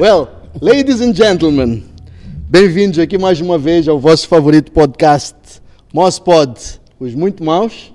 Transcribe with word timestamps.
Well, 0.00 0.30
ladies 0.62 1.02
and 1.02 1.12
gentlemen, 1.14 1.84
bem-vindos 2.48 2.98
aqui 2.98 3.18
mais 3.18 3.38
uma 3.38 3.58
vez 3.58 3.86
ao 3.86 3.98
vosso 3.98 4.26
favorito 4.26 4.72
podcast, 4.72 5.36
Mospod, 5.92 6.58
os 6.98 7.14
muito 7.14 7.44
maus. 7.44 7.92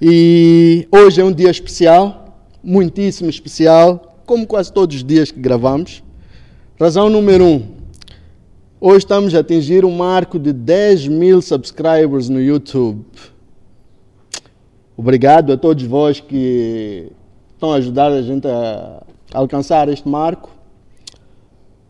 E 0.00 0.88
hoje 0.90 1.20
é 1.20 1.24
um 1.24 1.30
dia 1.30 1.48
especial, 1.48 2.44
muitíssimo 2.60 3.30
especial, 3.30 4.18
como 4.26 4.44
quase 4.44 4.72
todos 4.72 4.96
os 4.96 5.04
dias 5.04 5.30
que 5.30 5.38
gravamos. 5.38 6.02
Razão 6.76 7.08
número 7.08 7.44
um, 7.44 7.68
hoje 8.80 8.98
estamos 8.98 9.32
a 9.36 9.38
atingir 9.38 9.84
um 9.84 9.96
marco 9.96 10.40
de 10.40 10.52
10 10.52 11.06
mil 11.06 11.40
subscribers 11.40 12.28
no 12.28 12.40
YouTube. 12.40 13.04
Obrigado 14.96 15.52
a 15.52 15.56
todos 15.56 15.84
vós 15.84 16.18
que 16.18 17.12
estão 17.54 17.72
a 17.72 17.76
ajudar 17.76 18.10
a 18.10 18.22
gente 18.22 18.48
a 18.48 19.04
alcançar 19.32 19.88
este 19.88 20.08
marco. 20.08 20.51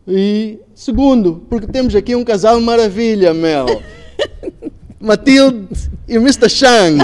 E 0.07 0.59
segundo, 0.75 1.45
porque 1.49 1.67
temos 1.67 1.95
aqui 1.95 2.15
um 2.15 2.23
casal 2.23 2.59
maravilha, 2.59 3.33
Mel. 3.33 3.65
Matilde 4.99 5.67
e 6.07 6.15
Mr. 6.15 6.49
Shang. 6.49 6.99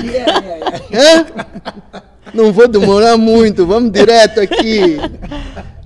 Hã? 0.94 1.26
Não 2.34 2.52
vou 2.52 2.68
demorar 2.68 3.18
muito, 3.18 3.66
vamos 3.66 3.92
direto 3.92 4.40
aqui. 4.40 4.98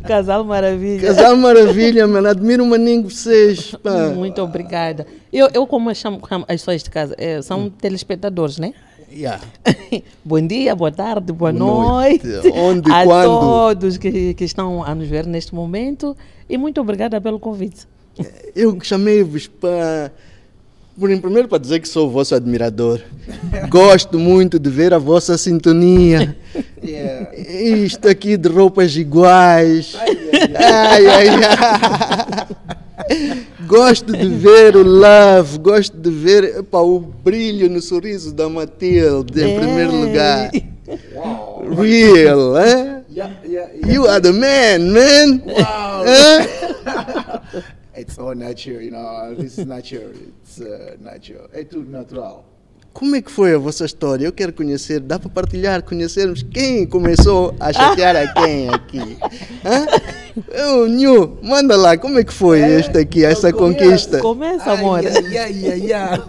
Casal 0.06 0.44
maravilha. 0.44 1.08
Casal 1.08 1.38
maravilha, 1.38 2.06
mano. 2.06 2.28
Admiro 2.28 2.64
o 2.64 2.68
maninho 2.68 3.10
vocês. 3.10 3.74
Pá. 3.82 4.10
Muito 4.10 4.42
obrigada. 4.42 5.08
Eu, 5.32 5.50
eu 5.54 5.66
como 5.66 5.94
chamo, 5.96 6.22
chamo 6.28 6.46
as 6.48 6.62
pessoas 6.62 6.84
de 6.84 6.90
casa, 6.90 7.16
eh, 7.18 7.42
são 7.42 7.70
telespectadores, 7.70 8.58
né? 8.58 8.74
Yeah. 9.14 9.42
Bom 10.26 10.42
dia, 10.46 10.76
boa 10.76 10.92
tarde, 10.92 11.32
boa, 11.32 11.54
Boa 11.54 11.54
noite. 11.54 12.26
noite. 12.26 12.52
Onde, 12.58 12.92
a 12.92 13.04
quando? 13.04 13.40
todos 13.40 13.98
que, 13.98 14.34
que 14.34 14.44
estão 14.44 14.84
a 14.84 14.96
nos 14.96 15.08
ver 15.08 15.28
neste 15.28 15.54
momento. 15.54 16.18
E 16.50 16.58
muito 16.58 16.82
obrigada 16.82 17.22
pelo 17.22 17.40
convite. 17.40 17.88
Eu 18.56 18.78
chamei-vos 18.82 19.48
para. 19.48 20.12
Primeiro 21.00 21.48
para 21.48 21.58
dizer 21.58 21.80
que 21.80 21.88
sou 21.88 22.08
o 22.08 22.12
vosso 22.12 22.36
admirador. 22.36 23.02
Gosto 23.70 24.20
muito 24.20 24.60
de 24.60 24.70
ver 24.70 24.94
a 24.94 25.00
vossa 25.00 25.38
sintonia. 25.38 26.36
Yeah. 26.84 27.36
Isto 27.36 28.08
aqui 28.10 28.36
de 28.38 28.50
roupas 28.50 28.96
iguais. 28.96 29.96
Ai, 30.56 31.08
ai, 31.08 31.28
ai. 31.28 32.78
Gosto 33.68 34.12
de 34.12 34.28
ver 34.30 34.76
o 34.76 34.84
love, 34.84 35.58
gosto 35.60 35.98
de 35.98 36.10
ver 36.10 36.44
epá, 36.60 36.80
o 36.80 37.00
brilho 37.00 37.70
no 37.70 37.82
sorriso 37.82 38.34
da 38.34 38.48
Matilde, 38.50 39.42
em 39.44 39.56
É. 39.56 39.60
primeiro 39.60 39.96
lugar. 39.96 40.52
Wow. 41.14 41.74
Real, 41.82 42.58
eh? 42.58 43.04
Yeah, 43.10 43.34
yeah, 43.46 43.72
yeah. 43.74 43.94
You 43.94 44.08
are 44.08 44.20
the 44.22 44.32
man, 44.34 44.92
man. 44.92 45.42
Wow. 45.46 46.04
Eh? 46.06 47.62
It's 47.96 48.18
all 48.18 48.36
natural, 48.36 48.82
you 48.82 48.92
know. 48.92 49.34
This 49.36 49.58
is 49.58 49.66
natural. 49.66 50.12
It's 50.42 50.60
uh, 50.60 50.98
natural. 51.00 51.48
É 51.54 51.64
tudo 51.64 51.90
natural. 51.90 52.44
Como 52.94 53.16
é 53.16 53.22
que 53.22 53.32
foi 53.32 53.56
a 53.56 53.58
vossa 53.58 53.86
história? 53.86 54.26
Eu 54.28 54.32
quero 54.32 54.54
conhecer, 54.54 55.00
dá 55.00 55.18
para 55.18 55.30
partilhar, 55.30 55.82
conhecermos 55.84 56.44
quem 56.44 56.86
começou 56.86 57.56
a 57.60 57.74
chatear 57.74 58.16
a 58.16 58.28
quem 58.34 58.70
aqui? 58.70 59.18
Hã? 59.66 59.88
Eu, 60.50 60.88
Nhu, 60.88 61.40
manda 61.42 61.76
lá, 61.76 61.98
como 61.98 62.20
é 62.20 62.24
que 62.24 62.32
foi 62.34 62.60
este 62.60 62.98
aqui, 63.00 63.26
essa 63.26 63.52
conquista? 63.52 64.20
Começa, 64.20 64.72
amor. 64.72 65.04
Yeah, 65.04 65.20
yeah, 65.28 65.48
yeah, 65.48 65.76
yeah. 65.76 66.24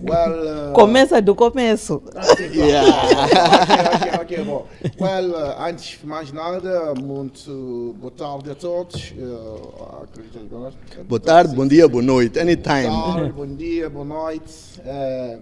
well, 0.00 0.70
uh, 0.70 0.72
Começa 0.72 1.20
do 1.20 1.34
começo. 1.34 2.00
Yeah. 2.40 2.88
ok, 2.88 4.20
ok, 4.20 4.20
ok, 4.22 4.44
bom. 4.44 4.66
Well, 5.00 5.30
uh, 5.30 5.62
antes 5.68 5.98
de 6.00 6.06
mais 6.06 6.32
nada, 6.32 6.94
muito 6.94 7.96
boa 8.00 8.12
tarde 8.12 8.50
a 8.52 8.54
todos. 8.54 9.12
Uh, 9.18 10.04
acredito 10.04 10.38
agora. 10.48 10.72
Boa 11.08 11.20
tarde, 11.20 11.54
bom 11.56 11.66
dia, 11.66 11.88
boa 11.88 12.02
noite, 12.02 12.34
Boa 12.34 12.42
anytime. 12.44 13.14
tarde, 13.14 13.32
bom 13.32 13.46
dia, 13.46 13.90
boa 13.90 14.04
noite. 14.04 14.80
É, 14.84 15.38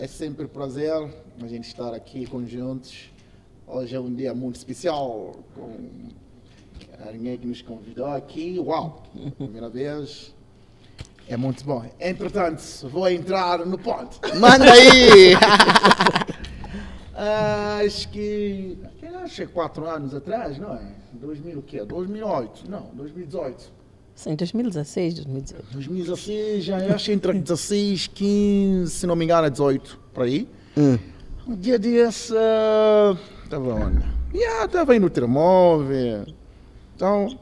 é 0.00 0.06
sempre 0.06 0.44
um 0.44 0.48
prazer 0.48 0.92
a 1.42 1.46
gente 1.48 1.66
estar 1.66 1.92
aqui 1.92 2.24
conjuntos. 2.24 3.10
Hoje 3.66 3.96
é 3.96 4.00
um 4.00 4.14
dia 4.14 4.32
muito 4.32 4.54
especial 4.54 5.34
com 5.56 5.76
alguém 7.04 7.36
que 7.36 7.46
nos 7.46 7.62
convidou 7.62 8.06
aqui. 8.06 8.60
Uau, 8.60 9.02
primeira 9.36 9.68
vez. 9.68 10.32
É 11.26 11.36
muito 11.36 11.64
bom. 11.64 11.84
Entretanto, 11.98 12.62
vou 12.88 13.08
entrar 13.08 13.66
no 13.66 13.76
ponto. 13.76 14.20
Manda 14.38 14.72
aí! 14.72 15.34
Ah, 17.20 17.80
acho 17.84 18.08
que. 18.10 18.78
Acho 19.24 19.34
que 19.34 19.42
é 19.42 19.46
quatro 19.46 19.84
anos 19.84 20.14
atrás, 20.14 20.56
não 20.56 20.76
é? 20.76 20.92
2000 21.14 21.58
o 21.58 21.62
quê? 21.62 21.84
2008? 21.84 22.70
Não, 22.70 22.90
2018. 22.94 23.72
Sim, 24.18 24.34
2016, 24.34 25.14
2018. 25.14 25.64
2016, 25.74 26.64
já 26.64 26.76
acho 26.92 27.04
que 27.04 27.12
entre 27.12 27.32
16, 27.34 28.08
15, 28.08 28.90
se 28.90 29.06
não 29.06 29.14
me 29.14 29.24
engano, 29.24 29.46
é 29.46 29.50
18, 29.50 29.96
por 30.12 30.24
aí. 30.24 30.48
Hum. 30.76 30.98
Um 31.46 31.54
dia 31.54 31.78
desse, 31.78 32.34
ah, 32.36 33.16
estava 33.44 33.74
onde? 33.74 34.04
Yeah, 34.34 34.64
estava 34.64 34.92
aí 34.92 34.98
no 34.98 35.08
telemóvel. 35.08 36.26
Então, 36.96 37.38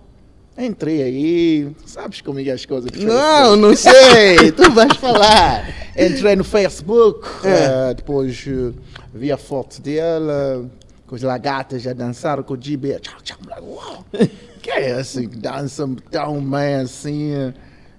entrei 0.58 1.02
aí, 1.02 1.76
sabes 1.86 2.20
como 2.20 2.40
é 2.40 2.44
é 2.46 2.50
as 2.52 2.66
coisas. 2.66 2.90
Não, 2.92 3.56
não 3.56 3.74
sei, 3.74 4.52
tu 4.52 4.70
vais 4.72 4.94
falar. 4.98 5.66
Entrei 5.98 6.36
no 6.36 6.44
Facebook, 6.44 7.26
É. 7.42 7.90
eh, 7.90 7.94
depois 7.94 8.44
eh, 8.46 8.72
vi 9.14 9.32
a 9.32 9.38
foto 9.38 9.80
dela, 9.80 10.70
com 11.06 11.14
as 11.14 11.22
lagartas 11.22 11.86
a 11.86 11.92
dançar 11.92 12.42
com 12.42 12.54
o 12.54 12.60
GB. 12.60 12.98
Tchau, 13.00 13.20
tchau. 13.22 13.38
Uau! 13.62 14.04
Que 14.62 14.70
é 14.72 14.92
assim, 14.94 15.28
dança 15.28 15.88
tão 16.10 16.42
bem 16.42 16.74
assim. 16.74 17.30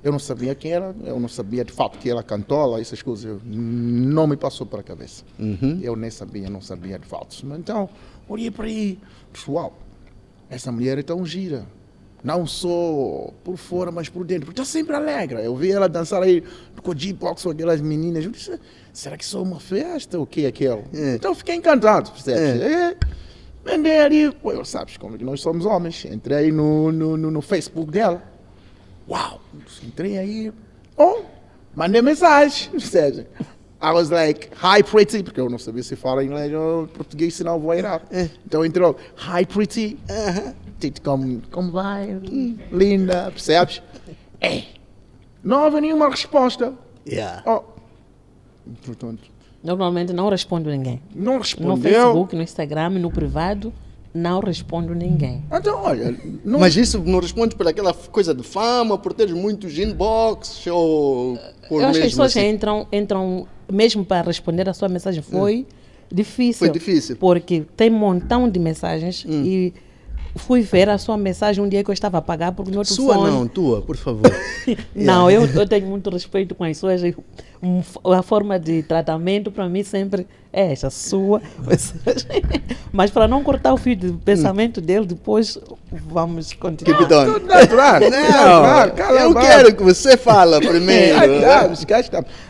Eu 0.04 0.12
não 0.12 0.20
sabia 0.20 0.54
quem 0.54 0.74
era, 0.74 0.94
eu 1.06 1.18
não 1.18 1.30
sabia 1.30 1.64
de 1.64 1.72
fato 1.72 1.98
que 1.98 2.10
ela 2.10 2.22
cantou, 2.22 2.78
essas 2.78 3.02
coisas 3.02 3.40
não 3.46 4.28
me 4.28 4.36
passou 4.36 4.68
para 4.68 4.82
a 4.82 4.84
cabeça. 4.84 5.24
Eu 5.82 5.96
nem 5.96 6.10
sabia, 6.10 6.50
não 6.50 6.62
sabia 6.62 7.00
de 7.00 7.08
fato. 7.08 7.38
Então, 7.58 7.90
olhei 8.28 8.52
para 8.52 8.66
aí, 8.66 9.00
uau, 9.48 9.80
essa 10.50 10.70
mulher 10.70 10.98
é 10.98 11.04
tão 11.04 11.26
gira. 11.26 11.66
Não 12.24 12.48
só 12.48 13.32
por 13.44 13.58
fora, 13.58 13.92
mas 13.92 14.10
por 14.10 14.26
dentro. 14.26 14.48
Porque 14.48 14.62
está 14.62 14.72
sempre 14.72 14.96
alegre. 14.96 15.46
Eu 15.46 15.56
vi 15.56 15.72
ela 15.72 15.88
dançar 15.88 16.22
aí 16.24 16.44
com 16.82 16.92
o 16.92 16.98
G-Box 16.98 17.44
com 17.44 17.52
aquelas 17.52 17.80
meninas. 17.80 18.26
Eu 18.26 18.32
disse, 18.32 18.60
será 18.92 19.16
que 19.16 19.24
isso 19.24 19.38
é 19.38 19.42
uma 19.42 19.60
festa? 19.60 20.20
O 20.20 20.26
que 20.26 20.46
é 20.46 20.48
aquilo? 20.48 20.84
É. 20.94 21.16
Então 21.16 21.34
fiquei 21.36 21.56
encantado, 21.56 22.12
percebes? 22.12 22.62
É. 22.62 22.92
É. 22.92 22.98
Andei 23.74 24.00
ali, 24.00 24.32
pô, 24.32 24.64
sabes 24.64 24.98
como 24.98 25.16
é 25.16 25.18
que 25.18 25.26
nós 25.26 25.42
somos 25.42 25.66
homens. 25.66 26.06
Entrei 26.06 26.52
no, 26.52 26.92
no, 26.92 27.18
no, 27.18 27.32
no 27.32 27.42
Facebook 27.42 27.92
dela. 27.92 28.24
Uau! 29.08 29.42
Entrei 29.84 30.18
aí. 30.18 30.54
Oh, 30.98 31.22
mandei 31.76 32.02
mensagem. 32.02 32.72
Percebes? 32.72 33.26
I 33.80 33.92
was 33.92 34.10
like, 34.10 34.50
hi 34.56 34.82
pretty, 34.82 35.22
porque 35.22 35.40
eu 35.40 35.50
não 35.50 35.60
sabia 35.60 35.84
se 35.84 35.96
fala 35.96 36.24
inglês 36.24 36.52
ou 36.52 36.88
português, 36.88 37.36
senão 37.36 37.54
eu 37.54 37.60
vou 37.60 37.74
errar. 37.74 38.02
É. 38.10 38.28
Então 38.46 38.66
entrou, 38.66 38.98
hi 39.18 39.46
pretty. 39.46 39.98
Tito, 40.80 41.02
como, 41.02 41.42
como 41.52 41.72
vai? 41.72 42.08
Hum, 42.16 42.58
Linda, 42.72 43.32
percebes? 43.32 43.82
É. 44.40 44.64
Não 45.44 45.64
houve 45.66 45.82
nenhuma 45.82 46.10
resposta. 46.10 46.74
Yeah. 47.08 47.42
Oh. 47.46 47.64
Portanto, 48.86 49.24
Normalmente 49.64 50.14
não 50.14 50.30
respondo 50.30 50.70
ninguém. 50.70 51.02
não 51.16 51.34
No 51.34 51.40
respondeu. 51.40 51.78
Facebook, 51.92 52.36
no 52.36 52.42
Instagram, 52.42 52.90
no 52.92 53.10
privado, 53.12 53.74
não 54.14 54.40
respondo 54.40 54.94
ninguém. 54.94 55.44
Então, 55.52 55.82
olha, 55.84 56.16
não, 56.46 56.60
Mas 56.60 56.76
isso 56.78 57.00
não 57.04 57.20
responde 57.20 57.56
por 57.56 57.68
aquela 57.68 57.94
coisa 57.94 58.34
de 58.34 58.44
fama, 58.44 58.98
por 58.98 59.14
teres 59.14 59.34
muitos 59.34 59.78
inbox 59.78 60.66
ou 60.68 61.38
por 61.68 61.82
Eu 61.82 61.88
acho 61.88 62.00
que 62.00 62.06
as 62.06 62.12
pessoas 62.12 62.38
assim? 62.38 62.48
entram, 62.50 62.88
entram, 62.92 63.48
mesmo 63.72 64.06
para 64.06 64.28
responder 64.28 64.70
a 64.70 64.74
sua 64.74 64.88
mensagem, 64.90 65.22
foi 65.24 65.66
difícil. 66.12 66.60
Foi 66.60 66.70
difícil. 66.70 67.16
Hum. 67.16 67.20
Porque 67.20 67.66
tem 67.76 67.90
um 67.92 67.98
montão 67.98 68.50
de 68.50 68.60
mensagens 68.60 69.26
e 69.28 69.74
fui 70.36 70.62
ver 70.62 70.90
a 70.90 70.98
sua 70.98 71.18
mensagem 71.18 71.64
um 71.64 71.68
dia 71.68 71.84
que 71.84 71.90
eu 71.90 71.94
estava 71.94 72.18
a 72.18 72.22
pagar 72.22 72.52
porque 72.52 72.72
o 72.72 72.74
meu 72.74 72.86
Sua 72.86 73.14
telefone... 73.14 73.32
não, 73.32 73.48
tua, 73.48 73.82
por 73.82 73.98
favor. 73.98 74.32
Não, 74.94 75.32
eu, 75.32 75.46
eu 75.46 75.66
tenho 75.66 75.88
muito 75.88 76.10
respeito 76.10 76.54
com 76.54 76.64
as 76.64 76.78
suas. 76.78 77.02
A 77.02 78.22
forma 78.22 78.60
de 78.60 78.84
tratamento 78.84 79.50
para 79.50 79.70
mim 79.70 79.84
sempre 79.84 80.28
é 80.52 80.72
essa, 80.74 80.90
sua. 80.90 81.42
Mas 82.92 83.10
para 83.12 83.28
não 83.28 83.44
cortar 83.44 83.74
o 83.74 83.78
fio 83.78 83.96
de 83.96 84.12
pensamento 84.12 84.82
dele, 84.82 85.06
depois 85.06 85.58
vamos 85.92 86.52
continuar. 86.54 86.98
Keep 86.98 87.14
it 87.14 87.30
on. 87.30 87.46
natural. 87.46 88.00
Não, 88.02 88.10
natural, 88.10 88.92
cala 88.92 89.22
eu 89.22 89.36
quero 89.36 89.76
que 89.76 89.84
você 89.84 90.18
fala 90.18 90.60
primeiro. 90.62 91.18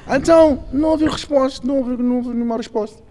Então, 0.09 0.63
não 0.71 0.89
houve 0.89 1.05
resposta, 1.05 1.65
não 1.67 1.77
houve, 1.77 2.01
não 2.01 2.15
houve 2.17 2.29
nenhuma 2.29 2.57
resposta. 2.57 3.06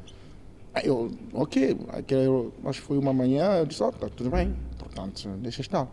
Aí 0.77 0.89
eu, 0.89 1.11
ok, 1.33 1.75
aquele, 1.89 2.51
acho 2.67 2.83
que 2.83 2.87
foi 2.87 2.99
uma 2.99 3.11
manhã, 3.11 3.61
eu 3.61 3.65
disse, 3.65 3.83
ó, 3.83 3.91
tá 3.91 4.09
tudo 4.15 4.29
bem, 4.29 4.55
portanto, 4.79 5.27
deixa 5.39 5.63
estar. 5.63 5.89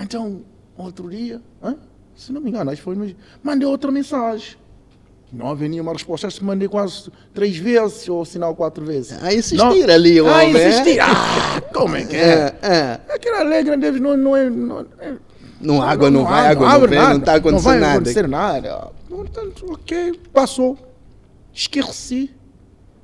Então, 0.00 0.42
outro 0.76 1.10
dia, 1.10 1.42
hã? 1.60 1.74
se 2.14 2.30
não 2.32 2.40
me 2.40 2.50
engano, 2.50 2.70
acho 2.70 2.76
que 2.80 2.84
foi 2.84 2.94
no... 2.94 3.12
Mandei 3.42 3.66
outra 3.66 3.90
mensagem. 3.90 4.56
Não 5.32 5.48
havia 5.50 5.66
nenhuma 5.68 5.92
resposta. 5.94 6.28
Acho 6.28 6.38
que 6.38 6.44
mandei 6.44 6.68
quase 6.68 7.10
três 7.34 7.56
vezes 7.56 8.08
ou 8.08 8.24
sinal 8.24 8.54
quatro 8.54 8.84
vezes. 8.84 9.20
A 9.20 9.34
insistir 9.34 9.90
ali, 9.90 10.20
o 10.20 10.28
Ah, 10.28 10.44
homem, 10.44 10.56
é? 10.56 10.68
insistir. 10.68 11.00
Ah, 11.00 11.60
como 11.74 11.96
é 11.96 12.04
que 12.04 12.14
é? 12.14 12.20
É, 12.20 12.56
é. 12.62 13.00
Aquela 13.12 13.40
alegre 13.40 13.76
deles 13.78 14.00
não, 14.00 14.16
não 14.16 14.36
é. 14.36 14.48
Não, 14.48 14.80
é 15.00 15.16
Não, 15.60 15.82
água 15.82 16.08
não, 16.10 16.24
vai, 16.24 16.48
água 16.48 16.68
não 16.68 16.74
abre 16.76 16.88
vem, 16.90 16.98
nada, 16.98 17.10
não 17.14 17.20
está 17.20 17.34
acontecendo 17.34 17.54
Não 17.54 17.60
vai 17.72 17.80
nada. 17.80 17.92
acontecer 17.94 18.28
nada. 18.28 18.90
Portanto, 19.08 19.72
ok, 19.72 20.20
passou. 20.32 20.78
Esqueci. 21.52 22.30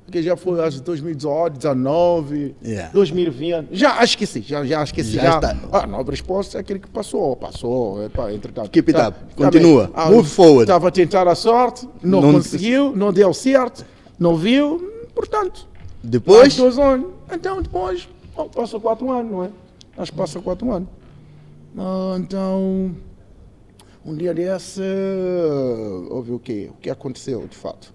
Porque 0.09 0.23
já 0.23 0.35
foi 0.35 0.59
acho 0.65 0.81
2018, 0.81 1.59
2019, 1.59 2.55
Yeah. 2.65 2.89
2020. 2.91 3.67
Já 3.71 4.03
esqueci, 4.03 4.41
já, 4.41 4.65
já 4.65 4.83
esqueci. 4.83 5.11
Já 5.11 5.21
Já, 5.23 5.35
está. 5.35 5.57
Ah, 5.71 5.85
nova 5.85 6.09
resposta 6.09 6.57
é 6.57 6.61
aquele 6.61 6.79
que 6.79 6.89
passou, 6.89 7.35
passou. 7.35 8.03
Epá, 8.03 8.33
entretanto. 8.33 8.71
Keep 8.71 8.89
it 8.89 8.99
Tá- 8.99 9.09
up. 9.09 9.19
tá 9.19 9.45
Continua. 9.45 9.83
bem. 9.83 9.93
Ah, 9.95 10.09
Move 10.09 10.27
forward. 10.27 10.63
Estava 10.63 10.87
a 10.87 10.91
tentar 10.91 11.27
a 11.27 11.35
sorte, 11.35 11.87
não, 12.01 12.21
Não- 12.23 12.33
conseguiu, 12.33 12.95
não 12.95 13.13
deu 13.13 13.31
certo, 13.35 13.85
não 14.17 14.35
viu, 14.35 14.79
portanto. 15.13 15.67
Depois, 16.03 16.55
dois 16.55 16.79
anos. 16.79 17.05
Então 17.31 17.61
depois, 17.61 18.09
oh, 18.35 18.45
passa 18.45 18.79
quatro 18.79 19.11
anos, 19.11 19.31
não 19.31 19.43
é? 19.43 19.49
Acho 19.95 20.11
que 20.11 20.17
passa 20.17 20.39
quatro 20.39 20.71
anos. 20.71 20.89
Ah, 21.77 22.15
então, 22.19 22.95
um 24.03 24.15
dia 24.15 24.33
desse, 24.33 24.81
houve 26.09 26.31
o 26.31 26.39
quê? 26.39 26.71
O 26.71 26.81
que 26.81 26.89
aconteceu, 26.89 27.45
de 27.47 27.55
fato? 27.55 27.93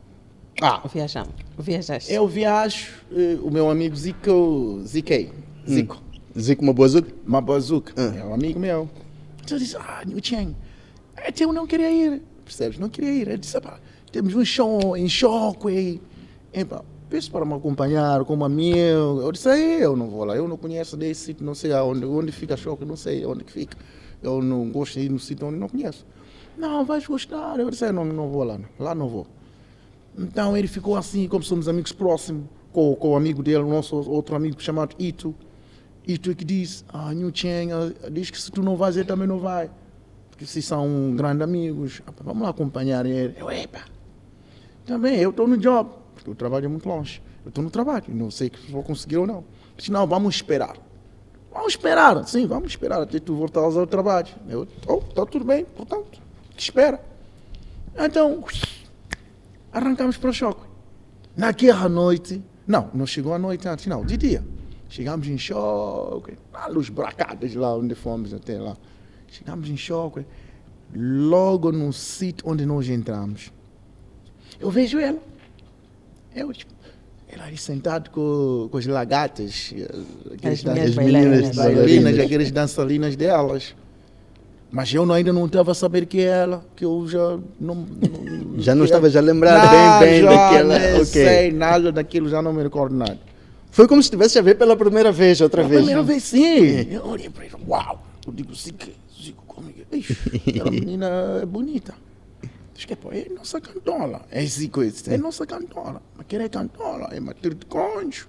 Ah, 0.62 0.82
Viajamos. 0.92 1.32
Viajaste. 1.58 2.12
eu 2.12 2.26
viajo, 2.28 2.92
eh, 3.12 3.36
o 3.42 3.50
meu 3.50 3.68
amigo 3.70 3.94
Zico, 3.96 4.80
Ziquei, 4.86 5.30
Zico, 5.68 6.00
Zico 6.38 6.64
Mabuazuca, 6.64 7.12
uma 7.26 7.40
bazuca, 7.40 7.92
é 8.00 8.24
um 8.24 8.32
amigo 8.34 8.58
meu. 8.58 8.88
Então 9.42 9.56
eu 9.56 9.62
disse, 9.62 9.76
ah, 9.76 10.02
New 10.06 10.18
Chang, 10.22 10.54
até 11.16 11.44
eu 11.44 11.52
não 11.52 11.66
queria 11.66 11.90
ir, 11.90 12.22
percebes? 12.44 12.78
Não 12.78 12.88
queria 12.88 13.10
ir. 13.12 13.28
Eu 13.28 13.36
disse, 13.38 13.60
pá, 13.60 13.78
temos 14.10 14.34
um 14.34 14.44
show 14.44 14.96
em 14.96 15.08
Shockway. 15.08 16.00
Epá, 16.52 16.82
peço 17.10 17.30
para 17.30 17.44
me 17.44 17.54
acompanhar 17.54 18.24
como 18.24 18.44
amigo. 18.44 19.20
Eu 19.22 19.30
disse, 19.32 19.48
aí 19.48 19.80
eu 19.82 19.96
não 19.96 20.08
vou 20.08 20.24
lá, 20.24 20.34
eu 20.36 20.48
não 20.48 20.56
conheço 20.56 20.96
desse 20.96 21.26
sítio, 21.26 21.44
não 21.44 21.54
sei 21.54 21.72
aonde, 21.72 22.04
onde 22.06 22.32
fica 22.32 22.56
Shockway, 22.56 22.88
não 22.88 22.96
sei 22.96 23.26
onde 23.26 23.44
que 23.44 23.52
fica. 23.52 23.76
Eu 24.22 24.40
não 24.40 24.70
gosto 24.70 24.94
de 24.98 25.06
ir 25.06 25.10
no 25.10 25.18
sítio 25.18 25.46
onde 25.46 25.58
não 25.58 25.68
conheço. 25.68 26.06
Não, 26.56 26.84
vais 26.84 27.06
gostar. 27.06 27.58
Eu 27.58 27.68
disse, 27.70 27.84
"Eu 27.84 27.92
não, 27.92 28.04
não 28.04 28.28
vou 28.28 28.44
lá, 28.44 28.56
não. 28.56 28.68
lá 28.78 28.94
não 28.94 29.08
vou. 29.08 29.26
Então 30.16 30.56
ele 30.56 30.68
ficou 30.68 30.96
assim, 30.96 31.26
como 31.28 31.42
somos 31.42 31.68
amigos 31.68 31.92
próximos, 31.92 32.44
com, 32.72 32.94
com 32.94 33.10
o 33.10 33.16
amigo 33.16 33.42
dele, 33.42 33.64
o 33.64 33.68
nosso 33.68 33.96
outro 34.10 34.36
amigo 34.36 34.60
chamado 34.60 34.94
Ito. 34.98 35.34
Ito 36.06 36.30
é 36.30 36.34
que 36.34 36.44
diz, 36.44 36.84
ah, 36.88 37.12
New 37.12 37.30
Cheng, 37.34 37.72
ah, 37.72 38.10
diz 38.10 38.30
que 38.30 38.40
se 38.40 38.50
tu 38.50 38.62
não 38.62 38.76
vais, 38.76 38.96
ele 38.96 39.06
também 39.06 39.26
não 39.26 39.38
vai. 39.38 39.70
Porque 40.30 40.44
vocês 40.46 40.64
são 40.64 41.14
grandes 41.16 41.42
amigos, 41.42 42.02
Ah, 42.06 42.12
vamos 42.22 42.42
lá 42.42 42.50
acompanhar 42.50 43.06
ele. 43.06 43.34
Eu, 43.38 43.50
epa, 43.50 43.84
também, 44.84 45.16
eu 45.16 45.30
estou 45.30 45.46
no 45.48 45.56
job, 45.56 45.90
porque 46.14 46.30
eu 46.30 46.34
trabalho 46.34 46.68
muito 46.68 46.88
longe. 46.88 47.22
Eu 47.44 47.48
estou 47.48 47.62
no 47.62 47.70
trabalho, 47.70 48.04
não 48.08 48.30
sei 48.30 48.50
se 48.50 48.72
vou 48.72 48.82
conseguir 48.82 49.18
ou 49.18 49.26
não. 49.26 49.44
Disse, 49.76 49.90
não, 49.90 50.06
vamos 50.06 50.36
esperar. 50.36 50.76
Vamos 51.52 51.74
esperar, 51.74 52.26
sim, 52.26 52.46
vamos 52.46 52.70
esperar 52.70 53.00
até 53.00 53.20
tu 53.20 53.34
voltares 53.36 53.76
ao 53.76 53.86
trabalho. 53.86 54.28
Eu, 54.48 54.66
oh, 54.88 54.98
tudo 55.26 55.44
bem, 55.44 55.64
portanto, 55.64 56.20
espera. 56.56 57.00
Então, 57.96 58.42
arrancamos 59.74 60.16
para 60.16 60.30
o 60.30 60.32
choque. 60.32 60.62
Naquela 61.36 61.88
noite, 61.88 62.42
não, 62.66 62.88
não 62.94 63.06
chegou 63.06 63.34
à 63.34 63.38
noite 63.38 63.68
antes, 63.68 63.86
não, 63.86 64.04
de 64.04 64.16
dia. 64.16 64.42
Chegamos 64.88 65.26
em 65.26 65.36
choque, 65.36 66.34
lá 66.52 66.66
luz 66.68 66.88
bracadas 66.88 67.54
lá 67.54 67.74
onde 67.76 67.94
fomos 67.94 68.32
até 68.32 68.58
lá. 68.58 68.76
Chegamos 69.26 69.68
em 69.68 69.76
choque, 69.76 70.24
logo 70.94 71.72
no 71.72 71.92
sítio 71.92 72.48
onde 72.48 72.64
nós 72.64 72.88
entramos. 72.88 73.52
Eu 74.60 74.70
vejo 74.70 74.98
ela. 74.98 75.18
Eu, 76.34 76.52
tipo, 76.52 76.72
ela 77.28 77.44
ali 77.46 77.56
sentada 77.56 78.08
com, 78.10 78.68
com 78.70 78.78
as 78.78 78.86
lagartas, 78.86 79.72
eh, 79.76 80.34
aqueles 80.34 80.64
As 80.64 80.66
as 80.66 80.94
meninas 80.94 80.94
bailarinas, 80.94 81.56
bailarinas. 81.56 82.18
aqueles 82.20 82.50
dançarinas 82.52 83.16
delas. 83.16 83.74
Mas 84.74 84.92
eu 84.92 85.06
não- 85.06 85.14
ainda 85.14 85.32
não 85.32 85.46
estava 85.46 85.70
a 85.70 85.74
saber 85.74 86.04
que 86.04 86.18
é 86.20 86.24
ela, 86.24 86.64
que 86.74 86.84
eu 86.84 87.06
já 87.06 87.38
não. 87.60 87.74
não 87.76 88.58
Já 88.60 88.74
não 88.74 88.84
estava 88.84 89.08
já 89.08 89.20
lembrado 89.20 89.62
Não, 89.64 90.00
bem, 90.00 90.10
bem 90.10 90.22
já 90.22 90.30
daquela. 90.30 90.78
Nem 90.80 90.94
ok. 90.94 91.04
sei 91.04 91.52
nada 91.52 91.92
daquilo, 91.92 92.28
já 92.28 92.42
não 92.42 92.52
me 92.52 92.62
recordo 92.62 92.94
nada. 92.94 93.18
Foi 93.70 93.86
como 93.86 94.02
se 94.02 94.06
estivesse 94.06 94.36
a 94.38 94.42
ver 94.42 94.56
pela 94.56 94.76
primeira 94.76 95.12
vez, 95.12 95.40
outra 95.40 95.62
A 95.64 95.66
vez. 95.66 95.78
primeira 95.80 96.02
vez 96.02 96.24
sim. 96.24 96.90
Eu 96.92 97.06
olhei 97.06 97.30
para 97.30 97.44
ele, 97.44 97.54
uau. 97.68 98.04
Eu 98.26 98.32
digo, 98.32 98.52
Zico, 98.54 98.78
Zico, 99.22 99.44
como 99.46 99.68
é 99.68 99.72
que 99.72 99.96
Ixi, 99.96 100.42
aquela 100.50 100.70
menina 100.72 101.38
é 101.42 101.46
bonita. 101.46 101.94
Diz 102.74 102.84
que, 102.84 102.96
pô, 102.96 103.12
é 103.12 103.26
nossa 103.32 103.60
cantora. 103.60 104.22
É 104.30 104.44
Zico 104.44 104.82
esse, 104.82 105.08
é 105.12 105.16
nossa 105.16 105.46
cantora. 105.46 106.02
Mas 106.16 106.26
quem 106.26 106.40
é 106.40 106.48
cantora? 106.48 107.08
É 107.12 107.20
Matilde 107.20 107.64
Concho. 107.66 108.28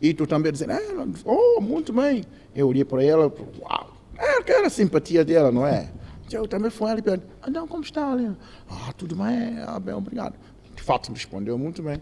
E 0.00 0.14
tu 0.14 0.24
também 0.26 0.52
dizendo, 0.52 0.72
é, 0.72 0.84
ela, 0.86 1.06
oh, 1.24 1.60
muito 1.60 1.92
bem. 1.92 2.22
Eu 2.54 2.68
olhei 2.68 2.84
para 2.84 3.02
ela, 3.04 3.32
uau. 3.60 3.89
É 4.20 4.38
aquela 4.38 4.68
simpatia 4.68 5.24
dela, 5.24 5.50
não 5.50 5.66
é? 5.66 5.88
Eu 6.30 6.46
também 6.46 6.70
fui 6.70 6.88
ali 6.90 7.00
e 7.00 7.02
perguntei, 7.02 7.28
ah, 7.42 7.50
não, 7.50 7.66
como 7.66 7.82
está 7.82 8.12
ali? 8.12 8.30
Ah, 8.70 8.92
tudo 8.96 9.16
bem, 9.16 9.58
ah, 9.66 9.80
bem, 9.80 9.94
obrigado. 9.94 10.34
De 10.76 10.82
fato, 10.82 11.10
me 11.10 11.16
respondeu 11.16 11.58
muito 11.58 11.82
bem. 11.82 12.00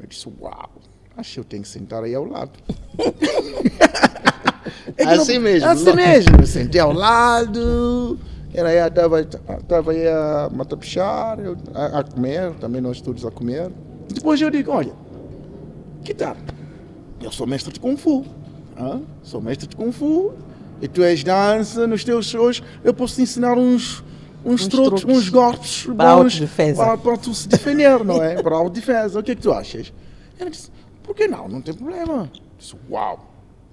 Eu 0.00 0.06
disse, 0.06 0.26
uau, 0.40 0.70
acho 1.16 1.34
que 1.34 1.40
eu 1.40 1.44
tenho 1.44 1.62
que 1.62 1.68
sentar 1.68 2.02
aí 2.02 2.14
ao 2.14 2.24
lado. 2.24 2.52
É 4.96 5.04
Assim 5.04 5.38
mesmo, 5.38 5.68
Assim 5.68 5.84
logo. 5.86 5.96
mesmo. 5.96 6.46
Sentei 6.46 6.80
ao 6.80 6.92
lado. 6.92 8.18
Ela 8.52 8.68
aí 8.68 8.76
estava 8.78 9.24
tava 9.24 9.92
aí 9.92 10.06
a 10.06 10.50
matapichar, 10.52 11.38
eu 11.40 11.56
a, 11.74 12.00
a 12.00 12.04
comer, 12.04 12.52
também 12.54 12.80
nós 12.80 13.00
todos 13.00 13.24
a 13.24 13.30
comer. 13.30 13.70
Depois 14.12 14.40
eu 14.40 14.50
digo, 14.50 14.70
olha, 14.72 14.92
que 16.04 16.12
tal? 16.12 16.36
Eu 17.22 17.30
sou 17.32 17.46
mestre 17.46 17.72
de 17.72 17.80
Kung 17.80 17.96
Fu. 17.96 18.24
hã? 18.76 19.00
Sou 19.22 19.40
mestre 19.40 19.66
de 19.68 19.76
Kung 19.76 19.92
Fu. 19.92 20.32
E 20.80 20.88
tu 20.88 21.02
és 21.02 21.22
dança, 21.22 21.86
nos 21.86 22.04
teus 22.04 22.26
shows, 22.26 22.62
eu 22.82 22.94
posso 22.94 23.16
te 23.16 23.22
ensinar 23.22 23.56
uns, 23.56 24.02
uns, 24.44 24.62
Uns 24.62 24.68
truques, 24.68 25.00
truques 25.02 25.18
uns 25.18 25.28
golpes 25.28 25.86
para 25.86 26.16
bons 26.16 26.40
para, 26.76 26.96
para 26.96 27.16
tu 27.16 27.34
se 27.34 27.48
defender, 27.48 28.02
não 28.04 28.22
é? 28.22 28.42
Para 28.42 28.54
a 28.54 28.58
autodefesa. 28.58 29.20
O 29.20 29.22
que 29.22 29.32
é 29.32 29.34
que 29.34 29.42
tu 29.42 29.52
achas? 29.52 29.92
Ela 30.38 30.50
disse, 30.50 30.70
por 31.02 31.14
que 31.14 31.28
não? 31.28 31.48
Não 31.48 31.60
tem 31.60 31.74
problema. 31.74 32.30
Eu 32.34 32.40
disse, 32.58 32.74
uau. 32.88 33.26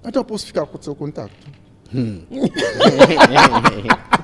Então 0.04 0.20
eu 0.20 0.24
posso 0.24 0.46
ficar 0.46 0.66
com 0.66 0.78
o 0.78 0.82
seu 0.82 0.94
contato. 0.94 1.32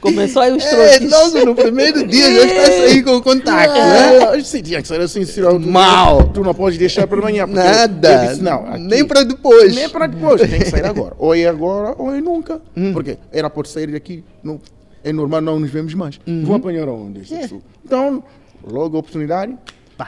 Começou 0.00 0.40
aí 0.42 0.52
os 0.56 0.64
É, 0.64 0.98
truques. 0.98 1.10
logo 1.12 1.44
no 1.44 1.54
primeiro 1.54 2.06
dia 2.06 2.32
já 2.32 2.44
está 2.46 2.62
a 2.62 2.66
sair 2.88 3.02
com 3.02 3.16
o 3.16 3.22
contacto, 3.22 3.74
né? 3.74 4.38
É, 4.38 4.42
sim, 4.42 4.62
tinha 4.62 4.80
que 4.80 4.88
ser 4.88 5.00
assim, 5.00 5.24
senão 5.26 5.60
tu, 5.60 5.68
Mal. 5.68 6.24
tu 6.28 6.42
não 6.42 6.54
podes 6.54 6.78
deixar 6.78 7.06
para 7.06 7.18
amanhã. 7.18 7.46
Nada. 7.46 8.24
Eu 8.24 8.30
disse, 8.30 8.42
não, 8.42 8.66
aqui- 8.66 8.78
Nem 8.78 9.04
para 9.04 9.24
depois. 9.24 9.74
Nem 9.74 9.88
para 9.90 10.06
depois, 10.06 10.40
tem 10.40 10.58
que 10.60 10.70
sair 10.70 10.86
agora. 10.86 11.14
Ou 11.18 11.34
é 11.34 11.44
agora, 11.46 11.94
ou 11.98 12.14
é 12.14 12.20
nunca. 12.20 12.60
Hum. 12.76 12.92
Porque 12.94 13.18
era 13.30 13.50
por 13.50 13.66
sair 13.66 13.88
daqui, 13.88 14.24
não, 14.42 14.58
é 15.04 15.12
normal, 15.12 15.40
não 15.42 15.60
nos 15.60 15.70
vemos 15.70 15.92
mais. 15.94 16.18
Uhum. 16.26 16.44
Vou 16.46 16.56
apanhar 16.56 16.88
onde? 16.88 17.20
É. 17.34 17.48
Então, 17.84 18.22
logo 18.66 18.96
a 18.96 19.00
oportunidade, 19.00 19.54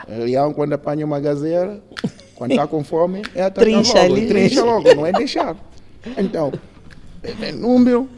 leão 0.09 0.55
quando 0.55 0.73
apanha 0.73 1.05
uma 1.05 1.21
gazeira, 1.21 1.83
quando 2.35 2.52
está 2.52 2.66
com 2.66 2.83
fome, 2.83 3.21
é 3.35 3.43
atacar 3.43 3.64
Trincha 3.64 3.93
logo. 4.02 4.14
ali. 4.14 4.26
Trincha 4.26 4.64
logo, 4.64 4.95
não 4.95 5.07
é 5.07 5.12
deixar. 5.12 5.55
Então, 6.16 6.50
é 7.23 7.52
número, 7.52 8.09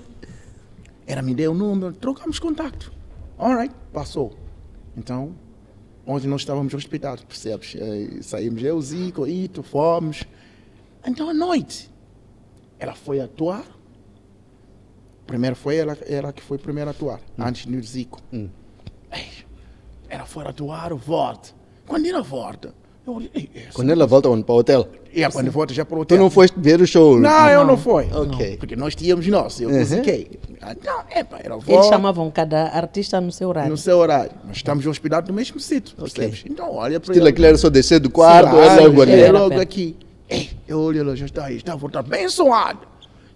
ela 1.07 1.23
me 1.23 1.35
deu 1.35 1.53
o 1.53 1.55
número, 1.55 1.93
trocamos 1.93 2.39
contato. 2.39 2.93
Alright, 3.39 3.75
passou. 3.93 4.35
Então, 4.97 5.35
onde 6.07 6.27
nós 6.27 6.43
estávamos 6.43 6.73
hospitados, 6.73 7.25
percebes? 7.25 7.75
Eh, 7.77 8.23
Saímos 8.23 8.63
eu, 8.63 8.81
Zico, 8.81 9.27
Ito, 9.27 9.63
fomos. 9.63 10.25
Então, 11.07 11.29
à 11.29 11.35
noite, 11.35 11.91
ela 12.79 12.95
foi 12.95 13.21
atuar. 13.21 13.65
Primeiro 15.27 15.57
foi 15.57 15.77
ela, 15.77 15.97
ela 16.07 16.33
que 16.33 16.43
foi 16.43 16.59
primeiro 16.59 16.91
a 16.91 16.93
atuar, 16.93 17.21
antes 17.39 17.67
do 17.67 17.83
Zico. 17.83 18.21
Ei, 18.33 19.45
ela 20.09 20.27
foi 20.27 20.47
atuar, 20.47 20.93
volta. 20.95 21.51
Quando 21.87 22.07
ela 22.07 22.23
volta, 22.23 22.75
eu 23.07 23.15
olhei, 23.15 23.31
"Ei, 23.35 23.51
essa- 23.55 23.73
Quando 23.75 23.91
ela 23.91 24.07
volta 24.07 24.29
para 24.43 24.55
o 24.55 24.59
hotel? 24.59 24.89
e 25.13 25.23
é 25.23 25.31
quando 25.31 25.51
volta 25.51 25.73
já 25.75 25.85
para 25.85 25.95
o 25.97 25.99
Tu 26.01 26.03
hotel. 26.15 26.19
não 26.19 26.31
foste 26.31 26.55
ver 26.59 26.81
o 26.81 26.87
show? 26.87 27.19
Não, 27.21 27.49
eu 27.49 27.61
não 27.61 27.67
Não. 27.69 27.77
fui. 27.77 28.07
Ok. 28.13 28.57
Porque 28.57 28.75
nós 28.77 28.95
tínhamos 28.95 29.27
nós, 29.29 29.61
eu 29.61 29.69
Uhum. 29.69 29.79
musiquei. 29.79 30.31
Então, 30.71 31.01
epa, 31.15 31.39
era 31.43 31.55
Eles 31.67 31.87
chamavam 31.87 32.31
cada 32.31 32.69
artista 32.69 33.21
no 33.21 33.31
seu 33.31 33.49
horário. 33.49 33.71
no 33.71 33.77
seu 33.77 33.99
horário. 33.99 34.33
Nós 34.47 34.57
estamos 34.57 34.87
hospedados 34.87 35.29
no 35.29 35.35
mesmo 35.35 35.61
sítio, 35.61 35.95
percebes? 35.97 36.43
Então, 36.49 36.75
olha 36.75 36.99
para 36.99 37.13
Estilo 37.15 37.47
era 37.47 37.57
só 37.59 37.69
descer 37.71 38.01
do 38.01 38.09
quarto, 38.11 38.51
Claro, 38.51 38.81
é 38.81 38.87
logo 38.87 39.03
ali. 39.03 39.13
É 39.13 39.21
Era 39.21 39.39
logo 39.39 39.61
aqui. 39.61 39.97
Ei, 40.29 40.51
eu 40.67 40.81
olho, 40.81 41.01
ela 41.01 41.15
já 41.15 41.27
está 41.27 41.45
aí, 41.45 41.57
está 41.57 41.75
a 41.75 41.77
voltar 41.77 42.03
bem 42.03 42.29
suado. 42.29 42.81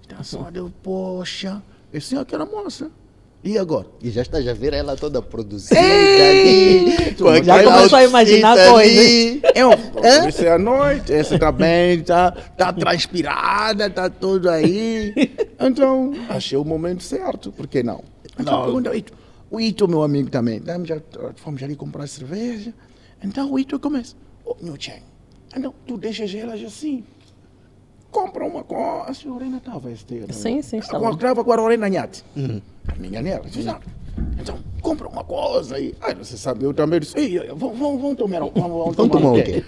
Está 0.03 0.23
suado, 0.25 0.59
eu, 0.59 0.73
poxa, 0.83 1.63
esse 1.93 2.17
é 2.17 2.19
aquela 2.19 2.47
moça. 2.47 2.91
E 3.43 3.57
agora? 3.57 3.87
E 4.03 4.11
já 4.11 4.23
estás 4.23 4.47
a 4.49 4.53
ver 4.53 4.73
ela 4.73 4.97
toda 4.97 5.23
produzida 5.23 5.81
Ei! 5.81 6.93
ali. 6.97 7.15
Tu 7.15 7.25
com 7.25 7.43
já 7.45 7.63
começou 7.63 7.99
a 7.99 8.05
imaginar 8.05 8.57
coisas. 8.71 8.99
ali. 8.99 9.43
Eu, 9.55 9.71
comecei 10.21 10.49
à 10.49 10.59
noite, 10.59 11.13
essa 11.13 11.35
está 11.37 11.53
bem, 11.53 12.01
está 12.01 12.33
tá 12.33 12.73
transpirada, 12.73 13.87
está 13.87 14.11
tudo 14.11 14.51
aí. 14.51 15.15
Então, 15.61 16.13
achei 16.29 16.59
o 16.59 16.65
momento 16.65 17.03
certo, 17.03 17.53
por 17.53 17.67
que 17.69 17.83
não? 17.83 18.03
Então, 18.39 18.57
Não. 18.59 18.65
pergunta, 18.65 18.95
"Ei, 18.95 19.05
O 19.51 19.59
Ito, 19.61 19.89
meu 19.89 20.03
amigo 20.03 20.29
também. 20.29 20.57
Então, 20.59 20.85
já, 20.85 21.01
fomos 21.37 21.63
ali 21.63 21.75
comprar 21.75 22.07
cerveja. 22.07 22.75
Então 23.23 23.51
o 23.51 23.59
Ito 23.59 23.79
começa. 23.81 24.15
Ô, 24.45 24.55
meu 24.61 24.77
Chen, 24.79 25.03
então 25.57 25.73
tu 25.87 25.97
deixas 25.97 26.35
elas 26.35 26.63
assim. 26.63 27.03
Compra 28.11 28.45
uma 28.45 28.63
com 28.63 29.03
a 29.03 29.13
senhorina 29.15 29.57
estava 29.59 29.91
este. 29.91 30.23
Sim, 30.33 30.61
sim, 30.63 30.79
estava. 30.79 31.11
Estava 31.11 31.43
com 31.45 31.53
a 31.53 31.57
Lorena 31.57 31.89
Nhate. 31.89 32.25
Minha 32.97 33.23
nela. 33.23 33.45
disse, 33.45 33.63
"Não, 33.65 33.79
Então, 34.41 34.59
compra 34.81 35.07
uma 35.09 35.23
coisa 35.23 35.77
aí. 35.77 35.95
Aí 36.01 36.15
você 36.15 36.37
sabe, 36.37 36.65
eu 36.65 36.75
também 36.75 36.99
disse, 37.01 37.17
"Ei, 37.19 37.39
vamos, 37.55 37.79
vamos, 37.79 38.01
vamos 38.03 38.17
tomar, 38.17 38.41
vamos, 38.41 38.53
vamos 38.55 38.97
Vamos 38.97 39.13
tomar 39.13 39.33
o 39.33 39.43
quê? 39.43 39.63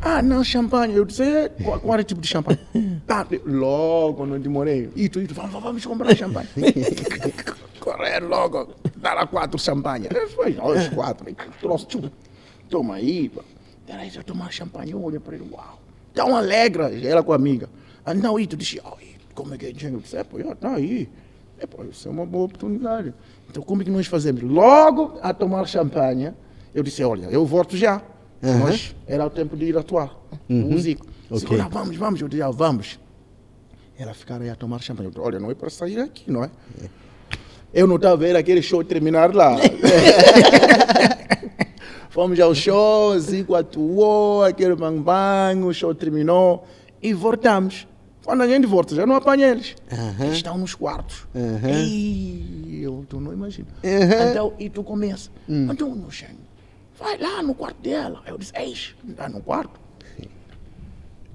Ah, 0.00 0.20
não, 0.22 0.44
champanhe. 0.44 0.94
Eu 0.94 1.04
disse, 1.06 1.22
"É, 1.22 1.48
qual, 1.48 1.80
qual 1.80 1.98
é 1.98 2.02
o 2.02 2.04
tipo 2.04 2.20
de 2.20 2.28
champanhe? 2.28 2.58
Tá, 3.06 3.26
logo, 3.46 4.26
não 4.26 4.38
demorei. 4.38 4.90
Ito, 4.94 5.20
Ito, 5.20 5.34
vamos, 5.34 5.52
vamos 5.62 5.86
comprar 5.86 6.14
champanhe. 6.14 6.48
Correr 7.80 8.20
logo, 8.20 8.74
dar 8.96 9.14
lá 9.14 9.26
quatro 9.26 9.58
champanhe. 9.58 10.08
Foi, 10.34 10.52
os 10.52 10.88
quatro. 10.88 11.26
Trouxe, 11.60 11.86
tchum. 11.86 12.10
Toma 12.68 12.94
aí. 12.96 13.30
Peraí, 13.86 14.10
se 14.10 14.16
eu 14.18 14.24
tomar 14.24 14.50
champanhe, 14.50 14.92
eu 14.92 15.02
olho 15.02 15.20
para 15.20 15.36
ele, 15.36 15.46
uau. 15.50 15.78
Tão 16.14 16.34
alegre, 16.34 17.06
ela 17.06 17.22
com 17.22 17.32
a 17.32 17.36
amiga. 17.36 17.68
Ah, 18.04 18.14
não, 18.14 18.38
Ito 18.38 18.56
disse, 18.56 18.80
ai, 18.84 19.14
como 19.34 19.54
é 19.54 19.58
que 19.58 19.66
é? 19.66 19.68
Eu 19.70 20.00
disse, 20.00 20.16
é, 20.16 20.24
pô, 20.24 20.38
tá 20.54 20.74
aí. 20.74 21.08
É, 21.58 21.66
pô, 21.66 21.84
isso 21.84 22.08
é 22.08 22.10
uma 22.10 22.26
boa 22.26 22.44
oportunidade. 22.46 23.14
Então, 23.50 23.62
como 23.62 23.82
é 23.82 23.84
que 23.84 23.90
nós 23.90 24.06
fazemos? 24.06 24.42
Logo 24.42 25.18
a 25.22 25.32
tomar 25.32 25.66
champanhe, 25.66 26.32
eu 26.74 26.82
disse, 26.82 27.02
olha, 27.04 27.26
eu 27.26 27.46
volto 27.46 27.76
já. 27.76 28.02
Nós, 28.42 28.94
era 29.06 29.24
o 29.24 29.30
tempo 29.30 29.56
de 29.56 29.66
ir 29.66 29.78
atuar. 29.78 30.14
O 30.50 30.76
Zico. 30.78 31.06
Disse, 31.30 31.46
Ok. 31.46 31.56
olha, 31.58 31.68
vamos, 31.68 31.96
vamos. 31.96 32.20
Eu 32.20 32.28
disse, 32.28 32.42
ah, 32.42 32.50
vamos. 32.50 32.98
Ela 33.98 34.12
ficar 34.12 34.40
aí 34.42 34.50
a 34.50 34.56
tomar 34.56 34.82
champanhe. 34.82 35.06
Eu 35.06 35.10
disse, 35.12 35.22
olha, 35.24 35.38
não 35.40 35.50
é 35.50 35.54
para 35.54 35.70
sair 35.70 35.98
aqui, 36.00 36.30
não 36.30 36.44
é? 36.44 36.50
Eu 37.72 37.86
não 37.86 37.96
estava 37.96 38.16
vendo 38.16 38.36
aquele 38.36 38.60
show 38.60 38.84
terminar 38.84 39.34
lá. 39.34 39.56
Fomos 42.10 42.38
ao 42.38 42.54
show, 42.54 43.18
Zico 43.18 43.54
atuou, 43.56 44.44
aquele 44.44 44.76
bang 44.76 45.00
bang, 45.00 45.64
o 45.64 45.72
show 45.72 45.92
terminou 45.94 46.64
e 47.02 47.12
voltamos. 47.12 47.88
Quando 48.24 48.42
a 48.42 48.48
gente 48.48 48.66
volta, 48.66 48.94
já 48.94 49.04
não 49.06 49.14
apanha 49.16 49.48
eles. 49.48 49.74
Eles 50.20 50.36
estão 50.36 50.56
nos 50.56 50.74
quartos. 50.74 51.26
Aham. 51.34 51.70
E 51.70 52.80
eu 52.82 53.04
tu 53.08 53.20
não 53.20 53.32
imagino. 53.32 53.68
Aham. 53.84 54.30
Então, 54.30 54.52
e 54.58 54.70
tu 54.70 54.82
começa. 54.82 55.30
Então, 55.48 55.90
meu 55.94 56.10
Shen, 56.10 56.36
vai 56.98 57.18
lá 57.18 57.42
no 57.42 57.54
quarto 57.54 57.76
dela. 57.82 58.22
Eu 58.26 58.38
disse, 58.38 58.52
eis, 58.56 58.94
está 59.08 59.28
no 59.28 59.40
quarto? 59.42 59.78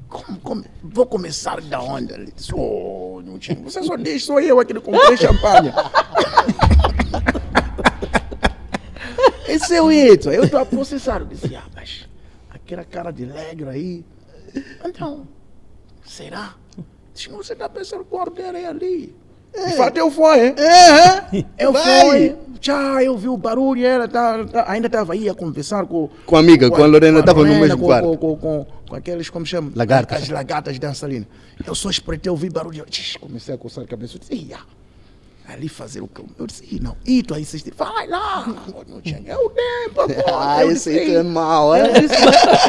Como, 0.07 0.39
como- 0.39 0.65
vou 0.83 1.05
começar 1.05 1.61
da 1.61 1.79
onde? 1.79 2.11
Ele 2.11 2.31
disse, 2.35 2.51
oh, 2.55 3.21
meu 3.23 3.37
você 3.63 3.83
só 3.83 3.95
deixa, 3.95 4.25
sou 4.25 4.39
eu 4.39 4.59
aqui 4.59 4.73
que 4.73 4.79
comprei 4.79 5.15
champanhe. 5.15 5.71
Esse 9.47 9.75
é 9.75 9.81
o 9.81 9.91
Edson. 9.91 10.31
Eu 10.31 10.43
estou 10.45 10.59
a 10.59 10.65
processar. 10.65 11.19
Eu 11.21 11.27
disse, 11.27 11.55
ah, 11.55 11.63
mas 11.75 12.07
aquela 12.49 12.83
cara 12.83 13.11
de 13.11 13.23
alegre 13.25 13.69
aí. 13.69 14.05
Então, 14.83 15.27
será? 16.05 16.55
Disse, 17.19 17.29
você 17.29 17.53
está 17.53 17.67
pensando 17.67 18.05
que 18.05 18.15
o 18.15 18.29
dela 18.29 18.57
é 18.57 18.65
ali. 18.65 19.13
De 19.53 19.73
fato, 19.75 19.97
eu 19.97 20.09
fui, 20.11 20.47
hein? 20.47 20.55
Eu 21.57 21.73
Vai. 21.73 22.01
fui. 22.09 22.35
Já, 22.61 23.01
eu 23.03 23.17
vi 23.17 23.29
o 23.29 23.37
barulho, 23.37 23.85
ela 23.85 24.05
tá, 24.07 24.43
tá- 24.45 24.65
ainda 24.67 24.87
estava 24.87 25.13
aí 25.13 25.29
a 25.29 25.33
conversar 25.33 25.85
com... 25.85 26.09
Com 26.25 26.35
a 26.35 26.39
amiga, 26.39 26.69
com 26.69 26.83
a 26.83 26.85
Lorena, 26.85 27.23
tava 27.23 27.43
no 27.45 27.55
mesmo 27.57 27.77
com, 27.79 27.85
quarto. 27.85 28.05
Com, 28.09 28.17
com, 28.17 28.35
com, 28.35 28.65
com 28.89 28.95
aqueles, 28.95 29.29
como 29.29 29.45
chama? 29.45 29.71
Lagartas. 29.75 30.23
As 30.23 30.29
lagartas 30.29 30.77
dançarinas. 30.77 31.25
Eu 31.65 31.73
só 31.73 31.89
espreitei, 31.89 32.29
eu 32.29 32.35
vi 32.35 32.49
barulho. 32.49 32.79
Eu, 32.79 33.19
comecei 33.21 33.55
a 33.55 33.57
coçar 33.57 33.85
a 33.85 33.87
cabeça. 33.87 34.15
Eu 34.15 34.19
disse, 34.19 34.35
ia. 34.35 34.57
Ali 35.47 35.69
fazer 35.69 36.01
o 36.01 36.07
que 36.07 36.19
eu... 36.19 36.25
Eu 36.37 36.45
disse, 36.45 36.63
"Ih, 36.69 36.79
não. 36.81 36.95
E 37.05 37.23
tu 37.23 37.33
aí 37.33 37.41
insistir. 37.41 37.73
Vai 37.75 38.07
lá. 38.07 38.45
Não 38.87 39.01
tinha 39.01 39.21
é 39.25 39.35
o 39.37 39.49
tempo 39.49 40.01
agora. 40.01 40.23
Ah, 40.37 40.63
Eu 40.63 40.71
esse 40.71 40.91
disse, 40.91 40.99
aí 41.01 41.15
é 41.15 41.17
"Ei." 41.17 41.23
mau, 41.23 41.73
é? 41.73 41.87
Eu 41.89 41.93
disse, 42.01 42.15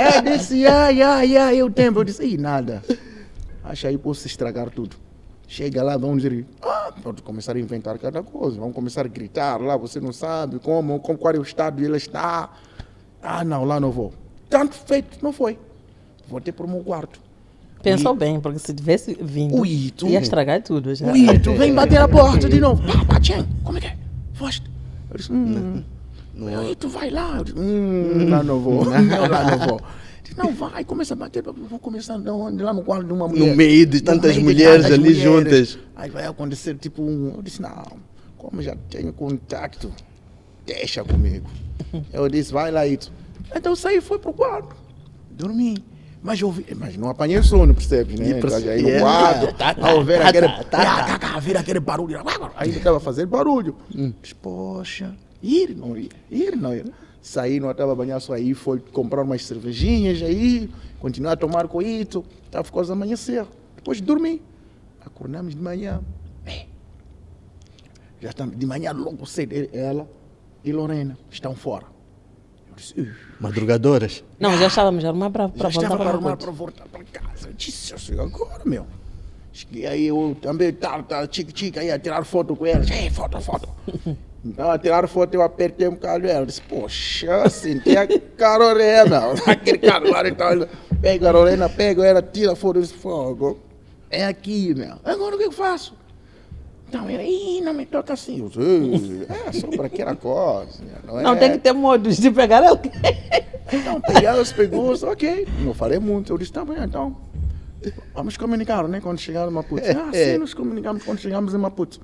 é, 0.01 0.23
disse, 0.23 0.67
ai, 0.67 1.03
ai, 1.03 1.37
ai, 1.37 1.57
eu 1.57 1.69
tempo. 1.69 1.99
Eu 2.01 2.05
disse, 2.05 2.25
ih, 2.25 2.39
nada. 2.39 2.83
Acho 3.71 3.87
aí 3.87 3.97
posso 3.97 4.27
estragar 4.27 4.69
tudo. 4.69 4.97
Chega 5.47 5.81
lá, 5.81 5.97
vamos 5.97 6.23
dizer, 6.23 6.45
ah, 6.61 6.93
pode 7.03 7.23
começar 7.23 7.55
a 7.55 7.61
inventar 7.61 7.97
cada 8.01 8.21
coisa. 8.21 8.59
Vamos 8.59 8.75
começar 8.75 9.07
a 9.07 9.09
gritar 9.09 9.61
lá, 9.61 9.77
você 9.77 10.01
não 10.01 10.13
sabe 10.13 10.59
como, 10.59 10.99
como 10.99 11.17
qual 11.17 11.33
é 11.35 11.39
o 11.39 11.43
estado 11.43 11.81
ele 11.81 11.97
está. 11.97 12.51
Ah, 13.23 13.45
não, 13.45 13.65
lá 13.65 13.79
não 13.79 13.93
vou. 13.93 14.13
Tanto 14.49 14.75
feito, 14.75 15.19
não 15.23 15.33
foi. 15.33 15.57
Voltei 16.29 16.53
para 16.53 16.67
o 16.67 16.69
meu 16.69 16.81
quarto. 16.83 17.21
Pensou 17.81 18.15
bem, 18.15 18.41
porque 18.41 18.59
se 18.59 18.75
tivesse 18.75 19.17
vindo, 19.21 19.57
O 19.57 19.65
Ito. 19.65 20.09
ia 20.09 20.19
estragar 20.19 20.61
tudo 20.63 20.93
já. 20.93 21.07
O 21.07 21.17
Ito 21.17 21.55
vem 21.55 21.73
bater 21.73 22.01
a 22.01 22.09
porta 22.09 22.49
de 22.49 22.59
novo. 22.59 22.83
Pá, 22.83 23.05
pá, 23.05 23.21
tchê, 23.21 23.45
como 23.63 23.79
é 23.79 23.81
que 23.81 23.87
é? 23.87 23.97
Foste? 24.35 24.69
Eu 25.11 25.17
disse, 25.17 25.33
hum. 25.33 25.83
Não, 26.35 26.71
Ito, 26.71 26.89
vai 26.89 27.09
lá. 27.09 27.37
Eu 27.39 27.45
disse, 27.45 27.59
hum, 27.59 28.29
lá 28.29 28.43
não 28.43 28.59
vou. 28.59 28.85
Não, 29.01 29.29
lá 29.29 29.45
não 29.57 29.69
vou. 29.69 29.81
Disse, 30.23 30.39
não, 30.39 30.53
vai, 30.53 30.85
começa 30.85 31.15
a 31.15 31.17
bater. 31.17 31.43
Vou 31.43 31.79
começar 31.79 32.19
de 32.19 32.31
onde? 32.31 32.63
lá 32.63 32.73
no 32.73 32.83
quarto 32.83 33.07
de 33.07 33.13
uma 33.13 33.27
mulher. 33.29 33.57
meio 33.57 33.87
de 33.87 34.01
tantas 34.01 34.37
mulheres 34.37 34.87
ali 34.87 35.15
juntas. 35.15 35.79
Aí 35.97 36.11
vai 36.11 36.27
acontecer 36.27 36.75
tipo 36.77 37.03
um. 37.03 37.35
Eu 37.37 37.43
disse, 37.43 37.61
não, 37.63 37.85
como 38.37 38.63
já 38.63 38.77
tenho 38.89 39.13
contato, 39.13 39.91
deixa 40.67 41.03
comigo. 41.05 41.49
Eu 42.13 42.29
disse, 42.29 42.53
vai 42.53 42.71
lá, 42.71 42.87
Ito. 42.87 43.11
Então 43.55 43.73
eu 43.73 43.77
saí 43.77 43.97
e 43.97 44.01
fui 44.01 44.19
pro 44.19 44.33
quarto. 44.33 44.77
Dormi. 45.31 45.77
Mas 46.23 46.41
eu 46.41 46.53
vi, 46.53 46.67
mas 46.77 46.97
não 46.97 47.09
apanhei 47.09 47.43
sono, 47.43 47.73
percebes, 47.75 48.21
né? 48.21 48.39
Então, 48.39 48.55
aí 48.55 48.83
no 48.83 48.89
é. 48.91 49.01
quarto, 49.01 49.55
Tá, 49.57 49.75
tá, 49.75 49.91
ao 49.91 50.05
ver 50.05 50.21
tá, 50.21 50.29
aquele, 50.29 50.49
tá, 50.49 50.65
tá, 50.65 50.83
Ah, 50.83 51.05
tá. 51.05 51.19
cá, 51.19 51.39
ver 51.41 51.57
aquele 51.57 51.81
barulho. 51.81 52.21
Aí 52.57 52.69
estava 52.71 53.01
fazendo 53.01 53.29
barulho. 53.29 53.75
Disse, 54.21 54.35
poxa, 54.35 55.15
ir 55.43 55.75
não 55.75 55.97
ia, 55.97 56.11
ir 56.31 56.57
não 56.57 56.75
ia. 56.75 56.85
Saí, 57.23 57.61
não 57.61 57.71
estava 57.71 57.95
banhar 57.95 58.21
só 58.21 58.33
aí, 58.33 58.55
foi 58.55 58.81
comprar 58.81 59.23
umas 59.23 59.45
cervejinhas 59.45 60.23
aí, 60.23 60.71
continuar 60.99 61.33
a 61.33 61.37
tomar 61.37 61.69
coito, 61.69 62.25
tá, 62.51 62.65
ficou 62.65 62.83
a 62.83 62.93
amanhecer. 62.93 63.47
Depois 63.77 64.01
dormi. 64.01 64.43
Acordamos 65.05 65.55
de 65.55 65.61
manhã. 65.61 66.01
É. 66.47 66.67
Já 68.21 68.31
estamos 68.31 68.59
de 68.59 68.67
manhã 68.67 68.93
logo 68.93 69.27
cedo, 69.27 69.55
ela 69.73 70.09
e 70.65 70.73
Lorena 70.73 71.17
estão 71.31 71.55
fora. 71.55 71.87
Eu 72.69 72.75
disse, 72.77 73.01
"Ih, 73.01 73.13
Madrugadoras. 73.39 74.25
Não, 74.39 74.57
já 74.59 74.67
estávamos 74.67 75.05
a 75.05 75.09
arrumar 75.09 75.31
para 75.31 75.47
já 75.47 75.53
voltar 75.55 75.69
estava 75.69 75.97
para 75.97 76.11
arrumar 76.11 76.37
para 76.37 76.51
voltar 76.51 76.89
para 76.89 77.05
casa. 77.05 77.49
Eu 77.49 77.53
disse, 77.55 77.93
eu 77.93 77.99
sei 77.99 78.19
agora, 78.19 78.63
meu. 78.65 78.87
Cheguei 79.53 79.87
aí, 79.87 80.07
eu 80.07 80.37
também 80.41 80.73
tá, 80.73 81.03
tá, 81.03 81.27
chique, 81.31 81.53
chique, 81.59 81.79
aí 81.79 81.91
a 81.91 81.99
tirar 81.99 82.25
foto 82.25 82.55
com 82.55 82.65
ela. 82.65 82.85
Ei, 82.95 83.11
foto, 83.11 83.41
foto. 83.41 83.69
Então, 84.45 84.71
a 84.71 84.79
tirar 84.79 85.07
foto, 85.07 85.35
eu 85.35 85.43
apertei 85.43 85.87
um 85.87 85.93
bocado 85.93 86.27
ela. 86.27 86.41
Eu 86.41 86.47
disse, 86.47 86.63
poxa, 86.63 87.49
senti 87.51 87.97
a 87.97 88.07
Carolina. 88.37 89.33
Aquele 89.47 89.79
cara 89.79 90.09
lá, 90.11 90.27
então, 90.27 90.51
ele 90.53 90.67
pega 91.01 91.29
a 91.29 91.33
Lorena, 91.33 91.69
pega 91.69 92.05
ela, 92.07 92.23
tira 92.23 92.53
a 92.53 92.57
foto, 92.57 92.79
eu 92.79 92.83
disse, 92.83 92.95
fogo. 92.95 93.59
É 94.11 94.25
aqui, 94.25 94.75
meu. 94.75 94.95
Agora 95.05 95.37
o 95.37 95.39
que 95.39 95.45
eu 95.45 95.53
faço? 95.53 95.95
Não, 96.91 97.09
ela, 97.09 97.23
ih, 97.23 97.61
não 97.61 97.73
me 97.73 97.87
toca 97.87 98.15
assim. 98.15 98.41
Eu 98.41 98.49
disse, 98.49 98.61
"Ei, 98.61 99.27
é 99.47 99.53
só 99.53 99.69
para 99.69 99.87
aquela 99.87 100.17
coisa. 100.17 100.83
Não, 101.07 101.23
Não, 101.23 101.33
é. 101.35 101.37
tem 101.37 101.53
que 101.53 101.59
ter 101.59 101.73
modos 101.73 102.17
de 102.17 102.31
pegar 102.33 102.67
alguém. 102.67 102.91
Então, 103.73 104.01
peguei 104.01 104.27
elas, 104.27 104.53
pegou, 104.53 104.93
ok. 104.93 105.47
Não 105.61 105.73
falei 105.73 106.01
muito. 106.01 106.33
Eu 106.33 106.39
disse, 106.39 106.51
tá 106.51 106.65
bem, 106.65 106.83
então. 106.83 107.17
Vamos 108.13 108.37
comunicar, 108.37 108.89
né? 108.89 109.01
Quando 109.01 109.21
chegar 109.21 109.47
em 109.47 109.53
Maputo. 109.53 109.83
Ah, 109.85 110.11
sim, 110.13 110.39
nos 110.39 110.53
comunicamos 110.53 111.05
quando 111.05 111.19
chegamos 111.21 111.55
em 111.55 111.59
Maputo. 111.59 112.01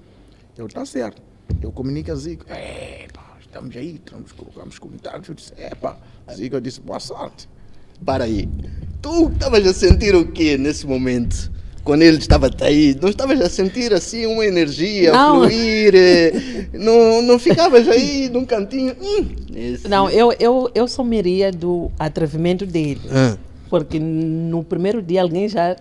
Eu, 0.57 0.69
tá 0.69 0.87
certo. 0.87 1.21
Eu 1.63 1.71
comunico 1.73 2.13
a 2.13 2.15
Zico. 2.15 2.45
É, 2.49 3.07
pá, 3.13 3.37
estamos 3.41 3.77
aí, 3.77 3.95
estamos, 4.05 4.33
colocamos 4.33 4.79
contatos. 4.79 5.29
Eu 5.29 5.35
disse, 5.35 5.53
é, 5.57 5.75
pá. 5.75 5.97
Zico 6.35 6.61
disse, 6.61 6.81
boa 6.81 7.01
sorte. 7.01 7.49
Para 8.05 8.25
aí. 8.25 8.49
Tu 9.01 9.29
estavas 9.29 9.67
a 9.67 9.73
sentir 9.73 10.15
o 10.15 10.27
quê 10.31 10.57
nesse 10.59 10.87
momento? 10.87 11.51
Quando 11.85 12.03
ele 12.03 12.19
estava 12.19 12.51
aí, 12.63 12.97
não 13.01 13.09
estavas 13.09 13.41
a 13.41 13.49
sentir 13.49 13.95
assim 13.95 14.27
uma 14.27 14.45
energia 14.45 15.13
a 15.13 15.15
Não. 15.15 15.37
fluir? 15.43 15.95
eh, 15.95 16.33
Não, 16.73 17.23
não 17.23 17.39
ficavas 17.39 17.87
aí 17.89 18.29
num 18.29 18.45
cantinho? 18.45 18.97
Hum, 19.01 19.29
Não, 19.89 20.11
eu, 20.11 20.33
eu, 20.41 20.69
eu 20.75 20.89
só 20.89 21.05
do 21.53 21.91
atrevimento 21.97 22.67
dele. 22.67 23.01
Ah, 23.09 23.37
Porque 23.71 24.01
no 24.01 24.65
primeiro 24.65 25.01
dia 25.01 25.23
alguém 25.23 25.49
já 25.49 25.77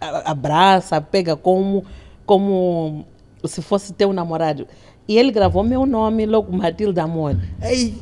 abraça, 0.00 0.98
pega 0.98 1.36
como, 1.36 1.84
como 2.24 3.04
se 3.44 3.60
fosse 3.60 3.92
teu 3.92 4.14
namorado. 4.14 4.66
E 5.06 5.18
ele 5.18 5.30
gravou 5.30 5.62
meu 5.62 5.84
nome 5.84 6.24
logo, 6.24 6.50
Matilde 6.56 7.00
Amor. 7.00 7.36
ei, 7.62 7.94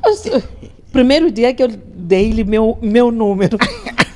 Primeiro 0.92 1.30
dia 1.30 1.54
que 1.54 1.62
eu 1.62 1.68
dei-lhe 1.68 2.44
meu, 2.44 2.78
meu 2.82 3.10
número, 3.10 3.56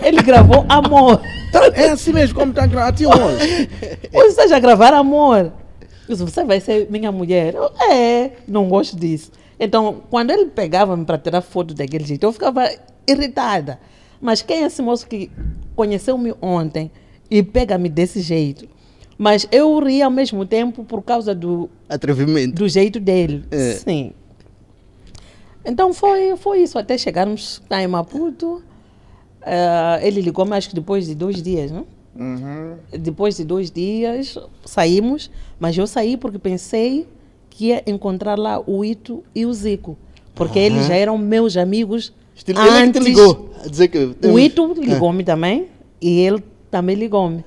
ele 0.05 0.23
gravou 0.23 0.65
Amor. 0.69 1.21
Tá, 1.51 1.67
é 1.75 1.91
assim 1.91 2.13
mesmo, 2.13 2.35
como 2.35 2.51
está 2.51 2.67
grátis 2.67 3.07
hoje. 3.07 3.69
Você 4.13 4.27
está 4.29 4.47
já 4.47 4.59
gravar 4.59 4.93
Amor? 4.93 5.53
Disse, 6.09 6.23
você 6.23 6.45
vai 6.45 6.61
ser 6.61 6.89
minha 6.91 7.11
mulher? 7.11 7.55
Eu, 7.55 7.71
é, 7.91 8.33
não 8.47 8.69
gosto 8.69 8.97
disso. 8.97 9.33
Então, 9.59 10.03
quando 10.11 10.31
ele 10.31 10.47
pegava-me 10.47 11.05
para 11.05 11.19
tirar 11.19 11.41
foto 11.41 11.75
daquele 11.75 12.05
jeito, 12.05 12.25
eu 12.25 12.33
ficava 12.33 12.69
irritada. 13.09 13.81
Mas 14.21 14.43
quem 14.43 14.63
é 14.63 14.67
esse 14.67 14.83
moço 14.83 15.07
que 15.07 15.31
conheceu-me 15.75 16.35
ontem 16.41 16.91
e 17.31 17.43
pega-me 17.43 17.89
desse 17.89 18.21
jeito? 18.21 18.69
Mas 19.19 19.47
eu 19.51 19.79
ri 19.79 20.03
ao 20.03 20.11
mesmo 20.11 20.45
tempo 20.45 20.85
por 20.85 21.03
causa 21.03 21.35
do, 21.35 21.71
atrevimento. 21.89 22.55
do 22.55 22.69
jeito 22.69 23.01
dele. 23.01 23.45
É. 23.51 23.73
Sim. 23.73 24.13
Então 25.65 25.93
foi, 25.93 26.37
foi 26.37 26.63
isso, 26.63 26.79
até 26.79 26.97
chegarmos 26.97 27.61
lá 27.69 27.83
em 27.83 27.87
Maputo. 27.87 28.63
eh, 29.43 30.01
ele 30.03 30.21
ligou-me, 30.21 30.55
acho 30.57 30.69
que 30.69 30.75
depois 30.75 31.07
de 31.07 31.15
dois 31.15 31.43
dias, 31.43 31.71
não? 31.71 31.87
Uhum. 32.19 32.77
Depois 32.99 33.37
de 33.37 33.45
dois 33.45 33.71
dias 33.71 34.39
saímos, 34.65 35.31
mas 35.59 35.77
eu 35.77 35.87
saí 35.87 36.17
porque 36.17 36.39
pensei 36.39 37.07
que 37.51 37.67
ia 37.67 37.83
encontrar 37.87 38.39
lá 38.39 38.63
o 38.67 38.85
Ito 38.85 39.23
e 39.35 39.45
o 39.47 39.53
Zico. 39.53 39.97
Porque 40.35 40.59
eles 40.59 40.87
já 40.87 40.95
eram 40.95 41.17
meus 41.19 41.57
amigos 41.57 42.13
Estilo, 42.35 42.61
ele 42.61 42.69
é 42.69 42.73
que 42.73 42.79
antes. 42.89 43.03
te 43.03 43.09
ligou 43.09 43.51
a 43.65 43.69
dizer 43.69 43.89
que. 43.89 43.99
O 43.99 44.15
temos- 44.15 44.41
Ito 44.41 44.75
ligou-me 44.79 45.25
também 45.25 45.69
e 46.01 46.21
ele 46.21 46.43
também 46.71 46.95
ligou-me. 46.97 47.43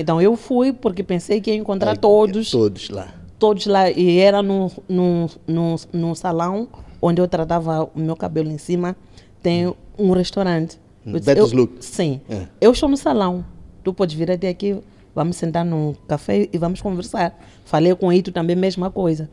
Então 0.00 0.18
eu 0.20 0.34
fui 0.34 0.72
porque 0.72 1.02
pensei 1.02 1.42
que 1.42 1.50
ia 1.50 1.56
encontrar 1.56 1.90
Ai, 1.90 1.96
todos, 1.98 2.50
Todos 2.50 2.88
lá. 2.88 3.08
todos 3.38 3.66
lá. 3.66 3.90
E 3.90 4.16
era 4.18 4.42
no, 4.42 4.70
no, 4.88 5.28
no, 5.46 5.76
no 5.92 6.14
salão 6.14 6.66
onde 7.02 7.20
eu 7.20 7.28
tratava 7.28 7.84
o 7.94 7.98
meu 8.00 8.16
cabelo 8.16 8.50
em 8.50 8.56
cima, 8.56 8.96
tem 9.42 9.70
um 9.98 10.10
restaurante. 10.12 10.78
Hum, 11.06 11.12
Eu 11.12 11.18
disse, 11.20 11.26
Betos 11.34 11.52
eu- 11.52 11.58
Look. 11.58 11.72
Sim. 11.84 12.20
É. 12.30 12.46
Eu 12.60 12.72
estou 12.72 12.88
no 12.88 12.96
salão. 12.96 13.44
Tu 13.84 13.92
podes 13.92 14.16
vir 14.16 14.30
até 14.30 14.48
aqui, 14.48 14.74
vamos 15.14 15.36
sentar 15.36 15.66
no 15.66 15.94
café 16.08 16.48
e 16.50 16.56
vamos 16.56 16.80
conversar. 16.80 17.38
Falei 17.66 17.94
com 17.94 18.06
o 18.08 18.12
Ito 18.12 18.32
também, 18.32 18.56
mesma 18.56 18.90
coisa. 18.90 19.28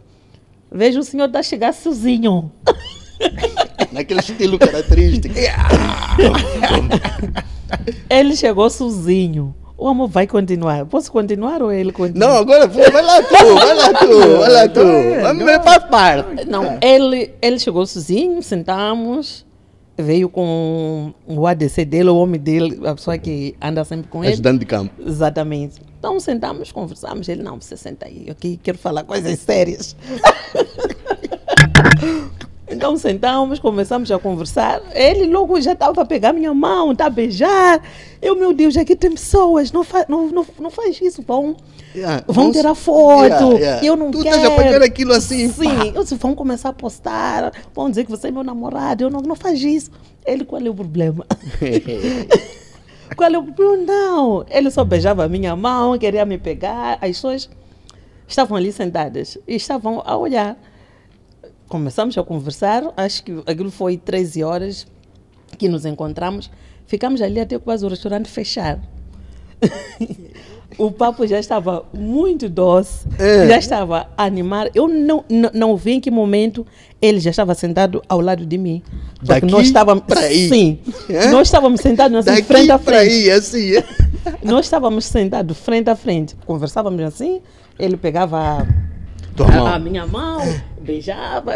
Vejo 0.70 1.00
o 1.00 1.04
senhor 1.04 1.28
está 1.28 1.40
a 1.40 1.44
chegar 1.44 1.74
sozinho. 1.74 2.52
Naquele 3.94 4.20
estilo 4.20 4.60
característico. 4.60 5.34
Ele 8.10 8.36
chegou 8.36 8.70
sozinho. 8.70 9.56
O 9.78 9.88
amor 9.88 10.08
vai 10.08 10.26
continuar. 10.26 10.88
Posso 10.88 11.12
continuar 11.12 11.62
ou 11.62 11.72
ele 11.72 11.92
continua? 11.92 12.28
Não, 12.28 12.38
agora 12.38 12.66
vai 12.66 13.02
lá 13.02 13.22
tu, 13.22 13.36
vai 13.36 13.76
lá 13.76 13.94
tu, 13.94 14.38
vai 14.40 14.50
lá 14.50 14.68
tu. 14.68 14.82
Vamos 15.22 15.46
ver 15.46 15.60
para 15.60 15.80
parte. 15.82 16.48
Não, 16.48 16.80
ele, 16.82 17.32
ele 17.40 17.60
chegou 17.60 17.86
sozinho, 17.86 18.42
sentamos, 18.42 19.46
veio 19.96 20.30
com 20.30 21.14
o 21.28 21.46
ADC 21.46 21.86
dele, 21.86 22.10
o 22.10 22.18
homem 22.18 22.42
dele, 22.42 22.80
a 22.88 22.96
pessoa 22.96 23.20
que 23.20 23.56
anda 23.62 23.86
sempre 23.86 24.10
com 24.10 24.24
ele. 24.24 24.34
Ajudante 24.34 24.58
de 24.60 24.66
campo. 24.66 24.92
Exatamente. 25.06 25.80
Então 26.00 26.20
sentamos, 26.20 26.72
conversamos. 26.72 27.30
Ele, 27.30 27.44
não, 27.44 27.62
você 27.62 27.78
senta 27.78 28.08
aí, 28.08 28.26
ok? 28.32 28.60
Quero 28.64 28.80
falar 28.80 29.04
coisas 29.04 29.38
sérias. 29.38 29.96
então 32.70 32.98
sentamos, 32.98 33.60
começamos 33.60 34.12
a 34.12 34.20
conversar. 34.20 34.82
Ele 34.94 35.26
logo 35.26 35.60
já 35.62 35.72
estava 35.72 36.02
a 36.02 36.06
pegar 36.06 36.34
minha 36.34 36.54
mão, 36.54 36.94
tá 36.94 37.06
a 37.06 37.10
beijar. 37.10 37.82
Eu, 38.22 38.36
meu 38.36 38.54
Deus, 38.54 38.76
aqui 38.76 38.96
tem 38.96 39.12
pessoas, 39.12 39.72
não, 39.72 39.84
fa 39.84 40.06
não, 40.10 40.28
não, 40.28 40.46
não 40.60 40.70
faz 40.70 41.00
isso, 41.02 41.22
vão. 41.22 41.56
Yeah, 41.96 42.24
Vão 42.28 42.52
tirar 42.52 42.76
foto. 42.76 43.24
Yeah, 43.24 43.56
yeah. 43.56 43.86
Eu 43.86 43.96
não 43.96 44.12
tu 44.12 44.22
quero. 44.22 44.36
estás 44.36 44.52
a 44.52 44.56
pagar 44.56 44.82
aquilo 44.84 45.14
assim. 45.14 45.50
Sim, 45.50 45.94
eu 45.96 46.04
vão 46.18 46.36
começar 46.36 46.70
a 46.70 46.74
postar, 46.74 47.52
vão 47.74 47.90
dizer 47.90 48.04
que 48.04 48.12
você 48.12 48.28
é 48.28 48.32
meu 48.32 48.44
namorado, 48.44 49.04
eu 49.04 49.10
não, 49.10 49.22
não 49.22 49.36
faz 49.36 49.62
isso. 49.64 49.90
Ele, 50.26 50.44
qual 50.44 50.62
é 50.62 50.70
o 50.70 50.76
problema? 50.76 51.26
qual 53.16 53.32
é 53.32 53.38
o 53.38 53.44
problema? 53.44 53.84
Não, 53.86 54.46
ele 54.50 54.70
só 54.70 54.84
beijava 54.84 55.24
a 55.24 55.30
minha 55.30 55.56
mão, 55.56 55.98
queria 55.98 56.26
me 56.26 56.38
pegar. 56.38 56.96
As 56.96 57.12
pessoas 57.12 57.50
estavam 58.28 58.58
ali 58.58 58.74
sentadas 58.74 59.38
e 59.48 59.56
estavam 59.56 60.04
a 60.06 60.18
olhar. 60.18 60.58
Começamos 61.68 62.18
a 62.18 62.24
conversar, 62.24 62.84
acho 62.96 63.24
que 63.24 63.32
aquilo 63.46 63.70
foi 63.72 63.98
13 63.98 64.44
horas 64.44 64.88
que 65.58 65.68
nos 65.68 65.86
encontramos. 65.86 66.50
Ficamos 66.86 67.22
ali 67.22 67.40
até 67.40 67.58
quase 67.60 67.86
o 67.86 67.90
restaurante 67.90 68.30
fechar. 68.30 68.80
o 70.78 70.92
papo 70.92 71.26
já 71.26 71.40
estava 71.40 71.86
muito 71.94 72.48
doce, 72.48 73.06
É. 73.20 73.48
já 73.48 73.58
estava 73.58 74.08
a 74.18 74.24
animar. 74.26 74.70
Eu 74.74 74.88
não, 74.88 75.26
não, 75.30 75.50
não 75.54 75.76
vi 75.78 75.94
em 75.94 76.00
que 76.00 76.12
momento 76.12 76.66
ele 77.02 77.20
já 77.20 77.32
estava 77.32 77.54
sentado 77.56 78.02
ao 78.08 78.22
lado 78.22 78.46
de 78.46 78.58
mim. 78.58 78.82
Porque 79.16 79.28
Daqui 79.28 79.46
nós 79.48 79.68
estávamos. 79.68 80.04
aí. 80.16 80.48
Sim. 80.50 80.80
É? 81.10 81.28
Nós 81.30 81.48
estávamos 81.48 81.82
sentados 81.82 82.18
assim, 82.18 82.30
Daqui 82.30 82.44
frente 82.44 82.72
a 82.72 82.78
frente. 82.80 83.00
aí, 83.00 83.32
assim. 83.32 83.76
é. 83.76 83.84
Nós 84.44 84.66
estávamos 84.66 85.06
sentados 85.06 85.58
frente 85.58 85.90
a 85.90 85.96
frente. 85.96 86.36
Conversávamos 86.46 87.02
assim, 87.02 87.42
ele 87.80 87.96
pegava 87.96 88.68
a, 89.40 89.48
mão. 89.52 89.68
a 89.68 89.80
minha 89.80 90.06
mão, 90.06 90.42
beijava. 90.88 91.54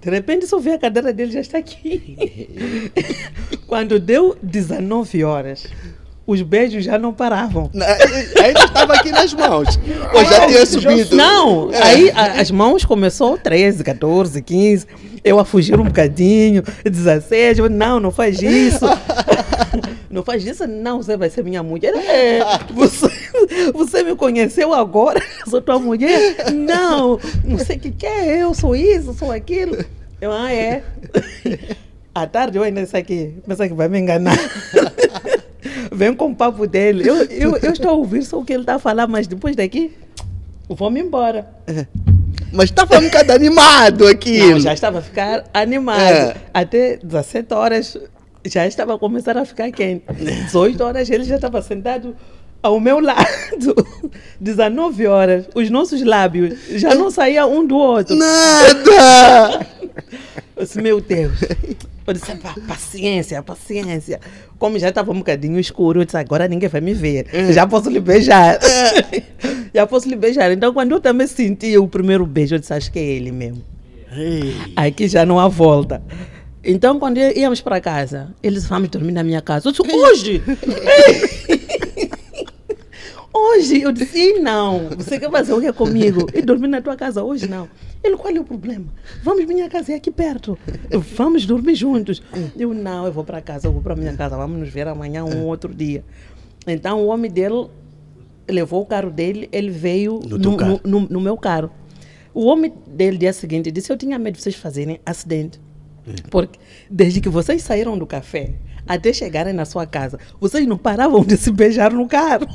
De 0.00 0.10
repente 0.10 0.46
só 0.46 0.58
vi 0.58 0.70
a 0.70 0.78
cadeira 0.78 1.12
dele 1.12 1.30
já 1.30 1.40
está 1.40 1.58
aqui. 1.58 2.90
Quando 3.68 4.00
deu 4.00 4.36
19 4.42 5.22
horas, 5.22 5.66
os 6.30 6.42
beijos 6.42 6.84
já 6.84 6.98
não 6.98 7.12
paravam. 7.12 7.68
Na- 7.74 7.86
Ainda 7.86 8.64
estava 8.64 8.94
aqui 8.94 9.10
nas 9.10 9.32
mãos. 9.34 9.78
Ou 10.14 10.24
já 10.24 10.46
tinha 10.46 10.66
subido. 10.66 11.16
Não, 11.16 11.72
É. 11.72 11.82
aí 11.82 12.10
a- 12.10 12.40
as 12.40 12.50
mãos 12.50 12.84
começou 12.84 13.36
13, 13.36 13.82
14, 13.84 14.40
15. 14.42 14.86
Eu 15.24 15.38
a 15.38 15.44
fugir 15.44 15.78
um 15.78 15.84
bocadinho, 15.84 16.62
16. 16.84 17.58
eu, 17.58 17.68
Não, 17.68 17.98
não 18.00 18.10
faz 18.10 18.40
isso. 18.42 18.84
Não 20.10 20.24
faz 20.24 20.44
isso, 20.44 20.66
não, 20.66 21.00
você 21.00 21.16
vai 21.16 21.30
ser 21.30 21.44
minha 21.44 21.62
mulher. 21.62 21.94
É, 21.94 22.40
você, 22.74 23.08
você 23.72 24.02
me 24.02 24.16
conheceu 24.16 24.74
agora, 24.74 25.22
sou 25.48 25.62
tua 25.62 25.78
mulher? 25.78 26.50
Não, 26.52 27.16
não 27.44 27.58
sei 27.60 27.76
o 27.76 27.78
que, 27.78 27.92
que 27.92 28.06
é, 28.06 28.42
eu 28.42 28.52
sou 28.52 28.74
isso, 28.74 29.14
sou 29.14 29.30
aquilo. 29.30 29.76
Eu, 30.20 30.32
ah, 30.32 30.52
é. 30.52 30.82
À 32.12 32.26
tarde 32.26 32.58
eu 32.58 32.64
ainda 32.64 32.82
disse 32.82 32.96
aqui, 32.96 33.34
pensa 33.46 33.68
que 33.68 33.74
vai 33.74 33.86
me 33.88 34.00
enganar. 34.00 34.36
Vem 35.92 36.14
com 36.14 36.30
o 36.30 36.34
papo 36.34 36.66
dele. 36.66 37.08
Eu, 37.08 37.16
eu, 37.24 37.56
eu 37.56 37.72
estou 37.72 37.90
a 37.90 37.94
ouvir 37.94 38.22
só 38.22 38.38
o 38.38 38.44
que 38.44 38.52
ele 38.52 38.62
está 38.62 38.76
a 38.76 38.78
falar, 38.78 39.06
mas 39.06 39.26
depois 39.26 39.54
daqui, 39.56 39.92
vou-me 40.68 41.00
embora. 41.00 41.48
Mas 42.52 42.70
estava 42.70 42.98
um 42.98 43.04
bocado 43.04 43.32
animado 43.32 44.06
aqui. 44.06 44.38
Não, 44.38 44.60
já 44.60 44.72
estava 44.72 44.98
a 44.98 45.02
ficar 45.02 45.44
animado. 45.52 46.00
É. 46.00 46.36
Até 46.52 46.96
17 46.96 47.54
horas 47.54 47.96
já 48.44 48.66
estava 48.66 48.94
a 48.94 48.98
começar 48.98 49.36
a 49.36 49.44
ficar 49.44 49.70
quente. 49.70 50.04
18 50.46 50.82
horas 50.82 51.10
ele 51.10 51.24
já 51.24 51.36
estava 51.36 51.60
sentado 51.62 52.16
ao 52.62 52.78
meu 52.80 53.00
lado. 53.00 53.74
19 54.40 55.06
horas, 55.06 55.46
os 55.54 55.68
nossos 55.68 56.02
lábios 56.02 56.58
já 56.70 56.94
não 56.94 57.10
saíam 57.10 57.52
um 57.52 57.66
do 57.66 57.76
outro. 57.76 58.16
Nada! 58.16 59.66
Eu 60.56 60.64
disse, 60.64 60.80
meu 60.80 61.00
Deus. 61.00 61.40
Eu 62.06 62.14
disse, 62.14 62.34
"Pá, 62.36 62.54
paciência, 62.66 63.42
paciência. 63.42 64.18
Como 64.58 64.78
já 64.78 64.88
estava 64.88 65.12
um 65.12 65.18
bocadinho 65.18 65.60
escuro, 65.60 66.00
eu 66.00 66.04
disse, 66.04 66.16
agora 66.16 66.48
ninguém 66.48 66.68
vai 66.68 66.80
me 66.80 66.92
ver. 66.94 67.26
Já 67.52 67.66
posso 67.66 67.88
lhe 67.88 68.00
beijar. 68.00 68.58
já 69.74 69.86
posso 69.86 70.08
lhe 70.08 70.16
beijar. 70.16 70.50
Então, 70.50 70.72
quando 70.72 70.92
eu 70.92 71.00
também 71.00 71.26
senti 71.26 71.76
o 71.78 71.86
primeiro 71.86 72.26
beijo, 72.26 72.54
eu 72.54 72.58
disse, 72.58 72.72
acho 72.72 72.90
que 72.90 72.98
é 72.98 73.02
ele 73.02 73.30
mesmo. 73.30 73.62
Aqui 74.74 75.06
já 75.06 75.24
não 75.24 75.38
há 75.38 75.48
volta. 75.48 76.02
Então, 76.62 76.98
quando 76.98 77.18
íamos 77.18 77.60
para 77.60 77.80
casa, 77.80 78.34
eles 78.42 78.66
vamos 78.66 78.88
dormir 78.90 79.12
na 79.12 79.22
minha 79.22 79.40
casa. 79.40 79.68
Eu 79.68 79.72
disse, 79.72 79.82
hoje? 79.96 80.42
hoje? 83.40 83.80
Eu 83.82 83.92
disse, 83.92 84.18
"Ih, 84.18 84.38
não. 84.40 84.88
Você 84.96 85.18
quer 85.18 85.30
fazer 85.30 85.52
o 85.52 85.60
que 85.60 85.72
comigo? 85.72 86.26
E 86.34 86.42
dormir 86.42 86.68
na 86.68 86.80
tua 86.80 86.96
casa 86.96 87.22
hoje, 87.22 87.48
não. 87.48 87.68
Ele, 88.02 88.16
qual 88.16 88.34
é 88.34 88.38
o 88.40 88.44
problema? 88.44 88.86
Vamos, 89.22 89.44
minha 89.46 89.68
casa 89.68 89.92
é 89.92 89.96
aqui 89.96 90.10
perto. 90.10 90.58
Vamos 91.14 91.44
dormir 91.46 91.74
juntos. 91.74 92.22
Eu, 92.56 92.72
não, 92.74 93.06
eu 93.06 93.12
vou 93.12 93.24
para 93.24 93.40
casa, 93.40 93.66
eu 93.68 93.72
vou 93.72 93.82
para 93.82 93.94
minha 93.96 94.14
casa. 94.16 94.36
Vamos 94.36 94.58
nos 94.58 94.68
ver 94.68 94.86
amanhã, 94.88 95.24
um 95.24 95.44
outro 95.46 95.74
dia. 95.74 96.04
Então, 96.66 97.02
o 97.02 97.06
homem 97.08 97.30
dele 97.30 97.66
levou 98.48 98.82
o 98.82 98.86
carro 98.86 99.10
dele, 99.10 99.48
ele 99.52 99.70
veio 99.70 100.20
No 100.26 100.38
no, 100.38 100.56
carro? 100.56 100.80
no- 100.84 101.00
no- 101.00 101.08
no 101.08 101.20
meu 101.20 101.36
carro. 101.36 101.70
O 102.32 102.46
homem 102.46 102.72
dele, 102.86 103.18
dia 103.18 103.32
seguinte, 103.32 103.70
disse: 103.70 103.92
Eu 103.92 103.96
tinha 103.96 104.18
medo 104.18 104.36
de 104.36 104.42
vocês 104.42 104.54
fazerem 104.54 105.00
acidente. 105.04 105.60
Porque 106.30 106.58
desde 106.90 107.20
que 107.20 107.28
vocês 107.28 107.62
saíram 107.62 107.96
do 107.98 108.06
café 108.06 108.54
até 108.94 109.12
chegarem 109.12 109.52
na 109.52 109.64
sua 109.64 109.86
casa, 109.86 110.18
vocês 110.40 110.66
não 110.66 110.76
paravam 110.76 111.22
de 111.24 111.36
se 111.36 111.50
beijar 111.52 111.92
no 111.92 112.08
carro. 112.08 112.46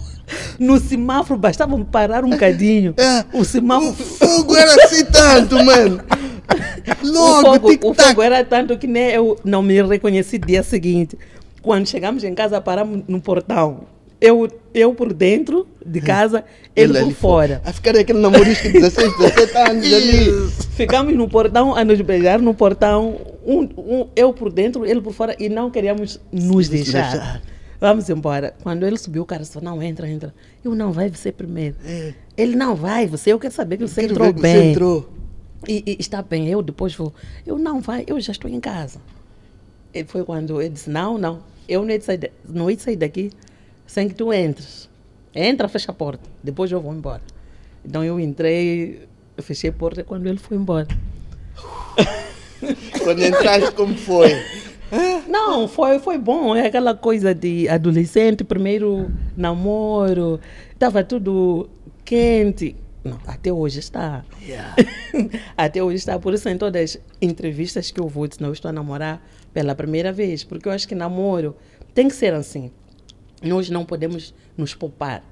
No 0.59 0.77
semáforo, 0.79 1.39
bastava 1.39 1.77
parar 1.85 2.25
um 2.25 2.29
bocadinho. 2.31 2.93
É. 2.97 3.23
O 3.31 3.41
O 3.41 3.45
semáforo. 3.45 3.93
fogo 3.93 4.55
era 4.55 4.83
assim 4.85 5.05
tanto, 5.05 5.55
mano. 5.63 6.01
O 7.03 7.07
Logo, 7.07 7.69
fogo, 7.71 7.89
o 7.89 7.93
fogo 7.95 8.21
era 8.21 8.43
tanto 8.45 8.77
que 8.77 8.85
nem 8.85 9.09
eu 9.09 9.35
não 9.43 9.63
me 9.63 9.81
reconheci 9.81 10.37
dia 10.37 10.61
seguinte. 10.61 11.17
Quando 11.61 11.87
chegamos 11.87 12.23
em 12.23 12.35
casa, 12.35 12.61
paramos 12.61 13.01
no 13.07 13.19
portão. 13.19 13.81
Eu, 14.25 14.47
eu 14.73 14.93
por 14.95 15.13
dentro 15.13 15.67
de 15.85 16.01
casa, 16.01 16.43
ele, 16.75 16.93
por 16.93 17.01
ali 17.03 17.13
fora. 17.13 17.61
A 17.65 17.71
ficar 17.71 17.95
aquele 17.95 18.19
namorisco 18.19 18.63
de 18.67 18.73
16, 18.73 19.17
17 19.17 19.57
anos 19.69 19.85
ali. 19.93 20.49
Ficamos 20.75 21.13
no 21.15 21.29
portão 21.29 21.75
a 21.75 21.83
nos 21.85 21.99
beijar 22.01 22.39
no 22.41 22.53
portão, 22.53 23.19
um, 23.45 23.61
um- 23.77 24.07
eu 24.15 24.33
por 24.33 24.51
dentro, 24.51 24.85
ele 24.85 25.01
por 25.01 25.13
fora, 25.13 25.35
e 25.39 25.47
não 25.49 25.69
queríamos 25.69 26.19
nos 26.31 26.67
deixar. 26.69 27.11
deixar. 27.11 27.41
Vamos 27.79 28.09
embora. 28.09 28.53
Quando 28.63 28.85
ele 28.85 28.97
subiu, 28.97 29.23
o 29.23 29.25
cara 29.25 29.43
disse: 29.43 29.61
Não, 29.63 29.81
entra, 29.83 30.09
entra. 30.09 30.33
Eu 30.63 30.73
não, 30.73 30.91
vai 30.91 31.09
você 31.09 31.31
primeiro. 31.31 31.75
É. 31.85 32.13
Ele 32.37 32.55
não 32.55 32.75
vai, 32.75 33.05
você, 33.05 33.31
eu 33.33 33.39
quero 33.39 33.53
saber 33.53 33.77
que 33.77 33.87
você 33.87 34.01
Quero 34.01 34.13
entrou 34.13 34.33
que 34.33 34.41
bem. 34.41 34.53
Você 34.55 34.63
entrou. 34.71 35.09
E, 35.67 35.83
e 35.85 35.97
está 35.99 36.21
bem, 36.21 36.47
eu 36.47 36.61
depois 36.61 36.95
vou. 36.95 37.13
Eu 37.45 37.57
não 37.59 37.81
vai, 37.81 38.03
eu 38.07 38.19
já 38.19 38.31
estou 38.31 38.49
em 38.49 38.59
casa. 38.59 38.99
E 39.93 40.03
foi 40.03 40.23
quando 40.23 40.61
ele 40.61 40.69
disse: 40.69 40.89
Não, 40.89 41.17
não, 41.17 41.39
eu 41.67 41.81
não 41.81 41.87
de 41.97 42.03
sair, 42.03 42.31
não 42.47 42.71
de 42.71 42.81
sair 42.81 42.95
daqui 42.95 43.31
sem 43.85 44.07
que 44.07 44.15
tu 44.15 44.33
entres. 44.33 44.89
Entra, 45.33 45.67
fecha 45.67 45.91
a 45.91 45.93
porta, 45.93 46.29
depois 46.43 46.71
eu 46.71 46.81
vou 46.81 46.93
embora. 46.93 47.21
Então 47.83 48.03
eu 48.03 48.19
entrei, 48.19 49.07
eu 49.35 49.43
fechei 49.43 49.69
a 49.69 49.73
porta 49.73 50.03
quando 50.03 50.27
ele 50.27 50.37
foi 50.37 50.57
embora. 50.57 50.87
Quando 53.03 53.23
entraste, 53.23 53.71
como 53.73 53.95
foi? 53.95 54.31
Não, 55.27 55.67
foi, 55.67 55.99
foi 55.99 56.17
bom. 56.17 56.55
É 56.55 56.67
aquela 56.67 56.95
coisa 56.95 57.33
de 57.33 57.67
adolescente, 57.67 58.43
primeiro 58.43 59.11
namoro, 59.35 60.39
estava 60.71 61.03
tudo 61.03 61.69
quente. 62.03 62.75
Não, 63.03 63.19
até 63.27 63.53
hoje 63.53 63.79
está. 63.79 64.25
até 65.55 65.83
hoje 65.83 65.97
está. 65.97 66.17
Por 66.17 66.33
isso, 66.33 66.49
em 66.49 66.57
todas 66.57 66.95
as 66.95 67.01
entrevistas 67.21 67.91
que 67.91 67.99
eu 67.99 68.07
vou, 68.07 68.27
dizer, 68.27 68.41
não 68.41 68.51
estou 68.51 68.69
a 68.69 68.71
namorar 68.71 69.21
pela 69.53 69.75
primeira 69.75 70.11
vez, 70.11 70.43
porque 70.43 70.67
eu 70.67 70.71
acho 70.71 70.87
que 70.87 70.95
namoro 70.95 71.55
tem 71.93 72.07
que 72.07 72.15
ser 72.15 72.33
assim. 72.33 72.71
Nós 73.45 73.69
não 73.69 73.85
podemos 73.85 74.33
nos 74.57 74.73
poupar. 74.73 75.23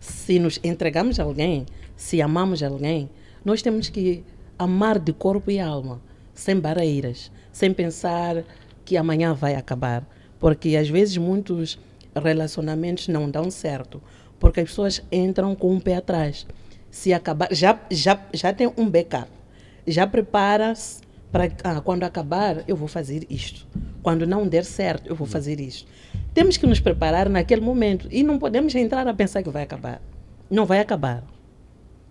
Se 0.00 0.38
nos 0.38 0.60
entregamos 0.62 1.18
a 1.18 1.22
alguém, 1.22 1.64
se 1.96 2.20
amamos 2.20 2.62
alguém, 2.62 3.08
nós 3.44 3.62
temos 3.62 3.88
que 3.88 4.24
amar 4.58 4.98
de 4.98 5.12
corpo 5.12 5.50
e 5.50 5.60
alma, 5.60 6.02
sem 6.34 6.58
barreiras, 6.58 7.30
sem 7.52 7.72
pensar 7.72 8.44
que 8.84 8.96
amanhã 8.96 9.32
vai 9.32 9.54
acabar. 9.54 10.06
Porque 10.38 10.76
às 10.76 10.88
vezes 10.88 11.16
muitos 11.16 11.78
relacionamentos 12.14 13.08
não 13.08 13.30
dão 13.30 13.50
certo, 13.50 14.02
porque 14.38 14.60
as 14.60 14.68
pessoas 14.68 15.02
entram 15.10 15.54
com 15.54 15.72
um 15.72 15.80
pé 15.80 15.96
atrás. 15.96 16.46
Se 16.90 17.12
acabar, 17.12 17.48
já, 17.52 17.80
já, 17.90 18.20
já 18.32 18.52
tem 18.52 18.70
um 18.76 18.88
backup, 18.88 19.30
já 19.86 20.06
prepara-se 20.06 21.02
para 21.32 21.50
ah, 21.64 21.80
quando 21.80 22.04
acabar 22.04 22.62
eu 22.68 22.76
vou 22.76 22.88
fazer 22.88 23.26
isto. 23.28 23.66
Quando 24.02 24.26
não 24.26 24.46
der 24.46 24.64
certo, 24.64 25.08
eu 25.08 25.16
vou 25.16 25.26
fazer 25.26 25.58
isto. 25.58 25.88
Temos 26.34 26.56
que 26.56 26.66
nos 26.66 26.80
preparar 26.80 27.28
naquele 27.28 27.60
momento 27.60 28.08
e 28.10 28.24
não 28.24 28.38
podemos 28.38 28.74
entrar 28.74 29.06
a 29.06 29.14
pensar 29.14 29.42
que 29.42 29.48
vai 29.48 29.62
acabar. 29.62 30.02
Não 30.50 30.66
vai 30.66 30.80
acabar. 30.80 31.22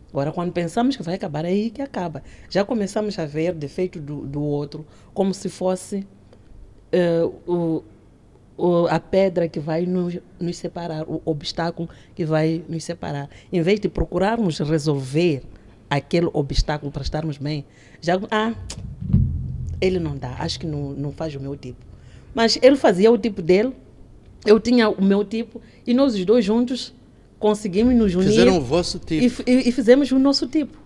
Agora, 0.10 0.32
quando 0.32 0.54
pensamos 0.54 0.96
que 0.96 1.04
vai 1.04 1.16
acabar, 1.16 1.44
é 1.44 1.50
aí 1.50 1.70
que 1.70 1.82
acaba. 1.82 2.24
Já 2.50 2.64
começamos 2.64 3.20
a 3.20 3.26
ver 3.26 3.54
defeito 3.54 4.00
do, 4.00 4.26
do 4.26 4.42
outro 4.42 4.86
como 5.14 5.34
se 5.34 5.50
fosse 5.50 6.08
uh, 6.94 7.34
o, 7.46 7.84
o, 8.56 8.88
a 8.88 9.00
pedra 9.00 9.50
que 9.50 9.60
vai 9.60 9.86
nos, 9.86 10.18
nos 10.40 10.56
separar, 10.56 11.04
o 11.10 11.22
obstáculo 11.26 11.90
que 12.16 12.26
vai 12.26 12.64
nos 12.70 12.84
separar. 12.84 13.30
Em 13.52 13.62
vez 13.62 13.80
de 13.80 13.90
procurarmos 13.90 14.60
resolver 14.60 15.44
aquele 15.90 16.30
obstáculo 16.32 16.92
para 16.92 17.02
estarmos 17.02 17.38
bem, 17.38 17.66
já, 18.00 18.20
ah, 18.32 18.54
ele 19.82 20.00
não 20.00 20.16
dá, 20.16 20.36
acho 20.40 20.60
que 20.60 20.66
não, 20.66 20.92
não 20.92 21.12
faz 21.12 21.36
o 21.36 21.40
meu 21.40 21.58
tipo. 21.58 21.84
Mas 22.34 22.58
ele 22.62 22.76
fazia 22.76 23.12
o 23.12 23.18
tipo 23.18 23.42
dele, 23.42 23.74
eu 24.46 24.60
tinha 24.60 24.90
o 24.90 25.04
meu 25.04 25.24
tipo, 25.24 25.62
e 25.86 25.94
nós 25.94 26.16
os 26.16 26.26
dois 26.26 26.44
juntos 26.44 26.94
conseguimos 27.40 27.96
nos 27.96 28.14
unir. 28.16 28.30
Fizeram 28.30 28.58
o 28.58 28.62
vosso 28.62 29.00
tipo. 29.00 29.44
E, 29.46 29.52
e, 29.52 29.70
e 29.70 29.72
fizemos 29.72 30.12
o 30.12 30.20
nosso 30.20 30.48
tipo. 30.48 30.78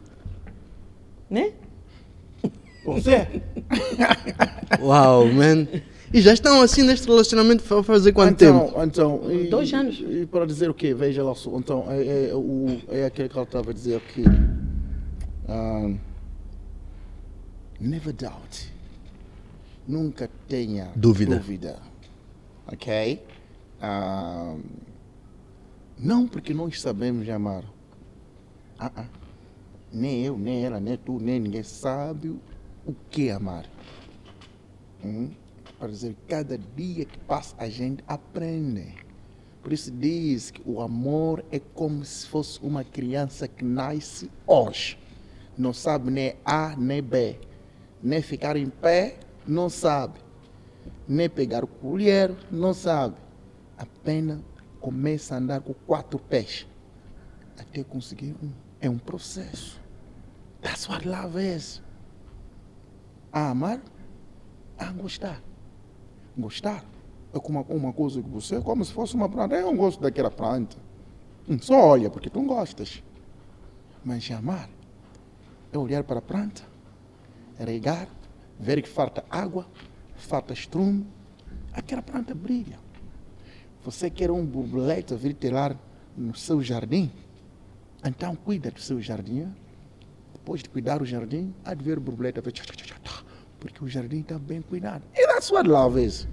Né? 1.29 1.51
Você? 2.85 3.27
Uau, 4.81 5.25
man. 5.27 5.67
E 6.13 6.21
já 6.21 6.33
estão 6.33 6.61
assim 6.61 6.83
neste 6.83 7.05
relacionamento 7.05 7.61
fazer 7.83 8.13
quanto 8.13 8.43
então, 8.43 8.67
tempo? 8.67 8.83
Então, 8.83 9.31
e, 9.31 9.49
Dois 9.49 9.73
anos. 9.73 10.01
E 10.07 10.25
para 10.25 10.45
dizer 10.45 10.69
o 10.69 10.73
quê? 10.73 10.93
Veja 10.93 11.21
lá, 11.21 11.35
só, 11.35 11.55
então, 11.57 11.85
é, 11.89 12.29
é, 12.29 12.33
o, 12.33 12.79
é 12.87 13.05
aquele 13.05 13.27
que 13.27 13.35
ela 13.35 13.43
estava 13.43 13.71
a 13.71 13.73
dizer 13.73 13.97
aqui. 13.97 14.23
Um, 15.49 15.97
never 17.79 18.13
doubt. 18.13 18.71
Nunca 19.85 20.29
tenha 20.47 20.89
Dúvida. 20.95 21.35
dúvida. 21.35 21.79
Ok? 22.71 23.21
Um, 23.81 24.61
não 25.97 26.27
porque 26.27 26.53
nós 26.53 26.81
sabemos 26.81 27.27
amar. 27.29 27.63
Ah, 28.77 28.91
ah. 28.95 29.05
Nem 29.91 30.23
eu, 30.23 30.37
nem 30.37 30.65
ela, 30.65 30.79
nem 30.79 30.97
tu, 30.97 31.19
nem 31.19 31.39
ninguém 31.39 31.63
sabe 31.63 32.29
o 32.85 32.93
que 33.09 33.29
é 33.29 33.33
amar. 33.33 33.65
Hum? 35.03 35.31
Para 35.79 35.87
dizer, 35.89 36.15
cada 36.27 36.57
dia 36.57 37.05
que 37.05 37.17
passa 37.19 37.55
a 37.57 37.69
gente 37.69 38.03
aprende. 38.07 38.95
Por 39.61 39.73
isso 39.73 39.91
diz 39.91 40.51
que 40.51 40.61
o 40.65 40.81
amor 40.81 41.43
é 41.51 41.59
como 41.59 42.03
se 42.03 42.27
fosse 42.27 42.59
uma 42.61 42.83
criança 42.83 43.47
que 43.47 43.63
nasce 43.63 44.29
hoje. 44.45 44.97
Não 45.57 45.73
sabe 45.73 46.11
nem 46.11 46.35
A 46.45 46.75
nem 46.75 47.01
B. 47.01 47.39
Nem 48.01 48.21
ficar 48.21 48.55
em 48.55 48.69
pé, 48.69 49.17
não 49.47 49.69
sabe. 49.69 50.19
Nem 51.07 51.29
pegar 51.29 51.63
o 51.63 51.67
colher, 51.67 52.35
não 52.51 52.73
sabe. 52.73 53.15
Apenas 54.07 54.39
começa 54.79 55.35
a 55.35 55.37
andar 55.37 55.59
com 55.59 55.73
quatro 55.73 56.17
pés. 56.17 56.65
Até 57.59 57.83
conseguir 57.83 58.33
um. 58.41 58.53
É 58.79 58.89
um 58.89 58.97
processo. 58.97 59.81
That's 60.61 60.87
what 60.87 61.05
love 61.05 61.37
is. 61.37 61.83
A 63.33 63.49
amar, 63.49 63.81
a 64.77 64.93
gostar. 64.93 65.43
Gostar 66.37 66.85
é 67.33 67.39
como 67.39 67.61
uma, 67.63 67.91
coisa 67.91 68.23
que 68.23 68.29
você, 68.29 68.61
como 68.61 68.85
se 68.85 68.93
fosse 68.93 69.13
uma 69.13 69.27
planta. 69.27 69.55
Eu 69.55 69.65
não 69.65 69.75
gosto 69.75 69.99
daquela 69.99 70.31
planta. 70.31 70.77
Hum, 71.49 71.59
Só 71.59 71.77
olha 71.77 72.09
porque 72.09 72.29
tu 72.29 72.39
não 72.39 72.47
gostas. 72.47 73.03
Mas 74.05 74.31
amar 74.31 74.69
é 75.73 75.77
olhar 75.77 76.05
para 76.05 76.19
a 76.19 76.21
planta, 76.21 76.63
é 77.59 77.65
regar, 77.65 78.07
ver 78.57 78.81
que 78.81 78.87
falta 78.87 79.25
água, 79.29 79.67
falta 80.15 80.53
estrume. 80.53 81.05
Aquela 81.73 82.01
planta 82.01 82.33
brilha. 82.33 82.86
Você 83.87 84.09
quer 84.09 84.29
um 84.29 84.45
borboleta 84.45 85.15
vir 85.15 85.37
lá 85.49 85.73
no 86.17 86.35
seu 86.35 86.61
jardim? 86.61 87.09
Então 88.05 88.35
cuida 88.35 88.69
do 88.69 88.81
seu 88.81 88.99
jardim. 88.99 89.47
Depois 90.33 90.61
de 90.61 90.67
cuidar 90.67 90.97
do 90.97 91.05
jardim, 91.05 91.53
há 91.63 91.73
de 91.73 91.85
ver 91.85 91.97
borboleta. 91.97 92.41
ver 92.41 92.53
Porque 93.57 93.85
o 93.85 93.87
jardim 93.87 94.19
está 94.19 94.37
bem 94.37 94.61
cuidado. 94.61 95.05
E 95.15 95.25
that's 95.27 95.49
what 95.49 95.69
love 95.69 96.03
is. 96.03 96.27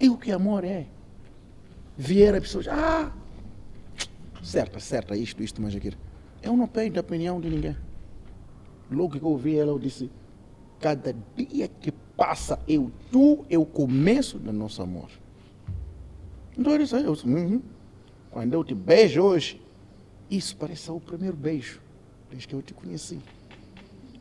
E 0.00 0.08
o 0.08 0.16
que 0.16 0.32
amor 0.32 0.64
é? 0.64 0.86
Vier 1.98 2.34
a 2.34 2.40
pessoa, 2.40 2.64
ah, 2.70 3.12
certa, 4.42 4.80
certa, 4.80 5.14
isto, 5.14 5.42
isto, 5.42 5.60
mas 5.60 5.76
aquilo. 5.76 5.98
Eu 6.42 6.56
não 6.56 6.66
pego 6.66 6.96
a 6.96 7.00
opinião 7.00 7.38
de 7.38 7.50
ninguém. 7.50 7.76
Logo 8.90 9.18
que 9.18 9.22
eu 9.22 9.28
ouvi 9.28 9.58
ela, 9.58 9.72
eu 9.72 9.78
disse, 9.78 10.10
cada 10.80 11.14
dia 11.36 11.68
que 11.68 11.92
passa, 11.92 12.58
eu, 12.66 12.90
tu, 13.12 13.44
o 13.58 13.66
começo 13.66 14.38
do 14.38 14.50
nosso 14.54 14.80
amor. 14.80 15.10
Ele 16.56 16.86
saiu. 16.86 17.16
Uhum. 17.24 17.62
Quando 18.30 18.52
eu 18.54 18.64
te 18.64 18.74
beijo 18.74 19.22
hoje, 19.22 19.60
isso 20.30 20.56
parece 20.56 20.90
o 20.90 21.00
primeiro 21.00 21.36
beijo 21.36 21.80
desde 22.30 22.46
que 22.46 22.54
eu 22.54 22.62
te 22.62 22.72
conheci. 22.72 23.18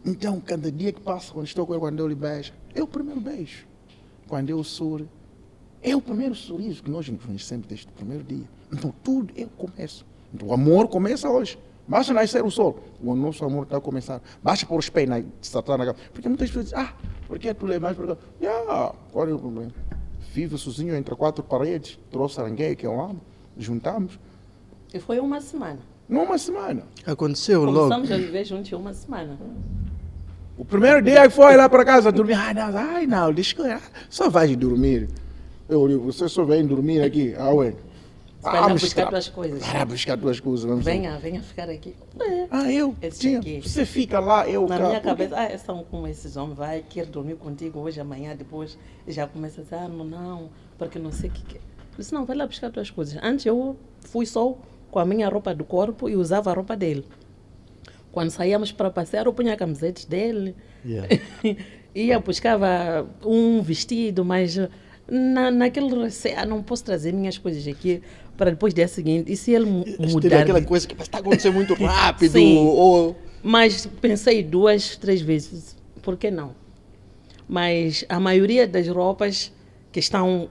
Então, 0.06 0.40
cada 0.40 0.72
dia 0.72 0.92
que 0.92 1.02
passa, 1.02 1.32
quando 1.32 1.46
estou 1.46 1.66
com 1.68 1.74
ele, 1.74 1.82
quando 1.82 2.00
eu 2.00 2.08
lhe 2.08 2.16
beijo, 2.16 2.54
é 2.74 2.82
o 2.82 2.88
primeiro 2.88 3.20
beijo. 3.20 3.68
Quando 4.28 4.50
eu 4.50 4.64
sorro, 4.64 5.08
é 5.82 5.96
o 5.96 6.02
primeiro 6.02 6.34
sorriso 6.36 6.84
que 6.84 6.90
nós 6.90 7.08
nos 7.08 7.24
conhecemos 7.24 7.68
desde 7.68 7.88
o 7.88 7.92
primeiro 7.92 8.24
dia. 8.24 8.46
Então, 8.72 8.94
tudo 9.04 9.34
é 9.36 9.44
o 9.44 9.50
começo. 9.50 10.06
Então, 10.34 10.48
o 10.48 10.54
amor 10.54 10.88
começa 10.88 11.30
hoje. 11.30 11.60
Basta 11.88 12.14
nascer 12.14 12.44
o 12.44 12.52
sol, 12.52 12.80
o 13.02 13.16
nosso 13.16 13.44
amor 13.44 13.64
está 13.64 13.78
a 13.78 13.82
começar. 13.82 14.22
Basta 14.44 14.64
pôr 14.66 14.78
os 14.78 14.90
pés 14.90 15.10
na 15.10 15.18
na 15.20 15.24
cama. 15.64 15.96
Porque 16.14 16.28
muitas 16.28 16.50
pessoas 16.50 16.66
dizem, 16.66 16.80
ah, 16.80 16.94
por 17.28 17.40
que 17.40 17.52
tu 17.52 17.66
lê 17.66 17.80
mais 17.80 17.98
para 17.98 18.16
cá? 18.16 18.22
Yeah, 18.40 18.94
qual 19.12 19.28
é 19.28 19.34
o 19.34 19.40
problema? 19.40 19.72
Vive 20.34 20.58
sozinho 20.58 20.96
entre 20.96 21.16
quatro 21.16 21.44
paredes, 21.44 21.98
trouxe 22.12 22.42
ninguém 22.44 22.76
que 22.76 22.86
eu 22.86 23.00
amo, 23.00 23.20
juntamos. 23.58 24.20
E 24.94 25.00
foi 25.00 25.20
uma 25.20 25.42
semana. 25.42 25.80
Numa 26.08 26.38
semana. 26.38 26.84
Aconteceu 27.06 27.64
logo. 27.66 27.78
Começamos 27.90 28.12
a 28.12 28.18
viver 28.18 28.46
juntos 28.46 28.72
em 28.72 28.76
uma 28.76 28.94
semana. 28.94 29.38
O 30.58 30.66
primeiro 30.66 31.02
dia 31.02 31.24
que 31.24 31.30
foi 31.30 31.56
lá 31.56 31.70
para 31.70 31.86
casa 31.86 32.12
dormir, 32.12 32.34
ai 32.34 32.54
não, 32.54 32.78
ai 32.78 33.06
não, 33.08 33.32
deixa 33.34 33.56
que 33.56 33.62
eu- 33.62 33.72
ah, 33.74 33.82
só 34.10 34.30
vai 34.30 34.56
dormir. 34.56 35.08
Eu 35.68 35.88
digo, 35.88 36.04
você 36.12 36.28
só 36.28 36.44
vem 36.44 36.66
dormir 36.66 37.02
aqui, 37.02 37.34
aonde? 37.36 37.76
Vai 38.42 38.62
lá 38.62 38.70
buscar 38.70 39.08
tuas 39.10 39.28
coisas. 39.28 39.68
Para 39.68 39.86
buscar 39.86 40.18
tuas 40.18 40.40
coisas. 40.40 40.66
Vamos. 40.66 40.86
Venha, 40.86 41.18
venha 41.20 41.42
ficar 41.42 41.70
aqui. 41.70 41.96
É. 42.20 42.48
Ah, 42.50 42.72
eu? 42.72 42.96
Tinha, 43.12 43.42
você 43.62 43.86
fica 43.86 44.20
lá, 44.20 44.48
eu 44.50 44.68
Na 44.68 44.78
cá. 44.78 44.88
minha 44.88 45.02
cabeça, 45.02 45.36
ah, 45.36 45.58
são 45.58 45.84
como 45.84 46.08
esses 46.08 46.38
homens, 46.38 46.58
vai, 46.58 46.84
quer 46.88 47.06
dormir 47.06 47.36
contigo 47.36 47.80
hoje, 47.80 48.00
amanhã, 48.00 48.36
depois, 48.36 48.78
já 49.08 49.28
começa 49.28 49.60
a 49.60 49.64
dizer, 49.64 49.76
ah, 49.76 49.88
não, 49.90 50.06
não, 50.06 50.50
porque 50.78 50.98
não 50.98 51.12
sei 51.12 51.30
o 51.30 51.34
que 51.34 51.44
que 51.44 51.58
é. 51.58 51.60
Eu 51.60 51.98
disse, 51.98 52.14
não, 52.14 52.26
vai 52.26 52.36
lá 52.38 52.48
buscar 52.48 52.70
tuas 52.72 52.90
coisas. 52.90 53.20
Antes 53.22 53.46
eu 53.46 53.76
fui 54.00 54.26
só 54.26 54.58
com 54.90 55.00
a 55.00 55.06
minha 55.06 55.28
roupa 55.28 55.54
do 55.54 55.66
corpo 55.66 56.08
e 56.08 56.16
usava 56.16 56.50
a 56.50 56.54
roupa 56.54 56.78
dele. 56.78 57.06
Quando 58.12 58.30
saíamos 58.32 58.72
para 58.72 58.90
passear, 58.90 59.26
eu 59.26 59.34
punha 59.34 59.56
camisetas 59.58 60.06
dele, 60.06 60.56
Yeah. 60.86 61.08
ia, 61.94 62.20
buscava 62.20 63.06
um 63.26 63.62
vestido, 63.62 64.24
mas 64.24 64.58
na, 65.08 65.52
naquele 65.52 65.94
receio, 66.04 66.36
ah, 66.40 66.46
não 66.46 66.64
posso 66.64 66.84
trazer 66.86 67.12
minhas 67.12 67.38
coisas 67.38 67.68
aqui 67.68 68.02
para 68.40 68.52
depois 68.52 68.74
dia 68.74 68.88
seguinte. 68.88 69.30
E 69.30 69.36
se 69.36 69.52
ele 69.52 69.66
mu- 69.66 69.84
Teve 69.84 70.08
mudar? 70.14 70.40
aquela 70.44 70.62
coisa 70.62 70.88
que 70.88 71.00
está 71.02 71.18
acontecendo 71.20 71.56
muito 71.56 71.74
rápido. 71.84 72.40
Ou, 72.42 73.18
Mas 73.44 73.86
pensei 74.00 74.42
duas, 74.42 74.96
três 74.96 75.20
vezes. 75.20 75.76
Por 76.02 76.16
que 76.16 76.32
não? 76.32 76.56
Mas 77.50 78.06
a 78.08 78.18
maioria 78.18 78.66
das 78.66 78.88
roupas 78.88 79.52
que 79.92 80.00
estão 80.00 80.50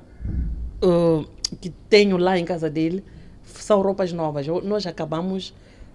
uh, 0.85 1.27
que 1.63 1.71
tenho 1.89 2.19
lá 2.19 2.39
em 2.39 2.45
casa 2.45 2.69
dele 2.69 3.03
são 3.43 3.81
roupas 3.81 4.13
novas. 4.13 4.47
Nós 4.47 4.87
acabamos 4.87 5.49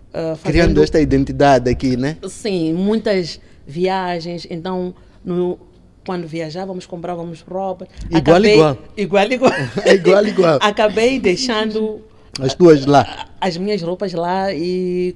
uh, 0.10 0.36
criando 0.42 0.70
fazendo 0.70 0.84
esta 0.84 1.00
identidade 1.00 1.70
aqui, 1.70 1.96
né? 1.96 2.18
sim 2.28 2.74
muitas 2.74 3.40
viagens. 3.68 4.48
Então 4.50 4.96
no, 5.24 5.60
quando 6.06 6.28
viajávamos, 6.28 6.86
comprávamos 6.86 7.42
roupa. 7.42 7.88
Igual, 8.10 8.20
Acabei- 8.22 8.54
igual. 8.54 8.78
Igual, 8.98 9.32
igual. 9.32 9.52
É 9.86 9.94
igual, 9.94 10.26
igual. 10.26 10.60
Acabei 10.62 11.20
deixando 11.20 12.02
As 12.40 12.54
tuas 12.54 12.86
lá. 12.86 13.28
as 13.40 13.58
minhas 13.58 13.82
roupas 13.82 14.14
lá 14.14 14.54
e 14.54 15.16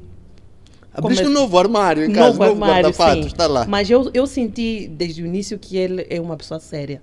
Abriste 0.93 1.23
Come- 1.23 1.36
um 1.36 1.39
novo 1.41 1.58
armário 1.60 2.04
em 2.06 2.12
casa, 2.12 2.30
novo 2.39 2.39
novo 2.56 2.63
armário, 2.65 2.93
sim. 2.93 3.19
está 3.28 3.45
lá. 3.45 3.65
Mas 3.67 3.89
eu, 3.89 4.10
eu 4.13 4.26
senti 4.26 4.88
desde 4.88 5.21
o 5.21 5.26
início 5.28 5.60
que 5.60 5.78
ele 5.78 6.08
é 6.10 6.19
uma 6.19 6.36
pessoa 6.36 6.60
séria. 6.60 7.02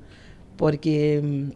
Porque 0.56 1.20
hum, 1.22 1.50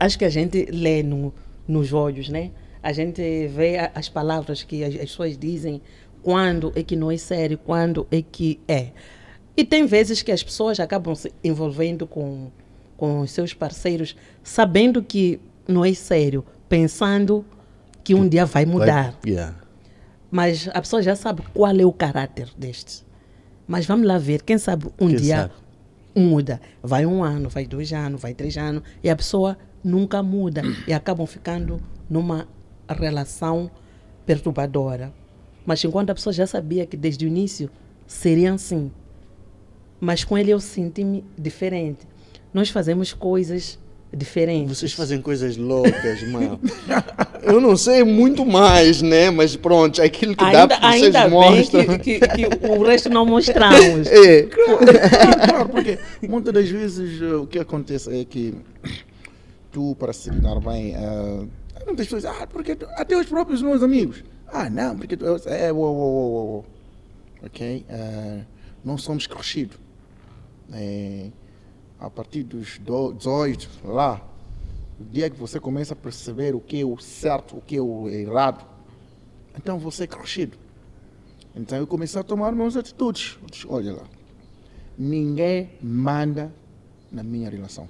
acho 0.00 0.18
que 0.18 0.24
a 0.24 0.28
gente 0.28 0.66
lê 0.70 1.02
no, 1.02 1.32
nos 1.68 1.92
olhos, 1.92 2.28
né? 2.28 2.50
A 2.82 2.92
gente 2.92 3.20
vê 3.48 3.76
as 3.94 4.08
palavras 4.08 4.62
que 4.62 4.82
as, 4.82 4.94
as 4.94 5.00
pessoas 5.00 5.36
dizem, 5.38 5.80
quando 6.22 6.72
é 6.74 6.82
que 6.82 6.96
não 6.96 7.10
é 7.10 7.16
sério, 7.16 7.58
quando 7.58 8.06
é 8.10 8.22
que 8.22 8.60
é. 8.66 8.88
E 9.56 9.64
tem 9.64 9.86
vezes 9.86 10.22
que 10.22 10.30
as 10.30 10.42
pessoas 10.42 10.78
acabam 10.78 11.14
se 11.14 11.32
envolvendo 11.42 12.06
com, 12.06 12.50
com 12.96 13.20
os 13.20 13.30
seus 13.30 13.54
parceiros, 13.54 14.14
sabendo 14.42 15.02
que 15.02 15.40
não 15.66 15.84
é 15.84 15.94
sério, 15.94 16.44
pensando 16.68 17.44
que 18.04 18.14
um 18.14 18.28
dia 18.28 18.44
vai 18.44 18.66
mudar. 18.66 19.18
Yeah. 19.24 19.56
Mas 20.30 20.68
a 20.68 20.80
pessoa 20.80 21.02
já 21.02 21.16
sabe 21.16 21.42
qual 21.54 21.74
é 21.74 21.84
o 21.84 21.92
caráter 21.92 22.50
deste. 22.56 23.04
Mas 23.66 23.86
vamos 23.86 24.06
lá 24.06 24.18
ver, 24.18 24.42
quem 24.42 24.58
sabe 24.58 24.86
um 25.00 25.08
Quem 25.08 25.16
dia 25.16 25.36
sabe? 25.36 25.54
muda. 26.14 26.60
Vai 26.82 27.04
um 27.06 27.24
ano, 27.24 27.48
vai 27.48 27.66
dois 27.66 27.92
anos, 27.92 28.20
vai 28.20 28.34
três 28.34 28.56
anos, 28.56 28.82
e 29.02 29.10
a 29.10 29.16
pessoa 29.16 29.56
nunca 29.82 30.22
muda. 30.22 30.62
e 30.86 30.92
acabam 30.92 31.26
ficando 31.26 31.80
numa 32.08 32.46
relação 32.88 33.70
perturbadora. 34.24 35.12
Mas 35.64 35.82
enquanto 35.82 36.10
a 36.10 36.14
pessoa 36.14 36.32
já 36.32 36.46
sabia 36.46 36.86
que 36.86 36.96
desde 36.96 37.24
o 37.24 37.28
início 37.28 37.68
seria 38.06 38.52
assim. 38.52 38.90
Mas 40.00 40.24
com 40.24 40.36
ele 40.36 40.50
eu 40.50 40.60
senti-me 40.60 41.24
diferente. 41.38 42.06
Nós 42.52 42.68
fazemos 42.70 43.12
coisas 43.12 43.78
diferentes. 44.12 44.78
Vocês 44.78 44.92
fazem 44.92 45.20
coisas 45.20 45.56
loucas, 45.56 46.22
mano. 46.30 46.60
Eu 47.42 47.60
não 47.60 47.76
sei 47.76 48.02
muito 48.02 48.44
mais, 48.44 49.00
né? 49.02 49.30
Mas 49.30 49.54
pronto, 49.56 50.00
aquilo 50.02 50.34
que 50.34 50.44
dá 50.44 50.62
Ainda, 50.62 50.68
para 50.78 50.90
vocês 50.92 51.02
ainda 51.14 51.22
bem 51.22 51.30
mostram. 51.30 51.98
que, 51.98 52.18
que, 52.20 52.48
que 52.48 52.66
o 52.66 52.82
resto 52.82 53.08
não 53.08 53.24
mostramos. 53.26 54.08
É, 54.10 54.42
Claro, 54.44 54.78
claro, 55.48 55.68
porque 55.68 55.98
muitas 56.28 56.52
das 56.54 56.68
vezes 56.68 57.20
eh, 57.22 57.34
o 57.34 57.46
que 57.46 57.58
acontece 57.58 58.18
é 58.20 58.24
que 58.24 58.54
tu, 59.70 59.94
para 59.98 60.12
se 60.12 60.30
lidar 60.30 60.58
bem, 60.60 60.94
eh, 60.94 61.46
muitas 61.86 62.06
pessoas, 62.06 62.24
ah, 62.24 62.46
porque 62.48 62.74
tu- 62.74 62.86
até 62.96 63.16
os 63.16 63.26
próprios 63.26 63.62
meus 63.62 63.82
amigos, 63.82 64.24
ah, 64.48 64.68
não, 64.70 64.96
porque 64.96 65.16
tu, 65.16 65.24
é, 65.46 65.72
uou, 65.72 65.94
uou, 65.94 66.32
uou, 66.32 66.64
ok? 67.44 67.84
Eh, 67.88 68.38
não 68.84 68.96
somos 68.98 69.26
crescidos. 69.26 69.76
Eh, 70.72 71.30
a 71.98 72.10
partir 72.10 72.42
dos 72.42 72.78
do- 72.78 73.12
18, 73.12 73.68
lá, 73.84 74.20
o 75.00 75.04
dia 75.04 75.30
que 75.30 75.38
você 75.38 75.58
começa 75.60 75.94
a 75.94 75.96
perceber 75.96 76.54
o 76.54 76.60
que 76.60 76.80
é 76.80 76.84
o 76.84 76.98
certo, 76.98 77.56
o 77.56 77.60
que 77.60 77.76
é 77.76 77.80
o 77.80 78.08
errado, 78.08 78.64
então 79.56 79.78
você 79.78 80.04
é 80.04 80.06
crescido. 80.06 80.56
Então 81.54 81.78
eu 81.78 81.86
comecei 81.86 82.20
a 82.20 82.24
tomar 82.24 82.52
minhas 82.52 82.76
atitudes. 82.76 83.38
Eu 83.42 83.48
disse, 83.48 83.66
Olha 83.68 83.92
lá, 83.94 84.04
ninguém 84.98 85.70
manda 85.82 86.52
na 87.10 87.22
minha 87.22 87.48
relação. 87.48 87.88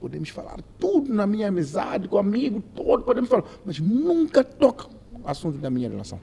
Podemos 0.00 0.30
falar 0.30 0.58
tudo 0.78 1.12
na 1.12 1.26
minha 1.26 1.48
amizade, 1.48 2.08
com 2.08 2.18
amigo, 2.18 2.62
todo 2.74 3.04
podemos 3.04 3.28
falar, 3.30 3.44
mas 3.64 3.78
nunca 3.78 4.42
toca 4.42 4.88
assunto 5.24 5.58
da 5.58 5.70
minha 5.70 5.88
relação. 5.88 6.18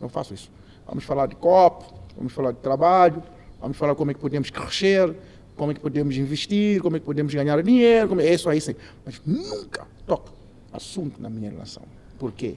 Não 0.00 0.08
faço 0.08 0.34
isso. 0.34 0.50
Vamos 0.86 1.04
falar 1.04 1.26
de 1.26 1.36
copo, 1.36 1.94
vamos 2.16 2.32
falar 2.32 2.52
de 2.52 2.58
trabalho, 2.58 3.22
vamos 3.62 3.76
falar 3.76 3.94
como 3.94 4.10
é 4.10 4.14
que 4.14 4.20
podemos 4.20 4.50
crescer, 4.50 5.16
como 5.56 5.70
é 5.70 5.74
que 5.74 5.80
podemos 5.80 6.16
investir, 6.16 6.82
como 6.82 6.96
é 6.96 6.98
que 6.98 7.06
podemos 7.06 7.32
ganhar 7.32 7.62
dinheiro, 7.62 8.08
como 8.08 8.20
é 8.20 8.34
isso 8.34 8.50
aí 8.50 8.60
sim. 8.60 8.74
Mas 9.06 9.22
nunca 9.24 9.86
toca 10.04 10.32
assunto 10.72 11.22
na 11.22 11.30
minha 11.30 11.50
relação. 11.50 11.84
Por 12.18 12.32
quê? 12.32 12.56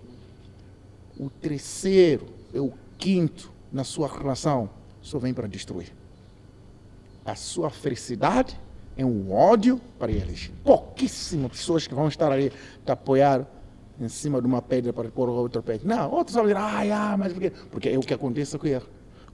O 1.18 1.30
terceiro 1.30 2.26
e 2.54 2.60
o 2.60 2.74
quinto 2.98 3.52
na 3.72 3.84
sua 3.84 4.08
relação 4.08 4.70
só 5.02 5.20
vem 5.20 5.34
para 5.34 5.48
destruir. 5.48 5.94
A 7.24 7.36
sua 7.36 7.70
felicidade 7.70 8.60
é 8.98 9.06
um 9.06 9.32
ódio 9.32 9.80
para 10.00 10.12
eles. 10.12 10.52
Pouquíssimas 10.64 11.52
pessoas 11.52 11.88
que 11.88 11.94
vão 11.94 12.08
estar 12.08 12.32
ali 12.32 12.52
te 12.84 12.92
apoiar 12.92 13.46
em 14.00 14.10
cima 14.10 14.42
de 14.42 14.48
uma 14.48 14.62
pedra 14.62 14.92
para 14.92 15.10
pôr 15.10 15.30
outra 15.30 15.62
pedra. 15.62 15.88
Não, 15.88 16.12
outros 16.12 16.36
vão 16.36 16.44
dizer, 16.44 16.58
ah, 16.58 17.12
ah, 17.12 17.18
mas 17.18 17.34
por 17.34 17.42
quê? 17.42 17.52
Porque 17.72 17.90
é 17.90 17.98
o 17.98 18.02
que 18.02 18.14
acontece 18.14 18.58
com 18.58 18.68
ele. 18.68 18.84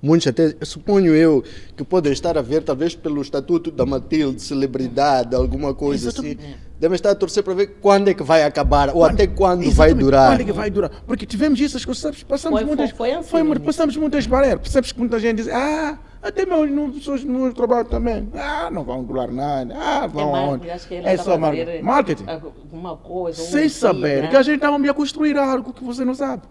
Muitos 0.02 0.28
até, 0.28 0.56
suponho 0.66 1.14
eu, 1.16 1.44
que 1.76 1.84
podem 1.84 2.12
estar 2.12 2.38
a 2.38 2.42
ver, 2.42 2.64
talvez 2.64 2.96
pelo 2.96 3.22
estatuto 3.22 3.70
da 3.72 3.86
Matilde, 3.86 4.42
celebridade, 4.42 5.36
alguma 5.36 5.74
coisa 5.74 6.10
Exatamente. 6.10 6.44
assim. 6.44 6.56
Devem 6.80 6.96
estar 6.96 7.12
a 7.12 7.16
torcer 7.16 7.44
para 7.44 7.54
ver 7.54 7.68
quando 7.80 8.08
é 8.08 8.14
que 8.16 8.24
vai 8.24 8.42
acabar, 8.44 8.90
ou 8.96 9.06
até 9.06 9.28
quando 9.28 9.70
vai 9.70 9.94
durar. 9.94 10.32
Quando 10.32 10.42
é 10.42 10.44
que 10.46 10.52
vai 10.52 10.70
durar? 10.72 10.90
Porque 11.06 11.28
tivemos 11.28 11.62
essas 11.62 11.86
coisas, 11.86 12.02
sabes? 12.02 12.24
passamos 12.24 12.60
Foi- 12.60 12.68
muitas, 12.68 12.90
foi- 12.90 13.10
foi 13.12 13.12
assim, 13.20 13.30
foi 13.30 13.44
né? 13.44 13.56
passamos 13.60 13.96
muitas 13.98 14.26
barreiras. 14.26 14.62
Percebes 14.62 14.92
que 14.92 14.98
muita 15.00 15.20
gente 15.20 15.36
diz, 15.38 15.48
ah, 15.50 16.00
até 16.24 16.44
meu, 16.44 16.66
no, 16.66 16.92
pessoas 16.92 17.24
no 17.24 17.40
meu 17.42 17.54
trabalho 17.54 17.88
também, 17.88 18.28
ah, 18.34 18.72
não 18.72 18.84
vão 18.84 19.04
durar 19.04 19.32
nada, 19.32 19.76
ah, 19.78 20.08
vão 20.08 20.36
aonde? 20.36 20.72
acho 20.72 20.88
que 20.88 20.96
ele 20.96 21.06
É 21.08 21.16
só 21.18 21.34
a 21.34 21.38
mar- 21.38 21.56
fazer 21.56 21.84
marketing. 21.84 22.26
Alguma 22.28 22.98
coisa. 22.98 23.44
Sem 23.44 23.68
um 23.68 23.70
saber 23.70 24.22
dia, 24.22 24.30
que 24.32 24.36
a 24.38 24.42
gente 24.42 24.56
estava 24.56 24.76
a 24.90 24.94
construir 24.96 25.38
algo 25.38 25.72
que 25.74 25.84
você 25.84 26.04
não 26.04 26.16
sabe. 26.16 26.42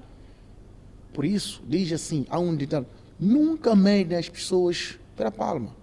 Por 1.13 1.25
isso, 1.25 1.61
diz 1.67 1.93
assim, 1.93 2.25
há 2.31 2.39
um 2.39 2.55
ditado, 2.55 2.87
nunca 3.21 3.77
mede 3.77 4.15
as 4.15 4.29
pessoas 4.29 4.99
pela 5.17 5.31
palma. 5.31 5.75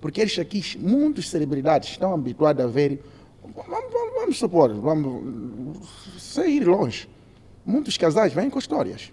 Porque 0.00 0.20
eles 0.20 0.38
aqui, 0.38 0.62
muitas 0.78 1.28
celebridades 1.28 1.90
estão 1.90 2.12
habituados 2.14 2.64
a 2.64 2.68
ver, 2.68 3.02
vamos, 3.42 3.66
vamos- 3.66 4.14
vamos 4.20 4.38
supor, 4.38 4.72
vamos 4.74 5.78
sair 6.18 6.64
longe. 6.66 7.08
Muitos 7.64 7.96
casais 7.96 8.32
vêm 8.32 8.50
com 8.50 8.58
histórias. 8.58 9.12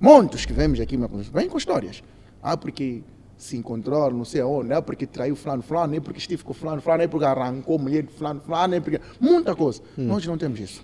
Muitos 0.00 0.44
que 0.44 0.52
vemos 0.52 0.80
aqui 0.80 0.96
vêm 1.32 1.48
com 1.48 1.58
histórias. 1.58 2.02
Ah, 2.42 2.56
porque 2.56 3.02
se 3.36 3.56
encontrou 3.56 4.10
não 4.10 4.24
sei 4.24 4.40
aonde, 4.40 4.72
é 4.72 4.80
porque 4.80 5.06
traiu 5.06 5.36
fulano, 5.36 5.62
fulano, 5.62 5.94
é 5.94 6.00
porque 6.00 6.18
estive 6.18 6.42
com 6.42 6.54
fulano, 6.54 6.80
fulano, 6.80 7.02
é 7.02 7.06
porque 7.06 7.24
arrancou 7.26 7.78
mulher 7.78 8.02
de 8.02 8.12
fulano, 8.12 8.40
fulano, 8.40 8.74
é 8.74 8.80
porque... 8.80 9.00
Muita 9.20 9.54
coisa. 9.54 9.82
Nós 9.96 10.24
não 10.26 10.38
temos 10.38 10.58
isso. 10.58 10.82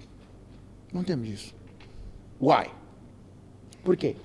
Não 0.92 1.02
temos 1.02 1.28
isso. 1.28 1.54
Why? 2.40 2.68
Por 3.82 3.96
quê? 3.96 4.16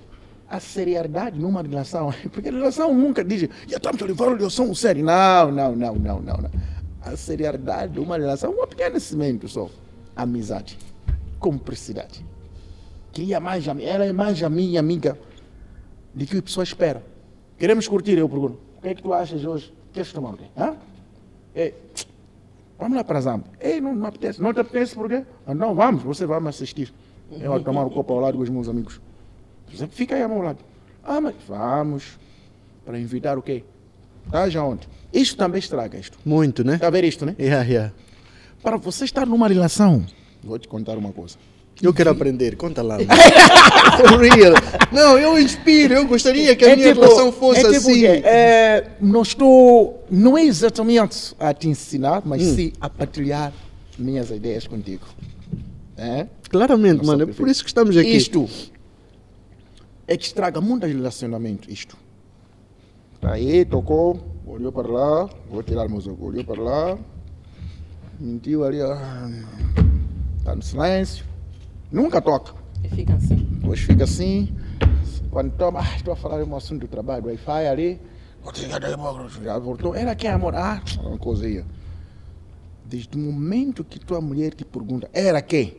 A 0.50 0.60
seriedade 0.60 1.38
numa 1.38 1.62
relação, 1.62 2.12
porque 2.32 2.48
a 2.48 2.52
relação 2.52 2.94
nunca 2.94 3.22
diz, 3.24 3.48
estamos 3.66 4.02
a 4.02 4.06
levar 4.06 4.32
a 4.32 4.36
relação 4.36 4.74
sério. 4.74 5.04
Não, 5.04 5.50
não, 5.52 5.74
não, 5.74 5.94
não, 5.96 6.20
não. 6.20 6.50
A 7.02 7.16
seriedade 7.16 7.92
de 7.94 8.00
uma 8.00 8.16
relação 8.16 8.52
é 8.58 8.62
um 8.64 8.66
pequeno 8.66 8.98
cimento 8.98 9.46
só. 9.48 9.68
Amizade, 10.16 10.78
cumplicidade. 11.38 12.24
Queria 13.12 13.40
mais, 13.40 13.68
a 13.68 13.74
mi- 13.74 13.84
ela 13.84 14.04
é 14.04 14.12
mais 14.12 14.42
a 14.42 14.48
minha 14.48 14.80
amiga 14.80 15.18
do 16.14 16.24
que 16.26 16.38
a 16.38 16.42
pessoa 16.42 16.64
espera. 16.64 17.02
Queremos 17.58 17.86
curtir, 17.88 18.16
eu 18.18 18.28
pergunto. 18.28 18.58
O 18.78 18.82
que 18.82 18.88
é 18.88 18.94
que 18.94 19.02
tu 19.02 19.12
achas 19.12 19.44
hoje? 19.44 19.72
Queres 19.92 20.12
tomar 20.12 20.30
o 20.30 20.36
quê? 20.36 20.44
Hã? 20.56 20.74
Ei, 21.54 21.74
vamos 22.78 22.96
lá 22.96 23.04
para 23.04 23.20
Zambia. 23.20 23.50
Ei, 23.60 23.80
não 23.80 23.94
me 23.94 24.06
apetece. 24.06 24.40
Não 24.40 24.52
te 24.52 24.60
apetece 24.60 24.94
por 24.94 25.08
quê? 25.08 25.24
Ah, 25.46 25.54
não, 25.54 25.74
vamos, 25.74 26.02
você 26.02 26.24
vai 26.26 26.40
me 26.40 26.48
assistir. 26.48 26.92
Eu 27.30 27.50
vou 27.50 27.60
tomar 27.60 27.84
o 27.84 27.90
copo 27.90 28.12
ao 28.14 28.20
lado 28.20 28.36
com 28.36 28.42
os 28.42 28.48
meus 28.50 28.68
amigos. 28.68 29.00
Você 29.72 29.86
fica 29.86 30.14
aí 30.14 30.22
ao 30.22 30.28
meu 30.28 30.42
lado. 30.42 30.58
Ah, 31.04 31.20
mas 31.20 31.34
vamos. 31.46 32.18
Para 32.84 32.98
invitar 32.98 33.36
o 33.38 33.42
quê? 33.42 33.64
Tá 34.30 34.48
já 34.48 34.62
onde? 34.64 34.88
Isto 35.12 35.36
também 35.36 35.58
estraga 35.58 35.98
isto. 35.98 36.18
Muito, 36.24 36.62
né? 36.64 36.74
Está 36.74 36.86
a 36.86 36.90
ver 36.90 37.04
isto, 37.04 37.24
né? 37.24 37.34
Yeah, 37.38 37.68
yeah. 37.68 37.92
Para 38.62 38.76
você 38.76 39.04
estar 39.04 39.26
numa 39.26 39.48
relação, 39.48 40.04
vou 40.42 40.58
te 40.58 40.68
contar 40.68 40.98
uma 40.98 41.12
coisa. 41.12 41.36
Eu 41.80 41.94
quero 41.94 42.10
aprender, 42.10 42.56
conta 42.56 42.82
lá. 42.82 42.98
For 43.98 44.20
real. 44.20 44.54
Não, 44.92 45.16
eu 45.16 45.38
inspiro, 45.38 45.94
eu 45.94 46.06
gostaria 46.06 46.54
que 46.56 46.64
a 46.64 46.74
minha 46.74 46.92
relação 46.92 47.30
fosse 47.30 47.60
é 47.60 47.64
tipo 47.64 47.76
assim. 47.76 48.04
é, 48.04 48.90
não 49.00 49.22
estou, 49.22 50.04
não 50.10 50.36
é 50.36 50.44
exatamente 50.44 51.34
a 51.38 51.54
te 51.54 51.68
ensinar, 51.68 52.22
mas 52.24 52.42
sim 52.42 52.72
a 52.80 52.90
partilhar 52.90 53.52
minhas 53.96 54.30
ideias 54.30 54.66
contigo. 54.66 55.06
É? 55.96 56.26
Claramente, 56.50 57.04
mano, 57.04 57.22
é 57.24 57.26
por 57.26 57.48
isso 57.48 57.62
que 57.62 57.70
estamos 57.70 57.96
aqui. 57.96 58.16
Isto 58.16 58.48
é 60.08 60.16
que 60.16 60.24
estraga 60.24 60.58
muito 60.58 60.86
relacionamento, 60.86 61.70
isto. 61.70 61.96
Tá 63.20 63.32
aí, 63.32 63.64
tocou, 63.64 64.18
olhou 64.46 64.72
para 64.72 64.88
lá, 64.88 65.28
vou 65.50 65.62
tirar 65.62 65.86
meus 65.86 66.06
óculos, 66.06 66.34
olhou 66.34 66.44
para 66.44 66.62
lá, 66.62 66.98
mentiu 68.18 68.64
ali, 68.64 68.78
está 70.38 70.56
no 70.56 70.62
silêncio, 70.62 71.26
nunca 71.92 72.22
toca. 72.22 72.54
E 72.82 72.88
fica 72.88 73.14
assim. 73.14 73.36
Depois 73.36 73.80
fica 73.80 74.04
assim, 74.04 74.56
quando 75.30 75.52
toma, 75.56 75.80
ah, 75.80 75.96
estou 75.96 76.14
a 76.14 76.16
falar 76.16 76.42
de 76.42 76.48
um 76.48 76.56
assunto 76.56 76.80
do 76.80 76.88
trabalho, 76.88 77.26
Wi-Fi 77.26 77.66
ali, 77.66 78.00
já 79.42 79.58
voltou, 79.58 79.94
era 79.94 80.14
quem 80.14 80.30
amor? 80.30 80.54
Ah, 80.54 80.82
uma 81.02 81.18
coisinha. 81.18 81.66
Desde 82.86 83.14
o 83.14 83.20
momento 83.20 83.84
que 83.84 83.98
tua 83.98 84.22
mulher 84.22 84.54
te 84.54 84.64
pergunta, 84.64 85.10
era 85.12 85.42
quem? 85.42 85.76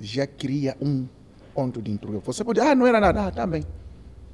Já 0.00 0.26
cria 0.26 0.76
um 0.80 1.06
ponto 1.54 1.80
de 1.80 1.90
interrogação. 1.90 2.32
Você 2.32 2.44
pode, 2.44 2.60
ah, 2.60 2.74
não 2.74 2.86
era 2.86 3.00
nada, 3.00 3.26
ah, 3.26 3.30
tá 3.30 3.46
bem. 3.46 3.64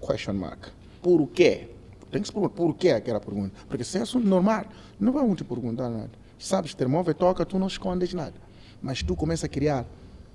Question 0.01 0.35
mark. 0.35 0.69
Por 1.03 1.27
quê? 1.29 1.69
Tem 2.11 2.21
que 2.21 2.27
se 2.27 2.33
perguntar 2.33 2.55
por 2.55 2.75
que 2.75 2.89
aquela 2.89 3.21
pergunta. 3.21 3.53
Porque 3.69 3.85
se 3.85 3.99
é 3.99 4.01
assunto 4.01 4.27
normal, 4.27 4.65
não 4.99 5.13
vão 5.13 5.35
te 5.35 5.45
perguntar 5.45 5.89
nada. 5.89 6.11
Sabes, 6.39 6.75
termóvel 6.75 7.15
toca, 7.15 7.45
tu 7.45 7.59
não 7.59 7.67
escondes 7.67 8.15
nada. 8.15 8.35
Mas 8.83 9.03
tu 9.03 9.15
começa 9.15 9.47
a 9.47 9.49
criar 9.49 9.87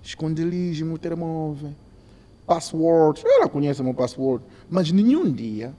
escondelismo, 0.03 0.97
termóvel, 0.97 1.73
password. 2.45 3.21
Ela 3.25 3.49
conhece 3.49 3.81
o 3.81 3.83
meu 3.83 3.93
password. 3.93 4.43
Mas 4.69 4.91
nenhum 4.91 5.31
dia, 5.31 5.73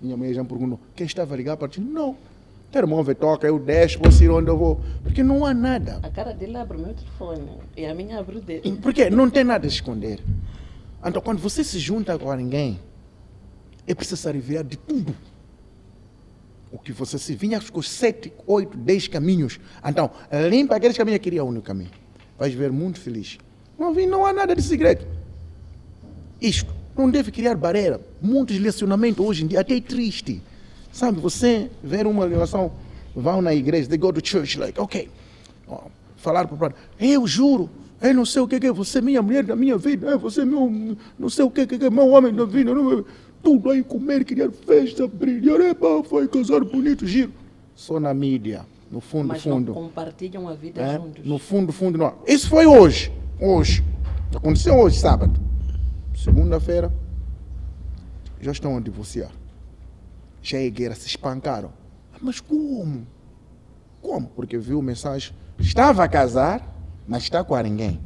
minha 0.00 0.16
mãe 0.16 0.32
já 0.34 0.42
me 0.42 0.48
perguntou, 0.48 0.78
quem 0.94 1.06
estava 1.06 1.34
a 1.34 1.36
ligar 1.36 1.56
para 1.56 1.68
ti? 1.68 1.80
Não. 1.80 2.14
Termóvel 2.70 3.14
toca, 3.16 3.46
eu 3.46 3.58
deixo, 3.58 3.98
você 3.98 4.24
ir 4.24 4.30
onde 4.30 4.48
eu 4.48 4.56
vou. 4.56 4.80
Porque 5.02 5.22
não 5.22 5.44
há 5.44 5.52
nada. 5.52 5.98
A 6.02 6.08
cara 6.08 6.32
dele 6.32 6.56
abre 6.56 6.76
o 6.76 6.80
meu 6.80 6.94
telefone 6.94 7.50
e 7.76 7.84
a 7.84 7.94
minha 7.94 8.18
abre 8.18 8.38
o 8.38 8.40
dele. 8.40 8.78
Porque 8.80 9.10
não 9.10 9.28
tem 9.28 9.42
nada 9.42 9.66
a 9.66 9.68
esconder. 9.68 10.20
Então, 11.04 11.20
quando 11.20 11.38
você 11.38 11.64
se 11.64 11.78
junta 11.78 12.16
com 12.16 12.32
ninguém, 12.34 12.78
é 13.86 13.94
preciso 13.94 14.22
se 14.22 14.28
aliviar 14.28 14.62
de 14.62 14.76
tudo. 14.76 15.14
O 16.70 16.78
que 16.78 16.92
você 16.92 17.18
se 17.18 17.34
vinha 17.34 17.60
com 17.60 17.82
sete, 17.82 18.32
oito, 18.46 18.76
dez 18.76 19.08
caminhos. 19.08 19.58
Então, 19.84 20.08
limpa 20.48 20.76
aqueles 20.76 20.96
caminhos 20.96 21.18
que 21.18 21.24
queria 21.24 21.42
o 21.42 21.48
único 21.48 21.66
caminho. 21.66 21.90
Vais 22.38 22.54
ver 22.54 22.70
muito 22.70 23.00
feliz. 23.00 23.38
Não, 23.76 23.92
não 23.92 24.24
há 24.24 24.32
nada 24.32 24.54
de 24.54 24.62
segredo. 24.62 25.04
Isto 26.40 26.72
não 26.96 27.10
deve 27.10 27.32
criar 27.32 27.56
barreira. 27.56 28.00
Muitos 28.22 28.56
relacionamentos 28.56 29.26
hoje 29.26 29.42
em 29.44 29.48
dia, 29.48 29.60
até 29.60 29.76
é 29.76 29.80
triste. 29.80 30.40
Sabe, 30.92 31.20
você 31.20 31.70
ver 31.82 32.06
uma 32.06 32.26
relação, 32.26 32.72
vão 33.14 33.40
na 33.40 33.54
igreja, 33.54 33.88
they 33.88 33.98
go 33.98 34.12
to 34.12 34.20
church, 34.26 34.58
like, 34.58 34.78
ok. 34.80 35.08
Oh, 35.68 35.82
falar 36.16 36.46
para 36.46 36.54
o 36.54 36.58
padre, 36.58 36.76
eu 36.98 37.26
juro, 37.26 37.70
eu 38.02 38.12
não 38.14 38.24
sei 38.26 38.42
o 38.42 38.48
que 38.48 38.56
é, 38.56 38.72
você 38.72 38.98
é 38.98 39.00
minha 39.00 39.22
mulher 39.22 39.44
da 39.44 39.54
minha 39.54 39.76
vida, 39.78 40.16
você 40.18 40.40
é 40.42 40.44
meu, 40.44 40.96
não 41.18 41.28
sei 41.28 41.44
o 41.44 41.50
que 41.50 41.60
é, 41.60 41.90
meu 41.90 42.08
homem 42.10 42.34
da 42.34 42.44
vida. 42.44 42.74
Não, 42.74 43.04
tudo 43.42 43.70
aí 43.70 43.82
comer, 43.82 44.24
criar 44.24 44.50
festa, 44.50 45.06
brilhar, 45.06 45.60
epa, 45.60 46.02
foi 46.04 46.26
casar 46.28 46.64
bonito, 46.64 47.06
giro. 47.06 47.32
Só 47.74 47.98
na 48.00 48.12
mídia, 48.12 48.66
no 48.90 49.00
fundo, 49.00 49.28
Mas 49.28 49.42
fundo. 49.42 49.72
não 49.72 49.82
compartilham 49.82 50.48
a 50.48 50.54
vida 50.54 50.82
É, 50.82 50.96
juntos. 50.96 51.24
no 51.24 51.38
fundo, 51.38 51.72
fundo, 51.72 51.96
não. 51.96 52.14
Isso 52.26 52.48
foi 52.48 52.66
hoje. 52.66 53.10
Hoje. 53.40 53.82
Aconteceu 54.34 54.74
hoje, 54.74 54.98
sábado. 54.98 55.40
Segunda-feira, 56.14 56.92
já 58.40 58.52
estão 58.52 58.76
a 58.76 58.80
divorciar. 58.80 59.30
Já 60.42 60.58
é 60.58 60.68
guerra, 60.70 60.94
se 60.94 61.06
espancaram. 61.06 61.72
Ah, 62.14 62.18
Mas 62.20 62.40
como? 62.40 63.06
Como? 64.00 64.26
Porque 64.28 64.56
viu 64.58 64.80
mensagem. 64.80 65.32
Estava 65.58 66.02
a 66.04 66.08
casar, 66.08 66.66
mas 67.06 67.22
está 67.24 67.44
com 67.44 67.56
ninguém. 67.60 68.00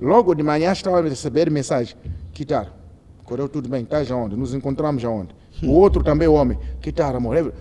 Logo 0.00 0.34
de 0.34 0.42
manhã 0.42 0.72
estava 0.72 0.98
a 1.00 1.02
receber 1.02 1.50
mensagem. 1.50 1.96
Que 2.32 2.44
tal? 2.44 2.66
Correu 3.24 3.48
tudo 3.48 3.68
bem, 3.68 3.82
estás 3.82 4.10
aonde? 4.10 4.36
Nos 4.36 4.54
encontramos 4.54 5.04
aonde? 5.04 5.34
O 5.62 5.70
outro 5.70 6.02
também, 6.04 6.28
o 6.28 6.34
homem. 6.34 6.58
Que 6.80 6.92
tal, 6.92 7.14
amor? 7.16 7.36
É- 7.36 7.52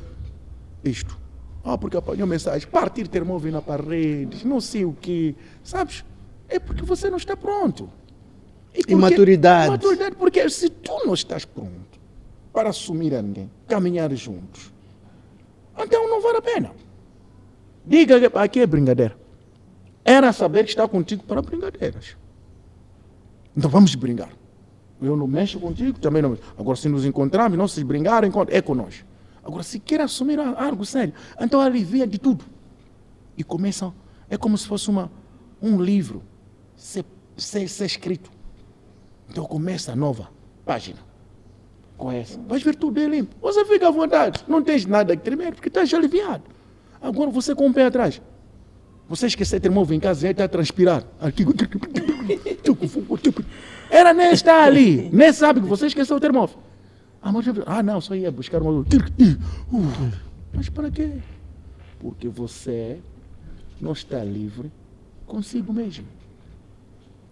Isto. 0.89 1.17
Ah, 1.63 1.77
porque 1.77 1.95
apanhou 1.95 2.27
mensagem. 2.27 2.67
Partir 2.67 3.07
termóvel 3.07 3.51
na 3.51 3.61
parede, 3.61 4.45
não 4.45 4.59
sei 4.59 4.83
o 4.85 4.93
quê. 4.93 5.35
Sabes? 5.63 6.03
É 6.49 6.59
porque 6.59 6.83
você 6.83 7.09
não 7.09 7.17
está 7.17 7.37
pronto. 7.37 7.89
E 8.73 8.79
porque- 8.79 8.93
Imaturidade. 8.93 9.67
Imaturidade, 9.69 10.15
porque 10.17 10.49
se 10.49 10.69
tu 10.69 10.91
não 11.05 11.13
estás 11.13 11.45
pronto 11.45 11.82
para 12.53 12.69
assumir 12.69 13.13
a 13.15 13.21
ninguém, 13.21 13.49
caminhar 13.67 14.13
juntos, 14.13 14.71
então 15.77 16.07
não 16.07 16.21
vale 16.21 16.37
a 16.37 16.41
pena. 16.41 16.71
Diga 17.85 18.29
que 18.29 18.37
aqui 18.37 18.59
é 18.61 18.67
brincadeira. 18.67 19.17
Era 20.05 20.31
saber 20.31 20.63
que 20.63 20.69
está 20.69 20.87
contigo 20.87 21.23
para 21.23 21.41
brincadeiras. 21.41 22.15
Então 23.57 23.69
vamos 23.69 23.93
brincar. 23.95 24.29
Eu 25.01 25.17
não 25.17 25.27
mexo 25.27 25.59
contigo, 25.59 25.99
também 25.99 26.21
não 26.21 26.29
mexo. 26.31 26.43
Agora, 26.57 26.77
se 26.77 26.87
nos 26.87 27.03
encontrarmos, 27.05 27.57
não 27.57 27.67
se 27.67 27.83
brincar, 27.83 28.23
encontra- 28.23 28.55
é 28.55 28.61
conosco. 28.61 29.05
Agora, 29.43 29.63
se 29.63 29.79
quer 29.79 29.99
assumir 29.99 30.39
algo 30.39 30.85
sério, 30.85 31.13
então 31.39 31.59
alivia 31.59 32.07
de 32.07 32.17
tudo. 32.17 32.45
E 33.37 33.43
começa, 33.43 33.91
é 34.29 34.37
como 34.37 34.57
se 34.57 34.65
fosse 34.67 34.89
uma, 34.89 35.11
um 35.61 35.81
livro 35.81 36.23
ser, 36.75 37.03
ser, 37.35 37.67
ser 37.67 37.85
escrito. 37.85 38.31
Então 39.29 39.43
começa 39.45 39.91
a 39.91 39.95
nova 39.95 40.29
página. 40.65 40.99
Essa. 42.11 42.39
Vais 42.47 42.61
ver 42.61 42.75
tudo 42.75 42.91
bem 42.93 43.07
limpo. 43.07 43.35
Você 43.41 43.63
fica 43.65 43.87
à 43.87 43.91
vontade. 43.91 44.43
Não 44.47 44.61
tens 44.61 44.85
nada 44.85 45.15
que 45.15 45.23
tremer, 45.23 45.53
porque 45.53 45.69
estás 45.69 45.93
aliviado. 45.93 46.43
Agora 47.01 47.29
você 47.29 47.55
com 47.55 47.67
o 47.67 47.73
pé 47.73 47.85
atrás. 47.85 48.21
Você 49.07 49.27
esquecer 49.27 49.59
de 49.59 49.63
ter 49.63 49.69
móvel 49.69 49.95
em 49.95 49.99
casa 49.99 50.27
e 50.27 50.31
está 50.31 50.45
a 50.45 50.47
transpirar. 50.47 51.03
Era 53.89 54.13
nem 54.13 54.31
estar 54.31 54.63
ali. 54.63 55.09
Nem 55.11 55.31
sabe 55.31 55.61
que 55.61 55.67
você 55.67 55.87
esqueceu 55.87 56.17
o 56.17 56.19
termóvel. 56.19 56.57
Ah, 57.65 57.83
não, 57.83 58.01
só 58.01 58.15
ia 58.15 58.31
buscar 58.31 58.61
uma. 58.61 58.71
Uh, 58.71 58.85
Mas 60.53 60.67
para 60.69 60.91
quê? 60.91 61.09
Porque 61.99 62.27
você 62.27 62.99
não 63.79 63.93
está 63.93 64.23
livre 64.23 64.71
consigo 65.25 65.71
mesmo. 65.71 66.05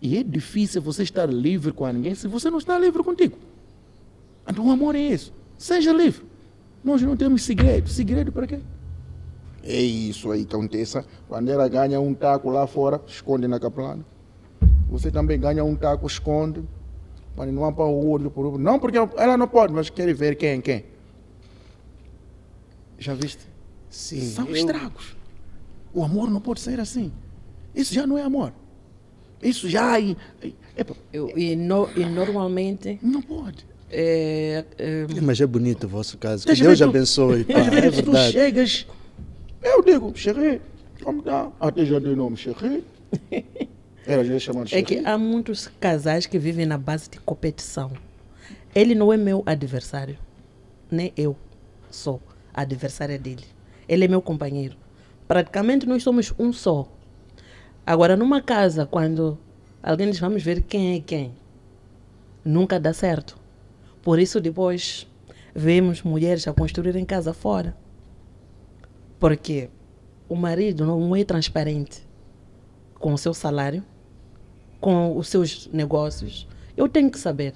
E 0.01 0.17
é 0.17 0.23
difícil 0.23 0.81
você 0.81 1.03
estar 1.03 1.25
livre 1.25 1.71
com 1.71 1.85
ninguém 1.87 2.15
se 2.15 2.27
você 2.27 2.49
não 2.49 2.57
está 2.57 2.77
livre 2.79 3.03
contigo. 3.03 3.37
Então 4.47 4.65
o 4.67 4.71
amor 4.71 4.95
é 4.95 4.99
isso. 4.99 5.33
Seja 5.57 5.91
livre. 5.93 6.25
Nós 6.83 7.01
não 7.01 7.15
temos 7.15 7.43
segredo. 7.43 7.87
Segredo 7.89 8.31
para 8.31 8.47
quê? 8.47 8.59
É 9.63 9.79
isso 9.79 10.31
aí 10.31 10.43
que 10.45 10.55
acontece. 10.55 11.03
Quando 11.27 11.49
ela 11.49 11.67
ganha 11.67 11.99
um 11.99 12.13
taco 12.13 12.49
lá 12.49 12.65
fora, 12.65 12.99
esconde 13.07 13.47
na 13.47 13.59
caplana. 13.59 14.03
Você 14.89 15.11
também 15.11 15.39
ganha 15.39 15.63
um 15.63 15.75
taco, 15.75 16.07
esconde. 16.07 16.63
Para 17.35 17.51
não 17.51 17.71
para 17.73 17.85
o 17.85 18.09
olho 18.09 18.29
por. 18.31 18.57
Não, 18.59 18.77
porque 18.79 18.97
ela 18.97 19.37
não 19.37 19.47
pode, 19.47 19.71
mas 19.73 19.89
quer 19.89 20.13
ver 20.13 20.35
quem 20.35 20.49
é 20.49 20.61
quem. 20.61 20.85
Já 22.99 23.13
viste? 23.13 23.45
Sim. 23.89 24.21
São 24.21 24.47
eu- 24.47 24.55
estragos. 24.55 25.15
O 25.93 26.03
amor 26.03 26.29
não 26.29 26.41
pode 26.41 26.59
ser 26.61 26.79
assim. 26.79 27.11
Isso 27.75 27.93
já 27.93 28.05
não 28.07 28.17
é 28.17 28.23
amor. 28.23 28.53
Isso 29.41 29.69
já 29.69 29.99
é. 29.99 30.15
Epa, 30.77 30.93
Eu- 31.11 31.37
e, 31.37 31.55
no- 31.55 31.89
e 31.95 32.05
normalmente. 32.05 32.99
não 33.01 33.21
pode. 33.21 33.65
É, 33.91 34.63
é, 34.77 35.05
Mas 35.21 35.41
é 35.41 35.45
bonito 35.45 35.83
o 35.85 35.89
vosso 35.89 36.17
caso. 36.17 36.47
Que 36.47 36.55
Deus 36.55 36.81
abençoe. 36.81 37.43
pá, 37.43 37.59
é 37.59 37.91
tu 37.91 38.15
chegas. 38.31 38.87
Eu 39.61 39.83
digo, 39.83 40.11
Xerri, 40.15 40.61
como 41.03 41.19
está? 41.19 41.51
Até 41.59 41.85
já 41.85 41.99
dei 41.99 42.15
nome, 42.15 42.37
Xerri. 42.37 42.83
Ela 44.07 44.23
já 44.23 44.33
é 44.35 44.39
chamada 44.39 44.69
é 44.71 44.81
que 44.81 44.95
Xerri. 44.95 45.05
há 45.05 45.17
muitos 45.17 45.69
casais 45.79 46.25
que 46.25 46.39
vivem 46.39 46.65
na 46.65 46.77
base 46.77 47.09
de 47.09 47.19
competição. 47.19 47.91
Ele 48.73 48.95
não 48.95 49.11
é 49.11 49.17
meu 49.17 49.43
adversário, 49.45 50.17
nem 50.89 51.11
eu 51.17 51.35
sou 51.91 52.21
a 52.53 52.61
adversária 52.61 53.19
dele. 53.19 53.43
Ele 53.87 54.05
é 54.05 54.07
meu 54.07 54.21
companheiro. 54.21 54.75
Praticamente 55.27 55.85
nós 55.85 56.01
somos 56.03 56.33
um 56.39 56.53
só. 56.53 56.87
Agora, 57.85 58.15
numa 58.15 58.41
casa, 58.41 58.85
quando 58.85 59.37
alguém 59.83 60.09
diz 60.09 60.19
vamos 60.19 60.41
ver 60.41 60.61
quem 60.61 60.95
é 60.95 60.99
quem, 61.01 61.33
nunca 62.43 62.79
dá 62.79 62.93
certo. 62.93 63.40
Por 64.01 64.19
isso, 64.19 64.41
depois, 64.41 65.07
vemos 65.53 66.01
mulheres 66.01 66.47
a 66.47 66.53
construírem 66.53 67.05
casa 67.05 67.33
fora. 67.33 67.77
Porque 69.19 69.69
o 70.27 70.35
marido 70.35 70.85
não 70.85 71.15
é 71.15 71.23
transparente 71.23 72.07
com 72.95 73.13
o 73.13 73.17
seu 73.17 73.33
salário, 73.33 73.83
com 74.79 75.17
os 75.17 75.27
seus 75.27 75.67
negócios. 75.67 76.47
Eu 76.75 76.87
tenho 76.87 77.11
que 77.11 77.19
saber 77.19 77.53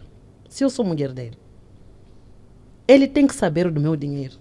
se 0.50 0.64
eu 0.64 0.70
sou 0.70 0.86
mulher 0.86 1.12
dele. 1.12 1.38
Ele 2.88 3.08
tem 3.08 3.26
que 3.26 3.34
saber 3.34 3.72
do 3.72 3.82
meu 3.82 3.96
dinheiro. 3.96 4.36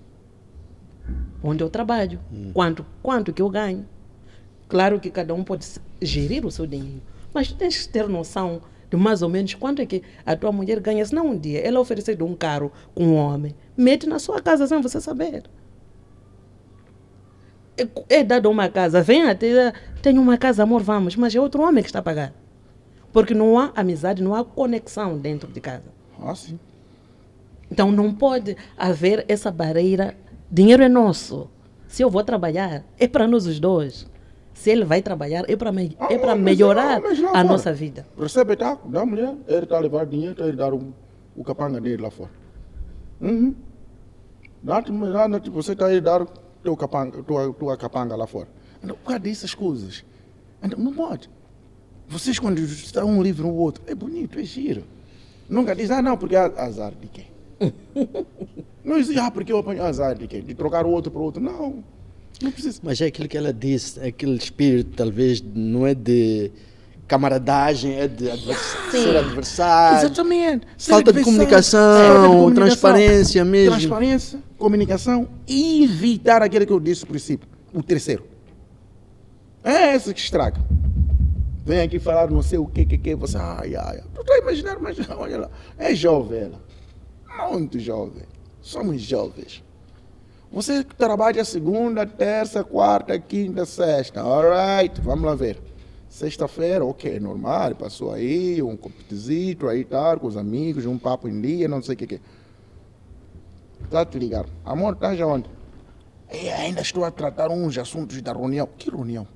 Onde 1.43 1.63
eu 1.63 1.71
trabalho, 1.71 2.21
quanto, 2.53 2.85
quanto 3.03 3.33
que 3.33 3.41
eu 3.41 3.49
ganho. 3.49 3.87
Claro 4.69 4.99
que 5.01 5.11
cada 5.11 5.33
um 5.35 5.45
pode 5.45 5.67
gerir 6.01 6.45
o 6.45 6.51
seu 6.51 6.67
dinheiro, 6.67 7.03
mas 7.33 7.49
tu 7.49 7.55
tens 7.55 7.87
que 7.87 7.93
ter 7.93 8.09
noção 8.09 8.63
de 8.95 9.01
mais 9.01 9.23
ou 9.23 9.29
menos 9.29 9.55
quanto 9.55 9.83
é 9.83 9.87
que 9.87 10.03
a 10.25 10.37
tua 10.37 10.53
mulher 10.53 10.79
ganha. 10.81 11.05
Senão 11.05 11.29
um 11.29 11.39
dia 11.39 11.61
ela 11.61 11.81
oferecer 11.81 12.23
um 12.23 12.35
carro 12.35 12.71
com 12.95 13.05
um 13.05 13.15
homem, 13.17 13.55
mete 13.77 14.07
na 14.07 14.19
sua 14.19 14.41
casa 14.41 14.67
sem 14.67 14.81
você 14.81 15.01
saber. 15.01 15.45
É, 17.77 18.19
é 18.21 18.25
dado 18.25 18.49
uma 18.49 18.69
casa, 18.69 19.03
vem 19.03 19.25
até, 19.25 19.73
tem 20.01 20.17
uma 20.19 20.39
casa, 20.39 20.63
amor, 20.63 20.83
vamos, 20.83 21.17
mas 21.17 21.35
é 21.35 21.41
outro 21.41 21.63
homem 21.63 21.83
que 21.83 21.89
está 21.89 21.99
a 21.99 22.03
pagar. 22.03 22.33
Porque 23.13 23.35
não 23.35 23.59
há 23.59 23.73
amizade, 23.75 24.23
não 24.23 24.35
há 24.35 24.45
conexão 24.45 25.19
dentro 25.19 25.51
de 25.51 25.61
casa. 25.61 25.93
Ah, 26.21 26.35
sim. 26.35 26.59
Então 27.71 27.91
não 27.91 28.15
pode 28.15 28.57
haver 28.77 29.25
essa 29.29 29.51
barreira. 29.51 30.17
Dinheiro 30.51 30.83
é 30.83 30.89
nosso. 30.89 31.51
Se 31.89 32.03
eu 32.03 32.11
vou 32.11 32.23
trabalhar, 32.23 32.85
é 32.99 33.09
para 33.09 33.27
nós 33.27 33.47
os 33.47 33.59
dois. 33.59 34.07
Se 34.55 34.71
ele 34.71 34.85
vai 34.85 35.03
trabalhar, 35.03 35.45
é 35.49 35.57
para 35.57 35.71
me, 35.73 35.97
é 36.09 36.15
Ah, 36.15 36.19
mas- 36.35 36.41
melhorar 36.41 36.99
ah, 36.99 37.01
mas 37.03 37.19
lá 37.21 37.29
a 37.29 37.33
fora. 37.33 37.45
nossa 37.45 37.73
vida. 37.73 38.07
Recebe 38.19 38.57
taco 38.57 38.89
da 38.89 39.05
mulher, 39.05 39.35
ele 39.49 39.65
está 39.65 39.77
a 39.77 39.81
levar 39.81 40.07
dinheiro, 40.07 40.33
está 40.33 40.45
a 40.45 40.51
dar 40.53 40.73
o, 40.73 40.95
o 41.37 41.45
capanga 41.45 41.81
dele 41.81 42.01
lá 42.03 42.11
fora. 42.11 42.31
Uhum. 43.21 43.55
Dá-te, 44.63 44.91
você 45.51 45.73
está 45.73 45.87
a 45.89 46.01
dar 46.01 46.27
teu 46.63 46.77
capanga, 46.77 47.23
tua, 47.23 47.53
tua 47.53 47.77
capanga 47.77 48.17
lá 48.17 48.27
fora. 48.27 48.49
Então, 48.83 48.97
por 48.97 49.05
causa 49.05 49.19
dessas 49.19 49.55
coisas. 49.55 50.05
Então, 50.63 50.79
não 50.79 50.93
pode. 50.95 51.29
Vocês, 52.09 52.39
quando 52.39 52.59
estão 52.61 53.09
um 53.09 53.23
livro 53.23 53.47
no 53.49 53.55
outro, 53.55 53.83
é 53.87 53.95
bonito, 53.95 54.39
é 54.39 54.43
giro. 54.45 54.85
Nunca 55.49 55.75
diz, 55.75 55.91
ah, 55.91 56.01
não, 56.01 56.17
porque 56.17 56.37
há 56.37 56.47
azar 56.57 56.93
de 56.95 57.07
quem? 57.09 57.27
Não 58.85 58.97
existe, 58.99 59.19
ah, 59.19 59.31
porque 59.31 59.51
eu 59.53 59.59
apanhei 59.59 59.83
azar 59.83 60.15
de 60.15 60.27
quê? 60.27 60.41
De 60.43 60.55
trocar 60.55 60.85
o 60.85 60.91
outro 60.91 61.11
para 61.11 61.21
o 61.21 61.25
outro. 61.25 61.43
Não, 61.43 61.83
não 62.43 62.51
precisa. 62.51 62.81
Mas 62.83 63.01
é 63.01 63.07
aquilo 63.07 63.29
que 63.29 63.37
ela 63.37 63.53
disse, 63.53 63.99
é 64.01 64.09
aquele 64.09 64.37
espírito, 64.37 64.93
talvez, 64.97 65.43
não 65.55 65.87
é 65.87 65.95
de 65.95 66.51
camaradagem, 67.07 67.95
é 67.97 68.09
de 68.09 68.31
advers- 68.31 68.77
ser 68.91 69.17
adversário. 69.17 69.99
Exatamente. 70.07 70.67
Falta 70.79 71.13
de 71.13 71.23
comunicação, 71.23 71.81
de 72.23 72.29
comunicação, 72.29 72.55
transparência 72.55 73.45
mesmo. 73.45 73.77
Transparência, 73.77 74.39
comunicação 74.59 75.29
e 75.47 75.85
evitar 75.85 76.43
aquilo 76.43 76.67
que 76.67 76.73
eu 76.73 76.81
disse 76.81 77.03
no 77.03 77.09
princípio. 77.09 77.49
O 77.73 77.83
terceiro. 77.83 78.25
É 79.63 79.95
esse 79.95 80.13
que 80.13 80.21
estraga. 80.21 80.61
Vem 81.65 81.81
aqui 81.81 81.99
falar 81.99 82.31
não 82.31 82.43
sei 82.43 82.59
o 82.59 82.67
que, 82.67 82.85
que, 82.85 82.99
que. 82.99 83.15
Você, 83.15 83.39
ai, 83.39 83.75
ai. 83.75 84.03
Tu 84.15 84.21
está 84.21 84.35
a 84.35 84.39
imaginar, 84.39 84.79
mas 84.79 84.97
olha 85.11 85.39
lá. 85.39 85.51
É 85.79 85.95
jovem 85.95 86.41
ela. 86.41 86.61
Muito 87.51 87.79
jovem. 87.81 88.23
Somos 88.61 89.01
jovens. 89.01 89.63
Você 90.55 90.85
trabalha 90.85 91.45
segunda, 91.45 92.07
terça, 92.07 92.63
quarta, 92.63 93.19
quinta, 93.19 93.67
sexta. 93.67 94.23
Alright, 94.23 95.01
vamos 95.01 95.25
lá 95.25 95.35
ver. 95.35 95.61
Sexta-feira, 96.09 96.85
ok, 96.85 97.19
normal, 97.19 97.75
passou 97.75 98.13
aí, 98.13 98.63
um 98.63 98.77
copitezito 98.77 99.67
aí, 99.69 99.85
tal, 99.85 100.21
com 100.21 100.29
os 100.29 100.37
amigos, 100.37 100.87
um 100.87 100.97
papo 100.97 101.29
em 101.29 101.41
dia, 101.41 101.67
não 101.67 101.83
sei 101.83 101.97
o 101.97 101.99
que 101.99 102.07
que. 102.07 102.21
Tá 103.91 104.05
te 104.05 104.17
ligar. 104.17 104.47
Amor, 104.65 104.95
tá 104.95 105.13
já 105.17 105.27
onde? 105.27 105.51
"É, 106.29 106.53
ainda 106.55 106.81
estou 106.83 107.05
a 107.05 107.11
tratar 107.11 107.51
uns 107.51 107.77
assuntos 107.77 108.23
da 108.23 108.33
reunião. 108.33 108.69
Que 108.79 108.89
reunião? 108.91 109.27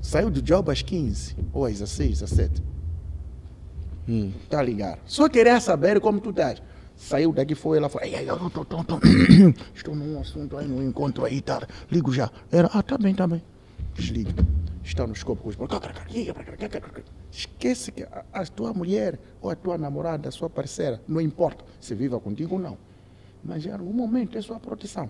Saiu 0.00 0.30
do 0.30 0.40
job 0.40 0.70
às 0.70 0.80
15, 0.80 1.34
ou 1.52 1.64
às 1.64 1.72
16, 1.72 2.20
17. 2.20 2.62
Tá 4.48 4.62
ligado? 4.62 5.00
Só 5.06 5.28
queria 5.28 5.58
saber 5.60 5.98
como 6.00 6.20
tu 6.20 6.30
estás. 6.30 6.62
Saiu 6.96 7.32
daqui, 7.32 7.54
foi 7.54 7.78
ela 7.78 7.88
falou, 7.88 8.06
"Ei, 8.06 8.14
ei, 8.14 8.30
eu 8.30 8.50
tô, 8.50 8.64
tô, 8.64 8.84
tô, 8.84 8.98
estou 9.74 9.94
num 9.94 10.20
assunto 10.20 10.56
aí, 10.56 10.66
num 10.66 10.82
encontro 10.82 11.24
aí, 11.24 11.40
tá? 11.40 11.66
Ligo 11.90 12.12
já. 12.12 12.30
Era, 12.52 12.70
ah, 12.72 12.82
tá 12.82 12.96
bem, 12.96 13.14
tá 13.14 13.26
bem. 13.26 13.42
Desliga. 13.94 14.32
Está 14.84 15.06
no 15.06 15.12
escopo 15.14 15.50
Esquece 17.32 17.90
que 17.90 18.02
a, 18.02 18.24
a 18.32 18.46
tua 18.46 18.72
mulher, 18.72 19.18
ou 19.40 19.50
a 19.50 19.56
tua 19.56 19.78
namorada, 19.78 20.28
a 20.28 20.32
sua 20.32 20.48
parceira, 20.50 21.00
não 21.08 21.20
importa 21.20 21.64
se 21.80 21.94
viva 21.94 22.20
contigo 22.20 22.54
ou 22.54 22.60
não. 22.60 22.78
Mas 23.42 23.66
em 23.66 23.70
algum 23.70 23.92
momento 23.92 24.38
é 24.38 24.42
sua 24.42 24.60
proteção. 24.60 25.08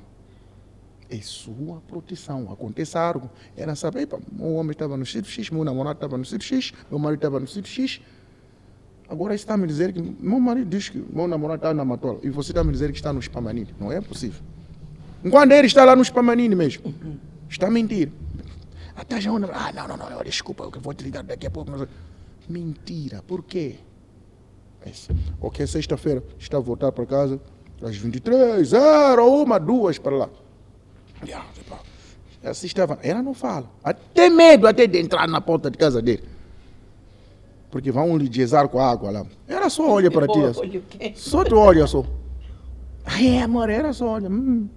É 1.11 1.21
sua 1.21 1.81
proteção. 1.87 2.51
Acontece 2.51 2.97
algo. 2.97 3.31
Ela 3.57 3.75
sabe, 3.75 4.03
"Epa, 4.03 4.19
meu 4.33 4.55
homem 4.55 4.73
estava 4.73 4.97
no 4.97 5.05
sítio 5.05 5.31
X, 5.31 5.51
meu 5.51 5.65
namorado 5.65 5.97
estava 5.99 6.17
no 6.17 6.25
sítio 6.25 6.57
X, 6.57 6.73
meu 6.91 6.99
marido 6.99 7.19
estava 7.19 7.39
no 7.39 7.47
sítio 7.47 7.71
X. 7.71 8.01
Agora 9.09 9.35
está 9.35 9.57
me 9.57 9.67
dizer 9.67 9.93
que 9.93 10.01
meu 10.01 10.41
marido 10.41 10.69
diz 10.69 10.89
que 10.89 10.99
meu 11.13 11.29
namorado 11.29 11.59
está 11.59 11.75
na 11.75 11.85
Matola 11.85 12.19
e 12.23 12.31
você 12.31 12.53
está 12.53 12.65
me 12.65 12.73
dizer 12.73 12.91
que 12.91 12.97
está 12.97 13.13
no 13.13 13.21
Spamanini. 13.21 13.75
Não 13.79 13.93
é 13.93 14.01
possível. 14.01 14.41
Enquanto 15.25 15.53
ele 15.53 15.67
está 15.67 15.85
lá 15.85 15.95
no 15.95 16.05
Spamanini 16.05 16.55
mesmo, 16.55 16.95
está 17.49 17.67
a 17.67 17.71
mentir. 17.71 18.11
Até 18.97 19.21
já? 19.21 19.31
Ah, 19.31 19.73
não, 19.73 19.89
não, 19.89 19.97
não, 19.97 20.23
desculpa, 20.23 20.65
eu 20.65 20.81
vou 20.81 20.95
te 20.95 21.05
ligar 21.05 21.23
daqui 21.23 21.47
a 21.47 21.51
pouco. 21.51 21.71
Mentira, 22.49 23.23
por 23.27 23.43
quê? 23.43 23.77
Esse. 24.87 25.09
Ok, 25.41 25.67
sexta-feira 25.67 26.23
está 26.39 26.59
a 26.59 26.61
voltar 26.61 26.93
para 26.93 27.07
casa 27.07 27.41
às 27.83 27.97
23, 27.97 28.69
zero, 28.69 29.27
uma, 29.27 29.59
duas 29.59 29.99
para 29.99 30.17
lá. 30.17 30.31
Assim 32.43 32.67
estava. 32.67 32.99
Ela 33.03 33.23
não 33.23 33.33
fala. 33.33 33.71
Até 33.83 34.29
medo 34.29 34.67
até 34.67 34.87
de 34.87 34.99
entrar 34.99 35.27
na 35.27 35.41
porta 35.41 35.71
de 35.71 35.79
casa 35.79 36.03
dele. 36.03 36.23
Porque 37.75 37.91
vão 37.91 38.17
lhe 38.17 38.29
dizer 38.29 38.69
com 38.69 38.79
a 38.79 38.89
água 38.89 39.11
lá. 39.11 39.27
Ela 39.49 39.69
só 39.69 39.91
olha 39.91 40.09
para 40.09 40.29
ti. 40.29 40.39
assim. 40.45 40.81
Só 41.17 41.43
tu 41.43 41.57
olha 41.57 41.85
só. 41.89 42.05
Ai, 43.05 43.39
amor, 43.39 43.69
era 43.69 43.93
só 43.93 44.07
olha. 44.11 44.31
hum. 44.31 44.69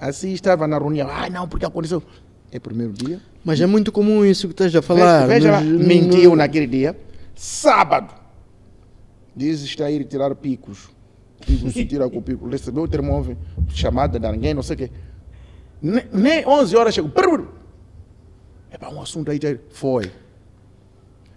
Assim 0.00 0.32
estava 0.32 0.66
na 0.66 0.76
reunião. 0.76 1.08
Ai, 1.08 1.30
não, 1.30 1.46
porque 1.46 1.64
aconteceu. 1.64 2.02
É 2.50 2.58
primeiro 2.58 2.92
dia. 2.92 3.20
Mas 3.44 3.60
é 3.60 3.66
muito 3.66 3.92
comum 3.92 4.24
isso 4.24 4.48
que 4.48 4.54
estás 4.54 4.74
a 4.74 4.82
falar. 4.82 5.28
Veja, 5.28 5.28
veja 5.28 5.50
lá, 5.52 5.60
Nos- 5.60 5.86
mentiu 5.86 6.30
no- 6.30 6.36
naquele 6.36 6.66
dia. 6.66 6.98
Sábado. 7.36 8.12
Diz 9.36 9.62
está 9.62 9.84
a 9.84 9.90
ir 9.92 10.04
tirar 10.04 10.34
picos. 10.34 10.88
Pico 11.46 11.70
se 11.70 11.84
tira 11.84 12.10
com 12.10 12.18
o 12.18 12.22
pico. 12.22 12.48
Recebeu 12.48 12.82
o 12.82 12.88
termômetro, 12.88 13.38
chamada 13.68 14.18
de 14.18 14.28
ninguém, 14.32 14.52
não 14.52 14.64
sei 14.64 14.74
o 14.74 14.78
quê. 14.78 14.90
Nem, 15.80 16.04
nem 16.12 16.44
11 16.44 16.74
horas 16.76 16.92
chegou. 16.92 17.08
É 18.68 18.76
para 18.76 18.90
um 18.90 19.00
assunto 19.00 19.30
aí. 19.30 19.38
já- 19.40 19.56
Foi. 19.70 20.10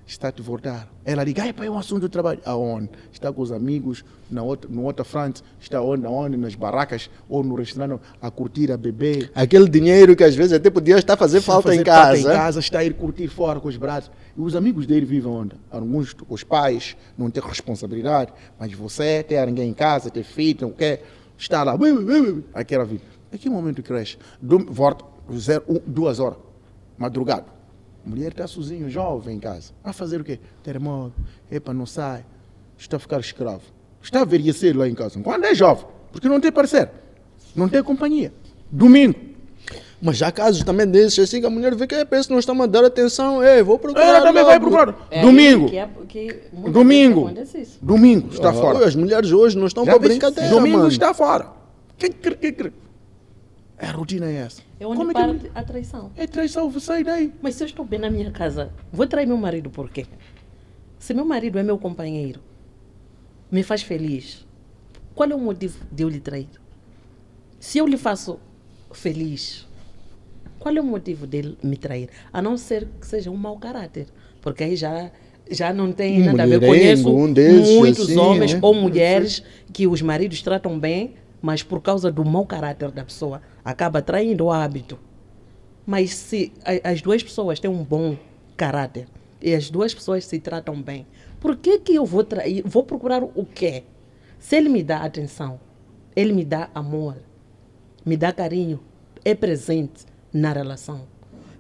Está 0.10 0.30
a 0.30 0.32
te 0.32 0.42
voltar. 0.42 0.92
Ela 1.06 1.24
liga, 1.24 1.46
é 1.46 1.54
para 1.54 1.70
um 1.70 1.78
assunto 1.78 2.02
do 2.02 2.10
trabalho. 2.10 2.40
Aonde? 2.44 2.90
Está 3.14 3.32
com 3.32 3.44
os 3.44 3.52
amigos, 3.52 4.04
na 4.30 4.42
outra, 4.42 4.68
no 4.68 4.84
outra 4.86 5.06
frente, 5.06 5.44
está 5.62 5.80
onde, 5.84 6.04
aonde, 6.04 6.36
nas 6.36 6.56
barracas, 6.56 7.12
ou 7.30 7.44
no 7.44 7.54
restaurante, 7.54 8.02
a 8.20 8.32
curtir, 8.32 8.72
a 8.72 8.78
beber. 8.78 9.32
Aquele 9.36 9.70
dinheiro 9.70 10.16
que 10.16 10.24
às 10.24 10.34
vezes 10.34 10.54
até 10.54 10.68
podia 10.72 10.98
estar 10.98 11.14
a 11.14 11.18
fazer 11.18 11.42
falta 11.42 11.70
fazer 11.70 11.82
em 11.82 11.84
casa. 11.84 12.16
Falta 12.16 12.20
em 12.22 12.24
casa, 12.24 12.60
está 12.60 12.80
a 12.80 12.84
ir 12.84 12.96
curtir 12.96 13.28
fora 13.28 13.60
com 13.60 13.68
os 13.68 13.78
braços. 13.78 14.10
E 14.36 14.42
os 14.42 14.56
amigos 14.56 14.88
dele 14.88 15.06
vivem 15.06 15.32
onde? 15.32 15.52
Alguns, 15.70 16.16
os 16.28 16.44
pais, 16.44 16.98
não 17.16 17.30
têm 17.30 17.44
responsabilidade, 17.44 18.34
mas 18.60 18.74
você 18.74 19.22
tem 19.22 19.46
ninguém 19.46 19.70
em 19.70 19.76
casa, 19.76 20.10
tem 20.10 20.24
filho, 20.24 20.58
não 20.62 20.72
quer, 20.72 21.04
está 21.38 21.62
lá, 21.62 21.78
aquela 22.56 22.84
vida. 22.84 23.04
Em 23.32 23.38
que 23.38 23.48
momento 23.48 23.84
cresce? 23.84 24.18
Do, 24.42 24.58
volta, 24.74 25.06
zero, 25.38 25.64
um, 25.70 25.80
duas 25.86 26.20
horas, 26.20 26.40
Mulher 28.06 28.30
está 28.32 28.48
sozinho, 28.48 28.90
jovem 28.90 29.36
em 29.38 29.40
casa. 29.40 29.72
A 29.84 29.92
fazer 29.94 30.22
o 30.22 30.24
quê? 30.24 30.40
Termômetro, 30.64 31.22
epa, 31.52 31.74
não 31.74 31.86
sai. 31.86 32.26
Está 32.78 32.98
a 32.98 33.00
ficar 33.00 33.20
escravo. 33.20 33.62
Está 34.02 34.20
a 34.20 34.24
envelhecer 34.24 34.76
lá 34.78 34.88
em 34.88 34.94
casa. 34.96 35.20
Quando 35.20 35.44
é 35.46 35.54
jovem, 35.54 35.86
porque 36.12 36.28
não 36.30 36.40
tem 36.40 36.52
parceiro, 36.52 36.90
não 37.56 37.68
tem 37.68 37.84
companhia. 37.84 38.32
Domingo, 38.72 39.20
Mas 40.02 40.16
já 40.18 40.28
há 40.30 40.32
casos 40.32 40.64
também 40.64 40.88
desses, 40.88 41.20
assim, 41.20 41.42
que 41.42 41.46
a 41.46 41.50
mulher 41.50 41.76
vê 41.76 41.86
que 41.86 41.94
é, 41.94 42.06
pensa, 42.06 42.32
não 42.32 42.40
está 42.40 42.54
a 42.54 42.66
dar 42.66 42.86
atenção, 42.86 43.44
ei, 43.44 43.62
vou 43.62 43.78
procurar. 43.78 44.06
ela 44.08 44.22
também 44.22 44.44
logo. 44.44 44.46
vai 44.50 44.60
procurar. 44.60 45.08
É 45.12 45.22
Domingo. 45.22 45.70
Que 45.70 45.78
é, 45.78 45.90
que 46.08 46.42
Domingo. 46.72 47.30
Domingo 47.82 48.30
está 48.32 48.50
Ah, 48.52 48.54
fora. 48.54 48.86
As 48.88 48.96
mulheres 48.96 49.32
hoje 49.34 49.58
não 49.58 49.68
estão 49.68 49.84
para 49.84 50.00
brincadeira, 50.00 50.50
Domingo 50.50 50.78
mano. 50.78 50.90
está 50.90 51.14
fora. 51.14 51.52
Que, 51.98 52.10
que, 52.10 52.52
que. 52.54 52.72
A 53.80 53.92
rotina 53.92 54.26
é 54.26 54.36
essa. 54.36 54.62
É 54.80 54.86
onde 54.86 54.98
Como 54.98 55.12
é 55.12 55.14
para 55.14 55.34
que 55.36 55.52
a 55.56 55.64
traição. 55.64 56.12
é 56.18 56.28
traição? 56.28 56.80
Sai 56.80 57.04
daí. 57.04 57.32
Mas 57.42 57.56
se 57.56 57.64
eu 57.64 57.68
estou 57.68 57.86
bem 57.86 58.00
na 58.00 58.10
minha 58.10 58.30
casa, 58.30 58.72
vou 58.92 59.08
trair 59.08 59.26
meu 59.26 59.38
marido 59.38 59.70
por 59.70 59.90
quê? 59.90 60.06
Se 61.00 61.14
meu 61.14 61.24
marido 61.24 61.58
é 61.58 61.64
meu 61.64 61.78
companheiro, 61.78 62.42
me 63.50 63.64
faz 63.64 63.82
feliz, 63.82 64.46
qual 65.16 65.30
é 65.30 65.36
o 65.36 65.40
motivo 65.40 65.80
de 65.90 66.04
eu 66.04 66.10
lhe 66.10 66.20
trair? 66.20 66.50
Se 67.58 67.78
eu 67.78 67.88
lhe 67.88 67.98
faço 67.98 68.38
feliz, 68.92 69.66
qual 70.60 70.76
é 70.76 70.82
o 70.82 70.84
motivo 70.84 71.26
dele 71.26 71.58
me 71.64 71.78
trair? 71.78 72.10
A 72.34 72.42
não 72.42 72.58
ser 72.58 72.86
que 73.00 73.08
seja 73.08 73.32
um 73.32 73.38
mau 73.38 73.58
caráter. 73.58 74.08
Porque 74.42 74.64
aí 74.64 74.76
já, 74.76 75.10
já 75.50 75.74
não 75.74 75.92
tem 75.92 76.20
nada 76.20 76.44
a 76.44 76.46
ver. 76.46 76.60
Conheço 76.60 77.10
um 77.10 77.32
desses, 77.32 77.76
muitos 77.76 78.10
assim, 78.10 78.18
homens 78.18 78.54
né? 78.54 78.60
ou 78.62 78.74
mulheres 78.74 79.42
que 79.72 79.88
os 79.88 80.02
maridos 80.02 80.42
tratam 80.42 80.78
bem, 80.78 81.16
mas 81.42 81.64
por 81.64 81.82
causa 81.82 82.12
do 82.12 82.26
mau 82.26 82.46
caráter 82.46 82.92
da 82.92 83.04
pessoa, 83.04 83.42
acaba 83.64 84.02
traindo 84.02 84.46
o 84.46 84.52
hábito. 84.52 84.98
Mas 85.86 86.14
se 86.14 86.52
a- 86.64 86.92
as 86.92 87.02
duas 87.02 87.24
pessoas 87.24 87.60
têm 87.60 87.70
um 87.70 87.84
bom 87.84 88.16
caráter 88.56 89.08
e 89.42 89.54
as 89.54 89.70
duas 89.70 89.94
pessoas 89.94 90.26
se 90.26 90.40
tratam 90.40 90.82
bem, 90.82 91.08
por 91.40 91.56
que, 91.56 91.80
que 91.80 91.96
eu 91.96 92.06
vou 92.06 92.24
trair? 92.24 92.62
Vou 92.66 92.84
procurar 92.84 93.24
o 93.24 93.46
quê? 93.46 93.84
Se 94.38 94.56
ele 94.56 94.70
me 94.70 94.84
dá 94.84 94.98
atenção, 95.00 95.60
ele 96.16 96.34
me 96.34 96.46
dá 96.46 96.70
amor, 96.76 97.18
me 98.06 98.16
dá 98.18 98.32
carinho, 98.32 98.80
é 99.24 99.34
presente 99.34 100.06
na 100.34 100.52
relação. 100.54 101.08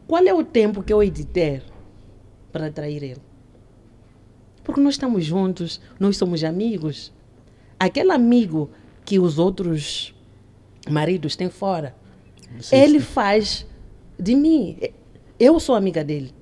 Qual 0.07 0.23
é 0.23 0.33
o 0.33 0.43
tempo 0.43 0.83
que 0.83 0.91
eu 0.93 1.01
hei 1.03 1.09
de 1.09 1.25
ter 1.25 1.63
para 2.51 2.71
trair 2.71 3.03
ele? 3.03 3.21
Porque 4.63 4.81
nós 4.81 4.93
estamos 4.95 5.25
juntos, 5.25 5.79
nós 5.99 6.17
somos 6.17 6.43
amigos. 6.43 7.11
Aquele 7.79 8.11
amigo 8.11 8.69
que 9.05 9.17
os 9.19 9.39
outros 9.39 10.13
maridos 10.87 11.35
têm 11.35 11.49
fora, 11.49 11.95
ele 12.71 12.99
faz 12.99 13.65
de 14.17 14.35
mim. 14.35 14.77
Eu 15.39 15.59
sou 15.59 15.75
amiga 15.75 16.03
dele. 16.03 16.33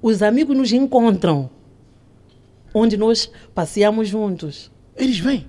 Os 0.00 0.22
amigos 0.22 0.56
nos 0.56 0.72
encontram, 0.72 1.50
onde 2.72 2.96
nós 2.96 3.30
passeamos 3.54 4.08
juntos. 4.08 4.70
Eles 4.96 5.18
vêm. 5.18 5.46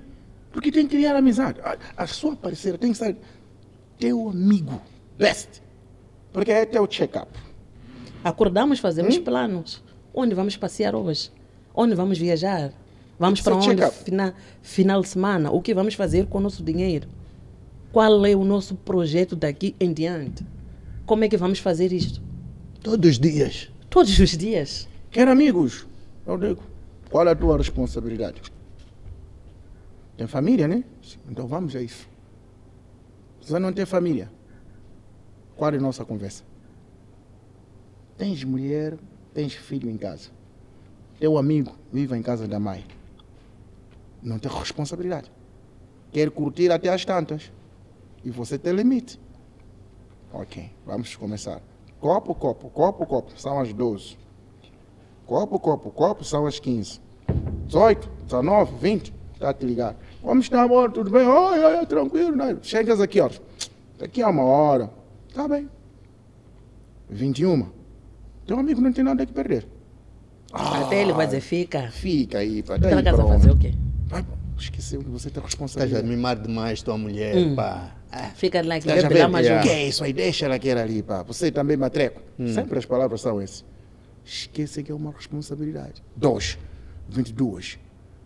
Porque 0.51 0.71
tem 0.71 0.87
que 0.87 0.95
criar 0.95 1.15
amizade. 1.15 1.59
A, 1.61 1.77
a 1.95 2.07
sua 2.07 2.35
parceira 2.35 2.77
tem 2.77 2.91
que 2.91 2.97
ser 2.97 3.15
teu 3.99 4.29
amigo. 4.29 4.81
Best. 5.17 5.61
Porque 6.33 6.51
é 6.51 6.65
teu 6.65 6.87
check-up. 6.87 7.31
Acordamos, 8.23 8.79
fazemos 8.79 9.17
planos. 9.19 9.83
Onde 10.13 10.33
vamos 10.33 10.57
passear 10.57 10.95
hoje? 10.95 11.31
Onde 11.73 11.93
vamos 11.93 12.17
viajar? 12.17 12.73
Vamos 13.17 13.41
para 13.41 13.55
onde? 13.55 13.67
check-up. 13.67 13.95
Fina, 14.03 14.33
final 14.61 15.01
de 15.01 15.09
semana. 15.09 15.51
O 15.51 15.61
que 15.61 15.73
vamos 15.73 15.93
fazer 15.93 16.25
com 16.25 16.39
o 16.39 16.41
nosso 16.41 16.63
dinheiro? 16.63 17.07
Qual 17.91 18.25
é 18.25 18.35
o 18.35 18.43
nosso 18.43 18.75
projeto 18.75 19.35
daqui 19.35 19.75
em 19.79 19.91
diante? 19.91 20.45
Como 21.05 21.23
é 21.23 21.29
que 21.29 21.37
vamos 21.37 21.59
fazer 21.59 21.91
isto? 21.91 22.21
Todos 22.83 23.11
os 23.11 23.19
dias. 23.19 23.71
Todos 23.89 24.17
os 24.19 24.37
dias. 24.37 24.87
Quer 25.09 25.27
amigos? 25.27 25.87
Eu 26.25 26.37
digo. 26.37 26.63
Qual 27.09 27.27
é 27.27 27.31
a 27.31 27.35
tua 27.35 27.57
responsabilidade? 27.57 28.41
Tem 30.15 30.27
família, 30.27 30.67
né? 30.67 30.83
Então 31.27 31.47
vamos 31.47 31.75
a 31.75 31.81
isso. 31.81 32.07
Se 33.41 33.49
você 33.49 33.57
não 33.59 33.73
tem 33.73 33.85
família, 33.85 34.29
qual 35.55 35.73
é 35.73 35.77
a 35.77 35.81
nossa 35.81 36.05
conversa? 36.05 36.43
Tens 38.17 38.43
mulher, 38.43 38.97
tens 39.33 39.53
filho 39.53 39.89
em 39.89 39.97
casa. 39.97 40.29
Teu 41.19 41.37
amigo 41.37 41.75
vive 41.91 42.15
em 42.15 42.21
casa 42.21 42.47
da 42.47 42.59
mãe. 42.59 42.85
Não 44.21 44.37
tem 44.37 44.51
responsabilidade. 44.51 45.31
Quer 46.11 46.29
curtir 46.29 46.71
até 46.71 46.89
as 46.89 47.03
tantas. 47.03 47.51
E 48.23 48.29
você 48.29 48.57
tem 48.57 48.73
limite. 48.73 49.19
Ok, 50.31 50.69
vamos 50.85 51.15
começar. 51.15 51.61
Copo, 51.99 52.33
copo, 52.35 52.69
copo, 52.69 53.05
copo. 53.05 53.31
São 53.35 53.59
as 53.59 53.73
12. 53.73 54.17
Copo, 55.25 55.59
copo, 55.59 55.89
copo. 55.91 56.23
São 56.23 56.45
as 56.45 56.59
15. 56.59 57.01
18, 57.67 58.09
19, 58.25 58.75
20. 58.79 59.13
Está 59.33 59.49
a 59.49 59.53
te 59.53 59.65
ligar. 59.65 59.95
Como 60.21 60.41
está, 60.41 60.63
amor? 60.63 60.91
Tudo 60.91 61.09
bem? 61.09 61.27
Oi, 61.27 61.59
oi, 61.59 61.85
tranquilo. 61.85 62.35
Né? 62.35 62.57
Chegas 62.61 62.99
aqui, 62.99 63.19
ó. 63.19 63.29
Daqui 63.97 64.21
a 64.21 64.29
uma 64.29 64.43
hora. 64.43 64.89
Tá 65.33 65.47
bem. 65.47 65.69
21. 67.09 67.67
Teu 68.45 68.59
amigo 68.59 68.81
não 68.81 68.91
tem 68.91 69.03
nada 69.03 69.25
que 69.25 69.33
perder. 69.33 69.67
Até 70.51 71.01
ele 71.01 71.13
vai 71.13 71.25
dizer, 71.25 71.41
fica. 71.41 71.89
Fica 71.91 72.39
aí. 72.39 72.61
Fica 72.61 72.77
na 72.77 72.95
daí 72.95 73.03
casa 73.03 73.23
pra 73.23 73.27
fazer 73.27 73.51
o 73.51 73.57
quê? 73.57 73.73
Vai, 74.07 74.25
esqueceu 74.59 74.99
que 75.01 75.09
você 75.09 75.29
tem 75.29 75.43
Estás 75.43 75.43
a 75.43 75.47
responsabilidade. 75.47 76.07
mimar 76.07 76.35
demais 76.39 76.81
tua 76.81 76.97
mulher, 76.97 77.35
Hum. 77.35 77.55
pá. 77.55 77.95
Ah, 78.11 78.31
Fica 78.35 78.61
lá 78.65 78.79
que 78.79 78.87
bebe 78.87 79.01
lá 79.01 79.07
ver? 79.09 79.27
mais 79.27 79.45
Yeah. 79.45 79.63
um. 79.63 79.67
Que 79.69 79.73
é 79.75 79.87
isso 79.87 80.03
aí? 80.03 80.11
Deixa 80.13 80.45
ela 80.45 80.57
queira 80.59 80.81
ali, 80.83 81.01
pá. 81.03 81.23
Você 81.23 81.51
também 81.51 81.77
matreco. 81.77 82.21
Hum. 82.39 82.47
Sempre 82.53 82.77
as 82.79 82.85
palavras 82.85 83.21
são 83.21 83.39
essas. 83.39 83.63
Esqueça 84.25 84.81
que 84.83 84.91
é 84.91 84.95
uma 84.95 85.11
responsabilidade. 85.11 86.03
Dois. 86.15 86.57
22. 87.09 87.79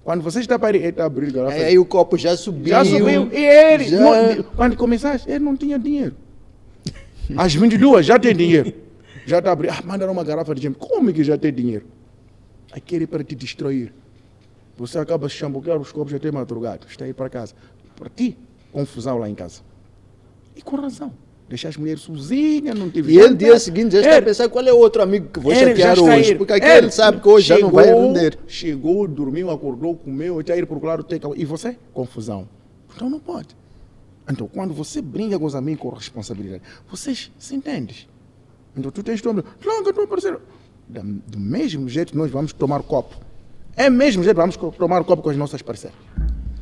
Quando 0.04 0.22
você 0.22 0.40
está 0.42 0.58
para 0.60 0.76
ir, 0.76 0.84
eita, 0.84 1.08
briga. 1.08 1.40
ela 1.40 1.50
Aí, 1.50 1.56
faz- 1.56 1.68
aí 1.70 1.80
o 1.80 1.86
copo 1.86 2.18
já 2.18 2.36
subiu. 2.36 2.68
Já 2.70 2.84
subiu. 2.84 3.30
E 3.32 3.38
ele, 3.46 3.86
Já- 3.88 4.00
não, 4.00 4.44
quando 4.56 4.76
começaste, 4.76 5.30
ele 5.30 5.40
não 5.40 5.56
tinha 5.56 5.80
dinheiro. 5.80 6.16
Às 7.38 7.54
22 7.56 8.06
já 8.06 8.20
tem 8.20 8.36
dinheiro. 8.36 8.74
Já 9.26 9.40
está 9.40 9.52
abrindo. 9.54 9.72
Ah, 9.72 9.82
mandaram 9.86 10.12
uma 10.12 10.24
garrafa 10.26 10.54
de 10.54 10.62
gin. 10.64 10.74
Como 10.74 11.10
é 11.10 11.14
que 11.14 11.24
já 11.24 11.38
tem 11.38 11.54
dinheiro? 11.54 11.86
Aquele 12.72 13.08
para 13.08 13.24
te 13.24 13.34
distrair. 13.36 13.94
Você 14.78 14.98
acaba 14.98 15.30
se 15.30 15.36
chambucar 15.36 15.78
os 15.80 15.92
copos 15.92 16.14
até 16.14 16.32
madrugada. 16.32 16.82
Está 16.90 17.06
aí 17.06 17.14
para 17.14 17.30
casa. 17.30 17.54
Para 17.96 18.10
ti, 18.10 18.38
confusão 18.72 19.18
lá 19.20 19.30
em 19.30 19.36
casa. 19.36 19.62
E 20.56 20.62
com 20.62 20.76
razão. 20.76 21.12
Deixar 21.48 21.70
as 21.70 21.78
mulheres 21.78 22.02
sozinhas, 22.02 22.78
não 22.78 22.90
tive 22.90 23.14
E 23.14 23.20
ele, 23.20 23.36
dia 23.36 23.60
seguinte, 23.60 23.92
já 23.92 24.00
está 24.00 24.12
a 24.14 24.18
Ele- 24.18 24.26
pensar 24.26 24.50
qual 24.50 24.66
é 24.66 24.74
o 24.74 24.78
outro 24.78 25.02
amigo 25.04 25.28
que 25.28 25.40
vou 25.40 25.52
ele 25.52 25.76
chatear 25.76 26.00
hoje. 26.00 26.36
Porque 26.36 26.54
aquele 26.54 26.90
sabe 26.90 27.20
que 27.22 27.28
hoje 27.28 27.48
já 27.48 27.60
não 27.60 27.70
vai 27.70 27.86
chegou, 27.86 28.02
render. 28.02 28.40
Chegou, 28.48 29.08
dormiu, 29.08 29.52
acordou, 29.52 29.96
comeu, 29.96 30.40
está 30.42 30.54
a 30.54 30.58
ir 30.58 30.66
procurar 30.66 31.00
o 31.00 31.04
take 31.04 31.28
E 31.36 31.46
você? 31.46 31.78
Confusão. 31.94 32.48
Então 32.96 33.10
não 33.10 33.20
pode. 33.20 33.50
Então, 34.32 34.48
quando 34.48 34.74
você 34.74 35.02
brinca 35.02 35.38
com 35.38 35.46
os 35.46 35.54
amigos 35.54 35.82
com 35.82 35.90
responsabilidade, 35.90 36.64
vocês 36.90 37.30
se 37.38 37.54
entendem. 37.56 37.98
Então, 38.76 38.90
tu 38.90 39.04
tens 39.04 39.22
tua 39.22 39.32
amigo, 39.34 39.48
tranca 39.60 39.94
tua 39.94 40.08
parceira. 40.08 40.40
Da- 40.88 41.02
Do 41.04 41.40
mesmo 41.40 41.88
jeito, 41.90 42.18
nós 42.18 42.32
vamos 42.32 42.54
tomar 42.54 42.82
copo. 42.84 43.16
É 43.76 43.90
mesmo 43.90 44.24
jeito, 44.24 44.36
vamos 44.36 44.56
tomar 44.78 45.04
copo 45.04 45.22
com 45.24 45.30
as 45.30 45.38
nossas 45.38 45.62
parceiras. 45.62 45.98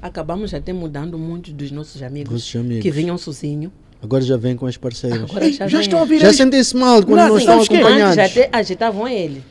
Acabamos 0.02 0.54
até 0.54 0.74
mudando 0.74 1.18
muito 1.18 1.52
dos 1.52 1.72
nossos 1.72 2.02
amigos, 2.02 2.32
Nossos 2.34 2.56
amigos. 2.56 2.82
que 2.82 2.90
vinham 2.92 3.18
sozinhos. 3.18 3.72
Agora 4.02 4.24
já 4.24 4.36
vem 4.38 4.56
com 4.56 4.66
as 4.66 4.78
parceiras. 4.78 5.30
Agora 5.30 5.46
Ei, 5.46 5.54
já, 5.54 5.68
já 5.68 5.78
vem. 5.78 5.86
estão 5.88 6.02
a 6.02 6.06
vir 6.06 6.20
Já 6.20 6.28
eles- 6.28 6.38
sentem-se 6.38 6.76
mal 6.76 7.04
quando 7.04 7.20
Não, 7.20 7.28
não 7.28 7.36
assim, 7.36 7.46
estão 7.46 7.62
acompanhados. 7.62 8.18
Antes 8.18 8.38
até 8.38 8.50
agitavam 8.58 9.08
ele. 9.08 9.44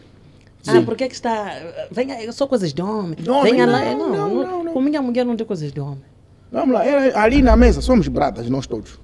Ah, 0.66 0.72
Sim. 0.72 0.84
por 0.84 0.96
que 0.96 1.06
que 1.08 1.14
está... 1.14 1.56
Venha, 1.90 2.30
só 2.32 2.46
coisas 2.46 2.72
de 2.74 2.82
homem. 2.82 3.14
De 3.14 3.30
homem, 3.30 3.52
Venha 3.52 3.66
lá. 3.66 3.80
não, 3.94 3.98
Não, 3.98 4.08
não, 4.08 4.28
não, 4.28 4.44
não, 4.46 4.64
não. 4.64 4.72
Com 4.72 4.80
minha 4.80 5.00
mulher 5.00 5.24
não 5.24 5.36
tem 5.36 5.46
coisas 5.46 5.72
de 5.72 5.80
homem. 5.80 6.02
Vamos 6.50 6.74
lá, 6.74 6.84
é, 6.84 7.16
ali 7.16 7.40
na 7.42 7.56
mesa, 7.56 7.80
somos 7.80 8.08
bradas, 8.08 8.50
nós 8.50 8.66
todos. 8.66 8.98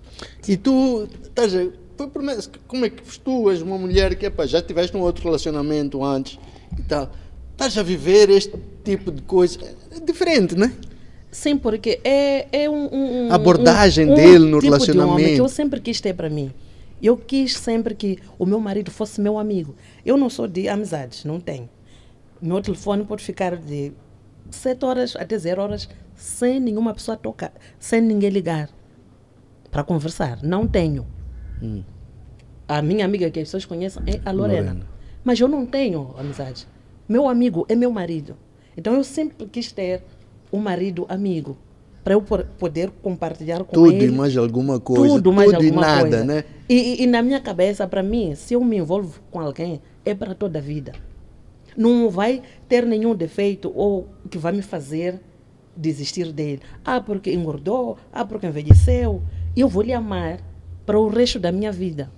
E 0.49 0.57
tu, 0.57 1.09
estás 1.23 1.55
a, 1.55 1.65
foi 1.97 2.09
promessa, 2.09 2.51
como 2.67 2.85
é 2.85 2.91
que 2.91 3.03
tu 3.21 3.49
és 3.51 3.63
uma 3.63 3.79
mulher 3.79 4.17
que 4.17 4.27
epá, 4.27 4.45
já 4.47 4.61
tiveste 4.61 4.97
um 4.97 5.01
outro 5.01 5.23
relacionamento 5.25 6.03
antes 6.05 6.39
e 6.77 6.83
tal, 6.83 7.09
estás 7.57 7.77
a 7.79 7.83
viver 7.83 8.29
este 8.31 8.53
tipo 8.85 9.11
de 9.11 9.23
coisa, 9.23 9.59
é 9.91 9.99
diferente, 10.01 10.55
né? 10.55 10.73
Sim, 11.31 11.57
porque 11.59 12.01
é, 12.05 12.47
é 12.65 12.71
um, 12.71 12.89
um- 13.27 13.33
A 13.33 13.35
abordagem 13.35 14.11
um- 14.11 14.15
dele 14.15 14.39
no 14.45 14.59
tipo 14.59 14.61
De 14.61 14.67
relacionamento. 14.67 15.35
que 15.35 15.41
eu 15.41 15.49
sempre 15.49 15.81
quis 15.81 16.01
ter 16.01 16.15
para 16.15 16.29
mim. 16.31 16.53
Eu 17.03 17.17
quis 17.17 17.55
sempre 17.59 17.95
que 17.95 18.19
o 18.39 18.47
meu 18.47 18.59
marido 18.61 18.91
fosse 18.91 19.21
meu 19.21 19.39
amigo. 19.39 19.75
Eu 20.05 20.17
não 20.17 20.31
sou 20.31 20.47
de 20.47 20.69
amizades, 20.69 21.25
não 21.25 21.39
tenho. 21.41 21.69
Meu 22.41 22.61
telefone 22.63 23.05
pode 23.05 23.23
ficar 23.23 23.57
de 23.57 23.93
7 24.51 24.85
horas 24.85 25.17
até 25.17 25.37
0 25.37 25.61
horas 25.63 25.89
sem 26.15 26.59
nenhuma 26.61 26.95
pessoa 26.95 27.17
tocar, 27.17 27.53
sem 27.79 28.01
ninguém 28.01 28.31
ligar 28.31 28.71
para 29.71 29.83
conversar. 29.85 30.43
Não 30.43 30.67
tenho. 30.67 31.07
A 32.69 32.81
minha 32.83 33.05
amiga 33.05 33.31
que 33.31 33.41
as 33.41 33.49
pessoas 33.49 33.65
conhecem 33.67 34.03
é 34.07 34.21
a 34.25 34.33
Lorena. 34.33 34.71
Lorena. 34.73 34.87
Mas 35.23 35.39
eu 35.41 35.49
não 35.49 35.67
tenho 35.67 36.15
amizade. 36.19 36.67
Meu 37.09 37.29
amigo 37.29 37.65
é 37.69 37.75
meu 37.75 37.91
marido. 37.91 38.37
Então 38.77 38.95
eu 38.95 39.05
sempre 39.05 39.47
quis 39.47 39.71
ter 39.73 40.03
um 40.53 40.59
marido 40.59 41.07
amigo 41.09 41.57
para 42.05 42.15
eu 42.15 42.23
poder 42.23 42.91
compartilhar 43.03 43.65
com 43.65 43.73
Tudo 43.75 43.91
ele 43.91 44.07
e 44.07 44.11
mais 44.17 44.37
alguma 44.37 44.79
coisa, 44.79 45.15
tudo 45.15 45.33
mais 45.33 45.51
e 45.51 45.55
alguma 45.57 45.81
nada, 45.81 46.01
coisa. 46.03 46.25
né? 46.25 46.45
E, 46.69 46.75
e- 46.75 47.03
e 47.03 47.07
na 47.07 47.21
minha 47.23 47.41
cabeça, 47.41 47.87
para 47.87 48.03
mim, 48.03 48.35
se 48.37 48.55
eu 48.55 48.63
me 48.63 48.77
envolvo 48.77 49.21
com 49.31 49.41
alguém, 49.41 49.81
é 50.05 50.15
para 50.15 50.35
toda 50.35 50.59
a 50.59 50.63
vida. 50.63 50.93
Não 51.77 52.09
vai 52.09 52.43
ter 52.69 52.87
nenhum 52.87 53.15
defeito 53.15 53.73
ou 53.75 54.09
que 54.31 54.39
vai 54.39 54.53
me 54.53 54.63
fazer 54.63 55.21
desistir 55.77 56.33
dele. 56.33 56.63
Ah, 56.85 57.01
porque 57.01 57.33
engordou, 57.33 57.99
ah, 58.13 58.25
porque 58.25 58.47
envelheceu. 58.47 59.21
Eu 59.57 59.69
vou 59.69 59.83
lhe 59.83 59.93
amar 59.93 60.39
para 60.87 60.99
o 60.99 61.09
resto 61.09 61.39
da 61.41 61.51
minha 61.53 61.73
vida. 61.73 62.11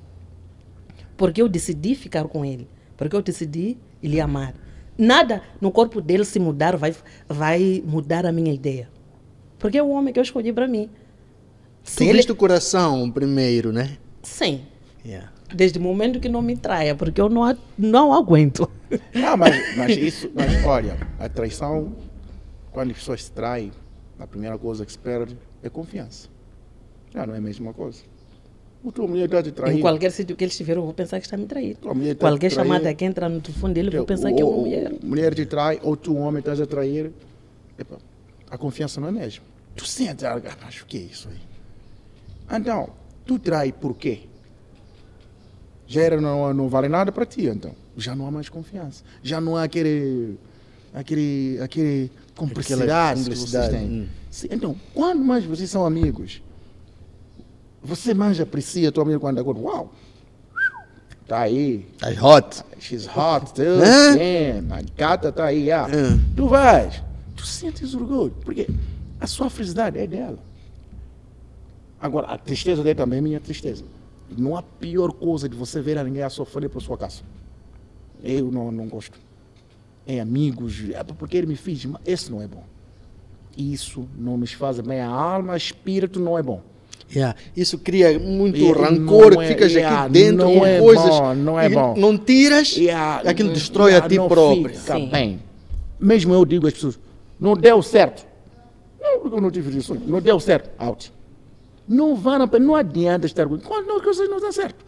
Porque 1.16 1.40
eu 1.42 1.48
decidi 1.48 1.94
ficar 1.94 2.24
com 2.24 2.44
ele. 2.44 2.68
Porque 2.96 3.16
eu 3.16 3.22
decidi 3.22 3.78
lhe 4.02 4.20
amar. 4.20 4.54
Nada 4.98 5.42
no 5.60 5.70
corpo 5.70 6.00
dele 6.00 6.24
se 6.24 6.38
mudar 6.40 6.76
vai, 6.76 6.94
vai 7.28 7.82
mudar 7.86 8.26
a 8.26 8.32
minha 8.32 8.52
ideia. 8.52 8.88
Porque 9.58 9.78
é 9.78 9.82
o 9.82 9.88
homem 9.90 10.12
que 10.12 10.18
eu 10.18 10.22
escolhi 10.24 10.52
para 10.52 10.66
mim. 10.66 10.90
Tu 11.84 11.90
Se 11.92 12.04
ele- 12.04 12.14
viste 12.14 12.32
o 12.32 12.36
coração 12.36 13.10
primeiro, 13.10 13.72
né? 13.72 13.96
Sim. 14.22 14.62
Yeah. 15.04 15.30
Desde 15.54 15.78
o 15.78 15.82
momento 15.82 16.20
que 16.20 16.28
não 16.28 16.42
me 16.42 16.56
traia, 16.56 16.94
porque 16.94 17.20
eu 17.20 17.28
não, 17.28 17.44
a- 17.44 17.56
não 17.78 18.12
aguento. 18.12 18.70
Não, 19.14 19.36
mas, 19.38 19.76
mas 19.76 19.96
isso, 19.96 20.30
mas 20.34 20.62
olha, 20.64 20.96
a 21.18 21.28
traição, 21.28 21.92
quando 22.72 22.90
as 22.90 22.96
pessoas 22.98 23.24
se 23.24 23.30
traem, 23.32 23.70
a 24.18 24.26
primeira 24.26 24.58
coisa 24.58 24.84
que 24.84 24.92
se 24.92 24.98
perde 24.98 25.36
é 25.62 25.70
confiança. 25.70 26.28
Já 27.14 27.24
não 27.26 27.34
é 27.34 27.38
a 27.38 27.40
mesma 27.40 27.72
coisa. 27.72 28.02
O 28.82 28.92
tua 28.92 29.06
mulher 29.08 29.24
está 29.24 29.42
te 29.42 29.48
Em 29.48 29.52
traindo. 29.52 29.80
qualquer 29.80 30.10
sítio 30.12 30.36
que 30.36 30.44
ele 30.44 30.50
estiver, 30.52 30.76
eu 30.76 30.82
vou 30.84 30.94
pensar 30.94 31.18
que 31.18 31.26
está 31.26 31.36
me 31.36 31.46
traindo. 31.46 31.78
Mulher 31.94 32.12
está 32.12 32.28
Qualquer 32.28 32.50
chamada 32.50 32.94
que 32.94 33.04
entra 33.04 33.28
no 33.28 33.40
telefone 33.40 33.74
dele, 33.74 33.88
eu 33.88 33.92
vou 33.98 34.06
pensar 34.06 34.32
que 34.32 34.40
é 34.40 34.44
uma 34.44 34.54
Ou- 34.54 34.60
mulher. 34.64 34.92
ou 34.92 35.08
Mulher 35.08 35.34
te 35.34 35.44
trai, 35.46 35.80
ou 35.82 35.96
tu, 35.96 36.16
homem, 36.16 36.38
estás 36.38 36.60
a 36.60 36.66
trair. 36.66 37.10
Epa, 37.76 37.98
a 38.50 38.56
confiança 38.56 39.00
não 39.00 39.08
é 39.08 39.12
mesmo. 39.12 39.44
Tu 39.74 39.84
sentes, 39.86 40.24
ah, 40.24 40.40
mas 40.64 40.80
o 40.80 40.86
que 40.86 40.96
é 40.96 41.00
isso 41.00 41.28
aí? 41.28 42.58
Então, 42.58 42.90
tu 43.26 43.38
trai 43.38 43.72
por 43.72 43.94
quê? 43.96 44.20
Já 45.86 46.02
era, 46.02 46.20
não, 46.20 46.52
não 46.54 46.68
vale 46.68 46.88
nada 46.88 47.10
para 47.10 47.24
ti, 47.26 47.46
então. 47.46 47.72
Já 47.96 48.14
não 48.14 48.26
há 48.26 48.30
mais 48.30 48.48
confiança. 48.48 49.02
Já 49.22 49.40
não 49.40 49.56
há 49.56 49.64
aquele. 49.64 50.38
aquele. 50.94 51.58
aquele 51.60 52.10
cumplicidade 52.36 53.24
que 53.28 53.34
vocês 53.34 53.68
têm. 53.70 53.88
hum. 54.02 54.06
Então, 54.50 54.76
quando 54.94 55.24
mais 55.24 55.44
vocês 55.44 55.68
são 55.68 55.84
amigos, 55.84 56.40
você 57.82 58.14
mais 58.14 58.40
aprecia 58.40 58.88
a 58.88 58.92
tua 58.92 59.04
amiga 59.04 59.20
quando 59.20 59.38
acorda. 59.40 59.60
Uau! 59.60 59.92
Tá 61.26 61.40
aí, 61.40 61.86
Estás 61.92 62.22
hot. 62.22 62.64
She's 62.80 63.06
hot, 63.06 63.52
too. 63.52 63.82
Hã? 63.82 64.16
Damn, 64.16 64.72
a 64.72 64.82
gata 64.96 65.30
tá 65.30 65.44
aí, 65.44 65.70
ah. 65.70 65.86
Hã. 65.86 66.18
Tu 66.34 66.48
vais, 66.48 67.02
tu 67.36 67.44
sentes 67.44 67.94
orgulho, 67.94 68.34
porque 68.42 68.66
a 69.20 69.26
sua 69.26 69.50
felicidade 69.50 69.98
é 69.98 70.06
dela. 70.06 70.38
Agora, 72.00 72.28
a 72.28 72.38
tristeza 72.38 72.82
dele 72.82 72.94
também 72.94 73.18
é 73.18 73.22
minha 73.22 73.40
tristeza. 73.40 73.84
Não 74.36 74.56
há 74.56 74.62
pior 74.62 75.12
coisa 75.12 75.48
de 75.48 75.56
você 75.56 75.80
ver 75.82 75.98
a 75.98 76.04
ninguém 76.04 76.22
a 76.22 76.30
sofrer 76.30 76.70
por 76.70 76.80
sua 76.80 76.96
casa. 76.96 77.22
Eu 78.22 78.50
não, 78.50 78.72
não 78.72 78.88
gosto. 78.88 79.18
É 80.06 80.20
amigos, 80.20 80.82
é 80.90 81.04
porque 81.04 81.36
ele 81.36 81.46
me 81.46 81.56
fez, 81.56 81.84
mas 81.84 82.00
esse 82.06 82.30
não 82.30 82.40
é 82.40 82.46
bom. 82.46 82.64
Isso 83.56 84.08
não 84.16 84.38
nos 84.38 84.52
faz 84.52 84.80
bem. 84.80 85.00
A 85.00 85.10
alma, 85.10 85.56
espírito 85.56 86.18
não 86.18 86.38
é 86.38 86.42
bom. 86.42 86.62
Yeah. 87.14 87.34
Isso 87.56 87.78
cria 87.78 88.18
muito 88.18 88.58
E 88.58 88.70
rancor 88.70 89.36
que 89.36 89.42
é- 89.44 89.48
ficas 89.48 89.72
yeah, 89.72 90.02
aqui 90.02 90.12
dentro 90.12 90.44
não 90.46 90.58
com 90.58 90.66
é 90.66 90.78
coisas. 90.78 91.04
bom, 91.08 91.34
não 91.34 91.58
é 91.58 91.66
e 91.66 91.68
bom. 91.74 91.94
Não 91.96 92.18
tiras, 92.18 92.76
a- 92.94 93.30
aquilo 93.30 93.52
destrói 93.52 93.94
a 93.96 94.00
ti 94.06 94.16
não 94.16 94.28
próprio. 94.28 94.68
Fica 94.68 94.94
Sim. 94.96 95.08
bem. 95.08 95.42
Mesmo 95.98 96.34
eu 96.34 96.44
digo 96.44 96.66
às 96.66 96.74
pessoas, 96.74 96.98
não 97.40 97.54
deu 97.54 97.82
certo. 97.82 98.26
Não, 99.00 99.20
porque 99.20 99.36
eu 99.36 99.40
não 99.40 99.50
tive 99.50 99.78
isso. 99.78 99.94
Não 100.06 100.20
deu 100.20 100.38
certo. 100.38 100.70
Out. 100.78 101.10
Não 101.88 102.14
vale 102.14 102.44
a 102.44 102.46
pena, 102.46 102.66
não 102.66 102.74
adianta 102.74 103.24
estar 103.26 103.46
com 103.48 103.58
quando 103.58 103.90
as 103.92 104.02
coisas 104.02 104.28
não 104.28 104.38
dão 104.38 104.52
certo. 104.52 104.84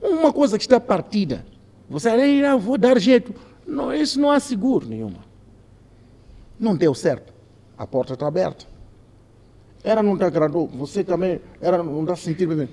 Uma 0.00 0.32
coisa 0.32 0.56
que 0.56 0.64
está 0.64 0.80
partida. 0.80 1.44
Você, 1.88 2.08
"Ei, 2.10 2.44
eu 2.44 2.58
vou 2.58 2.78
dar 2.78 2.98
jeito. 2.98 3.34
Não, 3.66 3.92
isso 3.94 4.18
não 4.18 4.30
há 4.30 4.40
seguro 4.40 4.86
nenhuma. 4.88 5.18
Não 6.58 6.74
deu 6.74 6.94
certo. 6.94 7.32
A 7.76 7.86
porta 7.86 8.14
está 8.14 8.26
aberta. 8.26 8.64
Ela 9.84 10.02
não 10.02 10.14
está 10.14 10.26
agradou, 10.26 10.68
você 10.68 11.02
também, 11.02 11.40
ela 11.60 11.82
não 11.82 12.02
está 12.02 12.14
sentindo 12.16 12.54
bem. 12.54 12.68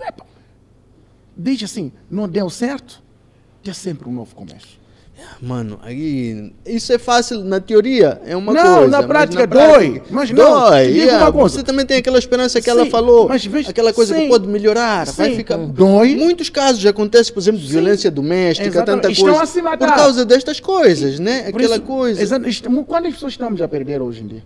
Epa, 0.00 0.24
Diz 1.36 1.62
assim, 1.62 1.92
não 2.10 2.26
deu 2.28 2.48
certo, 2.48 3.02
é 3.66 3.72
sempre 3.72 4.08
um 4.08 4.12
novo 4.12 4.34
começo. 4.34 4.78
Mano, 5.40 5.78
aí. 5.82 6.52
Isso 6.64 6.92
é 6.92 6.98
fácil 6.98 7.42
na 7.42 7.58
teoria, 7.58 8.20
é 8.26 8.36
uma 8.36 8.52
Não, 8.52 8.74
coisa. 8.76 8.88
na 8.90 8.98
mas 8.98 9.06
prática 9.06 9.46
dói. 9.46 10.02
Mas 10.10 10.30
não, 10.30 10.60
dói. 10.68 10.86
te 10.88 10.98
yeah. 10.98 11.32
coisa. 11.32 11.56
Você 11.56 11.62
também 11.62 11.86
tem 11.86 11.96
aquela 11.96 12.18
esperança 12.18 12.60
que 12.60 12.68
ela 12.68 12.84
Sim, 12.84 12.90
falou. 12.90 13.26
mas 13.26 13.44
veja- 13.46 13.70
aquela 13.70 13.94
coisa 13.94 14.14
sim. 14.14 14.22
que 14.24 14.28
pode 14.28 14.46
melhorar. 14.46 15.06
Vai 15.06 15.30
Sim. 15.30 15.36
ficar. 15.36 15.56
Dói. 15.56 16.14
Muitos 16.16 16.50
casos 16.50 16.80
já 16.82 16.90
acontece, 16.90 17.32
por 17.32 17.40
exemplo, 17.40 17.60
de 17.60 17.66
violência 17.66 18.10
doméstica, 18.10 18.68
Exatamente. 18.68 19.02
tanta 19.02 19.20
coisa. 19.20 19.42
a 19.42 19.46
se 19.46 19.62
matar. 19.62 19.88
Por 19.88 19.96
causa 19.96 20.24
destas 20.24 20.60
coisas, 20.60 21.18
né? 21.18 21.46
Aquela 21.48 21.76
isso- 21.76 21.80
coisa. 21.82 22.22
Exato, 22.22 22.44
quantas 22.86 23.14
pessoas 23.14 23.32
estamos 23.32 23.60
a 23.62 23.68
perder 23.68 24.02
hoje 24.02 24.22
em 24.22 24.26
dia? 24.26 24.42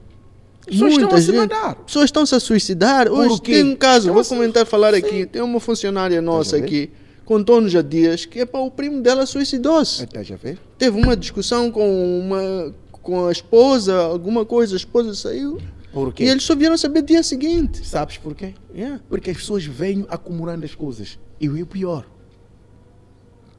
As 0.70 0.76
pessoas 0.76 0.92
estão 0.92 1.08
Muita 1.08 1.20
se 1.20 1.32
gente. 1.32 1.76
Pessoas 1.84 2.04
estão-se 2.04 2.34
a 2.34 2.40
suicidar. 2.40 3.08
Hoje 3.10 3.40
tem 3.42 3.64
um 3.64 3.74
caso, 3.74 3.98
Estão 3.98 4.14
vou 4.14 4.22
se- 4.22 4.30
comentar, 4.30 4.64
falar 4.64 4.94
aqui. 4.94 5.26
Tem 5.26 5.42
uma 5.42 5.58
funcionária 5.58 6.22
nossa 6.22 6.56
a 6.56 6.58
ver? 6.60 6.64
aqui, 6.64 6.90
contou-nos 7.24 7.74
há 7.74 7.82
dias 7.82 8.24
que 8.24 8.38
epá, 8.38 8.60
o 8.60 8.70
primo 8.70 9.02
dela 9.02 9.26
suicidou-se. 9.26 10.04
Estás 10.04 10.30
a 10.30 10.36
ver? 10.36 10.58
Teve 10.78 11.00
uma 11.00 11.16
discussão 11.16 11.72
com, 11.72 12.20
uma, 12.20 12.72
com 13.02 13.26
a 13.26 13.32
esposa, 13.32 13.96
alguma 13.96 14.44
coisa, 14.44 14.74
a 14.74 14.78
esposa 14.78 15.12
saiu. 15.14 15.58
Por 15.92 16.12
quê? 16.14 16.22
E 16.22 16.28
eles 16.28 16.44
só 16.44 16.54
vieram 16.54 16.78
saber 16.78 17.02
dia 17.02 17.20
seguinte. 17.24 17.84
Sabes 17.84 18.16
por 18.16 18.32
quê? 18.36 18.54
Yeah. 18.72 19.00
Porque 19.08 19.30
as 19.32 19.38
pessoas 19.38 19.64
vêm 19.64 20.06
acumulando 20.08 20.64
as 20.64 20.72
coisas. 20.72 21.18
E 21.40 21.48
o 21.48 21.66
pior. 21.66 22.06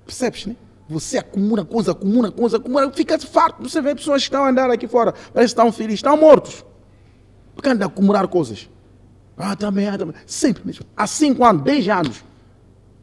Percebes, 0.05 0.45
né? 0.45 0.55
Você 0.87 1.17
acumula 1.17 1.63
coisa, 1.65 1.91
acumula 1.91 2.31
coisa, 2.31 2.57
acumula, 2.57 2.91
fica 2.91 3.19
farto. 3.19 3.67
Você 3.67 3.81
vê 3.81 3.95
pessoas 3.95 4.21
que 4.21 4.27
estão 4.27 4.43
a 4.45 4.49
andar 4.49 4.69
aqui 4.71 4.87
fora, 4.87 5.13
parece 5.33 5.53
que 5.53 5.59
estão 5.59 5.71
felizes, 5.71 5.99
estão 5.99 6.15
mortos. 6.17 6.65
Porque 7.53 7.69
andam 7.69 7.87
a 7.87 7.91
acumular 7.91 8.27
coisas. 8.27 8.69
Ah, 9.37 9.55
também, 9.55 9.87
ah, 9.87 9.97
também. 9.97 10.15
Sempre 10.25 10.65
mesmo. 10.65 10.85
Há 10.95 11.07
5 11.07 11.43
anos, 11.43 11.63
10 11.63 11.89
anos. 11.89 12.23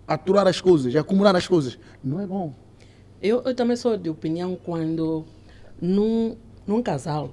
Aturar 0.07 0.46
as 0.46 0.61
coisas, 0.61 0.94
acumular 0.96 1.34
as 1.36 1.46
coisas. 1.46 1.78
Não 2.03 2.20
é 2.20 2.26
bom. 2.26 2.55
Eu, 3.20 3.42
eu 3.42 3.55
também 3.55 3.76
sou 3.76 3.96
de 3.96 4.09
opinião 4.09 4.57
quando 4.64 5.24
num, 5.80 6.36
num 6.66 6.82
casal 6.82 7.30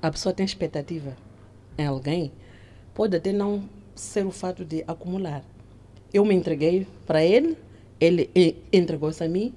a 0.00 0.10
pessoa 0.10 0.32
tem 0.32 0.44
expectativa 0.44 1.16
em 1.78 1.86
alguém, 1.86 2.30
pode 2.94 3.16
até 3.16 3.32
não 3.32 3.68
ser 3.94 4.26
o 4.26 4.30
fato 4.30 4.64
de 4.64 4.84
acumular. 4.86 5.42
Eu 6.12 6.24
me 6.24 6.34
entreguei 6.34 6.86
para 7.06 7.24
ele, 7.24 7.56
ele 8.00 8.30
entregou-se 8.72 9.22
a 9.24 9.28
mim 9.28 9.52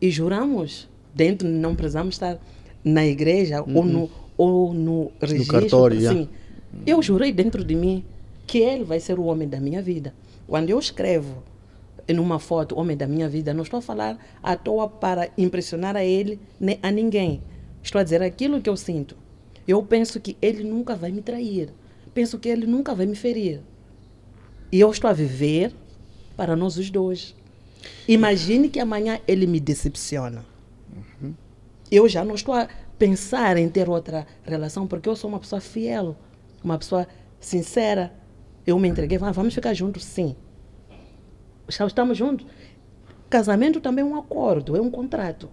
e 0.00 0.10
juramos, 0.10 0.88
dentro, 1.14 1.48
não 1.48 1.74
precisamos 1.74 2.14
estar 2.14 2.38
na 2.84 3.06
igreja 3.06 3.62
ou, 3.62 3.84
no, 3.84 4.10
ou 4.40 4.72
no 4.72 5.12
registro. 5.20 5.60
cartório, 5.60 6.00
já. 6.00 6.14
sim. 6.14 6.26
Eu 6.86 7.02
jurei 7.02 7.30
dentro 7.30 7.62
de 7.62 7.74
mim 7.74 8.02
que 8.46 8.56
ele 8.56 8.84
vai 8.84 8.98
ser 8.98 9.18
o 9.18 9.24
homem 9.24 9.46
da 9.46 9.60
minha 9.60 9.82
vida. 9.82 10.14
Quando 10.46 10.70
eu 10.70 10.78
escrevo 10.78 11.42
numa 12.08 12.38
foto 12.38 12.78
homem 12.78 12.96
da 12.96 13.06
minha 13.06 13.28
vida, 13.28 13.52
não 13.52 13.62
estou 13.62 13.78
a 13.78 13.82
falar 13.82 14.18
à 14.42 14.56
toa 14.56 14.88
para 14.88 15.28
impressionar 15.36 15.94
a 15.94 16.02
ele 16.02 16.40
nem 16.58 16.78
a 16.82 16.90
ninguém. 16.90 17.42
Estou 17.82 18.00
a 18.00 18.02
dizer 18.02 18.22
aquilo 18.22 18.62
que 18.62 18.70
eu 18.70 18.78
sinto. 18.78 19.14
Eu 19.68 19.82
penso 19.82 20.18
que 20.18 20.34
ele 20.40 20.64
nunca 20.64 20.96
vai 20.96 21.12
me 21.12 21.20
trair. 21.20 21.68
Penso 22.14 22.38
que 22.38 22.48
ele 22.48 22.66
nunca 22.66 22.94
vai 22.94 23.04
me 23.04 23.16
ferir. 23.16 23.60
E 24.72 24.80
eu 24.80 24.90
estou 24.90 25.10
a 25.10 25.12
viver 25.12 25.74
para 26.34 26.56
nós 26.56 26.78
os 26.78 26.88
dois. 26.88 27.36
Imagine 28.08 28.70
que 28.70 28.80
amanhã 28.80 29.20
ele 29.28 29.46
me 29.46 29.60
decepciona. 29.60 30.46
Eu 31.90 32.08
já 32.08 32.24
não 32.24 32.34
estou 32.34 32.54
a 32.54 32.68
pensar 33.00 33.56
em 33.56 33.66
ter 33.66 33.88
outra 33.88 34.26
relação, 34.42 34.86
porque 34.86 35.08
eu 35.08 35.16
sou 35.16 35.30
uma 35.30 35.40
pessoa 35.40 35.58
fiel, 35.58 36.14
uma 36.62 36.76
pessoa 36.76 37.08
sincera. 37.40 38.12
Eu 38.66 38.78
me 38.78 38.86
entreguei, 38.88 39.18
"Ah, 39.22 39.32
vamos 39.32 39.54
ficar 39.54 39.72
juntos, 39.72 40.04
sim. 40.04 40.36
Estamos 41.66 42.18
juntos. 42.18 42.46
Casamento 43.30 43.80
também 43.80 44.04
é 44.04 44.06
um 44.06 44.18
acordo, 44.18 44.76
é 44.76 44.80
um 44.82 44.90
contrato. 44.90 45.48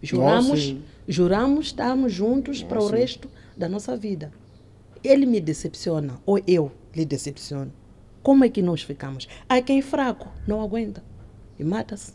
Juramos, 0.00 0.76
juramos 1.08 1.66
estarmos 1.66 2.12
juntos 2.12 2.62
para 2.62 2.80
o 2.80 2.86
resto 2.86 3.28
da 3.56 3.68
nossa 3.68 3.96
vida. 3.96 4.30
Ele 5.02 5.26
me 5.26 5.40
decepciona, 5.40 6.20
ou 6.24 6.40
eu 6.46 6.70
lhe 6.94 7.04
decepciono. 7.04 7.72
Como 8.22 8.44
é 8.44 8.48
que 8.48 8.62
nós 8.62 8.82
ficamos? 8.82 9.26
Há 9.48 9.60
quem 9.60 9.80
é 9.80 9.82
fraco 9.82 10.28
não 10.46 10.60
aguenta 10.60 11.02
e 11.58 11.64
mata-se. 11.64 12.12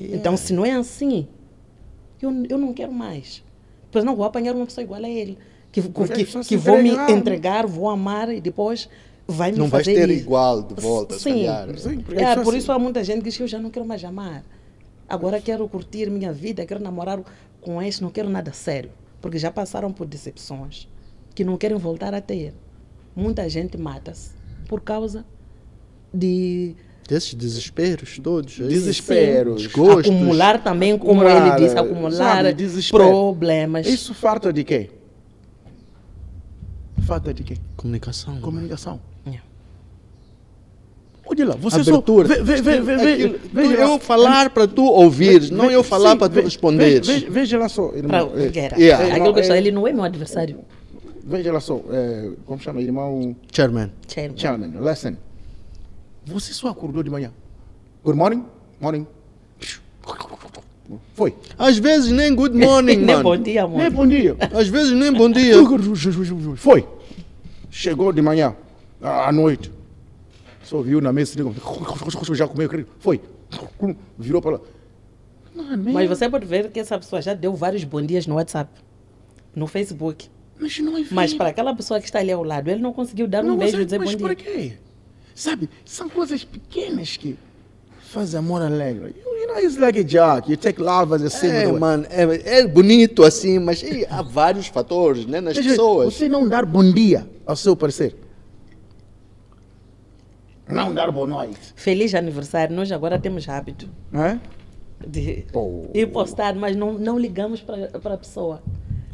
Então, 0.00 0.36
se 0.36 0.52
não 0.52 0.64
é 0.64 0.72
assim, 0.72 1.28
eu, 2.24 2.32
eu 2.48 2.58
não 2.58 2.72
quero 2.72 2.92
mais. 2.92 3.42
Pois 3.90 4.04
não 4.04 4.16
vou 4.16 4.24
apanhar 4.24 4.54
uma 4.54 4.64
pessoa 4.66 4.82
igual 4.84 5.02
a 5.04 5.08
ele. 5.08 5.36
Que, 5.70 5.80
Porque 5.82 6.24
que, 6.24 6.24
que 6.24 6.44
se 6.44 6.56
vou 6.56 6.76
me 6.82 6.90
entregaram. 6.90 7.16
entregar, 7.18 7.66
vou 7.66 7.88
amar 7.88 8.32
e 8.32 8.40
depois 8.40 8.88
vai 9.26 9.52
me 9.52 9.58
Não 9.58 9.68
vais 9.68 9.86
fazer 9.86 9.98
ter 10.06 10.10
isso. 10.12 10.22
igual 10.24 10.62
de 10.62 10.74
volta, 10.74 11.14
se 11.14 11.20
Sim. 11.20 11.30
calhar. 11.46 11.78
Sim, 11.78 11.98
porque 12.00 12.20
É, 12.22 12.26
pessoas 12.28 12.44
por 12.44 12.52
se- 12.52 12.58
isso 12.58 12.72
há 12.72 12.78
muita 12.78 13.02
gente 13.04 13.18
que 13.18 13.24
diz 13.24 13.36
que 13.36 13.42
eu 13.42 13.48
já 13.48 13.58
não 13.58 13.70
quero 13.70 13.86
mais 13.86 14.04
amar. 14.04 14.44
Agora 15.08 15.40
quero 15.40 15.66
curtir 15.68 16.10
minha 16.10 16.32
vida, 16.32 16.64
quero 16.66 16.82
namorar 16.82 17.22
com 17.60 17.80
esse, 17.82 18.02
não 18.02 18.10
quero 18.10 18.28
nada 18.28 18.52
sério. 18.52 18.90
Porque 19.20 19.38
já 19.38 19.50
passaram 19.50 19.92
por 19.92 20.06
decepções 20.06 20.88
que 21.34 21.44
não 21.44 21.56
querem 21.56 21.76
voltar 21.78 22.12
a 22.14 22.20
ter. 22.20 22.52
Muita 23.16 23.48
gente 23.48 23.78
mata-se 23.78 24.30
por 24.68 24.80
causa 24.80 25.24
de 26.12 26.74
Desses 27.08 27.34
desesperos 27.34 28.18
todos. 28.18 28.60
aí. 28.60 28.68
Desespero. 28.68 29.54
Desesperos. 29.54 29.62
Desgostos. 29.62 30.06
acumular 30.12 30.62
também, 30.62 30.96
como 30.96 31.20
Acumular, 31.22 31.56
ele 31.58 31.64
disse, 31.66 31.78
acumular 31.78 32.12
sabe, 32.12 32.88
problemas. 32.90 33.86
Isso 33.86 34.14
falta 34.14 34.52
de 34.52 34.64
quê? 34.64 34.90
Falta 37.06 37.34
de 37.34 37.42
quê? 37.42 37.56
Comunicação. 37.76 38.40
Comunicação. 38.40 39.00
É. 39.26 39.32
Olha 41.26 41.46
lá, 41.46 41.56
você 41.56 41.80
Abertura. 41.80 42.28
só... 42.28 42.34
Vê, 42.34 42.56
vê, 42.56 42.62
vê, 42.62 42.80
vê, 42.80 42.96
vê, 42.96 43.12
Aquilo- 43.12 43.38
veja 43.52 43.74
eu 43.74 43.90
lá. 43.92 43.98
falar 43.98 44.50
para 44.50 44.66
tu 44.68 44.84
ouvires, 44.84 45.50
não 45.50 45.70
eu 45.70 45.82
falar 45.82 46.12
sim, 46.12 46.18
para 46.18 46.28
tu 46.28 46.34
ve- 46.34 46.40
responderes. 46.42 47.06
Veja, 47.06 47.30
veja 47.30 47.58
lá 47.58 47.68
só, 47.68 47.88
Pra, 47.88 47.98
irmão. 47.98 48.32
eh, 48.36 48.48
Guerra. 48.48 48.76
yeah. 48.78 49.06
Aquilo 49.16 49.32
que 49.32 49.40
eu 49.40 49.44
É, 49.44 49.46
sou, 49.46 49.56
ele 49.56 49.70
não 49.72 49.86
é 49.86 49.92
meu 49.92 50.04
adversário. 50.04 50.58
Veja 51.24 51.52
lá 51.52 51.60
só, 51.60 51.80
eh, 51.90 52.30
como 52.44 52.60
chama, 52.60 52.80
irmão 52.80 53.34
Chairman. 53.52 53.90
Chairman. 54.08 54.36
Chairman, 54.38 54.72
listen. 54.80 55.16
Você 56.26 56.52
só 56.52 56.68
acordou 56.68 57.02
de 57.02 57.10
manhã. 57.10 57.32
Good 58.04 58.16
morning, 58.18 58.44
morning. 58.80 59.06
Foi. 61.14 61.34
Às 61.58 61.78
vezes 61.78 62.10
nem 62.10 62.34
good 62.34 62.56
morning, 62.56 62.96
Nem 62.96 63.06
mano. 63.06 63.22
bom 63.22 63.36
dia, 63.36 63.66
Nem 63.66 63.86
amor. 63.86 63.90
bom 63.90 64.06
dia. 64.06 64.36
Às 64.52 64.68
vezes 64.68 64.92
nem 64.92 65.12
bom 65.12 65.30
dia. 65.30 65.54
Foi. 66.56 66.86
Chegou 67.70 68.12
de 68.12 68.20
manhã, 68.20 68.54
à 69.00 69.32
noite. 69.32 69.72
Só 70.64 70.82
viu 70.82 71.00
na 71.00 71.12
mesa, 71.12 71.34
já 72.34 72.46
comeu, 72.48 72.68
foi. 72.98 73.20
Virou 74.18 74.40
para 74.42 74.52
lá. 74.52 74.60
Mano, 75.54 75.92
Mas 75.92 76.08
você 76.08 76.28
pode 76.28 76.46
ver 76.46 76.70
que 76.70 76.80
essa 76.80 76.98
pessoa 76.98 77.20
já 77.20 77.34
deu 77.34 77.54
vários 77.54 77.84
bom 77.84 78.00
dias 78.00 78.26
no 78.26 78.36
WhatsApp, 78.36 78.70
no 79.54 79.66
Facebook. 79.66 80.28
Mas 80.58 80.78
não 80.78 80.96
é 80.96 81.04
Mas 81.10 81.34
para 81.34 81.48
aquela 81.50 81.74
pessoa 81.74 81.98
que 82.00 82.06
está 82.06 82.20
ali 82.20 82.32
ao 82.32 82.42
lado, 82.42 82.70
ele 82.70 82.80
não 82.80 82.92
conseguiu 82.92 83.26
dar 83.26 83.44
um 83.44 83.48
Não 83.48 83.56
beijo 83.58 83.72
consegue, 83.78 83.82
e 83.82 83.84
dizer 83.86 83.98
mas 83.98 84.14
bom 84.14 84.18
para 84.26 84.34
dia. 84.34 84.44
quê? 84.44 84.72
Sabe, 85.34 85.68
são 85.84 86.08
coisas 86.08 86.44
pequenas 86.44 87.16
que 87.16 87.36
fazem 88.00 88.38
amor 88.38 88.60
alegre. 88.62 89.14
You, 89.24 89.34
you 89.38 89.46
know, 89.48 89.58
it's 89.58 89.76
like 89.78 89.98
a 89.98 90.02
joke. 90.06 90.50
You 90.50 90.56
take 90.56 90.80
love 90.80 91.14
as 91.14 91.22
a 91.22 91.30
symbol. 91.30 91.76
É, 91.76 91.80
mano, 91.80 92.06
é, 92.10 92.58
é 92.60 92.66
bonito 92.66 93.22
assim, 93.24 93.58
mas 93.58 93.82
há 94.10 94.22
vários 94.22 94.66
fatores, 94.66 95.24
né, 95.26 95.40
nas 95.40 95.56
pessoas. 95.56 96.14
Você 96.14 96.28
não 96.28 96.46
dar 96.48 96.66
bom 96.66 96.90
dia 96.92 97.26
ao 97.46 97.56
seu 97.56 97.74
parecer. 97.74 98.14
Não 100.68 100.92
dar 100.94 101.10
boa 101.10 101.26
noite. 101.26 101.58
Feliz 101.74 102.14
aniversário. 102.14 102.74
Nós 102.74 102.90
agora 102.92 103.18
temos 103.18 103.48
hábito 103.48 103.88
Não 104.10 104.24
é? 104.24 104.40
de 105.06 105.44
Oh. 105.52 105.86
ir 105.92 106.06
postar, 106.06 106.54
mas 106.54 106.76
não, 106.76 106.94
não 106.94 107.18
ligamos 107.18 107.60
para 107.60 108.14
a 108.14 108.16
pessoa. 108.18 108.62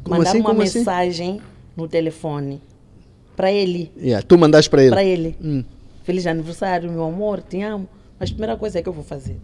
Como 0.04 0.16
Mandar 0.16 0.30
assim, 0.30 0.40
uma 0.40 0.50
como 0.50 0.62
assim? 0.62 0.78
mensagem 0.78 1.40
no 1.76 1.88
telefone 1.88 2.60
para 3.34 3.50
ele. 3.50 3.90
Yeah, 3.96 4.24
tu 4.26 4.36
mandaste 4.38 4.68
para 4.70 4.82
ele. 4.82 4.90
Para 4.90 5.04
ele. 5.04 5.36
Hum. 5.42 5.64
Feliz 6.08 6.26
aniversário, 6.26 6.90
meu 6.90 7.04
amor, 7.04 7.42
te 7.42 7.60
amo. 7.60 7.86
Mas 8.18 8.30
a 8.30 8.32
primeira 8.32 8.56
coisa 8.56 8.80
que 8.80 8.88
eu 8.88 8.94
vou 8.94 9.04
fazer, 9.04 9.36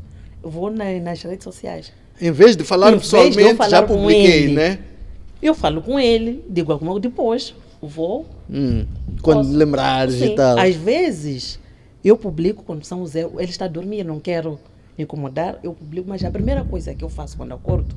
eu 0.43 0.49
vou 0.49 0.71
na- 0.71 0.99
nas 0.99 1.21
redes 1.23 1.45
sociais. 1.45 1.93
Em 2.19 2.31
vez 2.33 2.57
de 2.57 2.65
falar 2.65 2.91
Em 2.91 2.99
pessoalmente, 2.99 3.55
falar 3.55 3.69
já 3.69 3.83
publiquei, 3.83 4.45
ele. 4.45 4.55
né? 4.55 4.79
Eu 5.43 5.55
falo 5.55 5.83
com 5.83 6.01
ele, 6.01 6.43
digo 6.49 6.73
alguma 6.73 6.99
depois, 6.99 7.55
vou. 7.83 8.25
Hum, 8.51 8.87
Quando 9.21 9.41
posso- 9.45 9.53
lembrares 9.53 10.15
Sim, 10.15 10.33
e 10.33 10.35
tal. 10.37 10.59
Às 10.59 10.75
vezes, 10.75 11.61
eu 12.03 12.17
publico 12.17 12.62
quando 12.65 12.83
são 12.83 13.03
os 13.03 13.15
erros. 13.15 13.35
Ele 13.39 13.51
está 13.51 13.67
a 13.67 13.69
dormir, 13.69 14.03
não 14.03 14.19
quero 14.19 14.59
incomodar, 14.99 15.59
eu 15.62 15.75
publico, 15.75 16.09
mas 16.09 16.25
a 16.25 16.31
primeira 16.31 16.65
coisa 16.65 16.95
que 16.95 17.05
eu 17.05 17.11
faço 17.11 17.37
quando 17.37 17.53
acordo, 17.53 17.95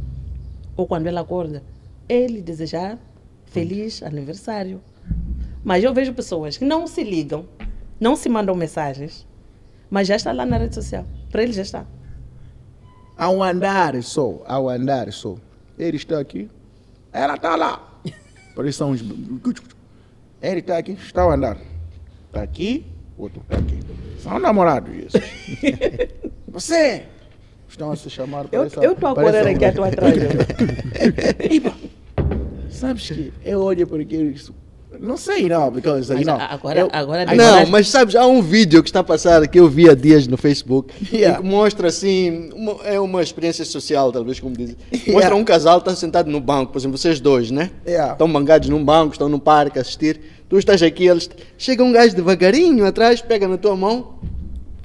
ou 0.75 0.85
quando 0.85 1.07
ele 1.07 1.17
acorda, 1.17 1.63
é 2.09 2.15
ele 2.17 2.41
desejar 2.41 2.99
feliz 3.45 4.03
aniversário. 4.03 4.81
Mas 5.63 5.85
eu 5.85 5.93
vejo 5.93 6.11
pessoas 6.13 6.57
que 6.57 6.65
não 6.65 6.85
se 6.85 7.01
ligam, 7.01 7.45
não 7.99 8.15
se 8.15 8.29
mandam 8.29 8.55
mensagens, 8.55 9.25
mas 9.89 10.07
já 10.07 10.15
está 10.15 10.31
lá 10.31 10.45
na 10.45 10.57
rede 10.57 10.75
social. 10.75 11.05
Para 11.31 11.43
ele 11.43 11.53
já 11.53 11.61
está. 11.61 11.85
Ao 13.17 13.41
andar 13.41 14.01
só, 14.03 14.43
ao 14.47 14.69
andar 14.69 15.11
só. 15.11 15.35
Ele 15.77 15.97
está 15.97 16.19
aqui, 16.19 16.49
ela 17.11 17.35
está 17.35 17.55
lá. 17.55 17.99
Parece 18.55 18.83
uns. 18.83 19.01
Ele 20.41 20.59
está 20.59 20.77
aqui, 20.77 20.91
está 20.93 21.23
a 21.23 21.33
andar. 21.33 21.57
Está 22.27 22.41
aqui, 22.43 22.85
outro 23.17 23.41
está 23.41 23.57
aqui. 23.57 23.79
São 24.19 24.39
namorados 24.39 24.93
isso. 24.95 25.17
Você! 26.49 27.03
Estão 27.69 27.91
a 27.91 27.95
se 27.95 28.09
chamar. 28.09 28.47
Parece- 28.47 28.77
eu 28.77 28.93
estou 28.93 29.09
a 29.09 29.15
correr 29.15 29.47
aqui 29.47 29.65
à 29.65 29.73
tua 29.73 29.87
atrás. 29.87 30.15
Sabes 32.69 33.09
que 33.09 33.33
eu 33.43 33.61
olho 33.61 33.87
porque 33.87 34.15
isso. 34.15 34.53
Não 34.99 35.17
sei, 35.17 35.47
não, 35.47 35.69
because, 35.71 36.11
you 36.11 36.17
Mas 36.17 36.25
know, 36.25 36.35
a- 36.35 36.53
agora- 36.53 36.79
eu- 36.79 36.89
agora 36.91 37.23
I- 37.23 37.35
Não, 37.37 37.45
Agora- 37.45 37.65
mas 37.67 37.89
sabes, 37.89 38.15
há 38.15 38.25
um 38.25 38.41
vídeo 38.41 38.81
que 38.83 38.89
está 38.89 38.99
a 39.01 39.03
passar 39.03 39.47
que 39.47 39.59
eu 39.59 39.67
vi 39.69 39.89
há 39.89 39.93
dias 39.93 40.27
no 40.27 40.37
Facebook 40.37 40.93
Yeah. 41.13 41.39
e 41.39 41.41
que 41.41 41.47
mostra 41.47 41.87
assim, 41.87 42.49
uma- 42.55 42.77
é 42.83 42.99
uma 42.99 43.21
experiência 43.21 43.63
social, 43.65 44.11
talvez 44.11 44.39
como 44.39 44.55
dizem. 44.55 44.75
Mostra 44.91 45.11
Yeah. 45.11 45.35
um 45.35 45.43
casal 45.43 45.79
está 45.79 45.95
sentado 45.95 46.29
no 46.29 46.39
banco, 46.39 46.71
por 46.71 46.79
exemplo, 46.79 46.97
vocês 46.97 47.19
dois, 47.19 47.51
né? 47.51 47.69
Yeah. 47.87 48.13
Estão 48.13 48.31
bangados 48.31 48.69
num 48.69 48.83
banco, 48.83 49.13
estão 49.13 49.29
no 49.29 49.39
parque 49.39 49.77
a 49.77 49.81
assistir. 49.81 50.19
Tu 50.49 50.57
estás 50.57 50.81
aqui, 50.81 51.05
eles 51.07 51.29
chega 51.57 51.83
um 51.83 51.91
gajo 51.91 52.15
devagarinho 52.15 52.85
atrás, 52.85 53.21
pega 53.21 53.47
na 53.47 53.57
tua 53.57 53.75
mão, 53.75 54.15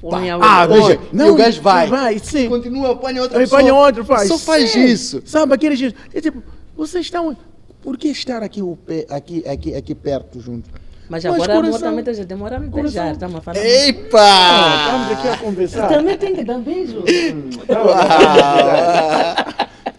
Põe 0.01 0.29
a 0.29 0.35
Ah, 0.35 0.65
veja. 0.67 0.99
e 1.13 1.21
o 1.29 1.33
gajo 1.33 1.61
vai. 1.61 1.87
Vai, 1.87 2.19
sim. 2.19 2.49
Continua, 2.49 2.91
apanha 2.91 3.21
outra 3.21 3.37
Aí 3.37 3.45
pessoa. 3.45 3.61
apanha 3.61 3.73
outro, 3.73 4.03
faz. 4.03 4.27
Só 4.27 4.37
faz 4.37 4.71
Sim. 4.71 4.83
isso. 4.83 5.21
Sabe 5.25 5.53
aqueles 5.53 5.79
dias? 5.79 5.93
É 6.13 6.19
tipo, 6.19 6.43
vocês 6.75 7.05
estão. 7.05 7.37
Por 7.83 7.97
que 7.97 8.07
estar 8.07 8.41
aqui, 8.41 8.61
o 8.61 8.75
pé- 8.77 9.05
aqui, 9.09 9.45
aqui, 9.47 9.75
aqui 9.75 9.93
perto 9.93 10.39
junto? 10.39 10.69
Mas 11.09 11.23
Mas 11.23 11.25
agora 11.25 11.51
coração- 11.53 11.67
amor 11.67 11.79
também 11.81 11.99
está 11.99 12.23
demora 12.25 12.55
a 12.55 12.59
me 12.59 12.69
coração- 12.69 12.83
beijar. 13.03 13.11
Estamos 13.11 13.35
a 13.35 13.41
falar. 13.41 13.57
Epa! 13.59 14.85
estamos 14.85 15.11
aqui 15.11 15.27
a 15.27 15.37
conversar. 15.37 15.87
Também 15.89 16.17
tem 16.17 16.33
que 16.33 16.43
dar 16.45 16.59
beijo. 16.59 17.03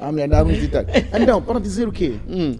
A 0.01 0.11
mulher 0.11 0.29
dá 0.29 0.43
uns 0.43 0.59
detalhes. 0.59 0.91
Então, 1.21 1.43
para 1.43 1.61
dizer 1.61 1.87
o 1.87 1.93
quê? 1.93 2.15
Hum. 2.29 2.57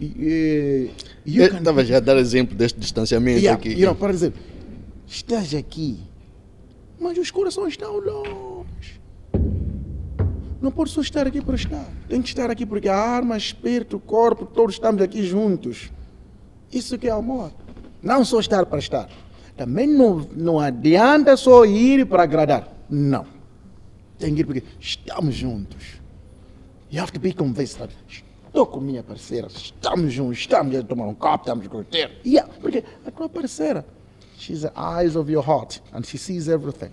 E, 0.00 0.90
e, 1.24 1.38
Eu 1.38 1.46
estava 1.46 1.84
já 1.84 1.96
a 1.96 2.00
dar 2.00 2.16
exemplo 2.18 2.54
deste 2.56 2.78
distanciamento 2.78 3.38
Yeah, 3.40 3.58
aqui. 3.58 3.80
know, 3.80 3.94
para 3.94 4.12
dizer, 4.12 4.32
estás 5.06 5.54
aqui, 5.54 5.98
mas 7.00 7.16
os 7.16 7.30
corações 7.30 7.70
estão 7.70 7.96
longe. 7.98 8.55
Não 10.66 10.72
pode 10.72 10.90
só 10.90 11.00
estar 11.00 11.28
aqui 11.28 11.40
por 11.40 11.54
estar. 11.54 11.86
Tem 12.08 12.20
que 12.20 12.26
estar 12.26 12.50
aqui 12.50 12.66
porque 12.66 12.88
a 12.88 12.96
arma, 12.96 13.36
espírito, 13.36 14.00
corpo, 14.00 14.44
todos 14.44 14.74
estamos 14.74 15.00
aqui 15.00 15.22
juntos. 15.22 15.92
Isso 16.72 16.98
que 16.98 17.06
é 17.06 17.12
amor. 17.12 17.52
Não 18.02 18.24
só 18.24 18.40
estar 18.40 18.66
para 18.66 18.80
estar. 18.80 19.08
Também 19.56 19.86
não, 19.86 20.28
não 20.34 20.58
adianta 20.58 21.36
só 21.36 21.64
ir 21.64 22.04
para 22.06 22.24
agradar. 22.24 22.68
Não. 22.90 23.24
Tem 24.18 24.34
que 24.34 24.40
ir 24.40 24.44
porque 24.44 24.64
estamos 24.80 25.36
juntos. 25.36 26.00
You 26.90 27.00
have 27.00 27.12
to 27.12 27.20
be 27.20 27.32
convinced 27.32 27.88
estou 28.48 28.66
com 28.66 28.80
minha 28.80 29.04
parceira, 29.04 29.46
estamos 29.46 30.12
juntos, 30.12 30.38
estamos 30.38 30.74
a 30.74 30.82
tomar 30.82 31.06
um 31.06 31.14
copo, 31.14 31.44
estamos 31.44 31.64
a 31.64 31.68
curtir. 31.68 32.10
Yeah, 32.26 32.52
porque 32.60 32.82
a 33.06 33.10
tua 33.12 33.28
parceira, 33.28 33.86
she's 34.36 34.62
the 34.62 34.72
eyes 34.76 35.14
of 35.14 35.30
your 35.30 35.46
heart 35.46 35.80
and 35.92 36.02
she 36.02 36.18
sees 36.18 36.48
everything. 36.48 36.90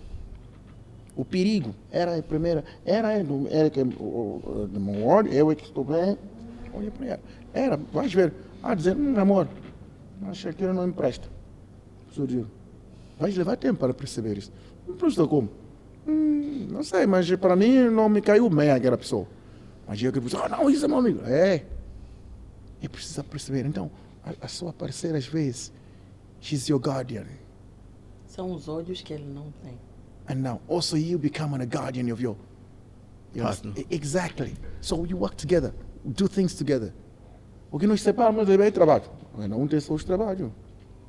O 1.15 1.23
perigo 1.23 1.75
era 1.91 2.17
a 2.17 2.23
primeira, 2.23 2.63
era 2.85 3.23
do 3.23 4.79
meu 4.79 5.05
olho, 5.05 5.31
eu 5.31 5.51
é 5.51 5.55
que 5.55 5.63
estou 5.63 5.83
bem, 5.83 6.17
olha 6.73 6.91
para 6.91 7.05
ela. 7.05 7.19
Era, 7.53 7.77
vais 7.77 8.11
ver, 8.11 8.33
a 8.63 8.73
dizer, 8.73 8.95
hum, 8.95 9.19
amor, 9.19 9.47
que 10.31 10.47
aquilo 10.47 10.73
não 10.73 10.87
me 10.87 10.93
presta. 10.93 11.27
Surgiu. 12.11 12.47
Vais 13.19 13.35
levar 13.37 13.57
tempo 13.57 13.79
para 13.79 13.93
perceber 13.93 14.37
isso. 14.37 14.51
Não 14.87 14.95
presta 14.95 15.27
como? 15.27 15.49
Hum, 16.07 16.67
não 16.71 16.83
sei, 16.83 17.05
mas 17.05 17.29
para 17.35 17.55
mim 17.55 17.89
não 17.89 18.09
me 18.09 18.21
caiu 18.21 18.49
bem 18.49 18.71
aquela 18.71 18.97
pessoa. 18.97 19.27
Mas 19.87 20.01
eu 20.01 20.11
que 20.11 20.19
ah, 20.37 20.49
não, 20.49 20.69
isso 20.69 20.85
é 20.85 20.87
meu 20.87 20.97
amigo. 20.97 21.21
É. 21.25 21.63
E 22.81 22.89
precisa 22.89 23.23
perceber. 23.23 23.65
Então, 23.65 23.91
a, 24.23 24.45
a 24.45 24.47
sua 24.47 24.73
parceira, 24.73 25.17
às 25.17 25.27
vezes, 25.27 25.71
she's 26.41 26.67
your 26.67 26.79
guardian. 26.79 27.25
São 28.27 28.51
os 28.51 28.67
olhos 28.67 29.01
que 29.01 29.13
ele 29.13 29.25
não 29.25 29.53
tem. 29.63 29.77
And 30.27 30.35
now, 30.35 30.61
also 30.67 30.95
you 30.95 31.17
becoming 31.17 31.61
a 31.61 31.65
guardian 31.65 32.11
of 32.11 32.21
your. 32.21 32.35
your 33.33 33.45
Partner. 33.45 33.73
Exactly. 33.89 34.53
So 34.81 35.05
you 35.05 35.17
work 35.17 35.35
together, 35.35 35.73
do 36.05 36.27
things 36.27 36.55
together. 36.55 36.93
O 37.71 37.79
que 37.79 37.87
nos 37.87 38.01
separa, 38.01 38.31
mas 38.31 38.47
é 38.47 38.71
trabalho. 38.71 39.03
Cada 39.37 39.55
um 39.55 39.67
tem 39.67 39.79
seus 39.79 40.03
trabalhos. 40.03 40.51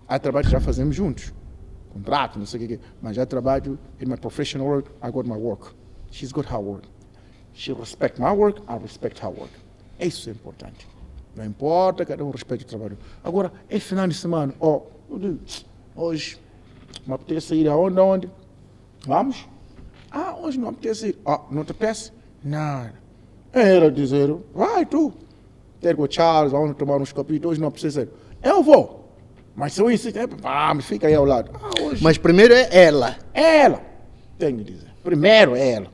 Há 0.08 0.18
trabalho 0.18 0.46
que 0.46 0.52
já 0.52 0.60
fazemos 0.60 0.96
juntos. 0.96 1.32
Contrato, 1.92 2.38
não 2.38 2.46
sei 2.46 2.64
o 2.64 2.68
que. 2.68 2.80
Mas 3.00 3.16
há 3.18 3.26
trabalho, 3.26 3.78
in 4.00 4.06
my 4.06 4.16
professional 4.16 4.66
work, 4.66 4.90
I 5.02 5.10
got 5.10 5.26
my 5.26 5.36
work. 5.36 5.74
She's 6.10 6.32
got 6.32 6.46
her 6.50 6.58
work. 6.58 6.88
She 7.52 7.72
respect 7.72 8.18
my 8.18 8.32
work, 8.32 8.60
I 8.68 8.78
respect 8.82 9.22
her 9.22 9.30
work. 9.30 9.52
Isso 10.00 10.28
é 10.28 10.32
importante. 10.32 10.88
Não 11.36 11.44
importa, 11.44 12.04
cada 12.04 12.24
um 12.24 12.30
respeita 12.30 12.64
o 12.64 12.66
trabalho. 12.66 12.98
Agora, 13.22 13.52
é 13.68 13.78
final 13.78 14.08
de 14.08 14.14
semana. 14.14 14.52
Digo, 15.10 15.40
hoje, 15.94 16.38
me 17.06 17.14
apetece 17.14 17.54
ir 17.54 17.68
aonde, 17.68 17.98
aonde? 17.98 18.30
Vamos? 19.06 19.48
Ah, 20.10 20.36
hoje 20.36 20.58
não 20.58 20.68
apetece 20.68 21.08
ir. 21.08 21.18
Ah, 21.26 21.40
não 21.50 21.64
te 21.64 21.72
apetece? 21.72 22.12
Nada. 22.42 22.94
Era 23.52 23.90
dizer, 23.90 24.34
vai 24.54 24.84
tu. 24.84 25.12
Ter 25.80 25.96
com 25.96 26.02
o 26.02 26.10
Charles, 26.10 26.52
vamos 26.52 26.76
tomar 26.76 26.96
uns 26.96 27.12
copitos, 27.12 27.50
hoje 27.50 27.60
não 27.60 27.70
precisa 27.70 28.02
ir. 28.02 28.08
Eu 28.42 28.62
vou. 28.62 29.04
Mas 29.54 29.72
se 29.72 29.80
eu 29.80 29.90
insistir, 29.90 30.26
vamos, 30.26 30.84
fica 30.84 31.06
aí 31.06 31.14
ao 31.14 31.24
lado. 31.24 31.50
Ah, 31.54 31.82
hoje. 31.82 32.02
Mas 32.02 32.18
primeiro 32.18 32.54
é 32.54 32.68
ela. 32.72 33.16
Ela, 33.32 33.80
tenho 34.38 34.58
que 34.58 34.64
dizer. 34.64 34.88
Primeiro 35.02 35.54
é 35.54 35.72
ela. 35.72 35.86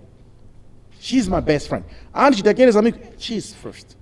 She's 0.99 1.29
my 1.29 1.41
best 1.41 1.69
friend. 1.69 1.85
Antes 2.15 2.43
daqueles 2.43 2.77
amigos, 2.77 3.01
she's 3.19 3.53
first. 3.53 3.97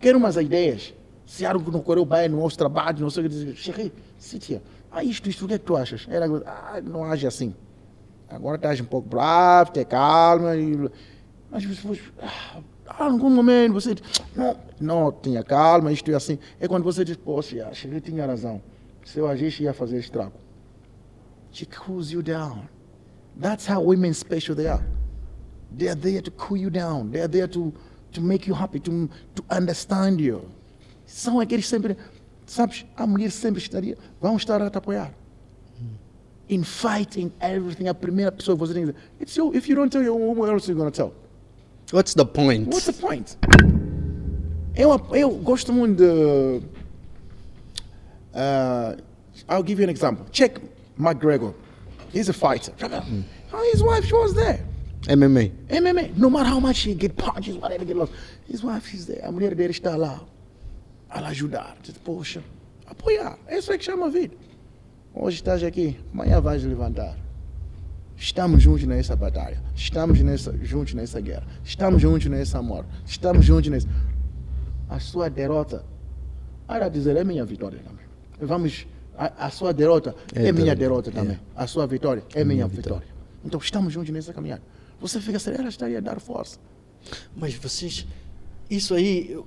Quero 0.00 0.18
umas 0.18 0.36
ideias. 0.36 0.94
Se 1.26 1.46
algo 1.46 1.70
não 1.70 1.80
correu 1.80 2.04
bem 2.04 2.28
no 2.28 2.40
nosso 2.40 2.58
trabalho, 2.58 3.00
não 3.00 3.10
sei 3.10 3.24
o 3.24 3.28
que 3.28 3.34
dizer. 3.34 3.54
Cheguei, 3.54 3.92
Cíntia, 4.18 4.62
ah, 4.90 5.04
isto, 5.04 5.28
isto, 5.28 5.44
o 5.44 5.48
que 5.48 5.54
é 5.54 5.58
que 5.58 5.64
tu 5.64 5.76
achas? 5.76 6.06
Ela, 6.10 6.42
ah, 6.46 6.80
não 6.80 7.04
age 7.04 7.26
assim. 7.26 7.54
Agora 8.30 8.56
estás 8.56 8.80
um 8.80 8.84
pouco 8.84 9.08
bravo, 9.08 9.72
ter 9.72 9.84
calma. 9.84 10.56
E... 10.56 10.88
Mas 11.50 11.66
depois, 11.66 12.00
ah, 12.22 12.60
em 13.00 13.12
algum 13.12 13.28
momento 13.28 13.72
você 13.72 13.94
diz, 13.94 14.04
não, 14.34 14.56
não, 14.80 15.12
tinha 15.12 15.42
calma, 15.42 15.92
isto 15.92 16.10
é 16.10 16.14
assim. 16.14 16.38
É 16.60 16.68
quando 16.68 16.84
você 16.84 17.04
diz, 17.04 17.16
poxa, 17.16 17.66
acho 17.68 17.88
que 17.88 18.00
tinha 18.00 18.24
razão. 18.24 18.62
Se 19.04 19.18
eu 19.18 19.26
agisse, 19.26 19.64
ia 19.64 19.74
fazer 19.74 19.98
estrago. 19.98 20.32
She 21.50 21.66
cools 21.66 22.12
you 22.12 22.22
down. 22.22 22.68
That's 23.40 23.68
how 23.68 23.82
women 23.82 24.12
special 24.12 24.54
they 24.54 24.68
are. 24.68 24.84
They 25.76 25.88
are 25.88 25.98
there 25.98 26.22
to 26.22 26.30
cool 26.30 26.58
you 26.58 26.70
down. 26.70 27.10
They 27.10 27.22
are 27.22 27.28
there 27.28 27.48
to, 27.48 27.72
to 28.12 28.20
make 28.20 28.48
you 28.48 28.54
happy, 28.54 28.78
to, 28.80 29.08
to 29.34 29.44
understand 29.50 30.20
you. 30.20 30.42
São 31.04 31.40
aqueles 31.40 31.66
sempre, 31.66 31.96
sabes, 32.46 32.86
a 32.96 33.04
mulher 33.04 33.32
sempre 33.32 33.60
estaria, 33.60 33.98
vão 34.20 34.36
estar 34.36 34.62
a 34.62 34.70
te 34.70 34.78
apoiar. 34.78 35.12
In 36.50 36.64
fighting, 36.64 37.32
everything, 37.40 37.86
a 37.86 37.94
primeira 37.94 38.32
pessoa 38.32 38.56
que 38.56 38.60
você 38.60 38.74
tem 38.74 38.84
que 38.84 38.92
dizer, 38.92 39.04
it's 39.20 39.36
you, 39.36 39.54
if 39.54 39.68
you 39.68 39.76
don't 39.76 39.88
tell 39.88 40.02
your 40.02 40.18
woman, 40.18 40.34
who 40.36 40.50
else 40.50 40.68
are 40.68 40.72
you 40.72 40.76
going 40.76 40.90
to 40.90 40.96
tell? 40.96 41.14
What's 41.92 42.12
the 42.14 42.26
point? 42.26 42.66
What's 42.66 42.86
the 42.86 42.92
point? 42.92 43.36
Eu, 44.74 45.00
eu 45.14 45.30
gosto 45.30 45.72
muito 45.72 45.98
de. 45.98 46.60
Uh, 48.34 48.96
I'll 49.48 49.62
give 49.62 49.78
you 49.78 49.84
an 49.84 49.90
example. 49.90 50.26
Check 50.32 50.60
McGregor. 50.98 51.54
He's 52.12 52.28
a 52.28 52.32
fighter. 52.32 52.72
Oh, 53.52 53.70
his 53.72 53.80
wife, 53.82 54.04
she 54.04 54.14
was 54.14 54.34
there. 54.34 54.64
MMA. 55.02 55.50
MMA. 55.68 56.16
No 56.16 56.30
matter 56.30 56.48
how 56.48 56.58
much 56.58 56.80
he 56.80 56.94
get 56.94 57.16
punches, 57.16 57.56
whatever 57.56 57.84
get 57.84 57.96
lost, 57.96 58.12
his 58.48 58.64
wife, 58.64 58.88
she's 58.88 59.06
there. 59.06 59.22
A 59.24 59.30
mulher 59.30 59.54
dele 59.54 59.72
está 59.72 59.96
lá. 59.96 60.20
A 61.08 61.20
ajudar. 61.28 61.76
Poxa, 62.04 62.42
apoiar. 62.86 63.38
Isso 63.48 63.72
é 63.72 63.78
que 63.78 63.84
chama 63.84 64.06
a 64.06 64.10
vida. 64.10 64.34
Hoje 65.14 65.36
estás 65.36 65.62
aqui, 65.62 65.98
amanhã 66.12 66.40
vais 66.40 66.62
levantar. 66.64 67.16
Estamos 68.16 68.62
juntos 68.62 68.84
nessa 68.84 69.16
batalha. 69.16 69.62
Estamos 69.74 70.20
nessa, 70.20 70.56
juntos 70.62 70.94
nessa 70.94 71.20
guerra. 71.20 71.46
Estamos 71.64 72.00
juntos 72.02 72.26
nesse 72.26 72.56
amor. 72.56 72.84
Estamos 73.04 73.44
juntos 73.44 73.70
nesse. 73.70 73.88
A 74.88 75.00
sua 75.00 75.28
derrota, 75.28 75.84
para 76.66 76.88
dizer, 76.88 77.16
é 77.16 77.24
minha 77.24 77.44
vitória 77.44 77.78
também. 77.80 78.04
Vamos, 78.40 78.86
a, 79.16 79.46
a 79.46 79.50
sua 79.50 79.72
derrota 79.72 80.14
é, 80.34 80.48
É 80.48 80.52
minha 80.52 80.74
derrota, 80.76 81.10
derrota 81.10 81.12
também. 81.12 81.40
A 81.56 81.66
sua 81.66 81.86
vitória 81.86 82.22
é 82.34 82.44
minha 82.44 82.66
vitória. 82.68 83.08
Então 83.44 83.58
estamos 83.58 83.92
juntos 83.92 84.10
nessa 84.10 84.32
caminhada. 84.32 84.62
Você 85.00 85.20
fica 85.20 85.38
sério, 85.38 85.60
ela 85.60 85.68
estaria 85.70 85.98
a 85.98 86.00
dar 86.00 86.20
força. 86.20 86.58
Mas 87.34 87.54
vocês, 87.54 88.06
isso 88.68 88.94
aí, 88.94 89.30
eu- 89.30 89.46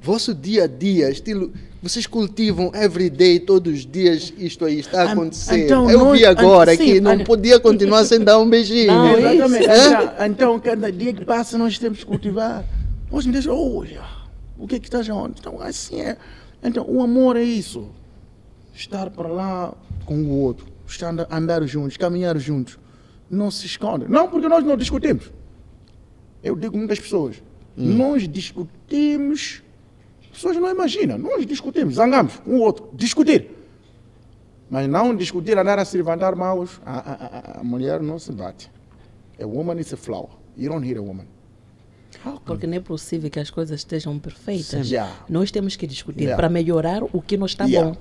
vosso 0.00 0.34
dia 0.34 0.64
a 0.64 0.66
dia, 0.66 1.10
estilo, 1.10 1.52
vocês 1.82 2.06
cultivam 2.06 2.72
everyday, 2.74 3.38
todos 3.38 3.72
os 3.72 3.86
dias, 3.86 4.32
isto 4.36 4.64
aí 4.64 4.80
está 4.80 5.02
a 5.02 5.12
acontecer. 5.12 5.64
então 5.64 5.88
eu 5.88 6.10
vi 6.12 6.24
agora 6.24 6.74
sim, 6.74 6.84
que 6.84 7.00
não 7.00 7.22
podia 7.22 7.60
continuar 7.60 8.04
sem 8.04 8.20
dar 8.20 8.38
um 8.38 8.48
beijinho. 8.48 8.88
Não? 8.88 9.16
Exatamente. 9.16 9.68
Hã? 9.68 10.26
Então, 10.26 10.58
cada 10.58 10.90
dia 10.90 11.12
que 11.12 11.24
passa, 11.24 11.56
nós 11.56 11.78
temos 11.78 11.98
que 11.98 12.06
cultivar. 12.06 12.64
Nós 13.10 13.24
me 13.24 13.32
deixam, 13.32 13.56
olha, 13.56 14.02
o 14.58 14.66
que 14.66 14.74
é 14.74 14.80
que 14.80 14.88
está 14.88 14.98
onde? 15.14 15.36
Então, 15.38 15.60
assim 15.60 16.00
é. 16.00 16.16
Então, 16.62 16.84
o 16.88 17.00
amor 17.00 17.36
é 17.36 17.44
isso. 17.44 17.88
Estar 18.74 19.10
para 19.10 19.28
lá 19.28 19.72
com 20.04 20.16
o 20.16 20.40
outro. 20.40 20.66
Estar, 20.86 21.14
andar 21.30 21.64
juntos, 21.66 21.96
caminhar 21.96 22.36
juntos. 22.38 22.78
Não 23.30 23.50
se 23.50 23.66
esconde. 23.66 24.06
Não, 24.08 24.28
porque 24.28 24.48
nós 24.48 24.64
não 24.64 24.76
discutimos. 24.76 25.30
Eu 26.42 26.56
digo 26.56 26.76
muitas 26.76 26.98
pessoas. 26.98 27.36
Nós 27.76 28.28
discutimos 28.28 29.62
pessoas 30.38 30.56
não 30.56 30.70
imaginam. 30.70 31.18
Nós 31.18 31.44
discutimos, 31.44 31.94
zangamos, 31.94 32.40
um 32.46 32.56
ou 32.56 32.62
outro, 32.62 32.88
discutir. 32.94 33.50
Mas 34.70 34.88
não 34.88 35.14
discutir, 35.14 35.56
andar 35.58 35.78
a 35.78 35.84
se 35.84 35.96
levantar 35.96 36.34
mãos. 36.34 36.80
A, 36.84 36.98
a, 36.98 37.60
a, 37.60 37.64
mulher 37.64 38.00
não 38.00 38.18
se 38.18 38.32
bate. 38.32 38.70
A 39.40 39.46
woman 39.46 39.78
is 39.80 39.92
a 39.92 39.96
flower. 39.96 40.30
You 40.56 40.70
don't 40.70 40.86
hit 40.86 40.98
a 40.98 41.02
woman. 41.02 41.26
Porque 42.44 42.66
não 42.66 42.76
é 42.76 42.80
possível 42.80 43.30
que 43.30 43.38
as 43.38 43.50
coisas 43.50 43.80
estejam 43.80 44.18
perfeitas. 44.18 44.90
Yeah. 44.90 45.12
Nós 45.28 45.50
temos 45.50 45.76
que 45.76 45.86
discutir 45.86 46.24
Yeah. 46.24 46.36
para 46.36 46.48
melhorar 46.48 47.02
o 47.02 47.22
que 47.22 47.36
não 47.36 47.46
está 47.46 47.64
Yeah. 47.64 47.90
bom. 47.92 47.96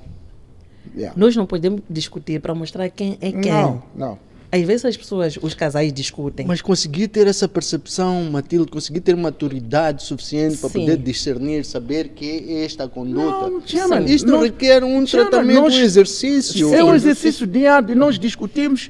Nós 1.15 1.35
não 1.35 1.45
podemos 1.45 1.81
discutir 1.89 2.41
para 2.41 2.55
mostrar 2.55 2.89
quem 2.89 3.17
é 3.21 3.31
quem. 3.31 3.51
Não, 3.51 3.83
não. 3.95 4.19
Às 4.57 4.63
vezes 4.65 4.85
as 4.85 4.97
pessoas, 4.97 5.37
os 5.41 5.53
casais 5.53 5.91
discutem. 5.93 6.45
Mas 6.45 6.61
conseguir 6.61 7.07
ter 7.09 7.27
essa 7.27 7.47
percepção, 7.47 8.23
Matilde, 8.31 8.71
conseguir 8.71 9.01
ter 9.01 9.15
maturidade 9.15 10.03
suficiente 10.03 10.57
para 10.57 10.69
poder 10.69 10.97
discernir, 10.97 11.63
saber 11.65 12.09
que 12.09 12.25
é 12.49 12.63
esta 12.65 12.85
a 12.85 12.89
conduta. 12.89 13.49
Não, 13.49 13.61
Chairman, 13.65 14.05
Isto 14.05 14.29
nós- 14.31 14.43
requer 14.43 14.83
um 14.83 15.05
tratamento, 15.05 15.61
nós- 15.61 15.75
um 15.75 15.79
exercício. 15.79 16.73
É 16.73 16.83
um 16.83 16.95
exercício 16.95 17.45
diário, 17.45 17.95
nós 17.95 18.17
discutimos 18.17 18.89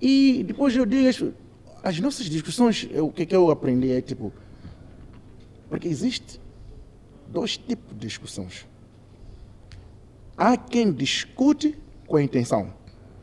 e 0.00 0.44
depois 0.46 0.76
eu 0.76 0.86
digo, 0.86 1.08
as, 1.08 1.22
as 1.82 1.98
nossas 2.00 2.26
discussões, 2.26 2.88
eu- 2.92 3.06
o 3.06 3.12
que, 3.12 3.26
que 3.26 3.34
eu 3.34 3.50
aprendi 3.50 3.90
é 3.90 4.00
tipo, 4.00 4.32
porque 5.68 5.88
existe 5.88 6.40
dois 7.28 7.56
tipos 7.56 7.92
de 7.94 8.06
discussões. 8.06 8.66
Há 10.36 10.56
quem 10.56 10.92
discute 10.92 11.76
com 12.06 12.16
a 12.16 12.22
intenção, 12.22 12.72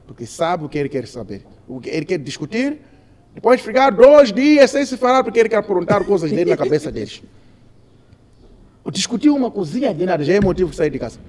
porque 0.08 0.26
sabe 0.26 0.66
o 0.66 0.70
que 0.70 0.78
ele 0.78 0.90
quer 0.90 1.08
saber. 1.08 1.46
Ele 1.86 2.06
quer 2.06 2.18
discutir, 2.18 2.80
depois 3.34 3.62
ficar 3.62 3.92
dois 3.92 4.34
dias 4.34 4.72
sem 4.72 4.86
se 4.86 4.98
falar 4.98 5.24
porque 5.24 5.40
ele 5.40 5.50
quer 5.50 5.62
perguntar 5.62 6.04
coisas 6.04 6.32
dele 6.32 6.50
na 6.52 6.58
cabeça 6.58 6.92
deles. 6.92 7.22
Discutir 8.92 9.30
uma 9.30 9.52
cozinha 9.52 9.94
de 9.94 10.04
nada 10.04 10.24
já 10.24 10.34
é 10.34 10.42
motivo 10.42 10.72
de 10.72 10.76
sair 10.76 10.90
de 10.90 10.98
casa. 10.98 11.20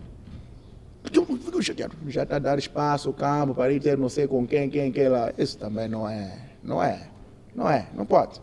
Fico 1.04 1.62
chateado. 1.62 1.94
Já 2.08 2.22
está 2.22 2.36
a 2.36 2.38
dar 2.38 2.58
espaço, 2.58 3.12
campo, 3.12 3.54
para 3.54 3.72
ir 3.72 3.80
ter 3.80 3.98
não 3.98 4.08
sei 4.08 4.26
com 4.26 4.46
quem, 4.46 4.70
quem, 4.70 4.90
quem 4.90 5.08
lá. 5.08 5.32
Isso 5.36 5.58
também 5.58 5.88
não 5.88 6.08
é. 6.08 6.38
Não 6.62 6.82
é. 6.82 7.06
Não 7.54 7.68
é. 7.68 7.86
Não 7.94 8.06
pode. 8.06 8.40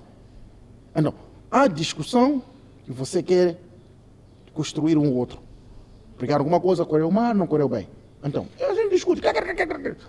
Não. 0.96 1.14
Há 1.50 1.68
discussão 1.68 2.44
que 2.86 2.92
você 2.92 3.24
quer 3.24 3.58
construir 4.54 4.98
um 4.98 5.14
outro. 5.14 5.40
Porque 6.18 6.32
alguma 6.32 6.60
coisa 6.60 6.86
correu 6.86 7.10
mal, 7.12 7.34
não 7.34 7.48
correu 7.48 7.70
bem. 7.70 7.88
Então, 8.24 8.48
a 8.60 8.74
gente 8.74 8.90
discute. 8.90 9.22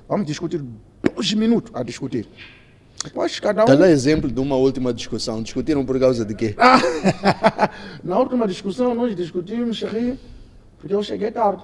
Vamos 0.09 0.26
discutir 0.26 0.62
dois 1.03 1.32
minutos 1.34 1.70
a 1.74 1.82
discutir. 1.82 2.28
Depois 3.05 3.38
cada 3.38 3.62
um. 3.62 3.66
Dá 3.66 3.74
lá 3.74 3.88
exemplo 3.88 4.30
de 4.30 4.40
uma 4.40 4.57
última 4.57 4.92
discussão. 4.92 5.42
Discutiram 5.42 5.84
por 5.84 5.99
causa 6.01 6.24
de 6.24 6.34
quê? 6.34 6.55
Na 8.03 8.18
última 8.18 8.46
discussão, 8.46 8.94
nós 8.94 9.14
discutimos, 9.14 9.76
cheguei, 9.76 10.18
porque 10.78 10.94
eu 10.94 11.03
cheguei 11.03 11.30
tarde. 11.30 11.62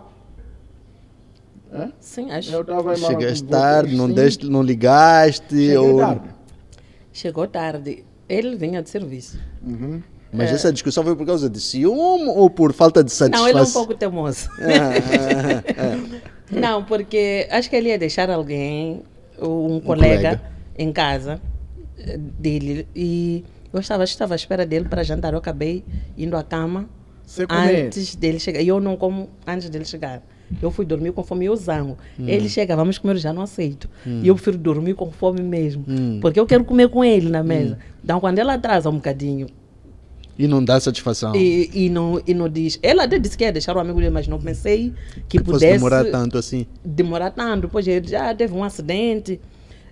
É? 1.73 1.89
Sim, 1.99 2.31
acho. 2.31 2.53
Eu 2.53 2.61
estava 2.61 2.95
em 2.95 2.97
Chegaste 2.97 3.45
tarde, 3.45 3.97
não, 3.97 4.09
deste, 4.09 4.47
não 4.49 4.63
ligaste. 4.63 5.49
Cheguei 5.49 5.77
ou... 5.77 5.99
tarde. 5.99 6.29
Chegou 7.13 7.47
tarde. 7.49 8.05
Ele 8.29 8.57
vinha 8.57 8.81
de 8.81 8.89
serviço. 8.89 9.39
Mas 10.33 10.51
essa 10.51 10.73
discussão 10.73 11.05
foi 11.05 11.15
por 11.15 11.27
causa 11.27 11.49
de 11.49 11.61
ciúme 11.61 12.29
ou 12.29 12.49
por 12.49 12.73
falta 12.73 13.03
de 13.03 13.13
satisfação? 13.13 13.45
Não, 13.45 13.51
ele 13.51 13.59
é 13.59 13.63
um 13.63 13.73
pouco 13.73 13.95
teimoso. 13.95 14.49
Ah, 14.59 15.95
Não, 16.51 16.85
porque 16.85 17.49
acho 17.51 17.71
que 17.71 17.77
ele 17.77 17.89
ia 17.89 17.99
deixar 17.99 18.29
alguém, 18.31 19.03
um, 19.41 19.81
colega, 19.81 19.81
colega. 19.81 20.43
em 20.77 20.93
casa 20.93 21.41
eh, 21.99 22.19
dele. 22.19 22.87
E 22.95 23.45
eu 23.73 23.81
estava, 23.81 24.05
estava 24.05 24.35
à 24.35 24.37
espera 24.37 24.65
dele 24.65 24.89
para 24.89 25.03
jantar. 25.03 25.33
Eu 25.33 25.39
acabei 25.39 25.85
indo 26.17 26.37
à 26.37 26.43
cama 26.43 26.89
antes 27.49 28.15
dele 28.15 28.39
chegar. 28.39 28.61
E 28.61 28.69
eu 28.69 28.81
não 28.81 28.97
como 28.97 29.31
antes 29.47 29.69
dele 29.71 29.85
chegar. 29.85 30.23
Eu 30.61 30.71
fui 30.71 30.85
dormir 30.85 31.13
conforme 31.13 31.47
eu 31.47 31.57
zango. 31.57 31.97
Hum. 32.19 32.29
Ele 32.29 32.49
chega, 32.49 32.77
vamos 32.77 32.99
comer, 32.99 33.15
eu 33.15 33.19
já 33.19 33.33
não 33.33 33.43
aceito. 33.43 33.89
E 34.07 34.29
eu 34.29 34.35
prefiro 34.35 34.59
dormir 34.59 34.95
com 34.95 35.11
fome 35.11 35.43
mesmo. 35.43 35.85
Hum. 35.89 36.19
Porque 36.21 36.39
eu 36.39 36.47
quero 36.47 36.65
comer 36.65 36.89
com 36.89 37.05
ele 37.05 37.29
na 37.31 37.43
mesa. 37.43 37.79
Então, 38.03 38.21
quando 38.21 38.39
ele 38.39 38.51
atrasa 38.51 38.91
um 38.91 38.97
bocadinho, 38.97 39.47
e 40.39 40.47
não 40.49 40.65
dá 40.65 40.79
satisfação. 40.81 41.35
e, 41.37 41.71
e, 41.73 41.89
não, 41.91 42.21
e 42.27 42.35
não 42.35 42.49
diz. 42.49 42.79
Ele 42.83 43.01
até 43.01 43.19
disse 43.19 43.37
que 43.37 43.45
ia 43.45 43.53
deixar 43.53 43.77
o 43.77 43.81
amigo 43.81 43.99
dele, 43.99 44.11
mas 44.11 44.27
não 44.29 44.41
pensei 44.41 44.93
que, 45.29 45.39
que 45.39 45.45
pudesse 45.45 45.75
demorar 45.75 46.05
tanto 46.07 46.37
assim. 46.39 46.67
demorar 46.85 47.31
tanto. 47.31 47.63
Depois 47.63 47.87
ele 47.87 48.07
já 48.09 48.35
teve 48.35 48.53
um 48.55 48.65
acidente, 48.65 49.41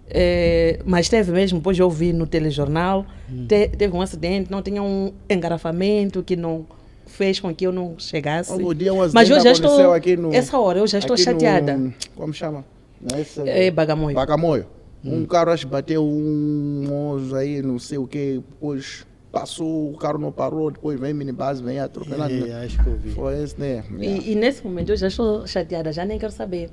eh, 0.09 0.81
mas 0.85 1.09
teve 1.09 1.31
mesmo, 1.33 1.59
depois 1.59 1.79
eu 1.79 1.89
vi 1.89 2.13
no 2.13 2.27
telejornal, 2.27 3.07
Hum. 3.31 3.47
te- 3.47 3.69
teve 3.69 3.95
um 3.97 4.01
acidente, 4.01 4.51
não 4.51 4.63
tinha 4.63 4.83
um 4.83 5.13
engarrafamento 5.31 6.23
que 6.23 6.37
não 6.37 6.67
fez 7.07 7.39
com 7.39 7.55
que 7.55 7.67
eu 7.67 7.73
não 7.73 7.95
chegasse. 7.99 8.51
Outro 8.53 8.75
dia 8.75 8.93
um 8.93 8.99
mas 9.13 9.29
eu 9.29 9.41
já 9.41 9.53
estou, 9.53 9.93
aqui 9.93 10.17
no- 10.17 10.33
essa 10.35 10.59
hora 10.59 10.79
eu 10.79 10.87
já 10.87 10.99
estou 10.99 11.15
aqui 11.15 11.25
no- 11.27 11.33
chateada. 11.33 11.93
como 12.17 12.33
chama? 12.33 12.65
Nessa, 13.01 13.43
É 13.49 13.71
Bagamoio. 13.71 14.15
Bagamoio. 14.15 14.67
Um 15.05 15.25
carro 15.25 15.51
acho 15.51 15.67
que 15.67 15.73
bateu 15.73 16.05
um 16.05 16.85
moço 16.89 17.35
aí, 17.35 17.61
não 17.61 17.77
sei 17.79 17.99
o 17.99 18.07
que, 18.07 18.35
depois 18.37 19.05
passou, 19.33 19.91
o 19.91 19.97
carro 19.97 20.19
não 20.19 20.31
parou, 20.31 20.71
depois 20.71 21.01
vem 21.01 21.15
minibus, 21.15 21.61
vem 21.61 21.81
atropelando. 21.81 22.47
É, 22.47 22.65
acho 22.65 22.81
que 22.83 22.87
eu 22.87 22.97
vi. 22.97 23.11
Foi 23.11 23.43
esse, 23.43 23.59
né? 23.59 23.83
E, 23.99 24.33
e 24.33 24.35
nesse 24.35 24.63
momento 24.63 24.91
eu 24.91 24.97
já 24.97 25.09
estou 25.09 25.47
chateada, 25.47 25.91
já 25.93 26.05
nem 26.05 26.19
quero 26.19 26.33
saber. 26.33 26.71